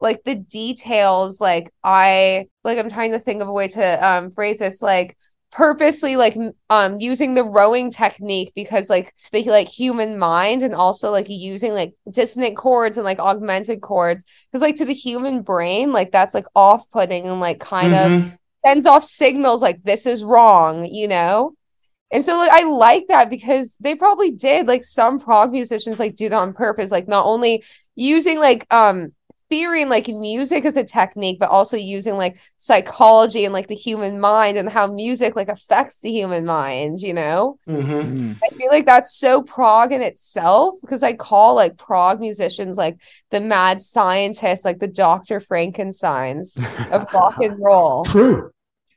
like 0.00 0.22
the 0.24 0.34
details 0.36 1.40
like 1.40 1.72
I 1.82 2.46
like 2.64 2.78
I'm 2.78 2.90
trying 2.90 3.12
to 3.12 3.18
think 3.20 3.42
of 3.42 3.48
a 3.48 3.52
way 3.52 3.68
to 3.68 4.06
um 4.06 4.30
phrase 4.30 4.58
this 4.58 4.82
like 4.82 5.16
purposely 5.54 6.16
like 6.16 6.36
um 6.68 6.98
using 7.00 7.34
the 7.34 7.44
rowing 7.44 7.90
technique 7.90 8.52
because 8.56 8.90
like 8.90 9.14
the 9.32 9.44
like 9.44 9.68
human 9.68 10.18
mind 10.18 10.64
and 10.64 10.74
also 10.74 11.12
like 11.12 11.26
using 11.30 11.72
like 11.72 11.94
dissonant 12.10 12.56
chords 12.56 12.98
and 12.98 13.04
like 13.04 13.20
augmented 13.20 13.80
chords 13.80 14.24
because 14.50 14.62
like 14.62 14.76
to 14.76 14.84
the 14.84 14.92
human 14.94 15.42
brain 15.42 15.92
like 15.92 16.10
that's 16.12 16.34
like 16.34 16.46
off-putting 16.56 17.26
and 17.26 17.40
like 17.40 17.60
kind 17.60 17.94
of 17.94 18.12
Mhm. 18.12 18.38
sends 18.66 18.86
off 18.86 19.04
signals 19.04 19.62
like 19.62 19.82
this 19.84 20.06
is 20.06 20.24
wrong, 20.24 20.86
you 20.86 21.06
know? 21.08 21.54
And 22.12 22.24
so 22.24 22.36
like 22.38 22.50
I 22.52 22.64
like 22.64 23.04
that 23.08 23.30
because 23.30 23.76
they 23.80 23.94
probably 23.96 24.30
did 24.32 24.66
like 24.68 24.84
some 24.84 25.18
prog 25.20 25.52
musicians 25.52 25.98
like 26.00 26.16
do 26.16 26.28
that 26.28 26.36
on 26.36 26.54
purpose, 26.54 26.90
like 26.90 27.08
not 27.08 27.26
only 27.26 27.64
using 27.96 28.38
like 28.40 28.66
um 28.72 29.12
theory 29.54 29.82
and 29.82 29.90
like 29.90 30.08
music 30.08 30.64
as 30.64 30.76
a 30.76 30.82
technique, 30.82 31.38
but 31.38 31.48
also 31.48 31.76
using 31.76 32.14
like 32.14 32.36
psychology 32.56 33.44
and 33.44 33.54
like 33.54 33.68
the 33.68 33.74
human 33.76 34.18
mind 34.18 34.58
and 34.58 34.68
how 34.68 34.88
music 34.88 35.36
like 35.36 35.48
affects 35.48 36.00
the 36.00 36.10
human 36.10 36.44
mind, 36.44 36.98
you 36.98 37.14
know? 37.14 37.56
Mhm. 37.68 37.86
Mm. 37.86 38.36
I 38.42 38.48
feel 38.56 38.68
like 38.68 38.84
that's 38.84 39.16
so 39.16 39.42
prog 39.42 39.92
in 39.92 40.02
itself 40.02 40.74
because 40.80 41.04
I 41.04 41.12
call 41.12 41.54
like 41.54 41.78
prog 41.78 42.18
musicians 42.18 42.76
like 42.76 42.96
the 43.30 43.40
mad 43.40 43.80
scientists, 43.80 44.64
like 44.64 44.80
the 44.80 44.88
Dr. 44.88 45.38
Frankensteins 45.38 46.58
of 46.90 47.06
rock 47.14 47.38
and 47.38 47.56
roll. 47.62 48.04
True. 48.06 48.50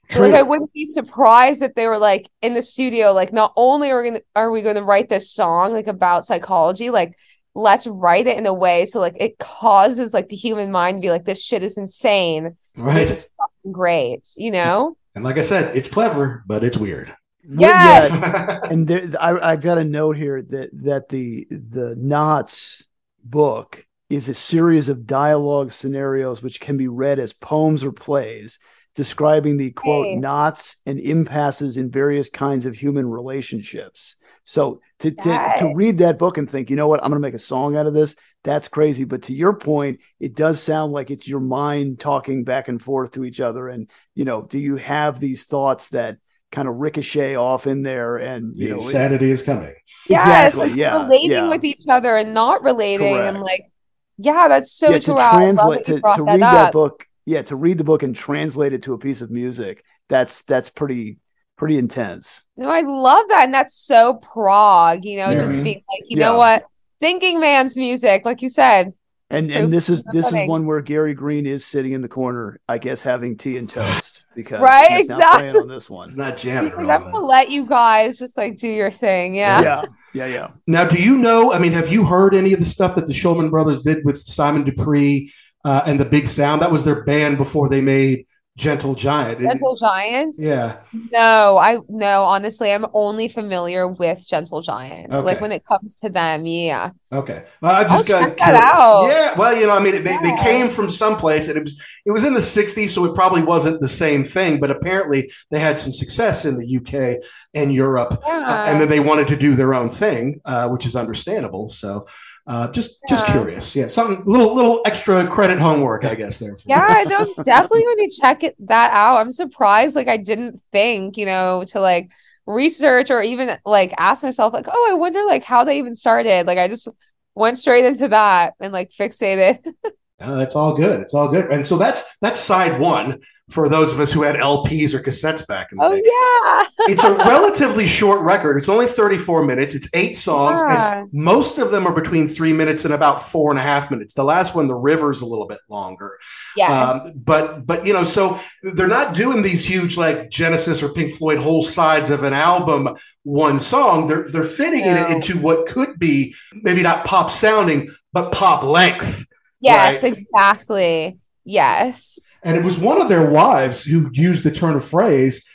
So, 0.09 0.21
like 0.21 0.33
I 0.33 0.41
wouldn't 0.41 0.73
be 0.73 0.85
surprised 0.85 1.61
if 1.61 1.75
they 1.75 1.85
were 1.85 1.97
like 1.99 2.29
in 2.41 2.53
the 2.55 2.61
studio, 2.61 3.11
like 3.11 3.31
not 3.31 3.53
only 3.55 3.91
are 3.91 4.01
we 4.01 4.09
gonna 4.09 4.21
are 4.35 4.49
we 4.49 4.61
gonna 4.63 4.83
write 4.83 5.09
this 5.09 5.31
song 5.31 5.73
like 5.73 5.87
about 5.87 6.25
psychology, 6.25 6.89
like 6.89 7.13
let's 7.57 7.87
write 7.87 8.27
it 8.27 8.37
in 8.37 8.45
a 8.45 8.53
way 8.53 8.85
so 8.85 8.99
like 8.99 9.17
it 9.19 9.39
causes 9.39 10.13
like 10.13 10.29
the 10.29 10.35
human 10.35 10.71
mind 10.71 10.97
to 10.97 11.01
be 11.01 11.09
like 11.09 11.25
this 11.25 11.43
shit 11.43 11.63
is 11.63 11.77
insane. 11.77 12.55
Right. 12.77 12.93
This 12.93 13.09
is 13.09 13.29
fucking 13.37 13.71
great, 13.71 14.29
you 14.37 14.51
know? 14.51 14.95
And 15.15 15.23
like 15.23 15.39
I 15.39 15.41
said, 15.41 15.75
it's 15.75 15.89
clever, 15.89 16.43
but 16.45 16.63
it's 16.63 16.77
weird. 16.77 17.11
Yes. 17.49 18.11
Yeah, 18.11 18.59
and 18.71 18.87
there, 18.87 19.09
I, 19.19 19.53
I've 19.53 19.61
got 19.61 19.79
a 19.79 19.83
note 19.83 20.15
here 20.15 20.43
that 20.43 20.69
that 20.83 21.09
the 21.09 21.47
the 21.49 21.95
Knots 21.97 22.83
book 23.23 23.83
is 24.11 24.29
a 24.29 24.35
series 24.35 24.89
of 24.89 25.07
dialogue 25.07 25.71
scenarios 25.71 26.43
which 26.43 26.59
can 26.59 26.77
be 26.77 26.87
read 26.87 27.17
as 27.17 27.33
poems 27.33 27.83
or 27.83 27.91
plays 27.91 28.59
describing 28.93 29.57
the 29.57 29.71
quote 29.71 30.05
Hey. 30.05 30.15
knots 30.17 30.75
and 30.85 30.99
impasses 30.99 31.77
in 31.77 31.89
various 31.89 32.29
kinds 32.29 32.67
of 32.67 32.75
human 32.75 33.09
relationships. 33.09 34.17
So 34.43 34.81
to 34.99 35.11
to, 35.11 35.53
to 35.59 35.71
read 35.75 35.97
that 35.97 36.17
book 36.19 36.37
and 36.37 36.49
think, 36.49 36.69
you 36.69 36.75
know 36.75 36.87
what, 36.87 37.03
I'm 37.03 37.09
going 37.11 37.21
to 37.21 37.27
make 37.27 37.33
a 37.35 37.39
song 37.39 37.75
out 37.77 37.85
of 37.85 37.93
this. 37.93 38.15
That's 38.43 38.67
crazy. 38.67 39.03
But 39.03 39.23
to 39.23 39.33
your 39.33 39.53
point, 39.53 39.99
it 40.19 40.35
does 40.35 40.61
sound 40.61 40.93
like 40.93 41.11
it's 41.11 41.27
your 41.27 41.39
mind 41.39 41.99
talking 41.99 42.43
back 42.43 42.67
and 42.67 42.81
forth 42.81 43.11
to 43.11 43.25
each 43.25 43.39
other. 43.39 43.67
And 43.67 43.89
you 44.15 44.25
know, 44.25 44.41
do 44.43 44.59
you 44.59 44.75
have 44.77 45.19
these 45.19 45.43
thoughts 45.43 45.89
that 45.89 46.17
kind 46.51 46.67
of 46.67 46.75
ricochet 46.75 47.35
off 47.35 47.67
in 47.67 47.83
there? 47.83 48.17
And 48.17 48.55
you 48.55 48.69
The 48.69 48.69
know, 48.75 48.79
it- 48.79 48.85
insanity 48.85 49.31
is 49.31 49.43
coming. 49.43 49.73
Yes, 50.09 50.53
exactly. 50.53 50.69
like 50.69 50.77
yeah, 50.77 51.03
relating 51.03 51.31
yeah. 51.31 51.49
with 51.49 51.63
each 51.65 51.81
other 51.89 52.15
and 52.15 52.33
not 52.33 52.63
relating 52.63 53.13
and 53.17 53.41
like 53.41 53.71
yeah, 54.17 54.47
that's 54.47 54.71
so 54.71 54.89
yeah, 54.89 54.99
true. 54.99 55.15
to 55.15 55.19
I 55.19 55.31
translate 55.31 55.85
that 55.85 56.01
to, 56.01 56.01
to 56.17 56.23
that 56.25 56.31
read 56.33 56.41
up. 56.43 56.53
that 56.53 56.73
book 56.73 57.05
yeah 57.25 57.41
to 57.43 57.55
read 57.55 57.77
the 57.77 57.83
book 57.83 58.03
and 58.03 58.15
translate 58.15 58.73
it 58.73 58.83
to 58.83 58.93
a 58.93 58.97
piece 58.97 59.21
of 59.21 59.29
music 59.29 59.83
that's 60.07 60.43
that's 60.43 60.69
pretty 60.69 61.19
pretty 61.57 61.77
intense 61.77 62.43
No, 62.55 62.69
I 62.69 62.81
love 62.81 63.25
that. 63.29 63.43
And 63.45 63.53
that's 63.53 63.75
so 63.75 64.15
prog, 64.15 65.03
you 65.05 65.17
know, 65.17 65.33
just 65.33 65.61
being 65.63 65.83
like, 65.89 66.09
you 66.09 66.17
Yeah. 66.19 66.27
know 66.27 66.37
what? 66.37 66.63
Thinking 66.99 67.39
man's 67.39 67.77
music, 67.77 68.25
like 68.25 68.41
you 68.41 68.49
said. 68.49 68.93
and 69.29 69.51
and 69.51 69.73
this 69.73 69.89
is 69.89 69.99
of 69.99 70.05
the 70.05 70.13
this 70.13 70.27
is 70.31 70.47
one 70.47 70.65
where 70.65 70.81
Gary 70.81 71.13
Green 71.13 71.45
is 71.45 71.65
sitting 71.65 71.91
in 71.93 72.01
the 72.01 72.07
corner 72.07 72.59
I 72.69 72.77
guess 72.77 73.01
having 73.01 73.37
tea 73.37 73.57
and 73.57 73.69
toast 73.69 74.23
because 74.35 74.61
Right, 74.61 74.87
he's 74.97 75.09
not 75.09 75.17
exactly. 75.19 75.39
playing 75.41 75.55
on 75.57 75.67
this 75.67 75.89
one 75.89 76.07
It's 76.07 76.17
not 76.17 76.33
He's 76.33 76.43
jamming. 76.43 76.71
like, 76.71 76.77
real 76.79 76.91
I'm 76.91 77.03
gonna 77.11 77.25
let 77.25 77.49
you 77.51 77.65
guys 77.65 78.17
just 78.17 78.37
like 78.37 78.55
do 78.57 78.69
your 78.69 78.91
thing. 78.91 79.35
Yeah. 79.35 79.61
yeah 79.61 79.81
yeah 80.13 80.25
yeah 80.27 80.47
Now, 80.67 80.85
do 80.85 81.01
you 81.01 81.17
know? 81.17 81.53
I 81.53 81.59
mean, 81.59 81.73
have 81.73 81.91
you 81.91 82.05
heard 82.05 82.33
any 82.33 82.53
of 82.53 82.59
the 82.59 82.65
stuff 82.65 82.95
that 82.95 83.07
the 83.07 83.13
Shulman 83.13 83.49
brothers 83.51 83.81
did 83.81 84.05
with 84.05 84.21
Simon 84.21 84.63
Dupree 84.63 85.31
uh, 85.65 85.81
and 85.85 85.99
the 85.99 86.05
Big 86.05 86.27
Sound? 86.27 86.61
That 86.61 86.71
was 86.71 86.83
their 86.85 87.03
band 87.03 87.37
before 87.37 87.67
they 87.69 87.81
made 87.81 88.25
Gentle 88.57 88.95
Giant. 88.95 89.39
Gentle 89.39 89.75
Giant? 89.75 90.35
yeah. 90.39 90.77
No, 91.11 91.59
I 91.61 91.77
no, 91.87 92.23
honestly, 92.23 92.73
I'm 92.73 92.87
only 92.91 93.27
familiar 93.27 93.87
with 93.87 94.27
Gentle 94.27 94.63
Giant. 94.63 95.13
Like 95.13 95.39
when 95.39 95.51
it 95.51 95.63
comes 95.63 95.95
to 95.97 96.09
them, 96.09 96.47
yeah. 96.47 96.89
Okay. 97.11 97.45
Well, 97.61 97.71
I 97.71 97.83
I'll 97.83 97.89
just 97.89 98.07
got 98.07 98.29
check 98.29 98.37
that 98.39 98.55
out. 98.55 99.07
Yeah. 99.07 99.37
Well, 99.37 99.55
you 99.55 99.67
know, 99.67 99.75
I 99.75 99.79
mean, 99.79 99.93
it, 99.93 100.03
they, 100.03 100.17
they 100.17 100.35
came 100.41 100.69
from 100.69 100.89
someplace, 100.89 101.47
and 101.49 101.57
it 101.57 101.63
was 101.63 101.79
it 102.05 102.11
was 102.11 102.23
in 102.23 102.33
the 102.33 102.39
'60s, 102.39 102.89
so 102.89 103.05
it 103.05 103.13
probably 103.13 103.43
wasn't 103.43 103.79
the 103.79 103.87
same 103.87 104.25
thing. 104.25 104.59
But 104.59 104.71
apparently, 104.71 105.31
they 105.51 105.59
had 105.59 105.77
some 105.77 105.93
success 105.93 106.43
in 106.43 106.57
the 106.57 106.77
UK 106.77 107.23
and 107.53 107.71
Europe, 107.71 108.19
uh, 108.25 108.65
and 108.67 108.81
then 108.81 108.89
they 108.89 108.99
wanted 108.99 109.27
to 109.27 109.37
do 109.37 109.55
their 109.55 109.75
own 109.75 109.89
thing, 109.89 110.41
uh, 110.45 110.67
which 110.67 110.87
is 110.87 110.95
understandable. 110.95 111.69
So, 111.69 112.07
uh, 112.47 112.71
just 112.71 112.97
just 113.09 113.25
curious. 113.25 113.75
Yeah, 113.75 113.89
something 113.89 114.23
little 114.25 114.55
little 114.55 114.81
extra 114.85 115.27
credit 115.27 115.59
homework, 115.59 116.05
I 116.05 116.15
guess. 116.15 116.39
There. 116.39 116.55
For 116.55 116.63
Yeah, 116.65 116.85
I 116.87 117.03
know 117.03 117.33
definitely 117.43 117.85
when 117.85 117.99
you 117.99 118.09
check 118.09 118.43
it 118.43 118.55
that 118.67 118.91
out. 118.93 119.17
I'm 119.17 119.31
surprised 119.31 119.97
like 119.97 120.07
I 120.07 120.15
didn't 120.15 120.61
think, 120.71 121.17
you 121.17 121.25
know, 121.25 121.65
to 121.67 121.81
like 121.81 122.09
research 122.45 123.11
or 123.11 123.21
even 123.21 123.49
like 123.65 123.93
ask 123.97 124.23
myself 124.23 124.53
like, 124.53 124.67
oh, 124.71 124.87
I 124.89 124.93
wonder 124.93 125.23
like 125.25 125.43
how 125.43 125.65
they 125.65 125.77
even 125.77 125.93
started. 125.93 126.47
Like 126.47 126.57
I 126.57 126.69
just 126.69 126.87
went 127.35 127.59
straight 127.59 127.83
into 127.83 128.07
that 128.07 128.53
and 128.61 128.71
like 128.71 128.89
fixated. 128.89 129.59
Uh, 130.19 130.33
that's 130.33 130.55
all 130.55 130.75
good. 130.75 130.99
It's 130.99 131.13
all 131.13 131.27
good. 131.27 131.51
And 131.51 131.67
so 131.67 131.77
that's 131.77 132.17
that's 132.21 132.39
side 132.39 132.79
one 132.79 133.19
for 133.49 133.69
those 133.69 133.93
of 133.93 133.99
us 134.01 134.11
who 134.11 134.23
had 134.23 134.35
LPs 134.35 134.93
or 134.93 134.99
cassettes 134.99 135.47
back 135.47 135.71
in 135.71 135.77
the 135.77 135.85
Oh 135.85 135.91
day. 135.95 136.01
yeah. 136.03 136.67
it's 136.93 137.03
a 137.05 137.13
relatively 137.13 137.87
short 137.87 138.19
record. 138.21 138.57
It's 138.57 138.67
only 138.67 138.87
34 138.87 139.45
minutes. 139.45 139.73
It's 139.73 139.87
eight 139.93 140.17
songs. 140.17 140.59
Yeah. 140.59 140.99
And 141.03 141.13
most 141.13 141.57
of 141.57 141.71
them 141.71 141.87
are 141.87 141.93
between 141.93 142.27
three 142.27 142.51
minutes 142.51 142.83
and 142.83 142.93
about 142.93 143.21
four 143.21 143.49
and 143.49 143.57
a 143.57 143.63
half 143.63 143.89
minutes. 143.89 144.13
The 144.13 144.25
last 144.25 144.53
one, 144.53 144.67
The 144.67 144.75
River's 144.75 145.21
a 145.21 145.25
little 145.25 145.47
bit 145.47 145.59
longer. 145.69 146.17
Yes. 146.57 147.13
Um, 147.15 147.21
but 147.23 147.65
but 147.65 147.85
you 147.85 147.93
know, 147.93 148.03
so 148.03 148.37
they're 148.63 148.87
not 148.89 149.15
doing 149.15 149.41
these 149.41 149.63
huge 149.63 149.95
like 149.95 150.29
Genesis 150.29 150.83
or 150.83 150.89
Pink 150.89 151.13
Floyd 151.13 151.39
whole 151.39 151.63
sides 151.63 152.09
of 152.09 152.23
an 152.23 152.33
album, 152.33 152.97
one 153.23 153.61
song. 153.61 154.07
They're 154.09 154.27
they're 154.29 154.43
fitting 154.43 154.81
No. 154.81 154.93
it 155.07 155.09
into 155.11 155.37
what 155.39 155.67
could 155.67 155.97
be 155.97 156.35
maybe 156.53 156.81
not 156.81 157.05
pop 157.05 157.31
sounding, 157.31 157.95
but 158.11 158.33
pop 158.33 158.63
length. 158.63 159.25
yes, 159.61 160.03
right. 160.03 160.17
exactly. 160.17 161.17
Yes. 161.45 162.26
And 162.47 162.55
it 162.55 162.63
was 162.63 162.77
one 162.77 163.01
of 163.01 163.09
their 163.09 163.29
wives 163.29 163.83
who 163.83 164.09
used 164.13 164.45
the 164.45 164.51
turn 164.51 164.77
of 164.77 164.85
phrase. 164.85 165.45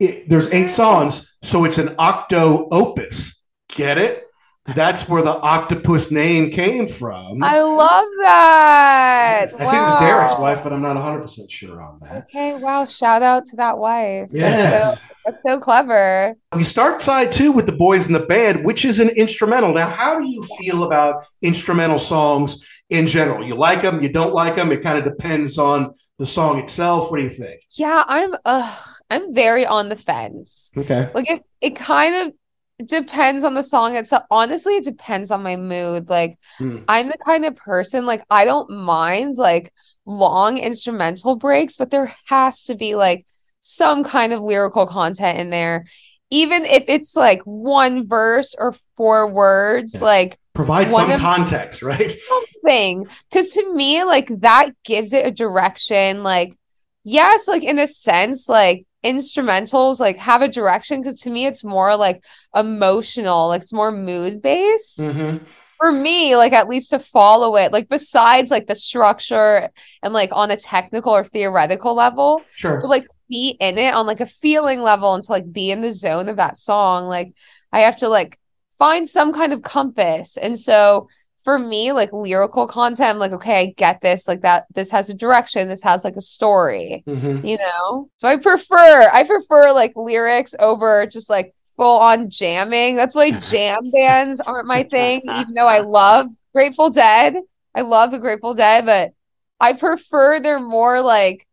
It, 0.00 0.30
there's 0.30 0.50
eight 0.50 0.70
songs, 0.70 1.36
so 1.42 1.66
it's 1.66 1.76
an 1.76 1.94
octo 1.98 2.68
opus. 2.72 3.44
Get 3.68 3.98
it? 3.98 4.24
That's 4.74 5.06
where 5.06 5.20
the 5.20 5.36
octopus 5.38 6.10
name 6.10 6.50
came 6.50 6.88
from. 6.88 7.42
I 7.42 7.60
love 7.60 8.08
that. 8.22 9.40
I 9.44 9.46
think 9.58 9.60
it 9.60 9.64
was 9.64 10.00
Derek's 10.00 10.38
wife, 10.38 10.62
but 10.62 10.72
I'm 10.72 10.80
not 10.80 10.96
100% 10.96 11.50
sure 11.50 11.82
on 11.82 11.98
that. 12.00 12.24
Okay, 12.30 12.54
wow. 12.54 12.86
Shout 12.86 13.22
out 13.22 13.44
to 13.46 13.56
that 13.56 13.76
wife. 13.76 14.30
That's 14.30 14.32
Yes. 14.32 14.94
so, 14.98 15.04
that's 15.26 15.42
so 15.46 15.60
clever. 15.60 16.34
We 16.56 16.64
start 16.64 17.02
side 17.02 17.30
two 17.30 17.52
with 17.52 17.66
the 17.66 17.72
boys 17.72 18.06
in 18.06 18.14
the 18.14 18.20
band, 18.20 18.64
which 18.64 18.86
is 18.86 19.00
an 19.00 19.10
instrumental. 19.10 19.74
Now, 19.74 19.90
how 19.90 20.18
do 20.18 20.26
you 20.26 20.42
feel 20.58 20.84
about 20.84 21.24
instrumental 21.42 21.98
songs 21.98 22.66
in 22.88 23.06
general? 23.06 23.46
You 23.46 23.54
like 23.54 23.82
them, 23.82 24.02
you 24.02 24.08
don't 24.08 24.32
like 24.32 24.56
them. 24.56 24.72
It 24.72 24.82
kind 24.82 24.96
of 24.96 25.04
depends 25.04 25.58
on 25.58 25.92
the 26.18 26.26
song 26.26 26.58
itself. 26.58 27.10
What 27.10 27.18
do 27.18 27.24
you 27.24 27.30
think? 27.30 27.60
Yeah, 27.76 28.04
I'm 28.06 28.34
uh 28.44 28.76
I'm 29.10 29.34
very 29.34 29.64
on 29.66 29.88
the 29.88 29.96
fence. 29.96 30.72
Okay. 30.76 31.10
Like 31.14 31.30
it 31.30 31.42
it 31.60 31.76
kind 31.76 32.28
of 32.28 32.86
depends 32.86 33.44
on 33.44 33.54
the 33.54 33.62
song 33.62 33.96
itself. 33.96 34.24
Honestly, 34.30 34.74
it 34.74 34.84
depends 34.84 35.30
on 35.30 35.42
my 35.42 35.56
mood. 35.56 36.08
Like 36.08 36.38
Hmm. 36.58 36.78
I'm 36.88 37.08
the 37.08 37.18
kind 37.24 37.44
of 37.44 37.56
person 37.56 38.06
like 38.06 38.24
I 38.30 38.44
don't 38.44 38.70
mind 38.70 39.34
like 39.36 39.72
long 40.06 40.58
instrumental 40.58 41.36
breaks, 41.36 41.76
but 41.76 41.90
there 41.90 42.12
has 42.28 42.64
to 42.64 42.74
be 42.74 42.94
like 42.94 43.26
some 43.60 44.04
kind 44.04 44.32
of 44.32 44.42
lyrical 44.42 44.86
content 44.86 45.38
in 45.38 45.50
there. 45.50 45.86
Even 46.30 46.64
if 46.66 46.84
it's 46.88 47.16
like 47.16 47.40
one 47.44 48.06
verse 48.06 48.54
or 48.58 48.74
four 48.96 49.32
words, 49.32 49.94
Yeah. 49.94 50.04
like 50.04 50.38
Provide 50.58 50.90
One 50.90 51.02
some 51.02 51.12
of- 51.12 51.20
context, 51.20 51.82
right? 51.82 52.18
something. 52.28 53.06
Because 53.30 53.52
to 53.52 53.72
me, 53.74 54.02
like 54.02 54.28
that 54.40 54.70
gives 54.84 55.12
it 55.12 55.24
a 55.24 55.30
direction. 55.30 56.24
Like, 56.24 56.52
yes, 57.04 57.46
like 57.46 57.62
in 57.62 57.78
a 57.78 57.86
sense, 57.86 58.48
like 58.48 58.84
instrumentals 59.04 60.00
like 60.00 60.16
have 60.16 60.42
a 60.42 60.48
direction. 60.48 61.00
Because 61.00 61.20
to 61.20 61.30
me, 61.30 61.46
it's 61.46 61.62
more 61.62 61.96
like 61.96 62.24
emotional, 62.56 63.46
like 63.48 63.62
it's 63.62 63.72
more 63.72 63.92
mood 63.92 64.42
based. 64.42 64.98
Mhm. 64.98 65.42
For 65.78 65.92
me, 65.92 66.34
like 66.34 66.52
at 66.52 66.66
least 66.68 66.90
to 66.90 66.98
follow 66.98 67.54
it, 67.54 67.70
like 67.72 67.88
besides 67.88 68.50
like 68.50 68.66
the 68.66 68.74
structure 68.74 69.68
and 70.02 70.12
like 70.12 70.30
on 70.32 70.50
a 70.50 70.56
technical 70.56 71.12
or 71.14 71.22
theoretical 71.22 71.94
level, 71.94 72.42
Sure. 72.56 72.80
to 72.80 72.86
like 72.88 73.06
be 73.28 73.56
in 73.60 73.78
it 73.78 73.94
on 73.94 74.06
like 74.08 74.18
a 74.20 74.26
feeling 74.26 74.80
level 74.80 75.14
and 75.14 75.22
to 75.22 75.30
like 75.30 75.52
be 75.52 75.70
in 75.70 75.82
the 75.82 75.92
zone 75.92 76.28
of 76.28 76.36
that 76.38 76.56
song 76.56 77.04
like 77.06 77.32
i 77.72 77.80
have 77.80 77.98
to 77.98 78.08
like 78.08 78.38
find 78.78 79.06
some 79.08 79.32
kind 79.32 79.52
of 79.52 79.62
compass. 79.62 80.36
And 80.36 80.58
so 80.58 81.08
for 81.44 81.58
me 81.58 81.92
like 81.92 82.12
lyrical 82.12 82.66
content 82.66 83.08
i'm 83.08 83.18
like 83.18 83.32
okay 83.32 83.60
i 83.60 83.74
get 83.78 84.00
this 84.02 84.28
like 84.28 84.42
that 84.42 84.66
this 84.74 84.90
has 84.90 85.08
a 85.08 85.14
direction 85.14 85.66
this 85.66 85.82
has 85.82 86.04
like 86.04 86.16
a 86.16 86.20
story 86.20 87.02
Mhm. 87.06 87.46
you 87.46 87.56
know? 87.56 88.10
So 88.16 88.28
i 88.28 88.36
prefer 88.36 89.08
i 89.14 89.22
prefer 89.24 89.72
like 89.72 89.92
lyrics 89.96 90.54
over 90.58 91.06
just 91.06 91.30
like 91.30 91.54
full 91.76 91.98
on 92.00 92.28
jamming. 92.28 92.96
That's 92.96 93.14
why 93.14 93.30
jam 93.40 93.90
bands 93.92 94.40
aren't 94.42 94.66
my 94.66 94.82
thing 94.82 95.22
even 95.24 95.54
though 95.54 95.68
i 95.68 95.78
love 96.00 96.26
grateful 96.54 96.90
dead. 96.90 97.36
I 97.74 97.80
love 97.82 98.10
the 98.10 98.18
grateful 98.18 98.52
dead 98.52 98.84
but 98.84 99.12
i 99.60 99.72
prefer 99.72 100.40
they're 100.40 100.60
more 100.60 101.00
like 101.00 101.46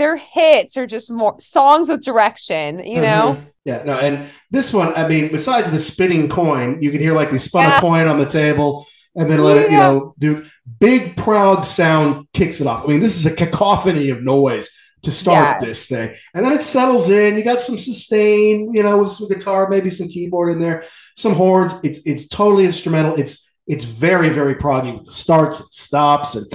their 0.00 0.16
hits 0.16 0.76
are 0.76 0.86
just 0.86 1.10
more 1.10 1.36
songs 1.38 1.88
with 1.88 2.02
direction 2.02 2.84
you 2.84 3.00
know 3.00 3.36
Mhm. 3.38 3.46
Yeah, 3.66 3.82
no, 3.84 3.92
and 3.98 4.24
this 4.50 4.72
one, 4.72 4.94
I 4.96 5.06
mean, 5.06 5.28
besides 5.30 5.70
the 5.70 5.78
spinning 5.78 6.30
coin, 6.30 6.78
you 6.80 6.90
can 6.90 6.98
hear 7.00 7.14
like 7.14 7.30
they 7.30 7.36
spun 7.36 7.64
Yeah. 7.68 7.76
a 7.76 7.80
coin 7.80 8.06
on 8.08 8.18
the 8.18 8.24
table 8.24 8.86
and 9.14 9.28
then 9.28 9.44
let 9.44 9.58
it, 9.58 9.70
you 9.70 9.76
know, 9.76 10.14
do 10.18 10.46
big 10.80 11.14
proud 11.14 11.66
sound 11.66 12.26
kicks 12.32 12.62
it 12.62 12.66
off. 12.66 12.84
I 12.84 12.86
mean, 12.88 13.00
this 13.00 13.16
is 13.16 13.26
a 13.26 13.36
cacophony 13.36 14.08
of 14.08 14.22
noise 14.22 14.70
to 15.02 15.10
start 15.10 15.58
Yeah. 15.60 15.66
this 15.66 15.84
thing. 15.86 16.08
And 16.34 16.44
then 16.44 16.54
it 16.54 16.62
settles 16.62 17.10
in. 17.10 17.36
You 17.36 17.44
got 17.44 17.60
some 17.60 17.78
sustain, 17.78 18.72
you 18.72 18.82
know, 18.82 18.96
with 18.96 19.12
some 19.12 19.28
guitar, 19.28 19.68
maybe 19.68 19.90
some 19.90 20.08
keyboard 20.08 20.52
in 20.52 20.58
there, 20.58 20.84
some 21.18 21.34
horns. 21.34 21.74
It's 21.84 21.98
it's 22.06 22.26
totally 22.28 22.64
instrumental. 22.64 23.14
It's 23.16 23.46
it's 23.66 23.84
very, 23.84 24.30
very 24.30 24.54
proggy 24.54 24.96
with 24.96 25.04
the 25.04 25.12
starts 25.12 25.60
and 25.60 25.68
stops. 25.70 26.34
And 26.34 26.46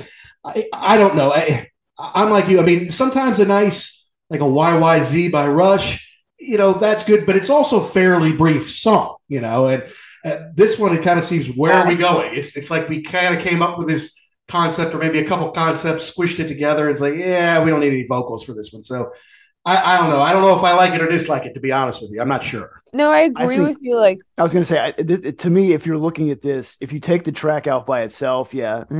I, 0.43 0.65
I 0.73 0.97
don't 0.97 1.15
know. 1.15 1.31
I, 1.31 1.67
I'm 1.97 2.29
like 2.29 2.47
you. 2.47 2.59
I 2.59 2.63
mean, 2.63 2.91
sometimes 2.91 3.39
a 3.39 3.45
nice 3.45 4.09
like 4.29 4.41
a 4.41 4.43
YYZ 4.43 5.31
by 5.31 5.47
Rush, 5.47 6.11
you 6.39 6.57
know, 6.57 6.73
that's 6.73 7.03
good, 7.03 7.25
but 7.25 7.35
it's 7.35 7.49
also 7.49 7.81
fairly 7.81 8.31
brief 8.33 8.73
song, 8.73 9.17
you 9.27 9.41
know. 9.41 9.67
And 9.67 9.83
uh, 10.23 10.47
this 10.53 10.79
one, 10.79 10.95
it 10.95 11.03
kind 11.03 11.19
of 11.19 11.25
seems 11.25 11.47
where 11.55 11.73
are 11.73 11.87
we 11.87 11.95
going? 11.95 12.35
It's 12.35 12.57
it's 12.57 12.71
like 12.71 12.89
we 12.89 13.03
kind 13.03 13.35
of 13.35 13.43
came 13.43 13.61
up 13.61 13.77
with 13.77 13.87
this 13.87 14.19
concept, 14.47 14.93
or 14.93 14.97
maybe 14.97 15.19
a 15.19 15.27
couple 15.27 15.51
concepts, 15.51 16.13
squished 16.13 16.39
it 16.39 16.47
together. 16.47 16.89
It's 16.89 17.01
like, 17.01 17.15
yeah, 17.15 17.63
we 17.63 17.69
don't 17.69 17.79
need 17.79 17.93
any 17.93 18.05
vocals 18.07 18.43
for 18.43 18.53
this 18.53 18.71
one. 18.71 18.83
So 18.83 19.11
I, 19.67 19.95
I 19.95 19.97
don't 19.97 20.09
know. 20.11 20.21
I 20.21 20.31
don't 20.31 20.43
know 20.43 20.55
if 20.55 20.63
I 20.63 20.73
like 20.75 20.93
it 20.93 21.01
or 21.01 21.07
dislike 21.09 21.45
it. 21.45 21.53
To 21.55 21.59
be 21.59 21.71
honest 21.71 21.99
with 22.01 22.11
you, 22.11 22.21
I'm 22.21 22.27
not 22.27 22.43
sure. 22.43 22.83
No, 22.93 23.11
I 23.11 23.21
agree 23.21 23.57
think- 23.57 23.67
with 23.67 23.77
you. 23.81 23.97
Like, 23.99 24.19
I 24.37 24.43
was 24.43 24.53
going 24.53 24.63
to 24.63 24.67
say, 24.67 24.81
I, 24.81 24.91
th- 24.91 25.37
to 25.39 25.49
me, 25.49 25.73
if 25.73 25.85
you're 25.85 25.97
looking 25.97 26.29
at 26.29 26.41
this, 26.41 26.77
if 26.79 26.93
you 26.93 26.99
take 26.99 27.23
the 27.25 27.31
track 27.31 27.65
out 27.67 27.85
by 27.85 28.03
itself, 28.03 28.53
yeah. 28.53 28.83
eh, 28.89 28.93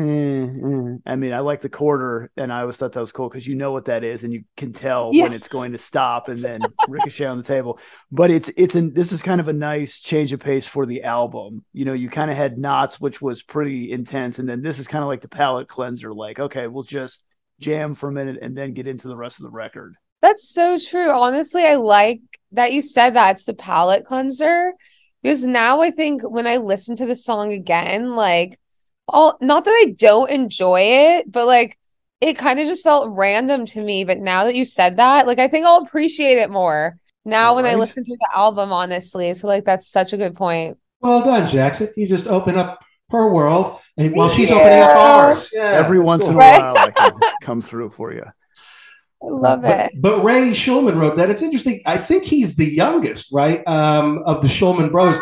eh. 0.44 0.96
I 1.06 1.16
mean, 1.16 1.32
I 1.34 1.40
like 1.40 1.62
the 1.62 1.70
quarter, 1.70 2.30
and 2.36 2.52
I 2.52 2.62
always 2.62 2.76
thought 2.78 2.92
that 2.94 3.00
was 3.00 3.12
cool 3.14 3.30
because 3.30 3.48
you 3.48 3.56
know 3.56 3.72
what 3.72 3.86
that 3.86 4.04
is, 4.04 4.24
and 4.24 4.34
you 4.34 4.44
can 4.58 4.74
tell 4.74 5.12
Yeah. 5.14 5.24
when 5.24 5.34
it's 5.34 5.48
going 5.48 5.72
to 5.74 5.78
stop 5.78 6.28
and 6.30 6.44
then 6.44 6.62
ricochet 6.90 7.26
on 7.26 7.38
the 7.38 7.44
table. 7.44 7.80
But 8.12 8.32
it's 8.32 8.50
it's 8.58 8.76
an 8.76 8.94
this 8.94 9.12
is 9.14 9.22
kind 9.22 9.40
of 9.40 9.48
a 9.48 9.54
nice 9.54 10.02
change 10.02 10.34
of 10.34 10.40
pace 10.42 10.66
for 10.68 10.86
the 10.86 11.04
album. 11.04 11.64
You 11.72 11.86
know, 11.86 11.94
you 11.94 12.10
kind 12.10 12.32
of 12.32 12.36
had 12.38 12.58
knots, 12.58 13.00
which 13.00 13.22
was 13.22 13.44
pretty 13.44 13.92
intense, 13.92 14.40
and 14.40 14.50
then 14.50 14.62
this 14.62 14.80
is 14.80 14.88
kind 14.88 15.04
of 15.04 15.08
like 15.08 15.22
the 15.22 15.30
palate 15.30 15.68
cleanser. 15.70 16.14
Like, 16.14 16.40
okay, 16.40 16.68
we'll 16.68 16.84
just 16.84 17.22
jam 17.62 17.96
for 17.96 18.10
a 18.10 18.12
minute 18.12 18.40
and 18.42 18.58
then 18.58 18.74
get 18.74 18.88
into 18.88 19.08
the 19.08 19.16
rest 19.16 19.40
of 19.40 19.44
the 19.46 19.52
record. 19.52 19.96
That's 20.26 20.50
so 20.50 20.78
true. 20.80 21.12
Honestly, 21.12 21.64
I 21.64 21.76
like 21.76 22.20
that 22.54 22.74
you 22.74 22.82
said 22.82 23.12
that 23.16 23.36
it's 23.36 23.46
the 23.46 23.54
palate 23.54 24.06
cleanser 24.06 24.74
because 25.22 25.44
now 25.44 25.82
I 25.82 25.92
think 25.92 26.24
when 26.28 26.48
I 26.48 26.58
listen 26.58 26.96
to 26.96 27.06
the 27.06 27.16
song 27.16 27.54
again, 27.54 28.16
like, 28.16 28.60
all 29.08 29.38
not 29.40 29.66
that 29.66 29.70
I 29.72 29.94
don't 30.00 30.32
enjoy 30.32 30.82
it, 30.82 31.32
but 31.32 31.46
like 31.46 31.78
it 32.22 32.40
kind 32.40 32.60
of 32.60 32.66
just 32.68 32.82
felt 32.82 33.16
random 33.16 33.68
to 33.68 33.84
me. 33.84 34.04
But 34.04 34.18
now 34.18 34.46
that 34.46 34.56
you 34.56 34.66
said 34.66 34.98
that, 34.98 35.28
like, 35.28 35.38
I 35.38 35.48
think 35.48 35.68
I'll 35.68 35.84
appreciate 35.84 36.40
it 36.40 36.50
more 36.50 36.98
now 37.24 37.54
when 37.56 37.68
I 37.68 37.76
listen 37.76 38.04
to 38.04 38.18
the 38.18 38.30
album, 38.36 38.74
honestly. 38.74 39.32
So, 39.36 39.46
like, 39.48 39.64
that's 39.64 39.88
such 39.88 40.12
a 40.14 40.18
good 40.18 40.34
point. 40.36 40.80
Well 41.02 41.24
done, 41.24 41.48
Jackson. 41.48 41.90
You 41.96 42.08
just 42.08 42.26
open 42.26 42.56
up 42.58 42.84
her 43.12 43.32
world, 43.32 43.80
and 43.98 44.16
while 44.16 44.30
Thank 44.30 44.40
she's 44.40 44.50
you. 44.50 44.56
opening 44.56 44.80
up 44.80 44.96
ours. 44.96 45.52
Yeah, 45.54 45.72
Every 45.74 46.00
once 46.00 46.24
cool. 46.24 46.32
in 46.32 46.36
a 46.38 46.40
Right. 46.40 46.60
while, 46.60 46.80
I 46.80 46.92
can 46.92 47.14
come 47.42 47.62
through 47.62 47.92
for 47.92 48.12
you. 48.12 48.24
I 49.28 49.32
love 49.32 49.62
but, 49.62 49.72
it. 49.72 49.92
But 50.02 50.24
Ray 50.24 50.52
Shulman 50.52 51.00
wrote 51.00 51.18
that. 51.18 51.30
It's 51.30 51.42
interesting. 51.42 51.82
I 51.86 51.98
think 51.98 52.24
he's 52.24 52.56
the 52.56 52.66
youngest, 52.66 53.32
right, 53.34 53.66
um, 53.68 54.24
of 54.26 54.42
the 54.42 54.48
Shulman 54.48 54.92
brothers, 54.92 55.18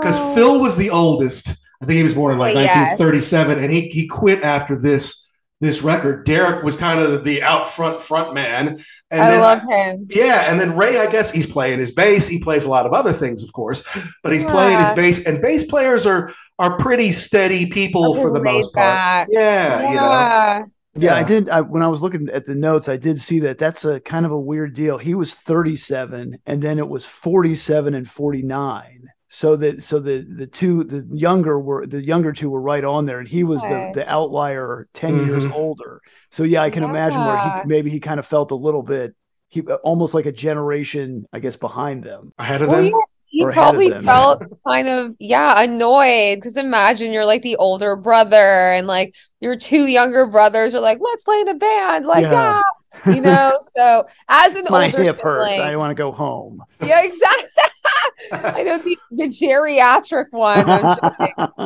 because 0.00 0.16
Wow. 0.16 0.34
Phil 0.34 0.60
was 0.60 0.76
the 0.76 0.90
oldest. 0.90 1.48
I 1.82 1.86
think 1.86 1.96
he 1.98 2.02
was 2.02 2.14
born 2.14 2.32
in 2.32 2.38
like 2.38 2.56
Oh, 2.56 2.60
yes. 2.60 2.98
1937, 2.98 3.58
and 3.62 3.72
he 3.72 3.88
he 3.88 4.06
quit 4.06 4.42
after 4.42 4.78
this 4.78 5.22
this 5.60 5.82
record. 5.82 6.26
Derek 6.26 6.62
was 6.64 6.76
kind 6.76 7.00
of 7.00 7.24
the 7.24 7.42
out 7.42 7.68
front 7.70 8.00
front 8.00 8.34
man, 8.34 8.82
and 9.10 9.22
I 9.22 9.30
then 9.30 9.40
love 9.40 9.60
him. 9.68 10.06
yeah, 10.10 10.50
and 10.50 10.60
then 10.60 10.76
Ray, 10.76 10.98
I 10.98 11.10
guess 11.10 11.30
he's 11.30 11.46
playing 11.46 11.78
his 11.78 11.92
bass. 11.92 12.26
He 12.26 12.38
plays 12.42 12.64
a 12.66 12.70
lot 12.70 12.86
of 12.86 12.92
other 12.92 13.12
things, 13.12 13.42
of 13.42 13.52
course, 13.52 13.84
but 14.22 14.32
he's 14.32 14.44
playing 14.44 14.78
his 14.80 14.90
bass. 14.90 15.26
And 15.26 15.40
bass 15.40 15.64
players 15.64 16.06
are 16.06 16.32
are 16.58 16.76
pretty 16.78 17.12
steady 17.12 17.66
people 17.66 18.14
for 18.14 18.30
the 18.32 18.40
most 18.42 18.72
part. 18.74 18.86
back. 18.86 19.28
Yeah, 19.30 19.88
you 19.90 19.94
know. 19.96 20.66
Yeah. 20.96 21.14
Yeah, 21.14 21.16
I 21.16 21.22
did. 21.24 21.48
I, 21.48 21.60
when 21.60 21.82
I 21.82 21.88
was 21.88 22.02
looking 22.02 22.28
at 22.32 22.44
the 22.46 22.54
notes, 22.54 22.88
I 22.88 22.96
did 22.96 23.20
see 23.20 23.40
that 23.40 23.58
that's 23.58 23.84
a 23.84 24.00
kind 24.00 24.24
of 24.24 24.32
a 24.32 24.38
weird 24.38 24.74
deal. 24.74 24.96
He 24.98 25.14
was 25.14 25.34
37, 25.34 26.38
and 26.46 26.62
then 26.62 26.78
it 26.78 26.88
was 26.88 27.04
47 27.04 27.94
and 27.94 28.08
49. 28.08 29.08
So 29.28 29.56
that 29.56 29.82
so 29.82 29.98
the 29.98 30.24
the 30.36 30.46
two 30.46 30.84
the 30.84 31.04
younger 31.12 31.58
were 31.58 31.86
the 31.86 32.04
younger 32.04 32.32
two 32.32 32.50
were 32.50 32.60
right 32.60 32.84
on 32.84 33.04
there, 33.06 33.18
and 33.18 33.26
he 33.26 33.42
was 33.42 33.60
the 33.62 33.66
Okay. 33.66 33.90
the 33.94 34.08
outlier 34.08 34.86
10 34.94 35.26
years 35.26 35.44
Mhm. 35.44 35.52
older. 35.52 36.00
So 36.30 36.44
yeah, 36.44 36.62
I 36.62 36.70
can 36.70 36.84
imagine 36.84 37.24
where 37.24 37.36
he 37.38 37.68
maybe 37.68 37.90
he 37.90 37.98
kind 37.98 38.20
of 38.20 38.26
felt 38.26 38.52
a 38.52 38.56
little 38.56 38.82
bit 38.82 39.14
he 39.48 39.62
almost 39.62 40.14
like 40.14 40.26
a 40.26 40.32
generation, 40.32 41.26
I 41.32 41.40
guess, 41.40 41.56
behind 41.56 42.04
them. 42.04 42.32
Ahead 42.38 42.62
of 42.62 42.68
Well, 42.68 42.82
them. 42.82 42.92
He 43.34 43.42
Or 43.42 43.50
ahead 43.50 43.62
of 43.64 43.80
probably 43.80 43.90
felt 44.06 44.42
kind 44.66 44.86
of, 44.86 45.16
yeah, 45.18 45.60
annoyed. 45.62 46.36
Because 46.36 46.56
imagine 46.56 47.10
you're 47.12 47.24
like 47.26 47.42
the 47.42 47.56
older 47.56 47.96
brother, 47.96 48.36
and 48.36 48.86
like 48.86 49.12
your 49.40 49.56
two 49.56 49.86
younger 49.88 50.26
brothers 50.26 50.72
are 50.74 50.80
like, 50.80 50.98
let's 51.00 51.24
play 51.24 51.40
in 51.40 51.48
a 51.48 51.54
band. 51.54 52.06
Like, 52.06 52.22
Yeah. 52.22 52.62
you 53.06 53.20
know? 53.20 53.58
So, 53.76 54.04
as 54.28 54.54
an 54.54 54.66
My 54.70 54.86
older 54.86 55.02
hip 55.02 55.16
hurts. 55.20 55.50
sibling, 55.56 55.68
I 55.68 55.76
want 55.76 55.90
to 55.90 55.94
go 55.96 56.12
home. 56.12 56.62
yeah, 56.80 57.02
exactly. 57.02 57.48
I 58.32 58.62
know 58.62 58.78
the, 58.78 58.96
the 59.10 59.24
geriatric 59.28 60.26
one. 60.30 60.64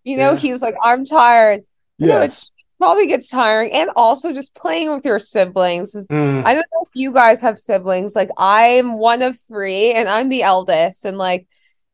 You 0.03 0.17
know, 0.17 0.31
Yeah. 0.31 0.37
he's 0.37 0.63
like, 0.63 0.73
I'm 0.81 1.05
tired. 1.05 1.61
You 1.99 2.07
know, 2.07 2.21
Yes. 2.21 2.51
Probably 2.81 3.05
gets 3.05 3.29
tiring. 3.29 3.71
And 3.73 3.91
also 3.95 4.33
just 4.33 4.55
playing 4.55 4.91
with 4.91 5.05
your 5.05 5.19
siblings 5.19 5.93
is 5.93 6.07
Mm. 6.07 6.43
I 6.43 6.55
don't 6.55 6.65
know 6.73 6.81
if 6.81 6.89
you 6.95 7.13
guys 7.13 7.39
have 7.41 7.59
siblings. 7.59 8.15
Like 8.15 8.29
I'm 8.39 8.97
one 8.97 9.21
of 9.21 9.39
three 9.39 9.93
and 9.93 10.09
I'm 10.09 10.29
the 10.29 10.41
eldest. 10.41 11.05
And 11.05 11.19
like 11.19 11.45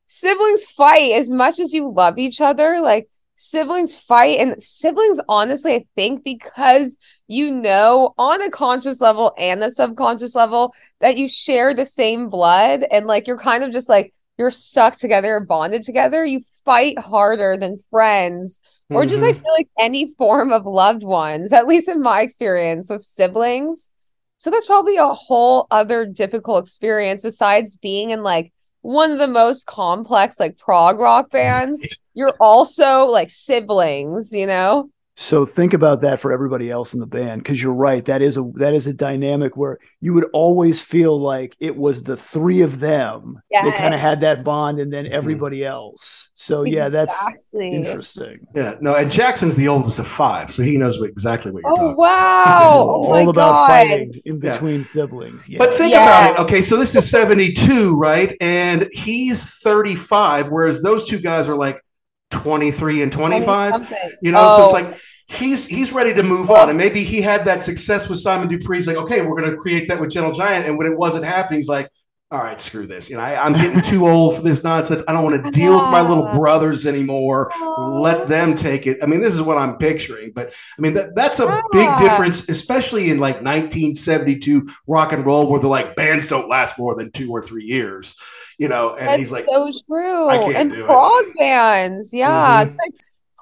siblings 0.05 0.65
fight 0.65 1.11
as 1.15 1.29
much 1.29 1.59
as 1.59 1.73
you 1.73 1.91
love 1.91 2.17
each 2.17 2.39
other. 2.39 2.79
Like 2.79 3.09
siblings 3.35 3.95
fight 3.95 4.39
and 4.39 4.63
siblings, 4.63 5.19
honestly, 5.27 5.75
I 5.75 5.85
think 5.97 6.23
because 6.23 6.95
you 7.27 7.51
know 7.51 8.13
on 8.17 8.41
a 8.41 8.49
conscious 8.49 9.01
level 9.01 9.33
and 9.37 9.61
the 9.61 9.69
subconscious 9.69 10.35
level 10.35 10.73
that 11.01 11.17
you 11.17 11.27
share 11.27 11.73
the 11.73 11.85
same 11.85 12.29
blood 12.29 12.85
and 12.89 13.07
like 13.07 13.27
you're 13.27 13.37
kind 13.37 13.65
of 13.65 13.73
just 13.73 13.89
like 13.89 14.13
you're 14.37 14.51
stuck 14.51 14.95
together, 14.95 15.41
bonded 15.41 15.83
together. 15.83 16.23
You 16.23 16.43
fight 16.63 16.97
harder 16.97 17.57
than 17.57 17.77
friends 17.89 18.61
or 18.89 19.05
just 19.05 19.23
I 19.23 19.31
Mhm. 19.31 19.33
feel 19.33 19.53
like 19.57 19.69
any 19.79 20.13
form 20.15 20.51
of 20.51 20.65
loved 20.65 21.03
ones, 21.03 21.53
at 21.53 21.67
least 21.67 21.89
in 21.89 22.01
my 22.01 22.21
experience 22.21 22.89
with 22.89 23.03
siblings. 23.03 23.89
So 24.37 24.49
that's 24.49 24.67
probably 24.67 24.97
a 24.97 25.07
whole 25.13 25.67
other 25.71 26.05
difficult 26.05 26.63
experience 26.63 27.23
besides 27.23 27.75
being 27.77 28.11
in 28.11 28.23
like 28.23 28.53
one 28.81 29.11
of 29.11 29.19
the 29.19 29.27
most 29.27 29.65
complex 29.65 30.39
like 30.39 30.57
prog 30.57 30.99
rock 30.99 31.31
bands. 31.31 31.83
You're 32.13 32.35
also 32.39 33.05
like 33.05 33.29
siblings, 33.29 34.31
you 34.33 34.47
know? 34.47 34.89
So 35.19 35.47
think 35.47 35.73
about 35.73 36.01
that 36.01 36.19
for 36.19 36.31
everybody 36.31 36.69
else 36.69 36.93
in 36.93 36.99
the 36.99 37.07
band, 37.07 37.41
because 37.41 37.59
you're 37.59 37.73
right. 37.73 38.05
That 38.05 38.21
is 38.21 38.37
a 38.37 38.43
that 38.53 38.75
is 38.75 38.85
a 38.85 38.93
dynamic 38.93 39.57
where 39.57 39.79
you 39.99 40.13
would 40.13 40.25
always 40.31 40.79
feel 40.79 41.19
like 41.19 41.55
it 41.59 41.75
was 41.75 42.03
the 42.03 42.15
three 42.15 42.61
of 42.61 42.79
them 42.79 43.41
that 43.51 43.75
kind 43.77 43.95
of 43.95 43.99
had 43.99 44.21
that 44.21 44.43
bond, 44.43 44.79
and 44.79 44.93
then 44.93 45.05
mm-hmm. 45.05 45.15
everybody 45.15 45.65
else. 45.65 46.29
So 46.35 46.61
yeah, 46.65 46.89
that's 46.89 47.15
Exactly. 47.27 47.73
interesting. 47.73 48.45
Yeah, 48.55 48.75
no, 48.79 48.93
and 48.93 49.11
Jackson's 49.11 49.55
the 49.55 49.67
oldest 49.67 49.97
of 49.97 50.05
five, 50.05 50.51
so 50.51 50.61
he 50.61 50.77
knows 50.77 50.99
what, 50.99 51.09
exactly 51.09 51.51
what 51.51 51.63
you're 51.63 51.71
Oh 51.71 51.75
talking. 51.75 51.95
wow. 51.97 52.43
Oh 52.87 53.05
All 53.07 53.29
about 53.29 53.53
God. 53.53 53.67
fighting 53.69 54.21
in 54.23 54.39
Yeah. 54.39 54.51
between 54.53 54.83
siblings. 54.85 55.49
Yeah. 55.49 55.57
But 55.57 55.73
think 55.73 55.93
Yeah. 55.93 56.03
about 56.29 56.39
it. 56.39 56.43
Okay, 56.43 56.61
so 56.61 56.77
this 56.77 56.93
is 56.95 57.09
72, 57.09 57.95
right? 57.95 58.37
And 58.39 58.87
he's 58.91 59.43
35, 59.61 60.49
whereas 60.49 60.83
those 60.83 61.07
two 61.07 61.17
guys 61.19 61.49
are 61.49 61.55
like 61.55 61.81
23 62.29 63.01
and 63.01 63.11
25. 63.11 63.71
20-something. 63.71 64.11
You 64.21 64.31
know, 64.31 64.55
so 64.55 64.63
it's 64.65 64.73
Oh. 64.73 64.75
like 64.75 64.99
he's 65.27 65.65
he's 65.65 65.91
ready 65.91 66.13
to 66.13 66.23
move 66.23 66.49
on. 66.49 66.69
And 66.69 66.77
maybe 66.77 67.03
he 67.03 67.21
had 67.21 67.45
that 67.45 67.61
success 67.63 68.07
with 68.09 68.19
Simon 68.19 68.47
Dupree's 68.49 68.87
like, 68.87 68.97
okay, 68.97 69.21
we're 69.21 69.39
gonna 69.41 69.57
create 69.57 69.87
that 69.89 69.99
with 69.99 70.11
Gentle 70.11 70.31
Giant. 70.33 70.65
And 70.67 70.77
when 70.77 70.87
it 70.87 70.97
wasn't 70.97 71.25
happening, 71.25 71.59
he's 71.59 71.67
like, 71.67 71.89
all 72.29 72.39
right, 72.39 72.59
screw 72.59 72.85
this. 72.85 73.09
You 73.09 73.15
know, 73.15 73.23
I, 73.23 73.41
I'm 73.41 73.53
getting 73.53 73.81
too 73.81 74.07
old 74.09 74.35
for 74.35 74.41
this 74.41 74.63
nonsense. 74.63 75.01
I 75.07 75.13
don't 75.13 75.23
want 75.23 75.43
to 75.45 75.51
deal 75.51 75.73
with 75.75 75.89
my 75.89 76.01
little 76.01 76.27
brothers 76.33 76.85
anymore. 76.85 77.51
Let 77.77 78.27
them 78.27 78.53
take 78.53 78.85
it. 78.85 78.97
I 79.01 79.05
mean, 79.05 79.21
this 79.21 79.33
is 79.33 79.41
what 79.41 79.57
I'm 79.57 79.77
picturing. 79.77 80.31
But 80.33 80.53
I 80.77 80.81
mean, 80.81 80.93
that, 80.95 81.15
that's 81.15 81.39
a 81.39 81.61
big 81.71 81.97
difference, 81.99 82.49
especially 82.49 83.09
in 83.09 83.19
like 83.19 83.35
1972 83.35 84.69
rock 84.87 85.13
and 85.13 85.25
roll, 85.25 85.49
where 85.49 85.59
the 85.61 85.67
like 85.69 85.95
bands 85.95 86.27
don't 86.27 86.49
last 86.49 86.77
more 86.77 86.95
than 86.95 87.11
two 87.11 87.31
or 87.31 87.41
three 87.41 87.63
years. 87.65 88.15
You 88.57 88.67
know, 88.69 88.95
and 88.95 89.07
That's 89.07 89.19
he's 89.19 89.31
like, 89.31 89.45
so 89.47 89.71
true. 89.87 90.29
I 90.29 90.39
can't 90.39 90.55
and 90.55 90.71
do 90.71 90.83
it. 90.83 90.85
prog 90.87 91.25
bands, 91.37 92.11
yeah. 92.11 92.65
Mhm. 92.65 92.77
Like 92.77 92.93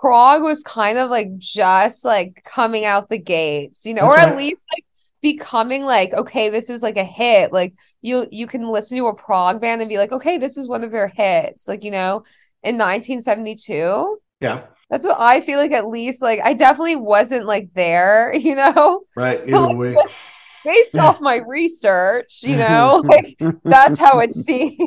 prog 0.06 0.44
was 0.44 0.61
kind 0.61 0.99
of 0.99 1.10
like 1.10 1.36
just 1.40 2.06
like 2.06 2.44
coming 2.45 2.86
out 2.86 3.10
the 3.10 3.18
gates, 3.18 3.88
you 3.88 3.94
know, 3.95 4.03
or 4.03 4.15
at 4.19 4.38
least 4.38 4.64
like 4.72 4.86
becoming 5.23 5.84
like, 5.84 6.14
okay, 6.14 6.52
this 6.52 6.69
is 6.69 6.84
like 6.84 6.95
a 6.95 7.03
hit. 7.03 7.52
Like 7.52 7.73
you 8.03 8.27
you 8.32 8.45
can 8.45 8.69
listen 8.69 8.99
to 8.99 9.07
a 9.07 9.15
prog 9.15 9.60
band 9.60 9.82
and 9.82 9.90
be 9.90 9.98
like, 9.98 10.11
okay, 10.11 10.38
this 10.38 10.57
is 10.57 10.69
one 10.69 10.84
of 10.84 10.91
their 10.91 11.07
hits. 11.07 11.68
Like, 11.68 11.84
you 11.84 11.90
know, 11.90 12.23
in 12.61 12.77
1972. 12.77 14.19
yeah, 14.41 14.65
That's 14.91 15.07
what 15.07 15.19
I 15.19 15.41
feel 15.41 15.57
like 15.57 15.72
at 15.72 15.88
least 15.88 16.22
like 16.22 16.40
I 16.44 16.53
definitely 16.53 16.98
wasn't 16.98 17.48
like 17.48 17.69
there, 17.73 18.32
you 18.38 18.53
know. 18.53 19.06
right. 19.15 19.41
But 19.49 19.76
like 19.76 19.91
just 19.91 20.19
based 20.64 20.99
off 20.99 21.19
my 21.19 21.40
research, 21.48 22.41
you 22.44 22.57
know, 22.57 23.02
like 23.07 23.40
that's 23.64 23.98
how 23.98 24.19
it 24.19 24.34
seems. 24.48 24.77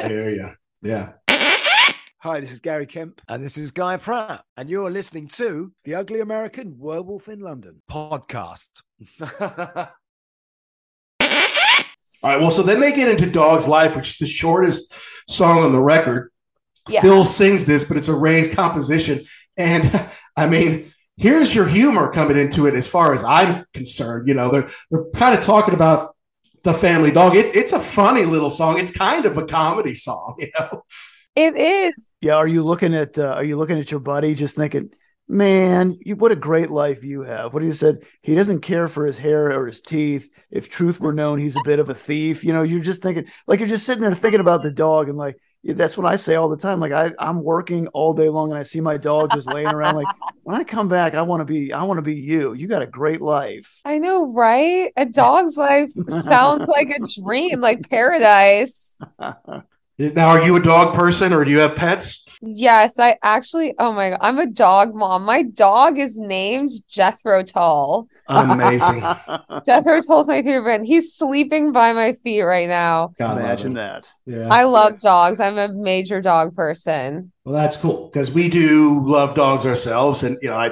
I 0.00 0.08
hear 0.08 0.30
you. 0.30 0.50
Yeah. 0.80 1.12
Hi, 2.24 2.38
this 2.38 2.52
is 2.52 2.60
Gary 2.60 2.86
Kemp. 2.86 3.20
And 3.28 3.42
this 3.42 3.58
is 3.58 3.72
Guy 3.72 3.96
Pratt. 3.96 4.44
And 4.56 4.70
you're 4.70 4.92
listening 4.92 5.26
to 5.30 5.72
The 5.82 5.96
Ugly 5.96 6.20
American 6.20 6.78
Werewolf 6.78 7.28
in 7.28 7.40
London 7.40 7.82
podcast. 7.90 8.68
All 9.20 9.88
right. 12.22 12.40
Well, 12.40 12.52
so 12.52 12.62
then 12.62 12.80
they 12.80 12.92
get 12.92 13.08
into 13.08 13.28
Dog's 13.28 13.66
Life, 13.66 13.96
which 13.96 14.08
is 14.10 14.18
the 14.18 14.28
shortest 14.28 14.94
song 15.28 15.64
on 15.64 15.72
the 15.72 15.80
record. 15.80 16.30
Yeah. 16.88 17.00
Phil 17.00 17.24
sings 17.24 17.64
this, 17.64 17.82
but 17.82 17.96
it's 17.96 18.06
a 18.06 18.14
Ray's 18.14 18.54
composition. 18.54 19.26
And 19.56 20.08
I 20.36 20.46
mean, 20.46 20.94
here's 21.16 21.52
your 21.52 21.66
humor 21.66 22.12
coming 22.12 22.38
into 22.38 22.68
it 22.68 22.74
as 22.74 22.86
far 22.86 23.14
as 23.14 23.24
I'm 23.24 23.64
concerned. 23.74 24.28
You 24.28 24.34
know, 24.34 24.52
they're 24.52 24.70
they're 24.92 25.10
kind 25.16 25.36
of 25.36 25.44
talking 25.44 25.74
about 25.74 26.14
the 26.62 26.72
family 26.72 27.10
dog. 27.10 27.34
It, 27.34 27.56
it's 27.56 27.72
a 27.72 27.80
funny 27.80 28.26
little 28.26 28.48
song. 28.48 28.78
It's 28.78 28.92
kind 28.92 29.26
of 29.26 29.36
a 29.38 29.44
comedy 29.44 29.96
song, 29.96 30.36
you 30.38 30.52
know. 30.56 30.84
It 31.34 31.56
is. 31.56 32.10
Yeah, 32.20 32.36
are 32.36 32.48
you 32.48 32.62
looking 32.62 32.94
at 32.94 33.18
uh, 33.18 33.32
are 33.32 33.44
you 33.44 33.56
looking 33.56 33.78
at 33.78 33.90
your 33.90 34.00
buddy 34.00 34.34
just 34.34 34.56
thinking 34.56 34.90
Man, 35.28 35.98
you, 36.04 36.16
what 36.16 36.32
a 36.32 36.36
great 36.36 36.70
life 36.70 37.04
you 37.04 37.22
have. 37.22 37.54
What 37.54 37.62
he 37.62 37.72
said, 37.72 38.04
he 38.20 38.34
doesn't 38.34 38.60
care 38.60 38.88
for 38.88 39.06
his 39.06 39.16
hair 39.16 39.58
or 39.58 39.66
his 39.66 39.80
teeth. 39.80 40.28
If 40.50 40.68
truth 40.68 41.00
were 41.00 41.14
known, 41.14 41.38
he's 41.38 41.56
a 41.56 41.62
bit 41.64 41.78
of 41.78 41.88
a 41.88 41.94
thief. 41.94 42.44
You 42.44 42.52
know, 42.52 42.62
you're 42.62 42.80
just 42.80 43.00
thinking, 43.02 43.26
like, 43.46 43.58
you're 43.58 43.68
just 43.68 43.86
sitting 43.86 44.02
there 44.02 44.14
thinking 44.14 44.40
about 44.40 44.62
the 44.62 44.72
dog, 44.72 45.08
and 45.08 45.16
like, 45.16 45.38
that's 45.64 45.96
what 45.96 46.06
I 46.06 46.16
say 46.16 46.34
all 46.34 46.48
the 46.48 46.56
time. 46.56 46.80
Like, 46.80 46.92
I, 46.92 47.12
I'm 47.18 47.42
working 47.42 47.86
all 47.88 48.12
day 48.12 48.28
long, 48.28 48.50
and 48.50 48.58
I 48.58 48.62
see 48.62 48.80
my 48.80 48.98
dog 48.98 49.30
just 49.32 49.46
laying 49.46 49.68
around. 49.68 49.94
Like, 49.94 50.14
when 50.42 50.60
I 50.60 50.64
come 50.64 50.88
back, 50.88 51.14
I 51.14 51.22
want 51.22 51.40
to 51.40 51.44
be, 51.44 51.72
I 51.72 51.84
want 51.84 51.98
to 51.98 52.02
be 52.02 52.16
you. 52.16 52.52
You 52.52 52.66
got 52.66 52.82
a 52.82 52.86
great 52.86 53.22
life. 53.22 53.80
I 53.84 53.98
know, 54.00 54.30
right? 54.32 54.92
A 54.96 55.06
dog's 55.06 55.56
life 55.56 55.90
sounds 56.08 56.66
like 56.66 56.90
a 56.90 57.22
dream, 57.22 57.60
like 57.60 57.88
paradise. 57.88 58.98
Now, 59.98 60.28
are 60.28 60.42
you 60.42 60.56
a 60.56 60.62
dog 60.62 60.94
person 60.94 61.32
or 61.32 61.44
do 61.44 61.50
you 61.50 61.60
have 61.60 61.76
pets? 61.76 62.26
Yes, 62.40 62.98
I 62.98 63.16
actually, 63.22 63.74
oh 63.78 63.92
my 63.92 64.10
God, 64.10 64.18
I'm 64.20 64.38
a 64.38 64.46
dog 64.46 64.94
mom. 64.94 65.24
My 65.24 65.44
dog 65.44 65.98
is 65.98 66.18
named 66.18 66.72
Jethro 66.88 67.44
Tull. 67.44 68.08
Amazing. 68.28 69.00
Jethro 69.66 70.00
Tull's 70.00 70.28
my 70.28 70.42
favorite. 70.42 70.78
band. 70.78 70.86
He's 70.86 71.14
sleeping 71.14 71.70
by 71.70 71.92
my 71.92 72.14
feet 72.24 72.42
right 72.42 72.68
now. 72.68 73.12
God, 73.18 73.38
Imagine 73.38 73.74
that. 73.74 74.12
Yeah. 74.26 74.48
I 74.50 74.64
love 74.64 75.00
dogs. 75.00 75.38
I'm 75.38 75.56
a 75.58 75.68
major 75.68 76.20
dog 76.20 76.56
person. 76.56 77.30
Well, 77.44 77.54
that's 77.54 77.76
cool 77.76 78.08
because 78.12 78.32
we 78.32 78.48
do 78.48 79.06
love 79.06 79.34
dogs 79.34 79.64
ourselves, 79.66 80.22
and 80.22 80.36
you 80.42 80.48
know, 80.50 80.56
I 80.56 80.70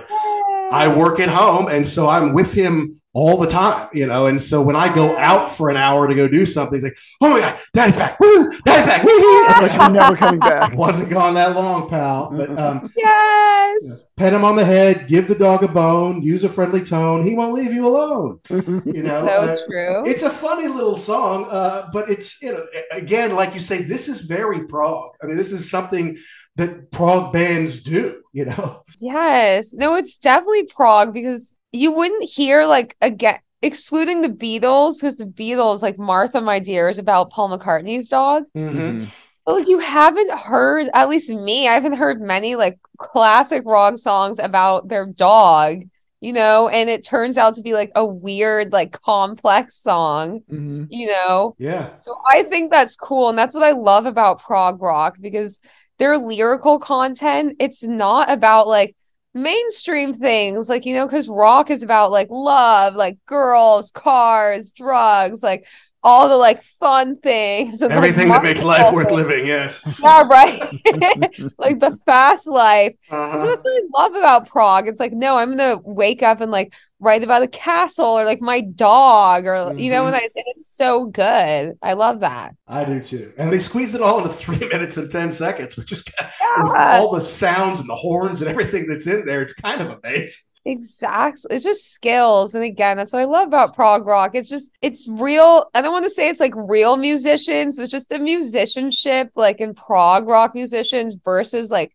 I 0.72 0.88
work 0.88 1.20
at 1.20 1.28
home, 1.28 1.66
and 1.68 1.88
so 1.88 2.08
I'm 2.08 2.32
with 2.32 2.52
him 2.52 2.99
all 3.12 3.36
the 3.38 3.46
time, 3.48 3.88
you 3.92 4.06
know. 4.06 4.26
And 4.26 4.40
so 4.40 4.62
when 4.62 4.76
I 4.76 4.92
go 4.94 5.16
out 5.18 5.50
for 5.50 5.68
an 5.68 5.76
hour 5.76 6.06
to 6.06 6.14
go 6.14 6.28
do 6.28 6.46
something, 6.46 6.76
it's 6.76 6.84
like, 6.84 6.96
oh 7.20 7.30
my 7.30 7.40
god, 7.40 7.58
daddy's 7.74 7.96
back, 7.96 8.20
woo, 8.20 8.52
daddy's 8.64 8.86
back, 8.86 9.04
woo. 9.04 9.44
But 9.60 9.74
you're 9.74 9.90
never 9.90 10.16
coming 10.16 10.38
back. 10.40 10.72
Wasn't 10.76 11.10
gone 11.10 11.34
that 11.34 11.54
long, 11.56 11.88
pal. 11.88 12.30
But 12.30 12.56
um, 12.58 12.92
Yes. 12.96 14.06
pet 14.16 14.32
him 14.32 14.44
on 14.44 14.56
the 14.56 14.64
head, 14.64 15.08
give 15.08 15.26
the 15.26 15.34
dog 15.34 15.62
a 15.64 15.68
bone, 15.68 16.22
use 16.22 16.44
a 16.44 16.48
friendly 16.48 16.84
tone. 16.84 17.24
He 17.26 17.34
won't 17.34 17.54
leave 17.54 17.72
you 17.72 17.86
alone. 17.86 18.38
You 18.50 19.02
know, 19.02 19.26
So 19.26 19.32
Uh, 19.42 19.56
true. 19.68 20.06
it's 20.10 20.22
a 20.22 20.30
funny 20.30 20.68
little 20.68 20.96
song, 20.96 21.46
uh, 21.50 21.88
but 21.92 22.10
it's 22.10 22.40
you 22.42 22.52
know 22.52 22.64
again, 22.92 23.34
like 23.34 23.54
you 23.54 23.60
say, 23.60 23.82
this 23.82 24.08
is 24.08 24.20
very 24.20 24.66
prog. 24.66 25.10
I 25.22 25.26
mean, 25.26 25.36
this 25.36 25.52
is 25.52 25.70
something 25.70 26.16
that 26.56 26.90
prog 26.92 27.32
bands 27.32 27.82
do. 27.82 28.22
You 28.32 28.44
know, 28.46 28.82
Yes. 29.00 29.74
No, 29.74 29.96
it's 29.96 30.16
definitely 30.18 30.64
prog 30.66 31.12
because 31.12 31.54
you 31.72 31.92
wouldn't 31.92 32.24
hear 32.28 32.66
like 32.66 32.96
again 33.00 33.38
excluding 33.62 34.22
the 34.22 34.28
Beatles 34.28 35.00
because 35.00 35.16
the 35.16 35.26
Beatles 35.26 35.82
like 35.82 35.98
Martha 35.98 36.40
My 36.40 36.58
Dear 36.58 36.88
is 36.88 36.98
about 36.98 37.30
Paul 37.30 37.56
McCartney's 37.56 38.08
dog. 38.08 38.44
Mm-hmm. 38.56 39.04
But 39.44 39.54
like 39.54 39.68
you 39.68 39.78
haven't 39.78 40.30
heard, 40.32 40.88
at 40.94 41.08
least 41.08 41.30
me, 41.30 41.68
I 41.68 41.72
haven't 41.72 41.96
heard 41.96 42.20
many 42.20 42.56
like 42.56 42.78
classic 42.98 43.62
rock 43.66 43.98
songs 43.98 44.38
about 44.38 44.88
their 44.88 45.06
dog, 45.06 45.82
you 46.20 46.32
know, 46.32 46.68
and 46.68 46.88
it 46.88 47.04
turns 47.04 47.36
out 47.36 47.54
to 47.56 47.62
be 47.62 47.74
like 47.74 47.92
a 47.94 48.04
weird, 48.04 48.72
like 48.72 48.92
complex 48.92 49.76
song, 49.76 50.40
Mhm. 50.50 50.86
you 50.90 51.08
know. 51.08 51.54
yeah, 51.58 51.90
So 51.98 52.14
I 52.30 52.44
think 52.44 52.70
that's 52.70 52.96
cool. 52.96 53.28
And 53.28 53.38
that's 53.38 53.54
what 53.54 53.64
I 53.64 53.72
love 53.72 54.06
about 54.06 54.40
prog 54.40 54.80
rock 54.80 55.16
because 55.20 55.60
their 55.98 56.16
lyrical 56.16 56.78
content, 56.78 57.56
it's 57.60 57.82
not 57.82 58.30
about 58.30 58.68
like 58.68 58.96
mainstream 59.34 60.14
things, 60.14 60.68
like, 60.68 60.86
you 60.86 60.94
know, 60.94 61.06
because 61.06 61.28
rock 61.28 61.70
is 61.70 61.82
about 61.82 62.10
like 62.10 62.28
love, 62.30 62.94
like 62.94 63.18
girls, 63.26 63.90
cars, 63.90 64.70
drugs, 64.70 65.42
like 65.42 65.64
all 66.02 66.28
the 66.28 66.36
like 66.36 66.62
fun 66.62 67.16
things. 67.18 67.82
and, 67.82 67.90
like, 67.90 67.96
everything 67.98 68.28
that 68.28 68.42
makes 68.42 68.62
life 68.62 68.92
worth 68.92 69.08
things. 69.08 69.16
living. 69.20 69.46
Yes. 69.46 69.82
Yeah, 70.00 70.22
right. 70.28 70.60
like 71.58 71.78
the 71.80 71.98
fast 72.06 72.46
life. 72.48 72.94
So 73.08 73.16
Uh-huh. 73.16 73.46
that's 73.46 73.62
what 73.64 73.82
I 73.82 74.02
love 74.02 74.14
about 74.14 74.48
prog. 74.48 74.88
It's 74.88 75.00
like, 75.00 75.12
no, 75.12 75.36
I'm 75.36 75.50
gonna 75.50 75.78
wake 75.84 76.22
up 76.22 76.40
and 76.40 76.50
like 76.50 76.72
write 77.00 77.22
about 77.22 77.42
a 77.42 77.48
castle 77.48 78.06
or 78.18 78.24
like 78.24 78.40
my 78.42 78.60
dog 78.60 79.46
or 79.46 79.74
you 79.76 79.90
know, 79.90 80.04
Mhm. 80.04 80.06
and, 80.08 80.16
I, 80.16 80.20
and 80.20 80.44
it's 80.54 80.66
so 80.74 81.06
good. 81.06 81.76
I 81.82 81.92
love 81.94 82.20
that. 82.20 82.54
I 82.68 82.84
do 82.84 83.00
too. 83.00 83.32
And 83.38 83.52
they 83.52 83.58
squeezed 83.58 83.94
it 83.94 84.02
all 84.02 84.18
into 84.18 84.32
three 84.32 84.58
minutes 84.72 84.96
and 84.96 85.10
10 85.10 85.32
seconds, 85.32 85.76
which 85.76 85.92
is 85.92 86.04
Yeah. 86.20 86.98
all 87.00 87.12
the 87.12 87.20
sounds 87.20 87.80
and 87.80 87.88
the 87.88 87.94
horns 87.96 88.40
and 88.40 88.50
everything 88.50 88.86
that's 88.88 89.06
in 89.06 89.24
there. 89.26 89.42
It's 89.42 89.54
kind 89.54 89.80
of 89.80 89.98
amazing. 90.02 90.42
Exactly. 90.64 91.54
It's 91.54 91.64
just 91.64 91.92
skills. 91.92 92.54
And 92.54 92.64
again, 92.64 92.96
that's 92.96 93.12
what 93.12 93.22
I 93.22 93.24
love 93.24 93.48
about 93.48 93.74
prog 93.74 94.06
rock. 94.06 94.34
It's 94.34 94.48
just, 94.48 94.70
it's 94.82 95.08
real. 95.08 95.70
I 95.74 95.80
don't 95.80 95.92
want 95.92 96.04
to 96.04 96.10
say 96.10 96.28
it's 96.28 96.40
like 96.40 96.54
real 96.54 96.96
musicians. 96.96 97.78
It's 97.78 97.90
just 97.90 98.10
the 98.10 98.18
musicianship, 98.18 99.30
like 99.36 99.60
in 99.60 99.74
prog 99.74 100.28
rock 100.28 100.54
musicians 100.54 101.16
versus 101.24 101.70
like 101.70 101.92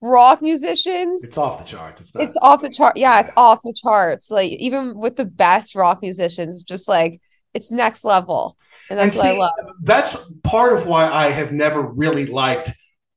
rock 0.00 0.42
musicians. 0.42 1.22
It's 1.24 1.38
off 1.38 1.58
the 1.58 1.64
charts. 1.64 2.00
It's 2.00 2.14
not. 2.14 2.24
It's 2.24 2.36
off 2.42 2.62
the 2.62 2.70
chart. 2.70 2.96
Yeah, 2.96 3.20
it's 3.20 3.30
off 3.36 3.60
the 3.62 3.74
charts. 3.74 4.30
Like 4.30 4.50
even 4.52 4.96
with 4.96 5.16
the 5.16 5.24
best 5.24 5.74
rock 5.74 6.02
musicians, 6.02 6.62
just 6.62 6.88
like 6.88 7.20
it's 7.54 7.70
next 7.70 8.04
level. 8.04 8.56
And 8.90 8.98
and 8.98 9.10
that's 9.10 9.18
what 9.18 9.26
I 9.26 9.36
love. 9.36 9.52
that's 9.82 10.16
part 10.44 10.72
of 10.72 10.86
why 10.86 11.06
I 11.08 11.30
have 11.30 11.52
never 11.52 11.82
really 11.82 12.26
liked 12.26 12.70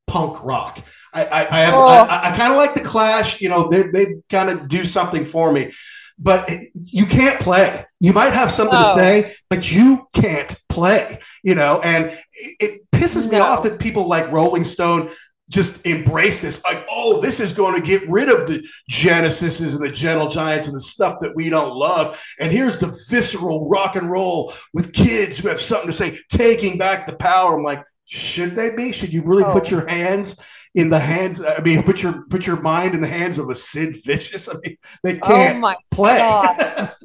punk 0.06 0.44
rock. 0.44 0.84
I 1.14 1.26
I, 1.26 1.40
I 1.58 1.62
have 1.66 1.74
Oh. 1.74 1.88
I, 1.88 2.34
I 2.34 2.38
kind 2.38 2.52
of 2.52 2.58
like 2.58 2.74
the 2.74 2.82
Clash. 2.82 3.42
You 3.42 3.50
know, 3.50 3.70
they 3.70 3.84
they 3.84 4.06
kind 4.30 4.50
of 4.50 4.68
do 4.68 4.86
something 4.86 5.26
for 5.26 5.52
me, 5.52 5.72
but 6.20 6.50
you 6.74 7.06
can't 7.06 7.40
play. 7.40 7.86
You 8.00 8.14
might 8.14 8.34
have 8.34 8.52
something 8.52 8.78
to 8.78 8.86
oh. 8.88 8.96
say, 8.96 9.36
but 9.50 9.72
you 9.72 10.08
can't 10.14 10.56
play. 10.70 11.20
You 11.44 11.56
know, 11.56 11.82
and 11.82 12.18
it, 12.34 12.82
pisses 12.92 13.30
me 13.32 13.40
No. 13.40 13.44
off 13.46 13.64
that 13.64 13.80
people 13.80 14.08
like 14.08 14.32
Rolling 14.32 14.64
Stone 14.64 15.10
just 15.50 15.86
embrace 15.86 16.42
this 16.42 16.64
like 16.64 16.86
oh 16.90 17.20
this 17.20 17.42
is 17.42 17.52
going 17.52 17.76
to 17.76 17.86
get 17.86 18.08
rid 18.10 18.30
of 18.30 18.48
the 18.48 18.66
genesises 18.90 19.76
and 19.76 19.84
the 19.84 19.92
gentle 19.92 20.30
giants 20.30 20.68
and 20.68 20.76
the 20.76 20.80
stuff 20.80 21.18
that 21.20 21.36
we 21.36 21.50
don't 21.50 21.76
love 21.76 22.18
and 22.40 22.52
here's 22.54 22.78
the 22.80 22.88
visceral 23.10 23.68
rock 23.68 23.98
and 23.98 24.10
roll 24.10 24.54
with 24.74 24.94
kids 24.94 25.40
who 25.40 25.50
have 25.50 25.60
something 25.60 25.88
to 25.88 25.94
say 25.94 26.18
taking 26.30 26.78
back 26.78 27.06
the 27.06 27.16
power 27.18 27.58
i'm 27.58 27.66
like 27.66 27.84
should 28.06 28.56
they 28.56 28.70
be 28.70 28.94
should 28.94 29.12
you 29.12 29.24
really 29.24 29.44
put 29.44 29.68
Oh. 29.74 29.78
your 29.78 29.88
hands 29.88 30.40
in 30.74 30.90
the 30.90 31.00
hands 31.00 31.44
i 31.44 31.60
mean 31.60 31.84
put 31.84 32.02
your 32.02 32.24
put 32.30 32.48
your 32.48 32.60
mind 32.62 32.94
in 32.94 33.02
the 33.02 33.08
hands 33.08 33.38
of 33.38 33.50
a 33.50 33.56
sid 33.56 33.98
vicious 34.06 34.48
i 34.54 34.54
mean 34.64 34.78
they 35.04 35.20
Oh 35.22 35.28
can't 35.28 35.60
my 35.60 35.76
play 35.92 36.18
God. 36.18 36.92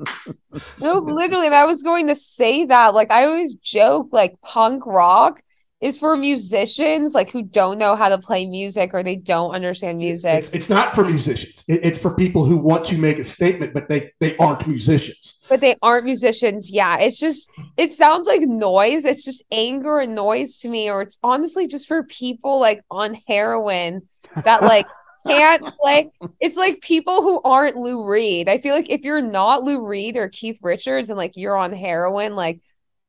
No, 0.80 0.98
literally, 0.98 1.46
and 1.46 1.54
I 1.54 1.66
was 1.66 1.82
going 1.82 2.06
to 2.06 2.14
say 2.14 2.64
that. 2.64 2.94
Like, 2.94 3.12
I 3.12 3.24
always 3.24 3.54
joke, 3.54 4.08
like, 4.12 4.40
punk 4.40 4.86
rock 4.86 5.42
is 5.80 5.98
for 5.98 6.16
musicians, 6.16 7.12
like, 7.14 7.30
who 7.30 7.42
don't 7.42 7.78
know 7.78 7.96
how 7.96 8.08
to 8.08 8.16
play 8.18 8.46
music 8.46 8.90
or 8.94 9.02
they 9.02 9.16
don't 9.16 9.54
understand 9.54 9.98
music. 9.98 10.34
it's, 10.44 10.50
it's 10.50 10.70
not 10.70 10.94
for 10.94 11.04
musicians 11.04 11.64
It- 11.68 11.84
it's 11.84 11.98
for 11.98 12.14
people 12.14 12.46
who 12.46 12.56
want 12.56 12.86
to 12.86 12.96
make 12.98 13.18
a 13.18 13.24
statement 13.24 13.74
but 13.74 13.88
they 13.88 14.12
they 14.20 14.36
aren't 14.38 14.66
musicians 14.66 15.40
but 15.48 15.60
they 15.60 15.76
aren't 15.82 16.04
musicians. 16.06 16.70
Yeah, 16.72 16.98
it's 16.98 17.20
just 17.20 17.48
it 17.76 17.92
sounds 17.92 18.26
like 18.26 18.40
noise. 18.40 19.04
It's 19.04 19.24
just 19.24 19.44
anger 19.52 20.00
and 20.00 20.12
noise 20.14 20.58
to 20.60 20.68
me, 20.68 20.90
or 20.90 21.02
it's 21.02 21.18
honestly 21.22 21.68
just 21.68 21.86
for 21.86 22.02
people 22.02 22.58
like 22.58 22.80
on 22.90 23.14
heroin 23.28 24.02
that 24.44 24.62
like 24.62 24.86
can't 25.26 25.62
play. 25.80 26.10
It's 26.40 26.56
like 26.56 26.80
people 26.80 27.22
who 27.22 27.40
aren't 27.44 27.76
Lou 27.76 28.04
Reed. 28.04 28.48
I 28.48 28.58
feel 28.58 28.74
like 28.74 28.90
if 28.90 29.02
you're 29.02 29.22
not 29.22 29.62
Lou 29.62 29.86
Reed 29.86 30.16
or 30.16 30.28
Keith 30.28 30.58
Richards 30.62 31.10
and 31.10 31.16
like 31.16 31.32
you're 31.36 31.56
on 31.56 31.72
heroin, 31.72 32.34
like 32.34 32.60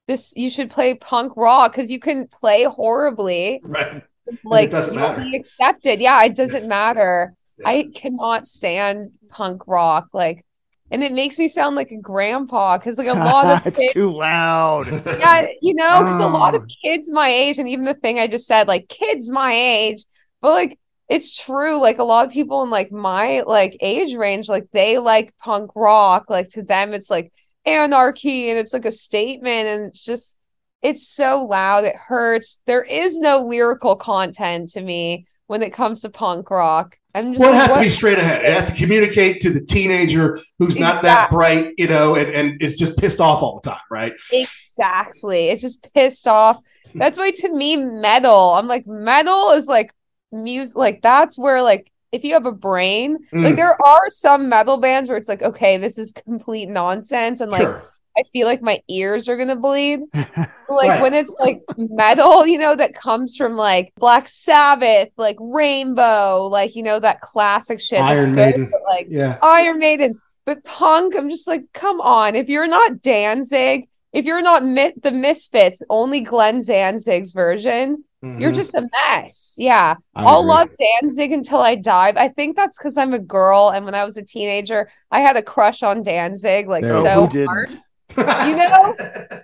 this, 0.07 0.34
you 0.35 0.49
should 0.49 0.69
play 0.71 0.95
punk 0.95 1.34
rock 1.35 1.71
because 1.73 1.91
you 1.91 1.99
can 1.99 2.27
play 2.27 2.63
horribly. 2.63 3.61
right 3.63 4.03
Like 4.43 4.71
doesn't 4.71 4.93
you'll 4.93 5.09
matter. 5.09 5.21
be 5.21 5.35
accepted. 5.35 6.01
Yeah, 6.01 6.23
it 6.23 6.35
doesn't 6.35 6.67
matter. 6.67 7.34
I 7.65 7.91
cannot 7.95 8.47
stand 8.47 9.11
punk 9.29 9.63
rock. 9.67 10.07
Like, 10.13 10.45
and 10.91 11.03
it 11.03 11.11
makes 11.13 11.38
me 11.39 11.47
sound 11.47 11.75
like 11.75 11.91
a 11.91 11.97
grandpa 12.01 12.77
because 12.77 12.97
like 12.97 13.07
a 13.13 13.13
lot 13.13 13.47
of 13.47 13.61
it's 13.65 13.79
kids, 13.79 13.93
too 13.93 14.11
loud. 14.13 14.88
yeah, 15.19 15.47
you 15.61 15.73
know, 15.75 16.01
because 16.03 16.19
a 16.19 16.27
lot 16.27 16.55
of 16.55 16.65
kids 16.84 17.11
my 17.11 17.27
age, 17.29 17.59
and 17.59 17.67
even 17.69 17.85
the 17.85 17.93
thing 17.93 18.19
I 18.19 18.27
just 18.27 18.47
said, 18.47 18.67
like 18.67 18.88
kids 18.89 19.29
my 19.29 19.51
age, 19.53 20.05
but 20.41 20.51
like 20.51 20.79
it's 21.09 21.38
true. 21.38 21.81
Like 21.81 21.99
a 21.99 22.03
lot 22.03 22.25
of 22.25 22.31
people 22.34 22.63
in 22.63 22.69
like 22.69 22.91
my 22.91 23.43
like 23.47 23.77
age 23.81 24.15
range, 24.15 24.49
like 24.49 24.67
they 24.73 24.97
like 24.97 25.34
punk 25.38 25.71
rock. 25.75 26.29
Like 26.29 26.49
to 26.49 26.63
them, 26.63 26.93
it's 26.93 27.09
like 27.09 27.31
anarchy, 27.68 28.49
and 28.49 28.57
it's 28.57 28.73
like 28.73 28.85
a 28.85 28.91
statement, 28.91 29.68
and 29.68 29.85
it's 29.88 30.03
just 30.03 30.38
it's 30.81 31.07
so 31.07 31.44
loud, 31.44 31.84
it 31.84 31.95
hurts. 31.95 32.60
There 32.65 32.84
is 32.84 33.19
no 33.19 33.45
lyrical 33.45 33.95
content 33.95 34.69
to 34.72 34.81
me 34.81 35.27
when 35.48 35.61
it 35.61 35.73
comes 35.73 36.02
to 36.02 36.10
punk 36.10 36.49
rock. 36.49 36.98
I'm 37.15 37.34
just 37.34 37.41
Well, 37.41 37.52
it 37.52 37.57
like, 37.57 37.68
has 37.68 37.77
to 37.77 37.84
be 37.84 37.89
straight 37.89 38.19
ahead. 38.19 38.45
It 38.45 38.53
has 38.53 38.65
to 38.69 38.76
communicate 38.76 39.41
to 39.41 39.49
the 39.49 39.61
teenager 39.61 40.39
who's 40.60 40.77
not 40.77 41.02
that 41.02 41.31
bright, 41.31 41.73
you 41.77 41.88
know, 41.88 42.15
and, 42.15 42.30
and 42.30 42.61
is 42.61 42.76
just 42.77 42.98
pissed 42.98 43.19
off 43.19 43.41
all 43.41 43.60
the 43.60 43.72
time, 43.72 43.81
right? 43.89 44.14
Exactly. 44.31 45.48
It's 45.49 45.61
just 45.61 45.91
pissed 45.94 46.27
off. 46.27 46.60
That's 46.94 47.18
why 47.18 47.31
to 47.31 47.53
me, 47.53 47.76
metal, 47.77 48.53
I'm 48.53 48.68
like, 48.68 48.85
metal 48.85 49.52
is 49.52 49.68
like 49.68 49.91
music, 50.31 50.77
like 50.77 51.02
that's 51.02 51.38
where 51.38 51.61
like 51.61 51.91
if 52.11 52.23
you 52.23 52.34
have 52.34 52.45
a 52.45 52.51
brain, 52.51 53.17
like 53.31 53.53
Mm. 53.53 53.55
there 53.57 53.77
are 53.85 54.09
some 54.09 54.49
metal 54.49 54.77
bands 54.77 55.09
where 55.09 55.17
it's 55.17 55.29
like, 55.29 55.41
okay, 55.41 55.77
this 55.77 55.97
is 55.97 56.11
complete 56.11 56.69
nonsense, 56.69 57.41
and 57.41 57.51
like 57.51 57.61
Sure. 57.61 57.84
I 58.17 58.23
feel 58.34 58.47
like 58.47 58.63
my 58.63 58.79
ears 58.89 59.29
are 59.29 59.38
gonna 59.38 59.55
bleed. 59.55 59.99
like 60.13 60.89
Right. 60.89 61.01
when 61.01 61.13
it's 61.13 61.35
like 61.39 61.61
metal, 61.77 62.47
you 62.47 62.57
know, 62.57 62.75
that 62.75 62.93
comes 62.95 63.35
from 63.35 63.53
like 63.55 63.93
Black 63.95 64.27
Sabbath, 64.27 65.09
like 65.17 65.38
Rainbow, 65.39 66.47
like 66.51 66.75
you 66.75 66.84
know 66.84 66.99
that 66.99 67.21
classic 67.21 67.79
shit. 67.79 68.01
Iron 68.01 68.34
that's 68.34 68.53
good, 68.53 68.59
Maiden. 68.61 68.69
but 68.71 68.81
like 68.85 69.07
Yeah. 69.09 69.38
Iron 69.43 69.79
Maiden. 69.79 70.19
But 70.45 70.63
punk, 70.63 71.13
I'm 71.15 71.29
just 71.29 71.47
like, 71.47 71.63
come 71.73 71.99
on. 72.01 72.34
If 72.35 72.47
you're 72.47 72.67
not 72.67 73.01
Danzig, 73.01 73.88
if 74.13 74.23
you're 74.25 74.41
not 74.41 74.63
Mi- 74.65 74.93
the 75.03 75.11
Misfits, 75.11 75.84
only 75.89 76.21
Glenn 76.21 76.61
Danzig's 76.65 77.34
version, 77.34 78.03
you're 78.35 78.51
Mhm. 78.51 78.55
just 78.55 78.75
a 78.75 78.87
mess. 79.09 79.55
Yeah. 79.57 79.95
I 80.15 80.25
I'll 80.25 80.41
agree. 80.41 80.49
love 80.49 80.67
Danzig 81.01 81.31
until 81.31 81.59
I 81.61 81.75
die. 81.75 82.13
I 82.15 82.27
think 82.29 82.55
that's 82.55 82.77
because 82.77 82.97
I'm 82.97 83.13
a 83.13 83.19
girl. 83.19 83.69
And 83.69 83.85
when 83.85 83.95
I 83.95 84.03
was 84.03 84.17
a 84.17 84.23
teenager, 84.23 84.89
I 85.11 85.19
had 85.21 85.37
a 85.37 85.41
crush 85.43 85.83
on 85.83 86.03
Danzig, 86.03 86.67
like 86.67 86.85
There 86.85 87.01
so 87.01 87.27
hard. 87.27 87.31
didn't? 87.31 87.81
You 88.15 88.55
know, 88.55 88.95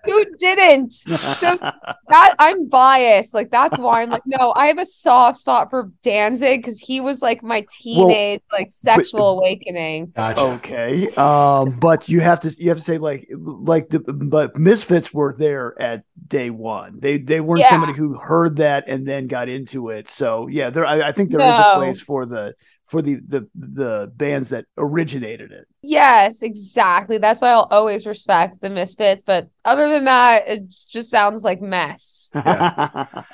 who 0.06 0.26
didn't? 0.40 0.94
So 0.94 1.58
that 2.10 2.36
I'm 2.40 2.68
biased. 2.70 3.34
Like 3.34 3.52
that's 3.52 3.78
why 3.78 4.02
I'm 4.02 4.10
like, 4.10 4.24
no, 4.26 4.54
I 4.56 4.68
have 4.68 4.78
a 4.80 4.86
soft 4.86 5.38
spot 5.38 5.70
for 5.70 5.92
Danzig 6.02 6.62
because 6.62 6.80
he 6.80 7.02
was 7.02 7.22
like 7.22 7.44
my 7.44 7.66
teenage 7.70 8.42
like 8.52 8.72
sexual 8.72 9.30
awakening. 9.38 10.14
Gotcha. 10.16 10.40
Okay. 10.42 11.10
Um, 11.16 11.78
but 11.80 12.10
you 12.10 12.20
have 12.22 12.40
to 12.42 12.50
you 12.58 12.70
have 12.70 12.78
to 12.78 12.84
say 12.84 12.98
like 12.98 13.28
like 13.32 13.90
the 13.90 14.00
but 14.00 14.56
Misfits 14.58 15.14
were 15.14 15.34
there 15.38 15.80
at 15.82 16.04
day 16.28 16.50
one. 16.50 17.00
They 17.00 17.18
they 17.18 17.42
weren't 17.42 17.60
Yeah. 17.62 17.70
somebody 17.70 17.94
who 17.94 18.14
heard 18.14 18.58
that 18.58 18.86
and 18.88 19.06
then 19.06 19.28
got 19.28 19.50
into 19.50 19.90
it. 19.90 20.10
So 20.10 20.48
yeah, 20.48 20.70
there 20.70 20.86
I, 20.86 21.10
I 21.10 21.12
think 21.12 21.32
there 21.32 21.42
is 21.42 21.58
No. 21.58 21.64
a 21.64 21.76
place 21.76 22.00
for 22.02 22.26
the 22.26 22.56
for 22.94 23.02
the 23.02 23.16
the 23.28 23.48
the 23.56 24.12
bands 24.16 24.50
that 24.50 24.66
originated 24.78 25.52
it. 25.52 25.66
Yes, 25.82 26.44
exactly. 26.44 27.18
That's 27.18 27.42
why 27.42 27.50
I'll 27.50 27.68
always 27.72 28.06
respect 28.06 28.62
the 28.62 28.70
Misfits. 28.70 29.24
But 29.24 29.50
other 29.66 29.90
than 29.90 30.06
that, 30.06 30.48
it 30.48 30.70
just 30.70 31.10
sounds 31.10 31.44
like 31.44 31.60
mess. 31.60 32.30
but 32.36 33.26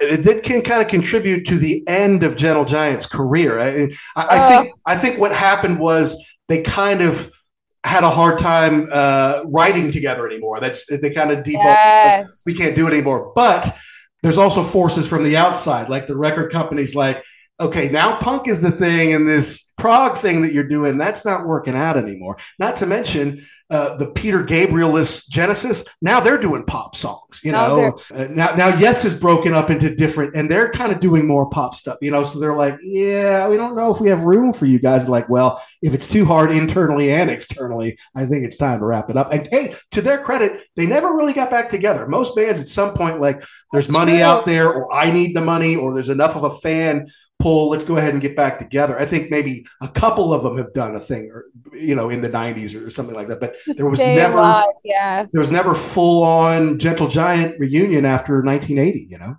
that 0.00 0.40
can 0.42 0.60
kind 0.62 0.82
of 0.82 0.88
contribute 0.88 1.46
to 1.46 1.56
the 1.56 1.86
end 1.86 2.24
of 2.24 2.36
Gentle 2.36 2.64
Giant's 2.64 3.06
career. 3.06 3.60
I, 3.60 3.94
I, 4.20 4.24
I 4.24 4.38
Uh. 4.38 4.48
think 4.62 4.74
I 4.86 4.96
think 4.98 5.20
what 5.20 5.32
happened 5.32 5.78
was 5.78 6.20
they 6.48 6.62
kind 6.62 7.00
of 7.00 7.30
had 7.84 8.02
a 8.02 8.10
hard 8.10 8.40
time 8.40 8.88
uh, 8.92 9.42
writing 9.46 9.92
together 9.92 10.26
anymore. 10.26 10.58
That's 10.58 10.86
they 10.86 11.10
kind 11.14 11.30
of 11.30 11.44
default. 11.44 11.66
Yes. 11.66 12.42
We 12.44 12.54
can't 12.54 12.74
do 12.74 12.88
it 12.88 12.92
anymore. 12.92 13.32
But 13.36 13.76
there's 14.22 14.38
also 14.38 14.64
forces 14.64 15.06
from 15.06 15.22
the 15.22 15.36
outside, 15.36 15.88
like 15.88 16.08
the 16.08 16.16
record 16.16 16.50
companies, 16.52 16.94
like. 16.96 17.22
Okay, 17.60 17.88
now 17.88 18.16
punk 18.18 18.48
is 18.48 18.60
the 18.60 18.72
thing, 18.72 19.12
and 19.12 19.28
this 19.28 19.72
prog 19.78 20.18
thing 20.18 20.42
that 20.42 20.52
you're 20.52 20.68
doing, 20.68 20.98
that's 20.98 21.24
not 21.24 21.46
working 21.46 21.76
out 21.76 21.96
anymore. 21.96 22.36
Not 22.58 22.76
to 22.76 22.86
mention 22.86 23.46
uh, 23.70 23.96
the 23.96 24.08
Peter 24.08 24.42
Gabriel-less 24.42 25.26
Genesis. 25.28 25.86
Now 26.02 26.18
they're 26.18 26.40
doing 26.40 26.64
pop 26.64 26.96
songs, 26.96 27.42
you 27.44 27.52
Now 27.52 27.68
know. 27.68 27.96
Uh, 28.12 28.26
now, 28.28 28.54
now, 28.56 28.76
Yes 28.76 29.04
is 29.04 29.18
broken 29.18 29.54
up 29.54 29.70
into 29.70 29.94
different, 29.94 30.34
and 30.34 30.50
they're 30.50 30.70
kind 30.72 30.90
of 30.90 30.98
doing 30.98 31.28
more 31.28 31.48
pop 31.48 31.76
stuff, 31.76 31.98
you 32.02 32.10
know. 32.10 32.24
So 32.24 32.40
they're 32.40 32.56
like, 32.56 32.76
yeah, 32.82 33.46
we 33.46 33.56
don't 33.56 33.76
know 33.76 33.94
if 33.94 34.00
we 34.00 34.08
have 34.08 34.22
room 34.22 34.52
for 34.52 34.66
you 34.66 34.80
guys. 34.80 35.08
Like, 35.08 35.28
well, 35.28 35.62
if 35.80 35.94
it's 35.94 36.08
too 36.08 36.24
hard 36.24 36.50
internally 36.50 37.12
and 37.12 37.30
externally, 37.30 37.98
I 38.16 38.26
think 38.26 38.44
it's 38.44 38.56
time 38.56 38.80
to 38.80 38.84
wrap 38.84 39.10
it 39.10 39.16
up. 39.16 39.32
And 39.32 39.48
hey, 39.52 39.76
to 39.92 40.02
their 40.02 40.24
credit, 40.24 40.66
they 40.74 40.86
never 40.86 41.14
really 41.14 41.32
got 41.32 41.50
back 41.50 41.70
together. 41.70 42.08
Most 42.08 42.34
bands 42.34 42.60
at 42.60 42.68
some 42.68 42.94
point, 42.94 43.20
like, 43.20 43.44
there's 43.72 43.86
That's 43.86 43.92
money 43.92 44.14
true. 44.14 44.22
out 44.22 44.44
there, 44.44 44.72
or 44.72 44.92
I 44.92 45.12
need 45.12 45.36
the 45.36 45.40
money, 45.40 45.76
or 45.76 45.94
there's 45.94 46.08
enough 46.08 46.34
of 46.34 46.42
a 46.42 46.50
fan 46.50 47.10
pull. 47.44 47.68
Let's 47.70 47.84
go 47.84 47.98
ahead 47.98 48.14
and 48.14 48.22
get 48.22 48.34
back 48.34 48.58
together. 48.58 48.98
I 48.98 49.04
think 49.04 49.30
maybe 49.30 49.66
a 49.80 49.88
couple 49.88 50.32
of 50.32 50.42
them 50.42 50.56
have 50.56 50.72
done 50.72 50.96
a 50.96 51.00
thing, 51.00 51.30
or 51.30 51.44
you 51.72 51.94
know, 51.94 52.08
in 52.10 52.22
the 52.22 52.28
'90s 52.28 52.74
or 52.74 52.90
something 52.90 53.14
like 53.14 53.28
that. 53.28 53.40
But 53.40 53.54
To 53.66 53.74
there 53.74 53.90
was 53.90 54.00
never 54.00 54.38
alive, 54.38 54.64
yeah. 54.84 55.26
there 55.32 55.40
was 55.40 55.50
never 55.50 55.74
full 55.74 56.24
on 56.24 56.78
Gentle 56.78 57.08
Giant 57.08 57.60
reunion 57.60 58.04
after 58.04 58.42
1980. 58.42 59.06
You 59.10 59.18
know. 59.18 59.34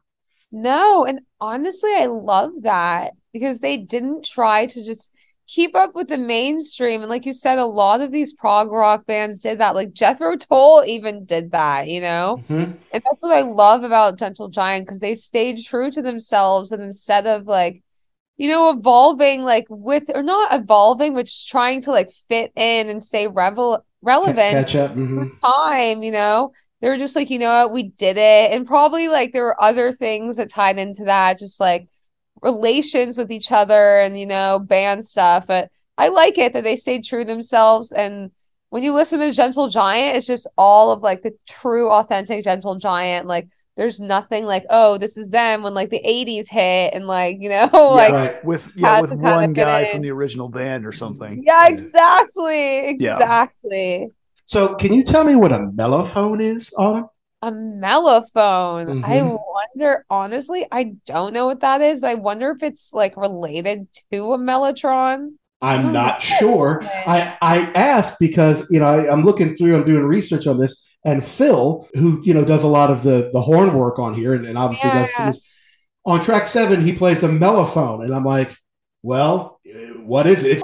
No, 0.52 1.06
and 1.06 1.20
honestly, 1.42 1.92
I 1.98 2.06
love 2.06 2.52
that 2.62 3.14
because 3.34 3.60
they 3.60 3.78
didn't 3.78 4.24
try 4.26 4.68
to 4.68 4.84
just 4.86 5.14
keep 5.48 5.76
up 5.76 5.94
with 5.94 6.08
the 6.08 6.18
mainstream. 6.18 7.02
And 7.02 7.10
like 7.10 7.26
you 7.26 7.34
said, 7.34 7.60
a 7.60 7.66
lot 7.66 8.02
of 8.02 8.12
these 8.12 8.34
prog 8.34 8.72
rock 8.72 9.06
bands 9.06 9.42
did 9.42 9.60
that. 9.60 9.76
Like 9.76 9.94
Jethro 9.94 10.38
Tull 10.38 10.84
even 10.88 11.26
did 11.26 11.52
that, 11.52 11.88
you 11.88 12.02
know? 12.02 12.42
Mhm. 12.50 12.78
And 12.92 13.04
that's 13.06 13.22
what 13.22 13.38
I 13.38 13.42
love 13.42 13.84
about 13.84 14.18
Gentle 14.18 14.50
Giant 14.50 14.86
because 14.88 15.00
they 15.00 15.14
stayed 15.16 15.64
true 15.64 15.92
to 15.92 16.02
themselves 16.02 16.72
and 16.72 16.82
instead 16.82 17.28
of 17.28 17.46
like, 17.46 17.84
you 18.38 18.50
know, 18.50 18.70
evolving 18.70 19.44
like 19.44 19.66
with 19.70 20.04
or 20.14 20.24
not 20.24 20.54
evolving, 20.54 21.14
but 21.14 21.26
just 21.26 21.48
trying 21.48 21.82
to 21.82 21.92
like 21.92 22.10
fit 22.30 22.52
in 22.56 22.90
and 22.90 23.02
stay 23.04 23.28
revel 23.28 23.86
relevant 24.02 24.52
Catch 24.52 24.76
up. 24.76 24.92
mhm. 24.96 25.32
time, 25.42 26.04
you 26.04 26.12
know. 26.12 26.52
They 26.82 26.90
were 26.90 26.98
just 26.98 27.16
like, 27.16 27.30
you 27.30 27.40
know 27.40 27.64
what, 27.64 27.74
we 27.74 27.84
did 27.90 28.18
it. 28.18 28.52
And 28.52 28.68
probably 28.68 29.08
like 29.08 29.32
there 29.34 29.46
were 29.46 29.62
other 29.64 29.94
things 29.94 30.36
that 30.38 30.52
tied 30.52 30.78
into 30.78 31.06
that, 31.06 31.40
just 31.40 31.60
like 31.60 31.88
relations 32.42 33.18
with 33.18 33.32
each 33.32 33.52
other 33.52 33.98
and, 34.00 34.20
you 34.20 34.26
know, 34.26 34.60
band 34.60 35.04
stuff. 35.04 35.48
But 35.48 35.72
I 35.98 36.10
like 36.10 36.38
it 36.38 36.54
that 36.54 36.64
they 36.64 36.76
stayed 36.76 37.04
true 37.06 37.24
to 37.24 37.28
themselves. 37.28 37.92
And 37.92 38.30
when 38.70 38.84
you 38.84 38.94
listen 38.94 39.20
to 39.20 39.32
Gentle 39.32 39.70
Giant, 39.70 40.18
it's 40.18 40.28
just 40.28 40.48
all 40.58 40.92
of 40.92 41.02
like 41.02 41.24
the 41.24 41.32
true, 41.48 41.90
authentic 41.90 42.44
Gentle 42.44 42.76
Giant. 42.78 43.26
Like 43.26 43.48
there's 43.78 44.00
nothing 44.00 44.46
like, 44.46 44.66
oh, 44.70 44.98
this 44.98 45.18
is 45.18 45.30
them 45.30 45.64
when 45.64 45.74
like 45.74 45.90
the 45.90 46.02
80s 46.06 46.50
hit 46.50 46.94
and 46.94 47.08
like, 47.08 47.38
you 47.40 47.50
know, 47.50 47.70
like 47.74 48.12
right. 48.14 48.46
with 48.46 48.72
yeah 48.76 49.02
with 49.02 49.12
one 49.12 49.54
guy 49.54 49.82
in. 49.84 49.92
from 49.92 50.02
the 50.02 50.12
original 50.12 50.48
band 50.50 50.86
or 50.86 50.92
something. 50.92 51.44
yeah, 51.46 51.68
exactly. 51.68 52.88
Exactly. 52.90 54.10
So, 54.46 54.76
can 54.76 54.94
you 54.94 55.04
tell 55.04 55.24
me 55.24 55.36
what 55.36 55.52
a 55.52 55.58
mellophone 55.60 56.42
is, 56.42 56.72
Autumn? 56.78 57.08
A 57.42 57.52
mellophone. 57.52 59.04
I 59.04 59.18
Mhm. 59.20 59.40
wonder, 59.76 60.06
honestly, 60.10 60.66
I 60.72 60.96
don't 61.06 61.34
know 61.34 61.46
what 61.48 61.60
that 61.62 61.82
is, 61.82 62.02
but 62.02 62.08
I 62.12 62.14
wonder 62.16 62.52
if 62.52 62.64
it's 62.64 62.94
like 62.94 63.18
related 63.18 63.88
to 64.12 64.34
a 64.34 64.38
mellotron. 64.38 65.34
I'm 65.62 65.88
Oh, 65.88 65.92
not 65.92 66.22
sure. 66.22 66.84
I, 67.08 67.36
I 67.42 67.58
asked 67.76 68.20
because 68.20 68.70
you 68.70 68.80
know 68.80 68.86
I, 68.88 69.12
I'm 69.12 69.24
looking 69.24 69.56
through, 69.56 69.76
I'm 69.76 69.86
doing 69.86 70.04
research 70.06 70.48
on 70.48 70.60
this, 70.60 70.86
and 71.06 71.24
Phil, 71.26 71.88
who 71.94 72.22
you 72.26 72.34
know 72.34 72.44
does 72.44 72.64
a 72.64 72.68
lot 72.68 72.92
of 72.92 73.04
the 73.04 73.30
the 73.32 73.42
horn 73.42 73.76
work 73.76 74.00
on 74.00 74.14
here, 74.16 74.34
and, 74.34 74.46
and 74.46 74.58
obviously 74.58 74.90
does 74.90 75.12
Yeah. 75.18 75.28
this, 75.28 75.48
on 76.06 76.22
track 76.22 76.48
seven 76.48 76.82
he 76.84 76.92
plays 76.94 77.24
a 77.24 77.30
mellophone, 77.30 78.04
and 78.04 78.14
I'm 78.14 78.26
like, 78.26 78.56
well, 79.04 79.60
uh, 79.68 79.78
what 80.04 80.28
is 80.28 80.44
it? 80.44 80.62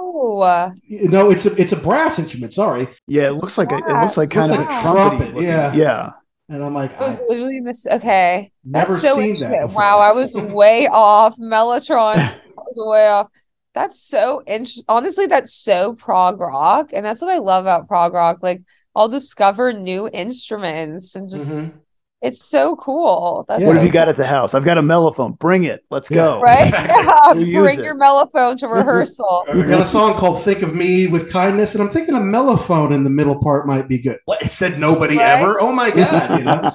no, 1.10 1.30
it's 1.30 1.46
a 1.46 1.54
it's 1.60 1.72
a 1.72 1.76
brass 1.76 2.18
instrument. 2.18 2.52
Sorry, 2.54 2.88
Yeah, 3.06 3.28
it 3.28 3.32
looks 3.34 3.56
like 3.58 3.72
a, 3.72 3.76
it 3.76 4.00
looks 4.02 4.16
like 4.16 4.30
It 4.30 4.34
kind 4.34 4.50
looks 4.50 4.62
of 4.62 4.66
like 4.68 4.74
a 4.74 4.78
a 4.78 4.82
trumpet. 4.82 5.18
trumpet, 5.30 5.42
yeah. 5.42 5.72
yeah. 5.74 6.10
and 6.48 6.62
I'm 6.64 6.74
like, 6.74 6.92
it 6.92 7.00
was 7.00 7.20
literally 7.28 7.60
this. 7.64 7.86
Okay. 7.86 8.52
never 8.64 8.94
so 8.94 9.14
seen 9.16 9.36
that. 9.40 9.66
Before. 9.68 9.82
Wow, 9.82 9.98
I 9.98 10.12
was 10.12 10.34
way 10.34 10.86
off. 10.92 11.36
Mellotron. 11.38 12.16
I 12.16 12.38
was 12.56 12.76
way 12.78 13.08
off. 13.08 13.28
That's 13.74 14.00
so 14.00 14.42
interesting. 14.46 14.84
Honestly, 14.88 15.26
that's 15.26 15.54
so 15.54 15.94
prog 15.94 16.38
rock. 16.40 16.90
And 16.92 17.04
that's 17.04 17.22
what 17.22 17.30
I 17.30 17.38
love 17.38 17.64
about 17.64 17.88
prog 17.88 18.12
rock. 18.12 18.38
Like, 18.42 18.60
I'll 18.94 19.08
discover 19.08 19.72
new 19.72 20.08
instruments 20.12 21.14
and 21.14 21.30
just, 21.30 21.66
Mhm. 21.66 21.72
it's 22.20 22.44
so 22.44 22.76
cool. 22.76 23.44
That's 23.48 23.60
Yeah. 23.60 23.66
What 23.68 23.72
so 23.72 23.78
have 23.78 23.86
you 23.86 23.92
got 23.92 24.08
at 24.08 24.16
the 24.16 24.26
house? 24.26 24.54
I've 24.54 24.64
got 24.64 24.76
a 24.78 24.82
mellophone. 24.82 25.38
Bring 25.38 25.64
it. 25.64 25.80
Let's 25.90 26.10
Yeah. 26.10 26.16
go. 26.16 26.40
Right? 26.40 26.66
Exactly. 26.66 27.02
Yeah, 27.22 27.32
We'll 27.34 27.46
use 27.46 27.62
bring 27.62 27.78
it. 27.78 27.84
your 27.84 27.94
mellophone 27.96 28.56
to 28.58 28.66
rehearsal. 28.68 29.44
We 29.54 29.62
got 29.62 29.80
a 29.80 29.86
song 29.86 30.14
called 30.14 30.42
"Think 30.42 30.62
of 30.62 30.74
Me 30.74 31.06
with 31.06 31.30
Kindness," 31.30 31.74
and 31.74 31.82
I'm 31.82 31.88
thinking 31.88 32.14
a 32.14 32.18
mellophone 32.20 32.92
in 32.92 33.04
the 33.04 33.10
middle 33.10 33.40
part 33.40 33.66
might 33.66 33.88
be 33.88 33.98
good. 33.98 34.18
What? 34.26 34.42
It 34.42 34.50
said 34.50 34.78
nobody 34.78 35.16
Right? 35.18 35.38
ever. 35.38 35.60
Oh 35.60 35.72
my 35.72 35.90
god! 35.90 36.38
You 36.38 36.44
know. 36.44 36.70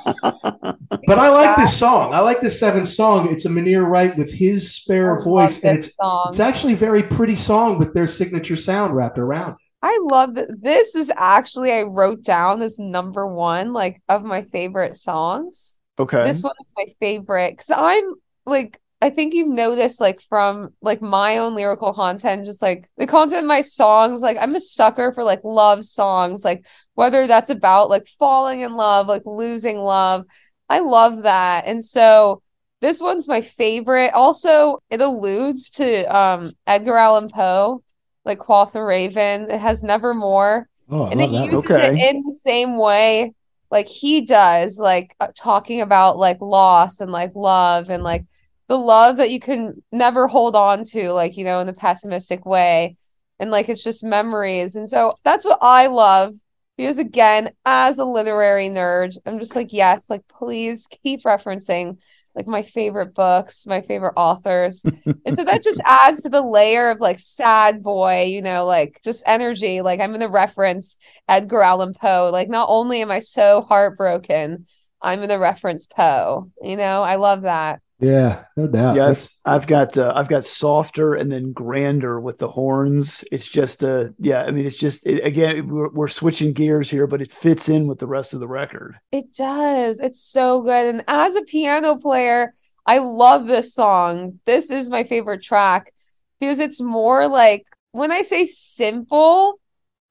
But 1.05 1.19
I 1.19 1.29
like 1.29 1.57
this 1.57 1.77
song. 1.77 2.13
I 2.13 2.19
like 2.21 2.41
this 2.41 2.59
seventh 2.59 2.89
song. 2.89 3.29
It's 3.29 3.45
a 3.45 3.49
Minnear 3.49 3.85
Wright 3.87 4.17
with 4.17 4.33
his 4.33 4.71
spare 4.73 5.19
I 5.19 5.23
voice, 5.23 5.63
and 5.63 5.77
it's 5.77 5.95
song. 5.95 6.25
it's 6.29 6.39
actually 6.39 6.73
a 6.73 6.77
very 6.77 7.03
pretty 7.03 7.35
song 7.35 7.77
with 7.77 7.93
their 7.93 8.07
signature 8.07 8.57
sound 8.57 8.95
wrapped 8.95 9.19
around. 9.19 9.51
it. 9.53 9.57
I 9.87 9.99
love 10.01 10.33
that. 10.35 10.61
This 10.61 10.95
is 10.95 11.09
actually 11.15 11.71
I 11.71 11.83
wrote 11.83 12.21
down 12.21 12.61
as 12.61 12.77
number 12.77 13.25
one, 13.25 13.71
like 13.71 14.01
of 14.09 14.21
my 14.21 14.43
favorite 14.43 14.97
songs. 14.97 15.79
Okay. 15.97 16.23
This 16.23 16.43
one 16.43 16.53
is 16.61 16.73
my 16.75 16.83
favorite 16.99 17.51
because 17.51 17.71
I'm 17.71 18.15
like 18.45 18.81
I 19.01 19.11
think 19.11 19.33
you 19.33 19.47
know 19.47 19.75
this 19.75 20.01
like 20.01 20.19
from 20.19 20.73
like 20.81 21.01
my 21.01 21.37
own 21.37 21.55
lyrical 21.55 21.93
content, 21.93 22.45
just 22.45 22.61
like 22.61 22.89
the 22.97 23.07
content 23.07 23.43
of 23.43 23.47
my 23.47 23.61
songs. 23.61 24.19
Like 24.19 24.35
I'm 24.41 24.55
a 24.55 24.59
sucker 24.59 25.13
for 25.13 25.23
like 25.23 25.39
love 25.45 25.85
songs, 25.85 26.43
like 26.43 26.65
whether 26.95 27.25
that's 27.25 27.49
about 27.49 27.89
like 27.89 28.07
falling 28.19 28.61
in 28.61 28.75
love, 28.75 29.07
like 29.07 29.23
losing 29.25 29.77
love. 29.77 30.25
I 30.67 30.79
love 30.79 31.23
that, 31.23 31.65
and 31.65 31.81
so 31.83 32.41
this 32.81 32.99
one's 32.99 33.29
my 33.29 33.39
favorite. 33.39 34.11
Also, 34.13 34.79
it 34.89 34.99
alludes 34.99 35.69
to 35.71 36.03
um 36.13 36.51
Edgar 36.65 36.97
Allan 36.97 37.29
Poe, 37.29 37.83
like 38.27 38.39
Quoth 38.39 38.73
the 38.73 38.83
Raven. 38.83 39.49
It 39.51 39.59
has 39.59 39.83
Nevermore 39.83 40.67
Oh, 40.89 41.05
and 41.09 41.21
it 41.21 41.29
that. 41.31 41.49
uses 41.49 41.65
Okay. 41.71 41.93
it 41.93 42.15
in 42.15 42.21
the 42.21 42.33
same 42.33 42.77
way 42.77 43.33
like 43.71 43.87
he 43.87 44.21
does 44.25 44.79
like 44.79 45.15
uh, 45.19 45.27
talking 45.37 45.81
about 45.81 46.17
like 46.17 46.39
loss 46.41 46.99
and 47.01 47.11
like 47.11 47.31
love 47.35 47.89
and 47.89 48.03
like 48.03 48.25
the 48.67 48.77
love 48.77 49.17
that 49.17 49.31
you 49.31 49.39
can 49.39 49.81
never 49.91 50.27
hold 50.27 50.55
on 50.55 50.83
to 50.85 51.11
like 51.11 51.37
you 51.37 51.43
know 51.45 51.59
in 51.59 51.67
the 51.67 51.73
pessimistic 51.73 52.45
way 52.45 52.95
and 53.39 53.51
like 53.51 53.69
it's 53.69 53.83
just 53.83 54.03
memories 54.03 54.75
and 54.75 54.89
so 54.89 55.13
that's 55.23 55.45
what 55.45 55.59
i 55.61 55.87
love 55.87 56.33
Because 56.77 56.99
again, 56.99 57.49
as 57.65 57.97
a 57.99 58.05
literary 58.05 58.69
nerd, 58.69 59.17
I'm 59.25 59.39
just 59.39 59.55
like, 59.55 59.73
yes, 59.73 60.09
like 60.11 60.21
please 60.27 60.87
keep 61.03 61.23
referencing 61.23 61.97
like 62.37 62.47
my 62.47 62.61
favorite 62.61 63.15
books, 63.15 63.65
my 63.65 63.81
favorite 63.81 64.13
authors. 64.15 64.85
and 65.25 65.35
so 65.35 65.43
that 65.43 65.63
just 65.63 65.81
adds 65.83 66.21
to 66.21 66.29
the 66.29 66.41
layer 66.41 66.91
of 66.91 66.99
like 66.99 67.17
sad 67.19 67.81
boy, 67.81 68.25
you 68.25 68.43
know, 68.43 68.65
like 68.65 69.01
just 69.03 69.23
energy. 69.25 69.81
Like 69.81 69.99
I'm 69.99 70.11
gonna 70.11 70.29
reference 70.29 70.99
Edgar 71.27 71.63
Allan 71.63 71.95
Poe. 71.95 72.29
Like 72.31 72.47
not 72.47 72.67
only 72.69 73.01
am 73.01 73.09
I 73.09 73.19
so 73.19 73.65
heartbroken, 73.67 74.67
I'm 75.01 75.19
gonna 75.19 75.39
reference 75.39 75.87
Poe. 75.87 76.51
You 76.61 76.77
know, 76.77 77.01
I 77.01 77.15
love 77.15 77.41
that. 77.41 77.81
Yeah, 77.99 78.43
no 78.55 78.67
doubt. 78.67 78.95
Yeah, 78.95 79.07
That's- 79.07 79.37
I've, 79.43 79.61
I've 79.61 79.67
got 79.67 79.97
uh, 79.97 80.13
I've 80.15 80.27
got 80.27 80.45
softer 80.45 81.15
and 81.15 81.31
then 81.31 81.51
grander 81.51 82.19
with 82.19 82.37
the 82.37 82.47
horns. 82.47 83.23
It's 83.31 83.49
just 83.49 83.83
uh 83.83 84.09
yeah, 84.19 84.43
I 84.43 84.51
mean 84.51 84.65
it's 84.67 84.77
just 84.77 85.05
it, 85.05 85.25
again 85.25 85.67
we're, 85.67 85.89
we're 85.89 86.07
switching 86.07 86.53
gears 86.53 86.89
here, 86.89 87.07
but 87.07 87.21
it 87.21 87.31
fits 87.31 87.69
in 87.69 87.87
with 87.87 87.97
the 87.99 88.07
rest 88.07 88.33
of 88.33 88.39
the 88.39 88.47
record. 88.47 88.99
It 89.11 89.33
does. 89.33 89.99
It's 89.99 90.21
so 90.21 90.61
good. 90.61 90.93
And 90.93 91.03
as 91.07 91.35
a 91.35 91.41
piano 91.43 91.97
player, 91.97 92.53
I 92.85 92.99
love 92.99 93.47
this 93.47 93.73
song. 93.73 94.39
This 94.45 94.69
is 94.69 94.89
my 94.89 95.03
favorite 95.03 95.41
track 95.41 95.91
because 96.39 96.59
it's 96.59 96.81
more 96.81 97.27
like 97.27 97.65
when 97.93 98.11
I 98.11 98.21
say 98.21 98.45
simple, 98.45 99.59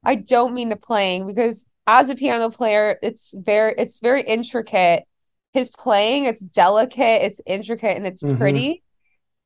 I 0.03 0.17
don't 0.17 0.55
mean 0.55 0.71
the 0.71 0.77
playing 0.77 1.27
because 1.27 1.69
as 1.87 2.09
a 2.11 2.17
piano 2.17 2.51
player, 2.51 2.99
it's 3.03 3.33
very 3.39 3.75
it's 3.79 4.01
very 4.01 4.23
intricate. 4.23 5.05
His 5.57 5.71
playing, 5.71 6.27
it's 6.27 6.45
delicate, 6.45 7.25
it's 7.25 7.41
intricate, 7.47 7.97
and 7.97 8.07
it's 8.07 8.23
Mhm. 8.23 8.37
pretty. 8.37 8.83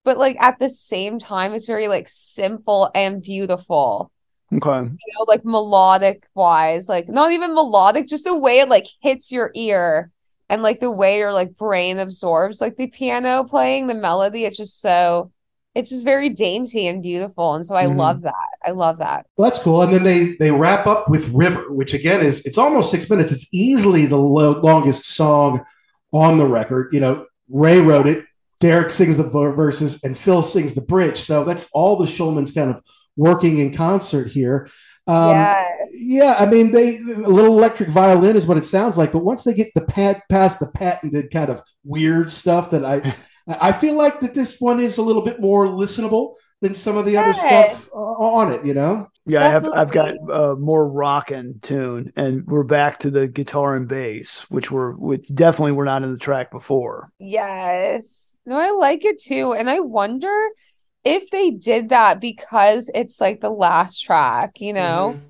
But 0.04 0.18
like 0.18 0.36
at 0.40 0.58
the 0.58 0.68
same 0.68 1.20
time, 1.20 1.54
it's 1.54 1.66
very 1.66 1.86
like 1.86 2.08
simple 2.08 2.90
and 2.96 3.22
beautiful 3.22 4.10
Okay. 4.52 4.80
you 4.88 5.12
know, 5.14 5.24
like 5.28 5.44
melodic 5.44 6.26
wise, 6.34 6.88
like 6.88 7.08
not 7.08 7.30
even 7.30 7.54
melodic, 7.54 8.08
just 8.08 8.24
the 8.24 8.36
way 8.36 8.58
it 8.58 8.68
like 8.68 8.86
hits 9.00 9.30
your 9.30 9.52
ear 9.54 10.10
and 10.48 10.64
like 10.64 10.80
the 10.80 10.90
way 10.90 11.18
your 11.18 11.32
like 11.32 11.56
brain 11.56 12.00
absorbs 12.00 12.60
like 12.60 12.76
the 12.76 12.88
piano 12.88 13.44
playing 13.44 13.86
the 13.86 13.94
melody. 13.94 14.44
It's 14.46 14.56
just 14.56 14.80
so 14.80 15.30
it's 15.76 15.90
just 15.90 16.04
very 16.04 16.28
dainty 16.30 16.88
and 16.88 17.00
beautiful. 17.00 17.54
And 17.54 17.64
so 17.64 17.76
I 17.76 17.84
Mhm. 17.86 17.96
love 17.96 18.22
that. 18.22 18.48
I 18.66 18.72
love 18.72 18.98
that. 18.98 19.26
Well, 19.36 19.48
that's 19.48 19.62
cool. 19.62 19.82
And 19.82 19.92
then 19.94 20.02
they 20.02 20.32
they 20.40 20.50
wrap 20.50 20.88
up 20.88 21.08
with 21.08 21.28
River, 21.28 21.72
which 21.72 21.94
again 21.94 22.20
is 22.26 22.44
it's 22.44 22.58
almost 22.58 22.90
six 22.90 23.08
minutes. 23.08 23.30
It's 23.30 23.46
easily 23.54 24.06
the 24.06 24.16
lo- 24.16 24.58
longest 24.60 25.04
song 25.06 25.60
on 26.12 26.38
the 26.38 26.46
record. 26.46 26.92
You 26.92 27.00
know, 27.00 27.26
Ray 27.48 27.80
wrote 27.80 28.06
it, 28.06 28.24
Derek 28.60 28.90
sings 28.90 29.16
the 29.16 29.24
verses, 29.24 30.02
and 30.04 30.16
Phil 30.16 30.42
sings 30.42 30.74
the 30.74 30.80
bridge. 30.80 31.18
So 31.18 31.44
that's 31.44 31.70
all 31.72 31.96
the 31.96 32.06
Shulmans 32.06 32.54
kind 32.54 32.70
of 32.70 32.82
working 33.16 33.58
in 33.58 33.74
concert 33.74 34.28
here. 34.28 34.68
Um, 35.06 35.30
Yes. 35.30 35.88
Yeah, 35.92 36.36
I 36.38 36.46
mean, 36.46 36.70
they 36.70 36.98
a 36.98 37.28
little 37.28 37.58
electric 37.58 37.88
violin 37.88 38.36
is 38.36 38.46
what 38.46 38.58
it 38.58 38.64
sounds 38.64 38.96
like, 38.96 39.12
but 39.12 39.24
once 39.24 39.42
they 39.42 39.54
get 39.54 39.72
the 39.74 39.80
pat 39.80 40.22
past 40.28 40.60
the 40.60 40.68
patented 40.68 41.30
kind 41.32 41.50
of 41.50 41.62
weird 41.84 42.30
stuff 42.30 42.70
that 42.70 42.84
I 42.84 43.16
I 43.48 43.72
feel 43.72 43.94
like 43.94 44.20
that 44.20 44.34
this 44.34 44.60
one 44.60 44.78
is 44.78 44.98
a 44.98 45.02
little 45.02 45.22
bit 45.22 45.40
more 45.40 45.66
listenable 45.66 46.34
than 46.60 46.74
some 46.74 46.96
of 46.96 47.06
the 47.06 47.16
other 47.16 47.34
stuff 47.34 47.88
on 47.92 48.52
it. 48.52 48.64
You 48.64 48.74
know. 48.74 49.08
Yeah, 49.26 49.42
I 49.42 49.48
have 49.48 49.68
I've 49.72 49.90
got 49.90 50.14
uh, 50.30 50.56
more 50.58 50.88
rockin' 50.88 51.60
tune, 51.60 52.12
and 52.16 52.46
we're 52.46 52.64
back 52.64 52.98
to 53.00 53.10
the 53.10 53.28
guitar 53.28 53.76
and 53.76 53.86
bass, 53.86 54.40
which 54.50 54.70
were 54.70 54.92
which 54.96 55.26
definitely 55.32 55.72
were 55.72 55.84
not 55.84 56.02
in 56.02 56.10
the 56.10 56.18
track 56.18 56.50
before. 56.50 57.12
Yes. 57.18 58.36
No, 58.46 58.56
I 58.56 58.70
like 58.70 59.04
it 59.04 59.20
too. 59.20 59.52
And 59.52 59.68
I 59.68 59.80
wonder 59.80 60.48
if 61.04 61.30
they 61.30 61.50
did 61.50 61.90
that 61.90 62.20
because 62.20 62.90
it's 62.94 63.20
like 63.20 63.40
the 63.40 63.50
last 63.50 64.00
track, 64.00 64.60
you 64.60 64.72
know? 64.72 65.20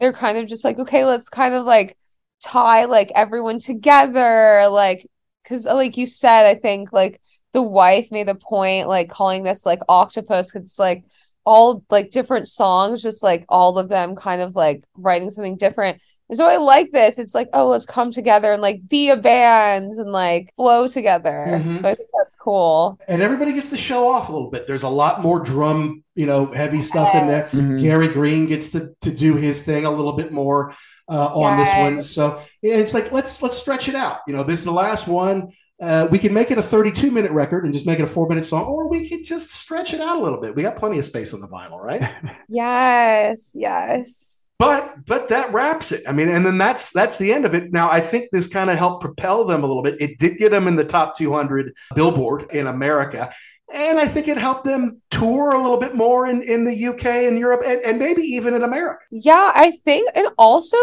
They're 0.00 0.12
kind 0.12 0.38
of 0.38 0.46
just 0.46 0.64
like, 0.64 0.78
okay, 0.78 1.04
let's 1.04 1.28
kind 1.28 1.54
of 1.54 1.64
like 1.64 1.96
tie 2.44 2.84
like 2.86 3.10
everyone 3.16 3.58
together. 3.58 4.68
Like, 4.70 5.06
because 5.42 5.64
like 5.66 5.96
you 5.96 6.06
said, 6.06 6.46
I 6.46 6.54
think 6.56 6.92
like 6.92 7.20
the 7.52 7.62
wife 7.62 8.10
made 8.12 8.28
a 8.28 8.34
point 8.36 8.88
like 8.88 9.08
calling 9.10 9.42
this 9.42 9.66
like 9.66 9.80
octopus 9.88 10.52
'cause 10.52 10.62
it's 10.62 10.78
like 10.78 11.04
all 11.48 11.82
like 11.88 12.10
different 12.10 12.46
songs, 12.46 13.02
just 13.02 13.22
like 13.22 13.46
all 13.48 13.78
of 13.78 13.88
them 13.88 14.14
kind 14.14 14.42
of 14.42 14.54
like 14.54 14.84
writing 14.96 15.30
something 15.30 15.56
different. 15.56 16.00
And 16.28 16.36
so 16.36 16.46
I 16.46 16.58
like 16.58 16.90
this. 16.92 17.18
It's 17.18 17.34
like, 17.34 17.48
oh, 17.54 17.68
let's 17.70 17.86
come 17.86 18.12
together 18.12 18.52
and 18.52 18.60
like 18.60 18.86
be 18.86 19.08
a 19.08 19.16
band 19.16 19.92
and 19.92 20.12
like 20.12 20.52
flow 20.56 20.86
together. 20.86 21.46
Mhm. 21.64 21.78
So 21.78 21.88
I 21.88 21.94
think 21.94 22.10
that's 22.18 22.34
cool. 22.34 22.98
and 23.08 23.22
everybody 23.22 23.54
gets 23.54 23.70
to 23.70 23.78
show 23.78 24.10
off 24.10 24.28
a 24.28 24.32
little 24.32 24.50
bit. 24.50 24.66
There's 24.66 24.82
a 24.82 24.90
lot 24.90 25.22
more 25.22 25.40
drum, 25.40 26.04
you 26.14 26.26
know, 26.26 26.52
heavy 26.52 26.82
stuff 26.82 27.14
in 27.14 27.26
there. 27.26 27.48
Mhm. 27.52 27.80
Gary 27.80 28.08
Green 28.08 28.46
gets 28.46 28.72
to, 28.72 28.90
to 29.00 29.10
do 29.10 29.36
his 29.36 29.62
thing 29.62 29.86
a 29.86 29.90
little 29.90 30.12
bit 30.12 30.30
more 30.30 30.74
uh, 31.10 31.28
on 31.32 31.58
this 31.58 31.74
one. 31.78 32.02
So 32.02 32.38
it's 32.62 32.92
like 32.92 33.10
let's 33.10 33.42
let's 33.42 33.56
stretch 33.56 33.88
it 33.88 33.94
out. 33.94 34.18
You 34.26 34.34
know, 34.36 34.44
this 34.44 34.58
is 34.58 34.66
the 34.66 34.72
last 34.72 35.08
one. 35.08 35.48
Uh, 35.80 36.08
we 36.10 36.18
can 36.18 36.34
make 36.34 36.50
it 36.50 36.58
a 36.58 36.62
32 36.62 37.10
minute 37.10 37.30
record 37.30 37.64
and 37.64 37.72
just 37.72 37.86
make 37.86 38.00
it 38.00 38.02
a 38.02 38.06
four 38.06 38.28
minute 38.28 38.44
song, 38.44 38.64
or 38.64 38.88
we 38.88 39.08
could 39.08 39.24
just 39.24 39.50
stretch 39.50 39.94
it 39.94 40.00
out 40.00 40.18
a 40.18 40.22
little 40.22 40.40
bit. 40.40 40.54
We 40.56 40.62
got 40.62 40.76
plenty 40.76 40.98
of 40.98 41.04
space 41.04 41.32
on 41.32 41.40
the 41.40 41.48
vinyl, 41.48 41.80
right? 41.80 42.10
Yes, 42.48 43.54
yes. 43.56 44.48
but 44.58 45.04
but 45.06 45.28
that 45.28 45.52
wraps 45.52 45.92
it. 45.92 46.02
I 46.08 46.12
mean, 46.12 46.28
and 46.28 46.44
then 46.44 46.58
that's 46.58 46.90
that's 46.90 47.18
the 47.18 47.32
end 47.32 47.44
of 47.44 47.54
it. 47.54 47.72
Now 47.72 47.90
I 47.90 48.00
think 48.00 48.30
this 48.32 48.48
kind 48.48 48.70
of 48.70 48.76
helped 48.76 49.02
propel 49.02 49.44
them 49.44 49.62
a 49.62 49.66
little 49.66 49.82
bit. 49.82 50.00
It 50.00 50.18
did 50.18 50.38
get 50.38 50.50
them 50.50 50.66
in 50.66 50.74
the 50.74 50.84
top 50.84 51.16
200 51.16 51.72
Billboard 51.94 52.50
in 52.50 52.66
America. 52.66 53.32
And 53.72 53.98
I 53.98 54.08
think 54.08 54.28
it 54.28 54.38
helped 54.38 54.64
them 54.64 55.02
tour 55.10 55.52
a 55.52 55.60
little 55.62 55.76
bit 55.76 55.94
more 55.94 56.26
in, 56.26 56.42
in 56.42 56.64
the 56.64 56.86
UK 56.86 57.04
and 57.04 57.38
Europe 57.38 57.62
and, 57.66 57.82
and 57.82 57.98
maybe 57.98 58.22
even 58.22 58.54
in 58.54 58.62
America. 58.62 59.00
Yeah, 59.10 59.52
I 59.54 59.72
think, 59.84 60.10
and 60.14 60.26
also 60.38 60.78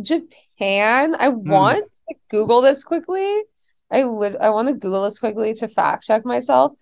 Japan. 0.00 1.14
I 1.18 1.28
want 1.28 1.84
to 2.08 2.14
Google 2.30 2.62
this 2.62 2.84
quickly. 2.84 3.42
I 3.92 4.04
lit 4.04 4.36
I 4.40 4.50
want 4.50 4.68
to 4.68 4.74
Google 4.74 5.04
this 5.04 5.18
quickly 5.18 5.54
to 5.54 5.68
fact 5.68 6.04
check 6.04 6.24
myself, 6.24 6.72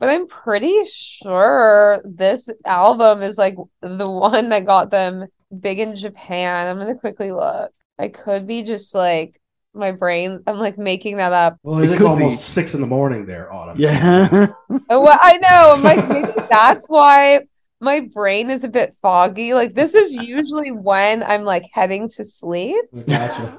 but 0.00 0.08
I'm 0.08 0.26
pretty 0.26 0.74
sure 0.84 2.00
this 2.04 2.48
album 2.64 3.22
is 3.22 3.38
like 3.38 3.56
the 3.82 4.10
one 4.10 4.48
that 4.48 4.64
got 4.66 4.90
them 4.90 5.26
big 5.60 5.78
in 5.78 5.94
Japan. 5.94 6.66
I'm 6.68 6.78
gonna 6.78 6.94
quickly 6.96 7.32
look. 7.32 7.70
I 7.98 8.08
could 8.08 8.46
be 8.46 8.62
just 8.62 8.94
like 8.94 9.38
my 9.74 9.92
brain. 9.92 10.40
I'm 10.46 10.58
like 10.58 10.78
making 10.78 11.16
that 11.18 11.32
up. 11.32 11.56
Well, 11.62 11.78
It 11.80 11.90
it 11.90 11.94
is 11.94 12.02
almost 12.02 12.36
be. 12.38 12.42
six 12.42 12.74
in 12.74 12.80
the 12.80 12.86
morning 12.86 13.26
there, 13.26 13.52
Autumn. 13.52 13.76
Yeah. 13.78 14.46
Oh, 14.90 15.00
Well, 15.00 15.18
I 15.20 15.36
know. 15.38 15.72
I'm 15.74 15.82
like, 15.82 16.08
maybe 16.08 16.32
that's 16.50 16.86
why 16.88 17.40
my 17.80 18.00
brain 18.12 18.50
is 18.50 18.64
a 18.64 18.68
bit 18.68 18.94
foggy. 19.02 19.54
Like, 19.54 19.74
this 19.74 19.94
is 19.94 20.14
usually 20.14 20.70
when 20.72 21.22
I'm 21.22 21.42
like 21.42 21.64
heading 21.72 22.08
to 22.10 22.24
sleep 22.24 22.84
Gotcha. 23.06 23.58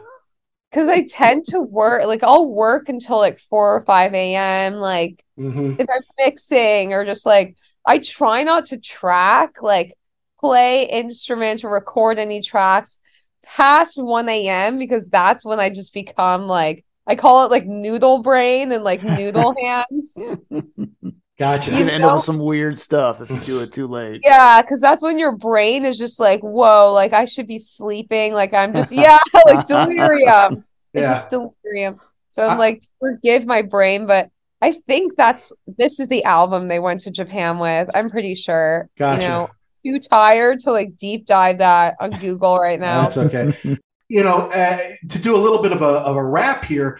Because 0.75 0.89
I 0.89 1.05
tend 1.05 1.45
to 1.45 1.61
work, 1.61 2.05
like, 2.05 2.21
I'll 2.21 2.49
work 2.49 2.89
until 2.89 3.17
like 3.17 3.37
4 3.37 3.77
or 3.77 3.85
5 3.85 4.13
a.m. 4.13 4.73
Like, 4.73 5.23
Mhm. 5.39 5.79
if 5.79 5.87
I'm 5.89 6.01
mixing 6.17 6.91
or 6.91 7.05
just 7.05 7.25
like, 7.25 7.55
I 7.85 7.99
try 7.99 8.43
not 8.43 8.65
to 8.67 8.77
track, 8.77 9.61
like, 9.61 9.93
play 10.37 10.83
instruments 10.83 11.63
or 11.63 11.71
record 11.71 12.19
any 12.19 12.41
tracks 12.41 12.99
past 13.41 13.95
1 13.97 14.27
a.m. 14.27 14.77
because 14.77 15.07
that's 15.07 15.45
when 15.45 15.61
I 15.61 15.69
just 15.69 15.93
become 15.93 16.45
like, 16.45 16.83
I 17.07 17.15
call 17.15 17.45
it 17.45 17.51
like 17.51 17.65
noodle 17.65 18.21
brain 18.21 18.73
and 18.73 18.83
like 18.83 19.01
noodle 19.01 19.55
hands. 19.63 20.21
Gotcha. 21.37 21.71
You're 21.71 21.79
gonna 21.81 21.91
end 21.91 22.05
up 22.05 22.13
with 22.13 22.23
some 22.23 22.39
weird 22.39 22.79
stuff 22.79 23.19
if 23.21 23.29
you 23.29 23.39
do 23.41 23.59
it 23.59 23.73
too 23.73 23.87
late. 23.87 24.21
Yeah, 24.23 24.61
because 24.61 24.79
that's 24.79 25.03
when 25.03 25.19
your 25.19 25.35
brain 25.35 25.83
is 25.83 25.97
just 25.97 26.19
like, 26.19 26.39
whoa, 26.41 26.93
like 26.93 27.11
I 27.13 27.25
should 27.25 27.47
be 27.47 27.57
sleeping. 27.57 28.33
Like 28.33 28.53
I'm 28.53 28.73
just, 28.73 28.91
yeah, 28.93 29.17
like 29.45 29.65
delirium. 29.65 30.63
It's 30.93 31.03
Yeah. 31.03 31.13
just 31.13 31.29
delirium. 31.29 31.99
So 32.29 32.47
I'm 32.47 32.57
like, 32.57 32.81
forgive 33.01 33.45
my 33.45 33.61
brain, 33.61 34.07
but 34.07 34.29
I 34.61 34.71
think 34.87 35.17
that's 35.17 35.51
this 35.77 35.99
is 35.99 36.07
the 36.07 36.23
album 36.23 36.69
they 36.69 36.79
went 36.79 37.01
to 37.01 37.11
Japan 37.11 37.59
with. 37.59 37.89
I'm 37.93 38.09
pretty 38.09 38.33
sure. 38.33 38.87
Gotcha. 38.97 39.21
You 39.21 39.27
know, 39.27 39.49
too 39.85 39.99
tired 39.99 40.61
to 40.61 40.71
like 40.71 40.95
deep 40.95 41.25
dive 41.25 41.57
that 41.57 41.95
on 41.99 42.11
Google 42.11 42.57
right 42.59 42.79
now. 42.79 43.01
That's 43.01 43.17
okay. 43.17 43.77
you 44.07 44.23
know, 44.23 44.49
uh, 44.51 44.77
to 45.09 45.19
do 45.19 45.35
a 45.35 45.37
little 45.37 45.61
bit 45.61 45.73
of 45.73 45.81
a, 45.81 45.85
of 45.85 46.15
a 46.15 46.23
wrap 46.23 46.63
here, 46.63 46.97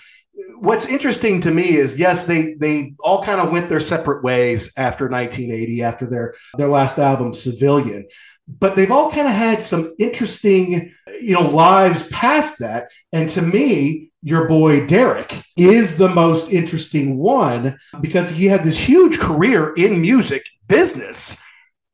what's 0.57 0.87
interesting 0.87 1.41
to 1.41 1.51
me 1.51 1.77
is 1.77 1.97
yes, 1.97 2.25
they 2.25 2.53
they 2.53 2.93
all 2.99 3.23
kind 3.23 3.41
of 3.41 3.51
went 3.51 3.69
their 3.69 3.79
separate 3.79 4.23
ways 4.23 4.73
after 4.77 5.07
1980, 5.07 5.83
after 5.83 6.05
their 6.05 6.35
their 6.57 6.67
last 6.67 6.97
album, 6.97 7.33
Civilian. 7.33 8.07
But 8.47 8.75
they've 8.75 8.91
all 8.91 9.11
kind 9.11 9.27
of 9.27 9.33
had 9.33 9.63
some 9.63 9.95
interesting, 9.97 10.93
you 11.19 11.33
know, 11.33 11.49
lives 11.49 12.07
past 12.09 12.59
that. 12.59 12.91
And 13.11 13.27
to 13.31 13.41
me, 13.41 14.11
your 14.21 14.47
boy 14.47 14.85
Derek 14.85 15.41
is 15.57 15.97
the 15.97 16.09
most 16.09 16.51
interesting 16.51 17.17
one 17.17 17.79
because 18.01 18.29
he 18.29 18.45
had 18.45 18.63
this 18.63 18.77
huge 18.77 19.19
career 19.19 19.73
in 19.73 20.01
music 20.01 20.43
business 20.67 21.41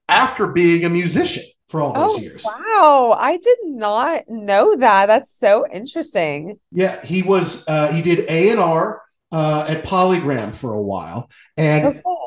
after 0.10 0.48
being 0.48 0.84
a 0.84 0.90
musician 0.90 1.44
for 1.72 1.82
all 1.82 1.94
those 1.94 2.16
Oh, 2.16 2.20
years. 2.20 2.44
wow. 2.46 3.16
I 3.18 3.38
did 3.38 3.58
not 3.64 4.24
know 4.28 4.76
that. 4.76 5.08
That's 5.08 5.32
so 5.32 5.66
interesting. 5.74 6.60
Yeah, 6.72 7.04
he 7.04 7.24
was. 7.24 7.68
Uh, 7.68 7.92
he 7.92 8.02
did 8.02 8.20
A 8.30 8.50
and 8.52 8.60
R 8.60 9.02
uh, 9.32 9.66
at 9.68 9.84
Polygram 9.86 10.52
for 10.54 10.74
a 10.74 10.82
while, 10.82 11.30
and 11.58 11.86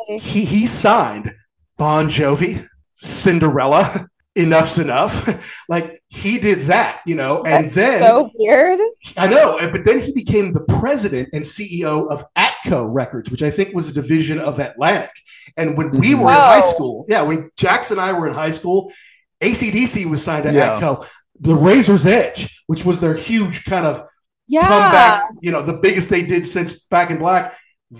Okay. 0.08 0.18
he 0.18 0.44
he 0.44 0.66
signed 0.66 1.34
Bon 1.76 2.08
Jovi, 2.08 2.66
Cinderella, 2.96 4.08
Enuff 4.36 4.66
Z'Nuff. 4.68 5.40
like 5.68 6.02
he 6.08 6.38
did 6.38 6.66
that, 6.66 7.00
you 7.06 7.14
know, 7.14 7.42
and 7.44 7.64
That's 7.66 7.74
then 7.74 8.00
so 8.00 8.30
weird. 8.34 8.80
I 9.16 9.26
know, 9.26 9.58
but 9.70 9.84
then 9.84 10.00
he 10.00 10.12
became 10.12 10.52
the 10.52 10.60
president 10.80 11.28
and 11.32 11.44
CEO 11.44 12.08
of 12.08 12.24
Atco 12.38 12.86
Records, 12.92 13.30
which 13.30 13.42
I 13.42 13.50
think 13.50 13.74
was 13.74 13.88
a 13.88 13.92
division 13.92 14.38
of 14.40 14.58
Atlantic. 14.60 15.10
And 15.56 15.76
when 15.76 15.90
we 15.92 16.14
were 16.14 16.28
in 16.30 16.34
high 16.34 16.62
school, 16.62 17.04
yeah, 17.08 17.22
when 17.22 17.50
Jackson 17.56 17.98
and 17.98 18.06
I 18.08 18.12
were 18.18 18.26
in 18.26 18.34
high 18.34 18.50
school, 18.50 18.90
ACDC 19.44 20.08
was 20.08 20.22
signed 20.22 20.44
to 20.44 20.52
Yeah. 20.52 20.80
Atco. 20.80 21.06
The 21.40 21.54
Razor's 21.54 22.06
Edge, 22.06 22.62
which 22.66 22.84
was 22.84 23.00
their 23.00 23.14
huge 23.14 23.64
kind 23.64 23.86
of 23.86 24.02
Yeah. 24.46 24.68
comeback, 24.68 25.22
you 25.40 25.50
know, 25.50 25.62
the 25.62 25.72
biggest 25.74 26.10
they 26.10 26.22
did 26.22 26.46
since 26.46 26.84
Back 26.84 27.10
in 27.10 27.18
Black, 27.18 27.54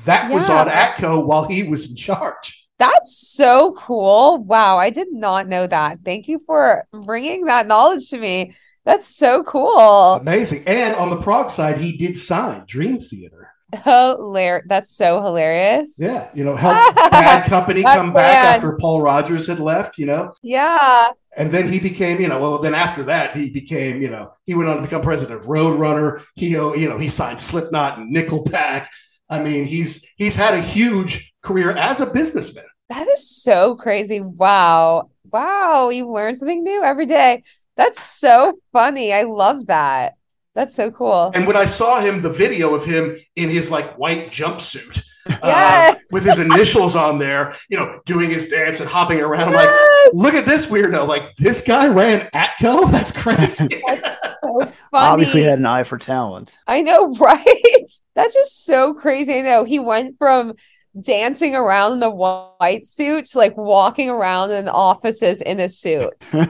that 0.04 0.30
was 0.30 0.48
on 0.48 0.68
Atco 0.68 1.26
while 1.26 1.44
he 1.44 1.62
was 1.62 1.90
in 1.90 1.96
charge. 1.96 2.66
That's 2.78 3.16
so 3.36 3.72
cool. 3.78 4.38
Wow, 4.38 4.78
I 4.78 4.90
did 4.90 5.12
not 5.12 5.46
know 5.46 5.66
that. 5.66 5.98
Thank 6.04 6.26
you 6.28 6.42
for 6.46 6.86
bringing 6.92 7.44
that 7.46 7.66
knowledge 7.66 8.10
to 8.10 8.18
me. 8.18 8.54
That's 8.84 9.06
so 9.06 9.42
cool. 9.44 10.14
Amazing. 10.14 10.64
And 10.66 10.94
on 10.96 11.10
the 11.10 11.22
prog 11.22 11.50
side, 11.50 11.78
he 11.78 11.96
did 11.96 12.18
sign 12.18 12.64
Dream 12.66 13.00
Theater. 13.00 13.43
Hilarious. 13.82 14.66
That's 14.68 14.90
so 14.90 15.20
hilarious. 15.20 15.98
Yeah, 16.00 16.28
you 16.34 16.44
know, 16.44 16.56
help 16.56 16.94
Bad 17.10 17.48
Company 17.48 17.82
come 17.82 18.12
back 18.12 18.56
after 18.56 18.76
Paul 18.76 19.02
Rodgers 19.02 19.46
had 19.46 19.60
left, 19.60 19.98
you 19.98 20.06
know. 20.06 20.32
Yeah. 20.42 21.06
And 21.36 21.50
then 21.50 21.70
he 21.70 21.80
became, 21.80 22.20
you 22.20 22.28
know, 22.28 22.40
well, 22.40 22.58
then 22.58 22.74
after 22.74 23.02
that, 23.04 23.36
he 23.36 23.50
became, 23.50 24.00
you 24.00 24.10
know, 24.10 24.32
he 24.46 24.54
went 24.54 24.68
on 24.68 24.76
to 24.76 24.82
become 24.82 25.02
president 25.02 25.40
of 25.40 25.46
Roadrunner. 25.46 26.22
He, 26.34 26.56
uh, 26.56 26.72
you 26.74 26.88
know, 26.88 26.98
he 26.98 27.08
signed 27.08 27.40
Slipknot 27.40 27.98
and 27.98 28.14
Nickelback. 28.14 28.86
I 29.28 29.42
mean, 29.42 29.64
he's 29.64 30.06
he's 30.16 30.36
had 30.36 30.54
a 30.54 30.60
huge 30.60 31.34
career 31.42 31.70
as 31.70 32.00
a 32.00 32.06
businessman. 32.06 32.64
That 32.88 33.08
is 33.08 33.28
so 33.28 33.74
crazy. 33.74 34.20
Wow. 34.20 35.10
Wow. 35.32 35.88
You 35.90 36.10
learn 36.10 36.34
something 36.34 36.62
new 36.62 36.82
every 36.84 37.06
day. 37.06 37.42
That's 37.76 38.02
so 38.02 38.58
funny. 38.72 39.12
I 39.12 39.22
love 39.22 39.66
that. 39.66 40.14
That's 40.54 40.74
so 40.74 40.90
cool. 40.90 41.32
And 41.34 41.46
when 41.46 41.56
I 41.56 41.66
saw 41.66 42.00
him, 42.00 42.22
the 42.22 42.30
video 42.30 42.74
of 42.74 42.84
him 42.84 43.18
in 43.36 43.48
his 43.50 43.70
like 43.70 43.98
white 43.98 44.28
jumpsuit 44.30 44.98
uh, 45.28 45.36
Yes. 45.42 46.04
with 46.12 46.24
his 46.24 46.38
initials 46.38 46.94
on 46.94 47.18
there, 47.18 47.56
you 47.68 47.76
know, 47.76 48.00
doing 48.06 48.30
his 48.30 48.48
dance 48.48 48.78
and 48.80 48.88
hopping 48.88 49.20
around, 49.20 49.48
I'm 49.48 49.54
like, 49.54 49.68
look 50.12 50.34
at 50.34 50.46
this 50.46 50.66
weirdo! 50.66 51.08
Like 51.08 51.34
this 51.36 51.60
guy 51.62 51.88
ran 51.88 52.28
Atco. 52.34 52.90
That's 52.92 53.10
crazy. 53.10 53.66
So 53.68 54.60
funny. 54.60 54.72
Obviously 54.92 55.42
had 55.42 55.58
an 55.58 55.66
eye 55.66 55.82
for 55.82 55.98
talent. 55.98 56.56
I 56.68 56.82
know, 56.82 57.12
right? 57.20 57.90
That's 58.14 58.34
just 58.34 58.64
so 58.64 58.94
crazy. 58.94 59.38
I 59.38 59.40
know 59.40 59.64
he 59.64 59.78
went 59.80 60.16
from 60.18 60.54
dancing 61.00 61.56
around 61.56 61.94
in 61.94 62.00
the 62.00 62.10
white 62.10 62.86
suit 62.86 63.24
to 63.24 63.38
like 63.38 63.56
walking 63.56 64.08
around 64.08 64.52
in 64.52 64.68
offices 64.68 65.40
in 65.40 65.58
a 65.58 65.68
suit. 65.68 66.12
You 66.32 66.46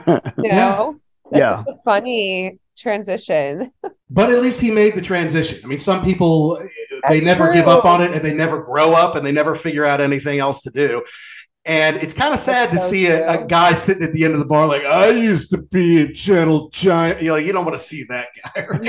know? 0.51 0.99
That's 1.31 1.39
Yeah. 1.39 1.57
such 1.63 1.67
a 1.75 1.77
funny 1.83 2.59
transition. 2.77 3.71
But 4.09 4.29
at 4.31 4.41
least 4.41 4.61
he 4.61 4.71
made 4.71 4.95
the 4.95 5.01
transition. 5.01 5.59
I 5.63 5.67
mean, 5.67 5.79
some 5.79 6.03
people 6.03 6.59
they 7.07 7.19
That's 7.19 7.25
never 7.25 7.53
give 7.53 7.67
up 7.67 7.85
on 7.85 8.01
it 8.01 8.11
and 8.11 8.23
they 8.23 8.33
never 8.33 8.61
grow 8.61 8.93
up 8.93 9.15
and 9.15 9.25
they 9.25 9.31
never 9.31 9.55
figure 9.55 9.85
out 9.85 10.01
anything 10.01 10.39
else 10.39 10.61
to 10.63 10.71
do. 10.71 11.03
And 11.65 11.97
it's 11.97 12.13
kind 12.13 12.33
of 12.33 12.39
sad 12.39 12.69
to 12.71 12.77
so 12.77 12.89
see 12.89 13.07
a, 13.07 13.41
a 13.41 13.45
guy 13.45 13.73
sitting 13.73 14.03
at 14.03 14.13
the 14.13 14.23
end 14.23 14.33
of 14.33 14.39
the 14.39 14.45
bar 14.45 14.67
like, 14.67 14.85
I 14.85 15.09
used 15.09 15.49
to 15.49 15.57
be 15.57 16.01
a 16.01 16.07
gentle 16.07 16.69
giant. 16.69 17.21
You 17.21 17.29
know, 17.29 17.35
you 17.37 17.51
don't 17.51 17.65
want 17.65 17.75
to 17.75 17.83
see 17.83 18.03
that 18.03 18.27
guy. 18.43 18.65
right? 18.69 18.81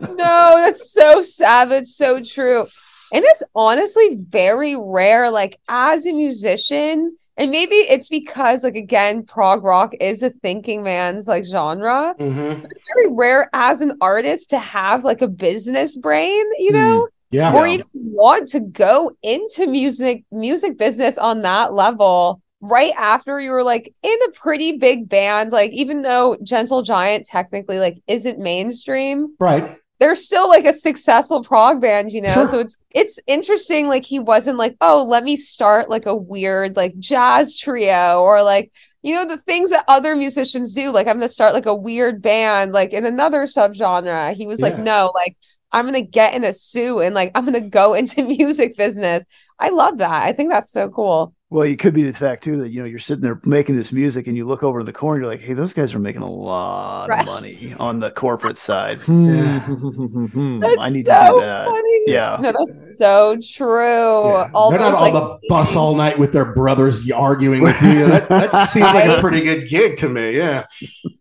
no, 0.16 0.52
that's 0.56 0.92
so 0.92 1.20
savage, 1.22 1.86
so 1.86 2.22
true. 2.22 2.68
And 3.12 3.24
it's 3.24 3.42
honestly 3.54 4.18
very 4.28 4.76
rare, 4.76 5.30
like 5.30 5.58
as 5.68 6.06
a 6.06 6.12
musician, 6.12 7.16
and 7.36 7.50
maybe 7.50 7.74
it's 7.76 8.08
because, 8.08 8.64
like, 8.64 8.76
again, 8.76 9.24
prog 9.24 9.64
rock 9.64 9.92
is 10.00 10.22
a 10.22 10.30
thinking 10.42 10.82
man's 10.82 11.26
like 11.28 11.44
genre. 11.44 12.14
Mhm. 12.18 12.64
It's 12.70 12.84
very 12.94 13.12
rare 13.12 13.48
as 13.52 13.80
an 13.80 13.96
artist 14.00 14.50
to 14.50 14.58
have 14.58 15.04
like 15.04 15.22
a 15.22 15.28
business 15.28 15.96
brain, 15.96 16.44
you 16.58 16.70
Mm, 16.70 16.74
know, 16.74 17.08
Yeah. 17.30 17.52
or 17.54 17.66
even 17.66 17.86
want 17.94 18.46
to 18.48 18.60
go 18.60 19.10
into 19.22 19.66
music 19.66 20.24
music 20.30 20.78
business 20.78 21.18
on 21.18 21.42
that 21.42 21.72
level 21.72 22.40
right 22.60 22.92
after 22.96 23.40
you 23.40 23.50
were 23.50 23.62
like 23.64 23.92
in 24.02 24.16
a 24.26 24.30
pretty 24.32 24.78
big 24.78 25.06
band 25.08 25.52
like 25.52 25.70
even 25.72 26.00
though 26.00 26.34
gentle 26.42 26.80
giant 26.80 27.26
technically 27.26 27.78
like 27.78 27.98
isn't 28.06 28.38
mainstream 28.38 29.34
Right. 29.38 29.76
They're 30.00 30.14
still 30.14 30.48
like 30.48 30.64
a 30.64 30.72
successful 30.72 31.42
prog 31.42 31.80
band 31.80 32.12
you 32.12 32.20
know? 32.20 32.32
Sure. 32.32 32.46
so 32.46 32.58
it's 32.58 32.78
it's 32.90 33.20
interesting 33.26 33.88
like 33.88 34.04
he 34.04 34.18
wasn't 34.18 34.58
like 34.58 34.76
oh 34.80 35.04
let 35.08 35.24
me 35.24 35.36
start 35.36 35.88
like 35.88 36.06
a 36.06 36.16
weird 36.16 36.76
like 36.76 36.98
jazz 36.98 37.56
trio 37.56 38.20
or 38.20 38.42
like 38.42 38.72
you 39.02 39.14
know 39.14 39.26
the 39.26 39.36
things 39.36 39.68
that 39.68 39.84
other 39.86 40.16
musicians 40.16 40.72
do. 40.72 40.90
Like 40.90 41.06
i'm 41.06 41.16
gonna 41.16 41.28
start 41.28 41.52
like 41.52 41.66
a 41.66 41.74
weird 41.74 42.22
band 42.22 42.72
like 42.72 42.92
in 42.92 43.04
another 43.04 43.42
subgenre. 43.42 44.32
He 44.32 44.46
was 44.46 44.60
like 44.60 44.78
no 44.78 45.12
like 45.14 45.36
i'm 45.72 45.84
gonna 45.84 46.00
get 46.00 46.34
in 46.34 46.44
a 46.44 46.52
suit 46.52 47.00
and 47.00 47.14
like 47.14 47.30
i'm 47.34 47.44
gonna 47.44 47.60
go 47.60 47.94
into 47.94 48.24
music 48.24 48.76
business. 48.76 49.24
I 49.58 49.68
love 49.68 49.98
that. 49.98 50.24
I 50.24 50.32
think 50.32 50.50
that's 50.50 50.72
so 50.72 50.88
cool 50.88 51.34
Well, 51.54 51.62
it 51.62 51.78
could 51.78 51.94
be 51.94 52.02
the 52.02 52.12
fact 52.12 52.42
too 52.42 52.56
that 52.56 52.70
you 52.70 52.80
know 52.80 52.84
you're 52.84 52.98
sitting 52.98 53.22
there 53.22 53.38
making 53.44 53.76
this 53.76 53.92
music 53.92 54.26
and 54.26 54.36
you 54.36 54.44
look 54.44 54.64
over 54.64 54.80
in 54.80 54.86
the 54.86 54.92
corner, 54.92 55.20
you're 55.20 55.30
like, 55.30 55.40
"Hey, 55.40 55.52
those 55.54 55.72
guys 55.72 55.94
are 55.94 56.00
making 56.00 56.22
a 56.22 56.28
lot 56.28 57.08
Right. 57.08 57.20
of 57.20 57.26
money 57.26 57.72
on 57.78 58.00
the 58.00 58.10
corporate 58.10 58.56
side. 58.58 58.98
Hmm, 59.02 59.58
hmm, 59.58 60.58
that's 60.58 60.76
I 60.80 60.88
need 60.90 61.04
so 61.04 61.12
to 61.14 61.26
do 61.34 61.40
that." 61.42 61.66
funny 61.68 61.98
Yeah. 62.08 62.38
no 62.40 62.52
that's 62.58 62.98
so 62.98 63.36
true 63.40 64.30
Yeah. 64.30 64.50
all 64.52 64.70
They're 64.70 64.80
not 64.80 64.94
those, 64.94 65.00
on 65.02 65.02
like, 65.02 65.12
the 65.12 65.38
bus 65.48 65.76
all 65.76 65.94
night 66.04 66.18
with 66.18 66.32
their 66.32 66.44
brothers 66.44 67.08
arguing 67.08 67.62
with 67.62 67.80
you. 67.82 68.04
That, 68.08 68.28
that 68.30 68.68
seems 68.70 68.86
like 68.86 69.08
a 69.08 69.20
pretty 69.20 69.42
good 69.42 69.68
gig 69.68 69.96
to 69.98 70.08
me. 70.08 70.36
Yeah. 70.36 70.64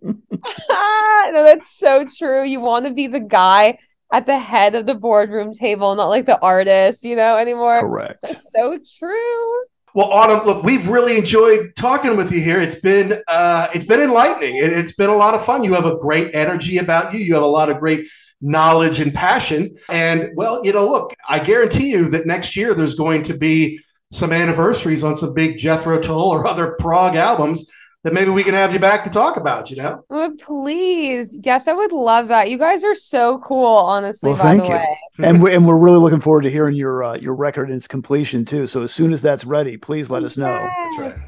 no, 0.02 1.44
that's 1.44 1.70
so 1.78 2.08
true. 2.18 2.44
You 2.44 2.60
want 2.60 2.88
to 2.88 2.92
be 2.92 3.06
the 3.06 3.20
guy 3.20 3.78
at 4.12 4.26
the 4.26 4.40
head 4.40 4.74
of 4.74 4.88
the 4.88 4.96
boardroom 4.96 5.54
table, 5.54 5.94
not 5.96 6.10
like 6.10 6.26
the 6.26 6.40
artist, 6.42 7.04
you 7.04 7.16
know, 7.16 7.38
anymore. 7.38 7.82
Correct. 7.82 8.18
That's 8.24 8.52
so 8.52 8.80
true. 8.98 9.64
Well, 9.96 10.12
Autumn, 10.12 10.48
look, 10.48 10.64
we've 10.64 10.88
really 10.88 11.18
enjoyed 11.18 11.76
talking 11.76 12.18
with 12.18 12.32
you 12.32 12.42
here. 12.42 12.60
It's 12.60 12.80
been 12.80 13.22
uh, 13.28 13.68
it's 13.76 13.86
been 13.86 14.02
enlightening. 14.02 14.56
It, 14.56 14.74
it's 14.74 14.94
been 14.96 15.12
a 15.12 15.16
lot 15.16 15.36
of 15.36 15.46
fun. 15.46 15.64
You 15.64 15.76
have 15.76 15.86
a 15.86 15.98
great 15.98 16.34
energy 16.34 16.80
about 16.80 17.14
you. 17.14 17.20
You 17.20 17.36
have 17.36 17.44
a 17.44 17.48
lot 17.48 17.70
of 17.70 17.78
great 17.78 18.08
knowledge 18.42 19.00
and 19.00 19.14
passion. 19.14 19.78
And 19.90 20.32
well, 20.36 20.66
you 20.66 20.74
know, 20.74 20.90
look, 20.90 21.14
I 21.30 21.38
guarantee 21.38 21.92
you 21.92 22.10
that 22.10 22.26
next 22.26 22.56
year 22.56 22.74
there's 22.74 22.96
going 22.96 23.24
to 23.26 23.38
be 23.38 23.82
some 24.12 24.32
anniversaries 24.32 25.04
on 25.04 25.16
some 25.16 25.36
big 25.36 25.60
Jethro 25.60 26.00
Tull 26.00 26.30
or 26.30 26.48
other 26.54 26.76
prog 26.80 27.16
albums 27.16 27.70
that 28.04 28.14
maybe 28.14 28.32
we 28.32 28.44
can 28.44 28.54
have 28.54 28.74
you 28.74 28.80
back 28.80 29.04
to 29.06 29.10
talk 29.10 29.38
about. 29.38 29.70
You 29.72 29.78
know, 29.78 30.06
Oh, 30.10 30.36
please. 30.40 31.40
Yes, 31.44 31.68
I 31.68 31.74
would 31.74 31.92
love 31.92 32.28
that. 32.28 32.50
You 32.50 32.58
guys 32.58 32.84
are 32.84 32.96
so 32.96 33.40
cool, 33.40 33.66
honestly, 33.78 34.32
Well, 34.32 34.38
by 34.38 34.44
thank 34.44 34.64
the 34.64 34.70
you. 34.70 34.76
way. 34.76 34.98
and 35.20 35.42
we're, 35.42 35.52
and 35.52 35.68
we're 35.68 35.78
really 35.78 35.98
looking 36.00 36.20
forward 36.20 36.42
to 36.42 36.52
hearing 36.52 36.76
your 36.76 37.04
uh, 37.04 37.16
your 37.16 37.34
record 37.34 37.70
and 37.70 37.78
its 37.78 37.88
completion 37.88 38.46
too. 38.46 38.68
So 38.68 38.84
as 38.84 38.94
soon 38.94 39.14
as 39.14 39.22
that's 39.22 39.46
ready, 39.46 39.78
please 39.78 40.10
let 40.12 40.24
us 40.24 40.38
know. 40.38 40.70
Yes. 41.00 41.20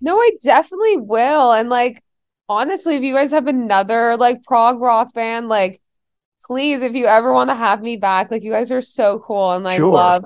No, 0.00 0.16
I 0.16 0.30
definitely 0.42 0.96
will. 0.98 1.52
And 1.52 1.68
like, 1.68 2.02
honestly, 2.48 2.96
if 2.96 3.02
you 3.02 3.14
guys 3.14 3.32
have 3.32 3.46
another 3.48 4.16
like 4.16 4.42
prog 4.44 4.80
rock 4.80 5.12
band, 5.12 5.48
like, 5.48 5.80
please, 6.44 6.82
if 6.82 6.94
you 6.94 7.06
ever 7.06 7.34
want 7.34 7.50
to 7.50 7.54
have 7.56 7.82
me 7.82 7.96
back, 7.96 8.30
like, 8.30 8.42
you 8.42 8.52
guys 8.52 8.70
are 8.70 8.80
so 8.82 9.18
cool 9.18 9.52
and 9.52 9.64
like 9.64 9.76
Sure. 9.78 9.90
love 9.92 10.24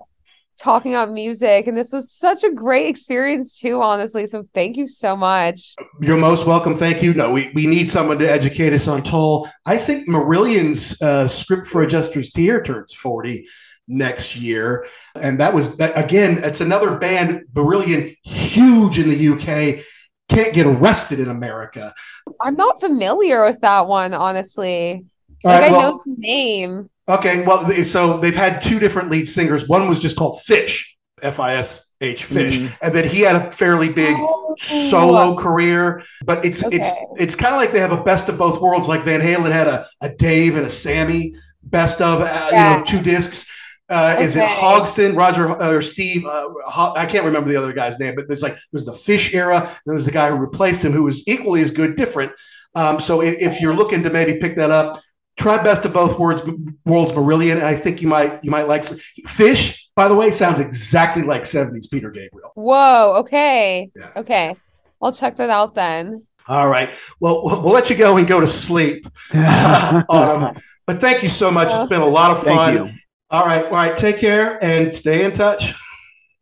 talking 0.58 0.94
about 0.94 1.12
music. 1.12 1.66
And 1.66 1.76
this 1.76 1.92
was 1.92 2.10
such 2.10 2.44
a 2.44 2.50
great 2.50 2.86
experience 2.86 3.58
too, 3.58 3.82
honestly. 3.82 4.26
So 4.26 4.46
thank 4.54 4.76
you 4.76 4.86
so 4.86 5.16
much. 5.16 5.74
you're 6.00 6.16
most 6.16 6.46
welcome. 6.46 6.76
Thank 6.76 7.02
you. 7.02 7.14
No, 7.14 7.30
we, 7.30 7.50
we 7.54 7.66
need 7.66 7.88
someone 7.88 8.18
to 8.18 8.30
educate 8.30 8.72
us 8.72 8.88
on 8.88 9.02
Tull. 9.02 9.48
I 9.66 9.76
think 9.76 10.08
Marillion's 10.08 11.00
uh, 11.02 11.28
script 11.28 11.66
for 11.66 11.82
a 11.82 11.86
Jester's 11.86 12.30
Tear 12.30 12.62
turns 12.62 12.92
40 12.92 13.46
next 13.88 14.36
year. 14.36 14.86
And 15.14 15.38
that 15.40 15.52
was, 15.52 15.76
that, 15.76 15.96
again, 16.02 16.42
it's 16.42 16.60
another 16.60 16.98
band, 16.98 17.44
Marillion, 17.52 18.16
huge 18.22 18.98
in 18.98 19.08
the 19.08 19.28
UK, 19.28 19.84
can't 20.28 20.54
get 20.54 20.66
arrested 20.66 21.20
in 21.20 21.28
America. 21.28 21.94
I'm 22.40 22.56
not 22.56 22.80
familiar 22.80 23.44
with 23.44 23.60
that 23.60 23.86
one, 23.86 24.14
honestly. 24.14 25.04
Like, 25.44 25.60
right, 25.62 25.68
I 25.70 25.72
well- 25.72 25.92
know 25.92 26.02
the 26.06 26.14
name. 26.18 26.90
Okay, 27.08 27.44
well, 27.44 27.64
they- 27.64 27.84
so 27.84 28.18
they've 28.18 28.34
had 28.34 28.62
two 28.62 28.78
different 28.78 29.10
lead 29.10 29.28
singers. 29.28 29.68
One 29.68 29.88
was 29.88 30.00
just 30.00 30.16
called 30.16 30.40
Fish, 30.40 30.96
F 31.22 31.38
I 31.38 31.56
S 31.56 31.92
H 32.00 32.24
Fish, 32.24 32.58
Mhm. 32.58 32.72
and 32.82 32.94
then 32.94 33.08
he 33.08 33.20
had 33.20 33.36
a 33.36 33.52
fairly 33.52 33.90
big 33.90 34.16
Oh. 34.18 34.54
solo 34.58 35.34
career. 35.36 36.02
But 36.24 36.44
it's 36.44 36.62
it's 36.72 36.88
Okay. 36.90 37.06
it's 37.18 37.34
kind 37.36 37.54
of 37.54 37.60
like 37.60 37.72
they 37.72 37.80
have 37.80 37.92
a 37.92 38.02
best 38.02 38.28
of 38.28 38.38
both 38.38 38.60
worlds. 38.60 38.88
Like 38.88 39.04
Van 39.04 39.20
Halen 39.20 39.52
had 39.52 39.68
a, 39.68 39.86
a 40.00 40.08
Dave 40.10 40.56
and 40.56 40.66
a 40.66 40.70
Sammy 40.70 41.34
best 41.62 42.00
of, 42.00 42.20
uh, 42.22 42.48
you 42.50 42.56
know, 42.56 42.82
two 42.86 43.00
discs. 43.00 43.50
Uh, 43.90 44.16
Is 44.18 44.34
it 44.36 44.42
Okay. 44.42 44.52
Hogston, 44.52 45.14
Roger 45.14 45.60
uh, 45.62 45.70
or 45.70 45.82
Steve? 45.82 46.24
Uh, 46.24 46.48
Ho- 46.66 46.94
I 46.96 47.04
can't 47.04 47.24
remember 47.26 47.50
the 47.50 47.56
other 47.56 47.72
guy's 47.74 47.98
name, 47.98 48.14
but 48.16 48.28
there's 48.28 48.42
like 48.42 48.56
there's 48.72 48.86
the 48.86 48.94
Fish 48.94 49.34
era. 49.34 49.76
There 49.84 49.94
was 49.94 50.06
the 50.06 50.10
guy 50.10 50.30
who 50.30 50.36
replaced 50.36 50.82
him, 50.82 50.92
who 50.92 51.02
was 51.04 51.22
equally 51.28 51.60
as 51.60 51.70
good, 51.70 51.96
different. 51.96 52.32
Um, 52.74 52.98
so 52.98 53.20
if, 53.20 53.34
if 53.40 53.60
you're 53.60 53.76
looking 53.76 54.02
to 54.04 54.10
maybe 54.10 54.38
pick 54.38 54.56
that 54.56 54.70
up, 54.70 55.00
try 55.36 55.62
best 55.62 55.84
of 55.84 55.92
both 55.92 56.18
worlds 56.18 56.42
worlds 56.84 57.12
Marillion. 57.12 57.56
And 57.56 57.64
I 57.66 57.74
think 57.76 58.02
you 58.02 58.08
might 58.08 58.42
you 58.44 58.50
might 58.50 58.68
like 58.68 58.84
Fish. 59.26 59.90
By 59.96 60.08
the 60.08 60.14
way, 60.14 60.30
sounds 60.30 60.58
exactly 60.58 61.22
like 61.22 61.42
'70s 61.42 61.90
Peter 61.90 62.10
Gabriel. 62.10 62.50
Whoa. 62.54 63.14
Okay. 63.18 63.90
Yeah. 63.94 64.10
Okay. 64.16 64.56
I'll 65.00 65.12
check 65.12 65.36
that 65.36 65.50
out 65.50 65.74
then. 65.74 66.26
All 66.48 66.68
right. 66.68 66.90
Well, 67.20 67.44
we'll 67.44 67.62
we'll 67.62 67.72
let 67.72 67.90
you 67.90 67.96
go 67.96 68.16
and 68.16 68.26
go 68.26 68.40
to 68.40 68.46
sleep. 68.46 69.06
um, 69.34 70.56
but 70.86 71.00
thank 71.00 71.22
you 71.22 71.28
so 71.28 71.50
much. 71.50 71.72
It's 71.72 71.88
been 71.88 72.02
a 72.02 72.06
lot 72.06 72.30
of 72.30 72.42
Thank 72.42 72.58
fun. 72.58 72.74
you. 72.74 72.90
All 73.30 73.46
right. 73.46 73.64
All 73.64 73.72
right. 73.72 73.96
Take 73.96 74.18
care 74.18 74.62
and 74.62 74.94
stay 74.94 75.24
in 75.24 75.32
touch. 75.32 75.74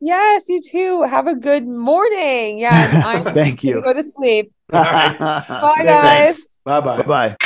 Yes, 0.01 0.49
you 0.49 0.61
too. 0.61 1.05
Have 1.09 1.29
a 1.29 1.35
good 1.37 1.65
morning. 1.65 2.59
Yeah, 2.59 3.03
I'm 3.07 3.25
Thank 3.33 3.63
you. 3.63 3.81
Go 3.81 3.93
to 3.93 4.03
sleep. 4.03 4.53
right. 4.73 5.17
Bye, 5.17 5.85
guys. 5.85 6.55
Bye 6.65 6.81
bye. 6.81 7.03
Bye. 7.03 7.37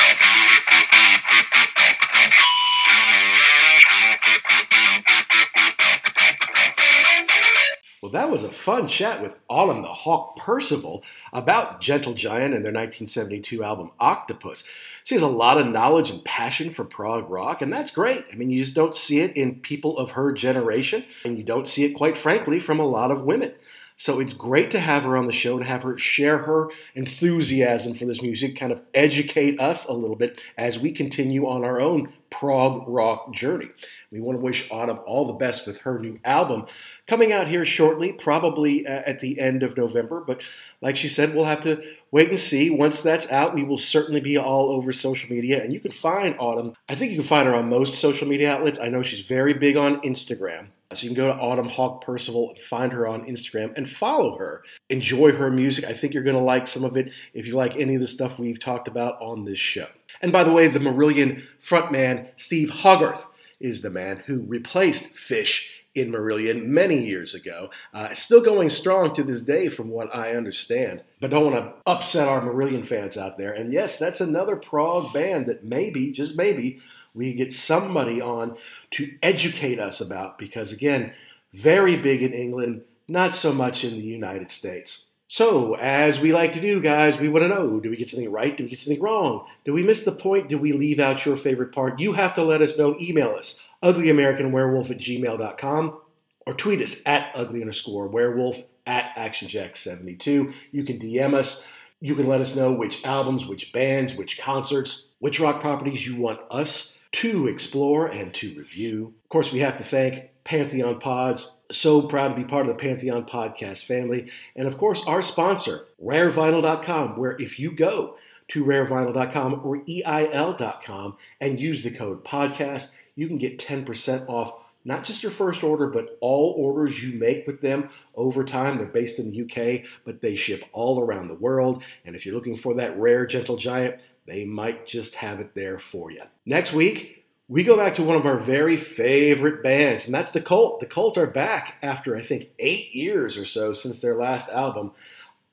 Well, 8.07 8.13
that 8.13 8.31
was 8.31 8.45
a 8.45 8.51
fun 8.51 8.87
chat 8.87 9.21
with 9.21 9.35
Autumn 9.49 9.83
the 9.83 9.89
Hawk 9.89 10.37
Percival 10.37 11.03
about 11.33 11.81
Gentle 11.81 12.15
Giant 12.15 12.55
and 12.55 12.65
their 12.65 12.73
1972 12.73 13.65
album 13.65 13.91
Octopus. 13.99 14.63
She 15.03 15.17
has 15.17 15.23
a 15.23 15.27
lot 15.27 15.59
of 15.59 15.67
knowledge 15.67 16.11
and 16.11 16.25
passion 16.25 16.73
for 16.73 16.85
prog 16.85 17.29
rock, 17.29 17.63
and 17.63 17.73
that's 17.73 17.91
great. 17.91 18.25
I 18.33 18.37
mean, 18.37 18.49
you 18.49 18.63
just 18.63 18.77
don't 18.77 18.95
see 18.95 19.23
it 19.23 19.37
in 19.37 19.57
people 19.57 19.99
of 19.99 20.13
her 20.13 20.31
generation, 20.31 21.05
and 21.25 21.37
you 21.37 21.43
don't 21.43 21.67
see 21.67 21.83
it, 21.83 21.95
quite 21.95 22.17
frankly, 22.17 22.61
from 22.61 22.79
a 22.79 22.87
lot 22.87 23.11
of 23.11 23.23
women. 23.23 23.53
So 23.97 24.21
it's 24.21 24.35
great 24.35 24.71
to 24.71 24.79
have 24.79 25.03
her 25.03 25.17
on 25.17 25.27
the 25.27 25.33
show, 25.33 25.59
to 25.59 25.65
have 25.65 25.83
her 25.83 25.99
share 25.99 26.39
her 26.39 26.69
enthusiasm 26.95 27.95
for 27.95 28.05
this 28.05 28.23
music, 28.23 28.57
kind 28.57 28.71
of 28.71 28.83
educate 28.95 29.59
us 29.59 29.85
a 29.85 29.93
little 29.93 30.15
bit 30.15 30.41
as 30.57 30.79
we 30.79 30.93
continue 30.93 31.49
on 31.49 31.65
our 31.65 31.81
own 31.81 32.13
prog 32.31 32.85
rock 32.87 33.35
journey. 33.35 33.71
We 34.11 34.21
want 34.21 34.39
to 34.39 34.45
wish 34.45 34.71
Autumn 34.71 35.01
all 35.07 35.27
the 35.27 35.33
best 35.33 35.67
with 35.67 35.79
her 35.79 35.99
new 35.99 36.19
album 36.25 36.67
coming 37.07 37.33
out 37.33 37.49
here 37.49 37.65
shortly, 37.65 38.13
probably 38.13 38.87
uh, 38.87 39.03
at 39.07 39.21
the 39.21 39.41
end 39.41 39.63
of 39.63 39.77
November. 39.77 40.23
But 40.27 40.43
like 40.81 40.97
she 40.97 41.09
said, 41.09 41.35
we'll 41.35 41.45
have 41.45 41.63
to 41.63 41.83
wait 42.11 42.31
and 42.31 42.39
see. 42.39 42.71
Once 42.71 43.03
that's 43.03 43.31
out, 43.33 43.55
we 43.55 43.65
will 43.65 43.79
certainly 43.79 44.21
be 44.21 44.37
all 44.37 44.71
over 44.71 44.93
social 44.93 45.35
media. 45.35 45.63
And 45.63 45.73
you 45.73 45.81
can 45.81 45.91
find 45.91 46.37
Autumn, 46.39 46.75
I 46.89 46.95
think 46.95 47.11
you 47.11 47.19
can 47.19 47.27
find 47.27 47.49
her 47.49 47.55
on 47.55 47.69
most 47.69 47.97
social 47.97 48.29
media 48.29 48.53
outlets. 48.53 48.79
I 48.79 48.89
know 48.89 49.03
she's 49.03 49.27
very 49.27 49.55
big 49.55 49.77
on 49.77 50.01
Instagram. 50.03 50.69
So 50.93 51.03
you 51.03 51.09
can 51.09 51.17
go 51.17 51.27
to 51.27 51.39
Autumn 51.41 51.69
Hawk 51.69 52.05
Percival 52.05 52.51
and 52.51 52.59
find 52.61 52.93
her 52.93 53.09
on 53.09 53.25
Instagram 53.25 53.77
and 53.77 53.91
follow 53.91 54.39
her. 54.39 54.63
Enjoy 54.89 55.33
her 55.33 55.51
music. 55.51 55.85
I 55.85 55.93
think 55.93 56.15
you're 56.15 56.23
going 56.23 56.37
to 56.37 56.43
like 56.43 56.69
some 56.69 56.85
of 56.85 56.97
it 56.97 57.13
if 57.35 57.47
you 57.47 57.55
like 57.55 57.77
any 57.77 57.97
of 57.97 58.01
the 58.01 58.07
stuff 58.07 58.39
we've 58.39 58.61
talked 58.61 58.87
about 58.87 59.21
on 59.21 59.45
this 59.45 59.59
show. 59.59 59.89
And 60.23 60.31
by 60.31 60.45
the 60.45 60.53
way, 60.53 60.69
the 60.69 60.79
Marillion 60.79 61.43
frontman 61.61 62.29
Steve 62.37 62.71
Hogarth 62.71 63.27
is 63.61 63.83
the 63.83 63.91
man 63.91 64.23
who 64.27 64.41
replaced 64.41 65.07
Fish 65.07 65.73
in 65.95 66.13
Marillion 66.13 66.67
many 66.67 67.03
years 67.03 67.35
ago. 67.35 67.71
Uh, 67.95 68.15
still 68.15 68.43
going 68.43 68.69
strong 68.69 69.15
to 69.15 69.23
this 69.23 69.41
day, 69.41 69.69
from 69.71 69.89
what 69.89 70.15
I 70.15 70.37
understand. 70.37 71.03
But 71.21 71.31
don't 71.31 71.51
want 71.51 71.65
to 71.65 71.73
upset 71.91 72.29
our 72.29 72.43
Marillion 72.43 72.85
fans 72.85 73.17
out 73.17 73.39
there. 73.39 73.53
And 73.53 73.73
yes, 73.73 73.99
that's 73.99 74.21
another 74.21 74.57
prog 74.57 75.15
band 75.15 75.47
that 75.47 75.65
maybe, 75.65 76.13
just 76.13 76.37
maybe, 76.37 76.81
we 77.15 77.33
get 77.33 77.51
somebody 77.51 78.21
on 78.21 78.59
to 78.91 79.17
educate 79.23 79.81
us 79.81 80.03
about 80.03 80.37
because, 80.37 80.71
again, 80.71 81.15
very 81.55 81.97
big 81.97 82.23
in 82.23 82.35
England, 82.35 82.85
not 83.09 83.35
so 83.35 83.55
much 83.55 83.83
in 83.83 83.93
the 83.93 84.03
United 84.03 84.51
States. 84.51 85.07
So, 85.29 85.75
as 85.75 86.21
we 86.21 86.33
like 86.33 86.53
to 86.53 86.61
do, 86.61 86.81
guys, 86.81 87.19
we 87.19 87.29
want 87.29 87.43
to 87.45 87.49
know 87.49 87.81
do 87.81 87.91
we 87.91 87.97
get 87.97 88.09
something 88.09 88.31
right? 88.31 88.57
Do 88.57 88.63
we 88.65 88.71
get 88.71 88.79
something 88.79 89.03
wrong? 89.03 89.47
Do 89.65 89.73
we 89.73 89.83
miss 89.83 90.05
the 90.05 90.13
point? 90.13 90.49
Do 90.49 90.57
we 90.57 90.73
leave 90.73 91.01
out 91.01 91.27
your 91.27 91.37
favorite 91.37 91.73
part? 91.73 91.99
You 91.99 92.13
have 92.13 92.35
to 92.35 92.45
let 92.45 92.63
us 92.63 92.79
know. 92.79 92.97
Email 93.01 93.31
us 93.31 93.61
uglyamericanwerewolf 93.83 94.91
at 94.91 94.99
gmail.com 94.99 96.01
or 96.47 96.55
tweet 96.55 96.81
us 96.81 97.03
at 97.07 97.31
ugly 97.35 97.61
underscore 97.61 98.07
werewolf 98.07 98.61
at 98.87 99.15
actionjack72. 99.17 100.55
You 100.71 100.85
can 100.85 100.99
DM 100.99 101.35
us. 101.35 101.67
You 102.01 102.15
can 102.15 102.29
let 102.29 102.41
us 102.41 102.55
know 102.55 102.73
which 102.73 103.05
albums, 103.05 103.47
which 103.47 103.73
bands, 103.73 104.15
which 104.15 104.39
concerts, 104.39 105.09
which 105.19 105.41
rock 105.41 105.61
properties 105.61 106.07
you 106.07 106.17
want 106.17 106.41
us 106.51 106.96
to 107.13 107.49
explore 107.49 108.07
and 108.07 108.33
to 108.35 108.55
review. 108.55 109.15
Of 109.25 109.29
course, 109.29 109.53
we 109.53 109.61
have 109.61 109.79
to 109.79 109.85
thank 109.85 110.31
Pantheon 110.45 111.01
Pods. 111.01 111.59
So 111.73 112.03
proud 112.03 112.29
to 112.29 112.35
be 112.37 112.45
part 112.45 112.69
of 112.69 112.77
the 112.77 112.81
Pantheon 112.81 113.25
Podcast 113.25 113.85
family. 113.85 114.31
And 114.55 114.69
of 114.69 114.79
course, 114.79 115.05
our 115.07 115.23
sponsor, 115.23 115.87
rarevinyl.com, 116.03 117.17
where 117.17 117.41
if 117.41 117.59
you 117.59 117.73
go 117.73 118.17
to 118.49 118.65
rarevinyl.com 118.65 119.61
or 119.65 119.83
EIL.com 119.89 121.17
and 121.41 121.61
use 121.61 121.83
the 121.83 121.91
code 121.91 122.25
podcast, 122.25 122.93
you 123.17 123.27
can 123.27 123.39
get 123.39 123.59
10% 123.59 124.29
off 124.29 124.53
not 124.87 125.03
just 125.03 125.25
your 125.25 125.33
first 125.33 125.65
order, 125.65 125.89
but 125.89 126.17
all 126.21 126.55
orders 126.57 127.03
you 127.03 127.19
make 127.19 127.45
with 127.45 127.61
them 127.61 127.91
over 128.15 128.45
time. 128.45 128.79
They're 128.79 128.87
based 128.87 129.19
in 129.19 129.33
the 129.33 129.43
UK, 129.43 129.85
but 130.05 130.21
they 130.21 130.37
ship 130.37 130.63
all 130.73 131.01
around 131.01 131.27
the 131.27 131.35
world. 131.35 131.83
And 132.05 132.15
if 132.15 132.25
you're 132.25 132.37
looking 132.37 132.57
for 132.57 132.75
that 132.75 132.97
rare 132.97 133.27
gentle 133.27 133.57
giant, 133.57 134.01
they 134.27 134.45
might 134.45 134.87
just 134.87 135.17
have 135.17 135.41
it 135.41 135.55
there 135.55 135.79
for 135.79 136.11
you. 136.11 136.23
Next 136.45 136.73
week, 136.73 137.25
we 137.49 137.63
go 137.63 137.77
back 137.77 137.95
to 137.95 138.03
one 138.03 138.17
of 138.17 138.27
our 138.27 138.39
very 138.39 138.77
favorite 138.77 139.63
bands, 139.63 140.07
and 140.07 140.15
that's 140.15 140.33
The 140.33 140.41
Cult. 140.41 140.81
The 140.81 140.87
Cult 140.87 141.17
are 141.17 141.29
back 141.29 141.77
after, 141.81 142.17
I 142.17 142.21
think, 142.21 142.49
eight 142.59 142.93
years 142.95 143.37
or 143.37 143.45
so 143.47 143.73
since 143.73 144.01
their 144.01 144.17
last 144.17 144.51
album. 144.51 144.93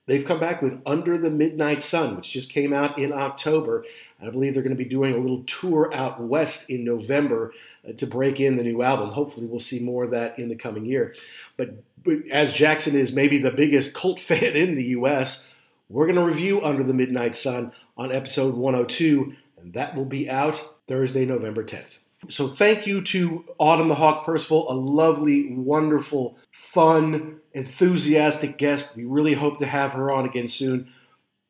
They've 0.05 0.25
come 0.25 0.39
back 0.39 0.61
with 0.61 0.81
Under 0.85 1.17
the 1.17 1.29
Midnight 1.29 1.81
Sun, 1.81 2.17
which 2.17 2.31
just 2.31 2.51
came 2.51 2.73
out 2.73 2.97
in 2.97 3.13
October. 3.13 3.85
I 4.21 4.29
believe 4.31 4.53
they're 4.53 4.63
going 4.63 4.75
to 4.75 4.83
be 4.83 4.89
doing 4.89 5.13
a 5.13 5.17
little 5.17 5.43
tour 5.43 5.93
out 5.93 6.19
west 6.19 6.69
in 6.69 6.83
November 6.83 7.53
uh, 7.87 7.93
to 7.93 8.07
break 8.07 8.39
in 8.39 8.57
the 8.57 8.63
new 8.63 8.81
album. 8.81 9.11
Hopefully, 9.11 9.45
we'll 9.45 9.61
see 9.61 9.79
more 9.79 10.03
of 10.03 10.11
that 10.11 10.37
in 10.37 10.49
the 10.49 10.55
coming 10.55 10.85
year. 10.85 11.15
But, 11.55 11.75
but 12.03 12.27
as 12.31 12.53
Jackson 12.53 12.95
is 12.95 13.13
maybe 13.13 13.37
the 13.37 13.51
biggest 13.51 13.93
cult 13.93 14.19
fan 14.19 14.55
in 14.55 14.75
the 14.75 14.85
U.S., 14.85 15.47
we're 15.89 16.07
going 16.07 16.17
to 16.17 16.25
review 16.25 16.61
Under 16.63 16.83
the 16.83 16.93
Midnight 16.93 17.35
Sun 17.35 17.71
on 17.97 18.11
episode 18.11 18.55
102, 18.55 19.33
and 19.61 19.73
that 19.73 19.95
will 19.95 20.05
be 20.05 20.29
out 20.29 20.63
Thursday, 20.87 21.25
November 21.25 21.63
10th. 21.63 21.99
So 22.29 22.47
thank 22.47 22.87
you 22.87 23.01
to 23.03 23.45
Autumn 23.57 23.89
the 23.89 23.95
Hawk 23.95 24.25
Percival, 24.25 24.71
a 24.71 24.73
lovely, 24.73 25.53
wonderful, 25.53 26.37
fun, 26.51 27.39
enthusiastic 27.53 28.57
guest. 28.57 28.95
We 28.95 29.03
really 29.03 29.33
hope 29.33 29.59
to 29.59 29.65
have 29.65 29.91
her 29.91 30.11
on 30.11 30.25
again 30.25 30.47
soon. 30.47 30.91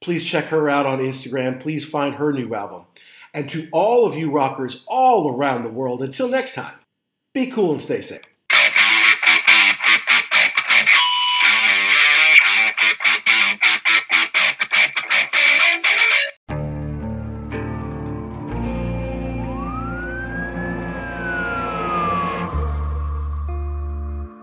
Please 0.01 0.23
check 0.23 0.45
her 0.45 0.69
out 0.69 0.85
on 0.85 0.99
Instagram. 0.99 1.59
Please 1.59 1.85
find 1.85 2.15
her 2.15 2.33
new 2.33 2.53
album. 2.55 2.85
And 3.33 3.49
to 3.51 3.67
all 3.71 4.05
of 4.05 4.15
you 4.15 4.31
rockers 4.31 4.83
all 4.87 5.35
around 5.35 5.63
the 5.63 5.69
world, 5.69 6.01
until 6.03 6.27
next 6.27 6.53
time, 6.55 6.75
be 7.33 7.49
cool 7.49 7.71
and 7.71 7.81
stay 7.81 8.01
safe. 8.01 8.21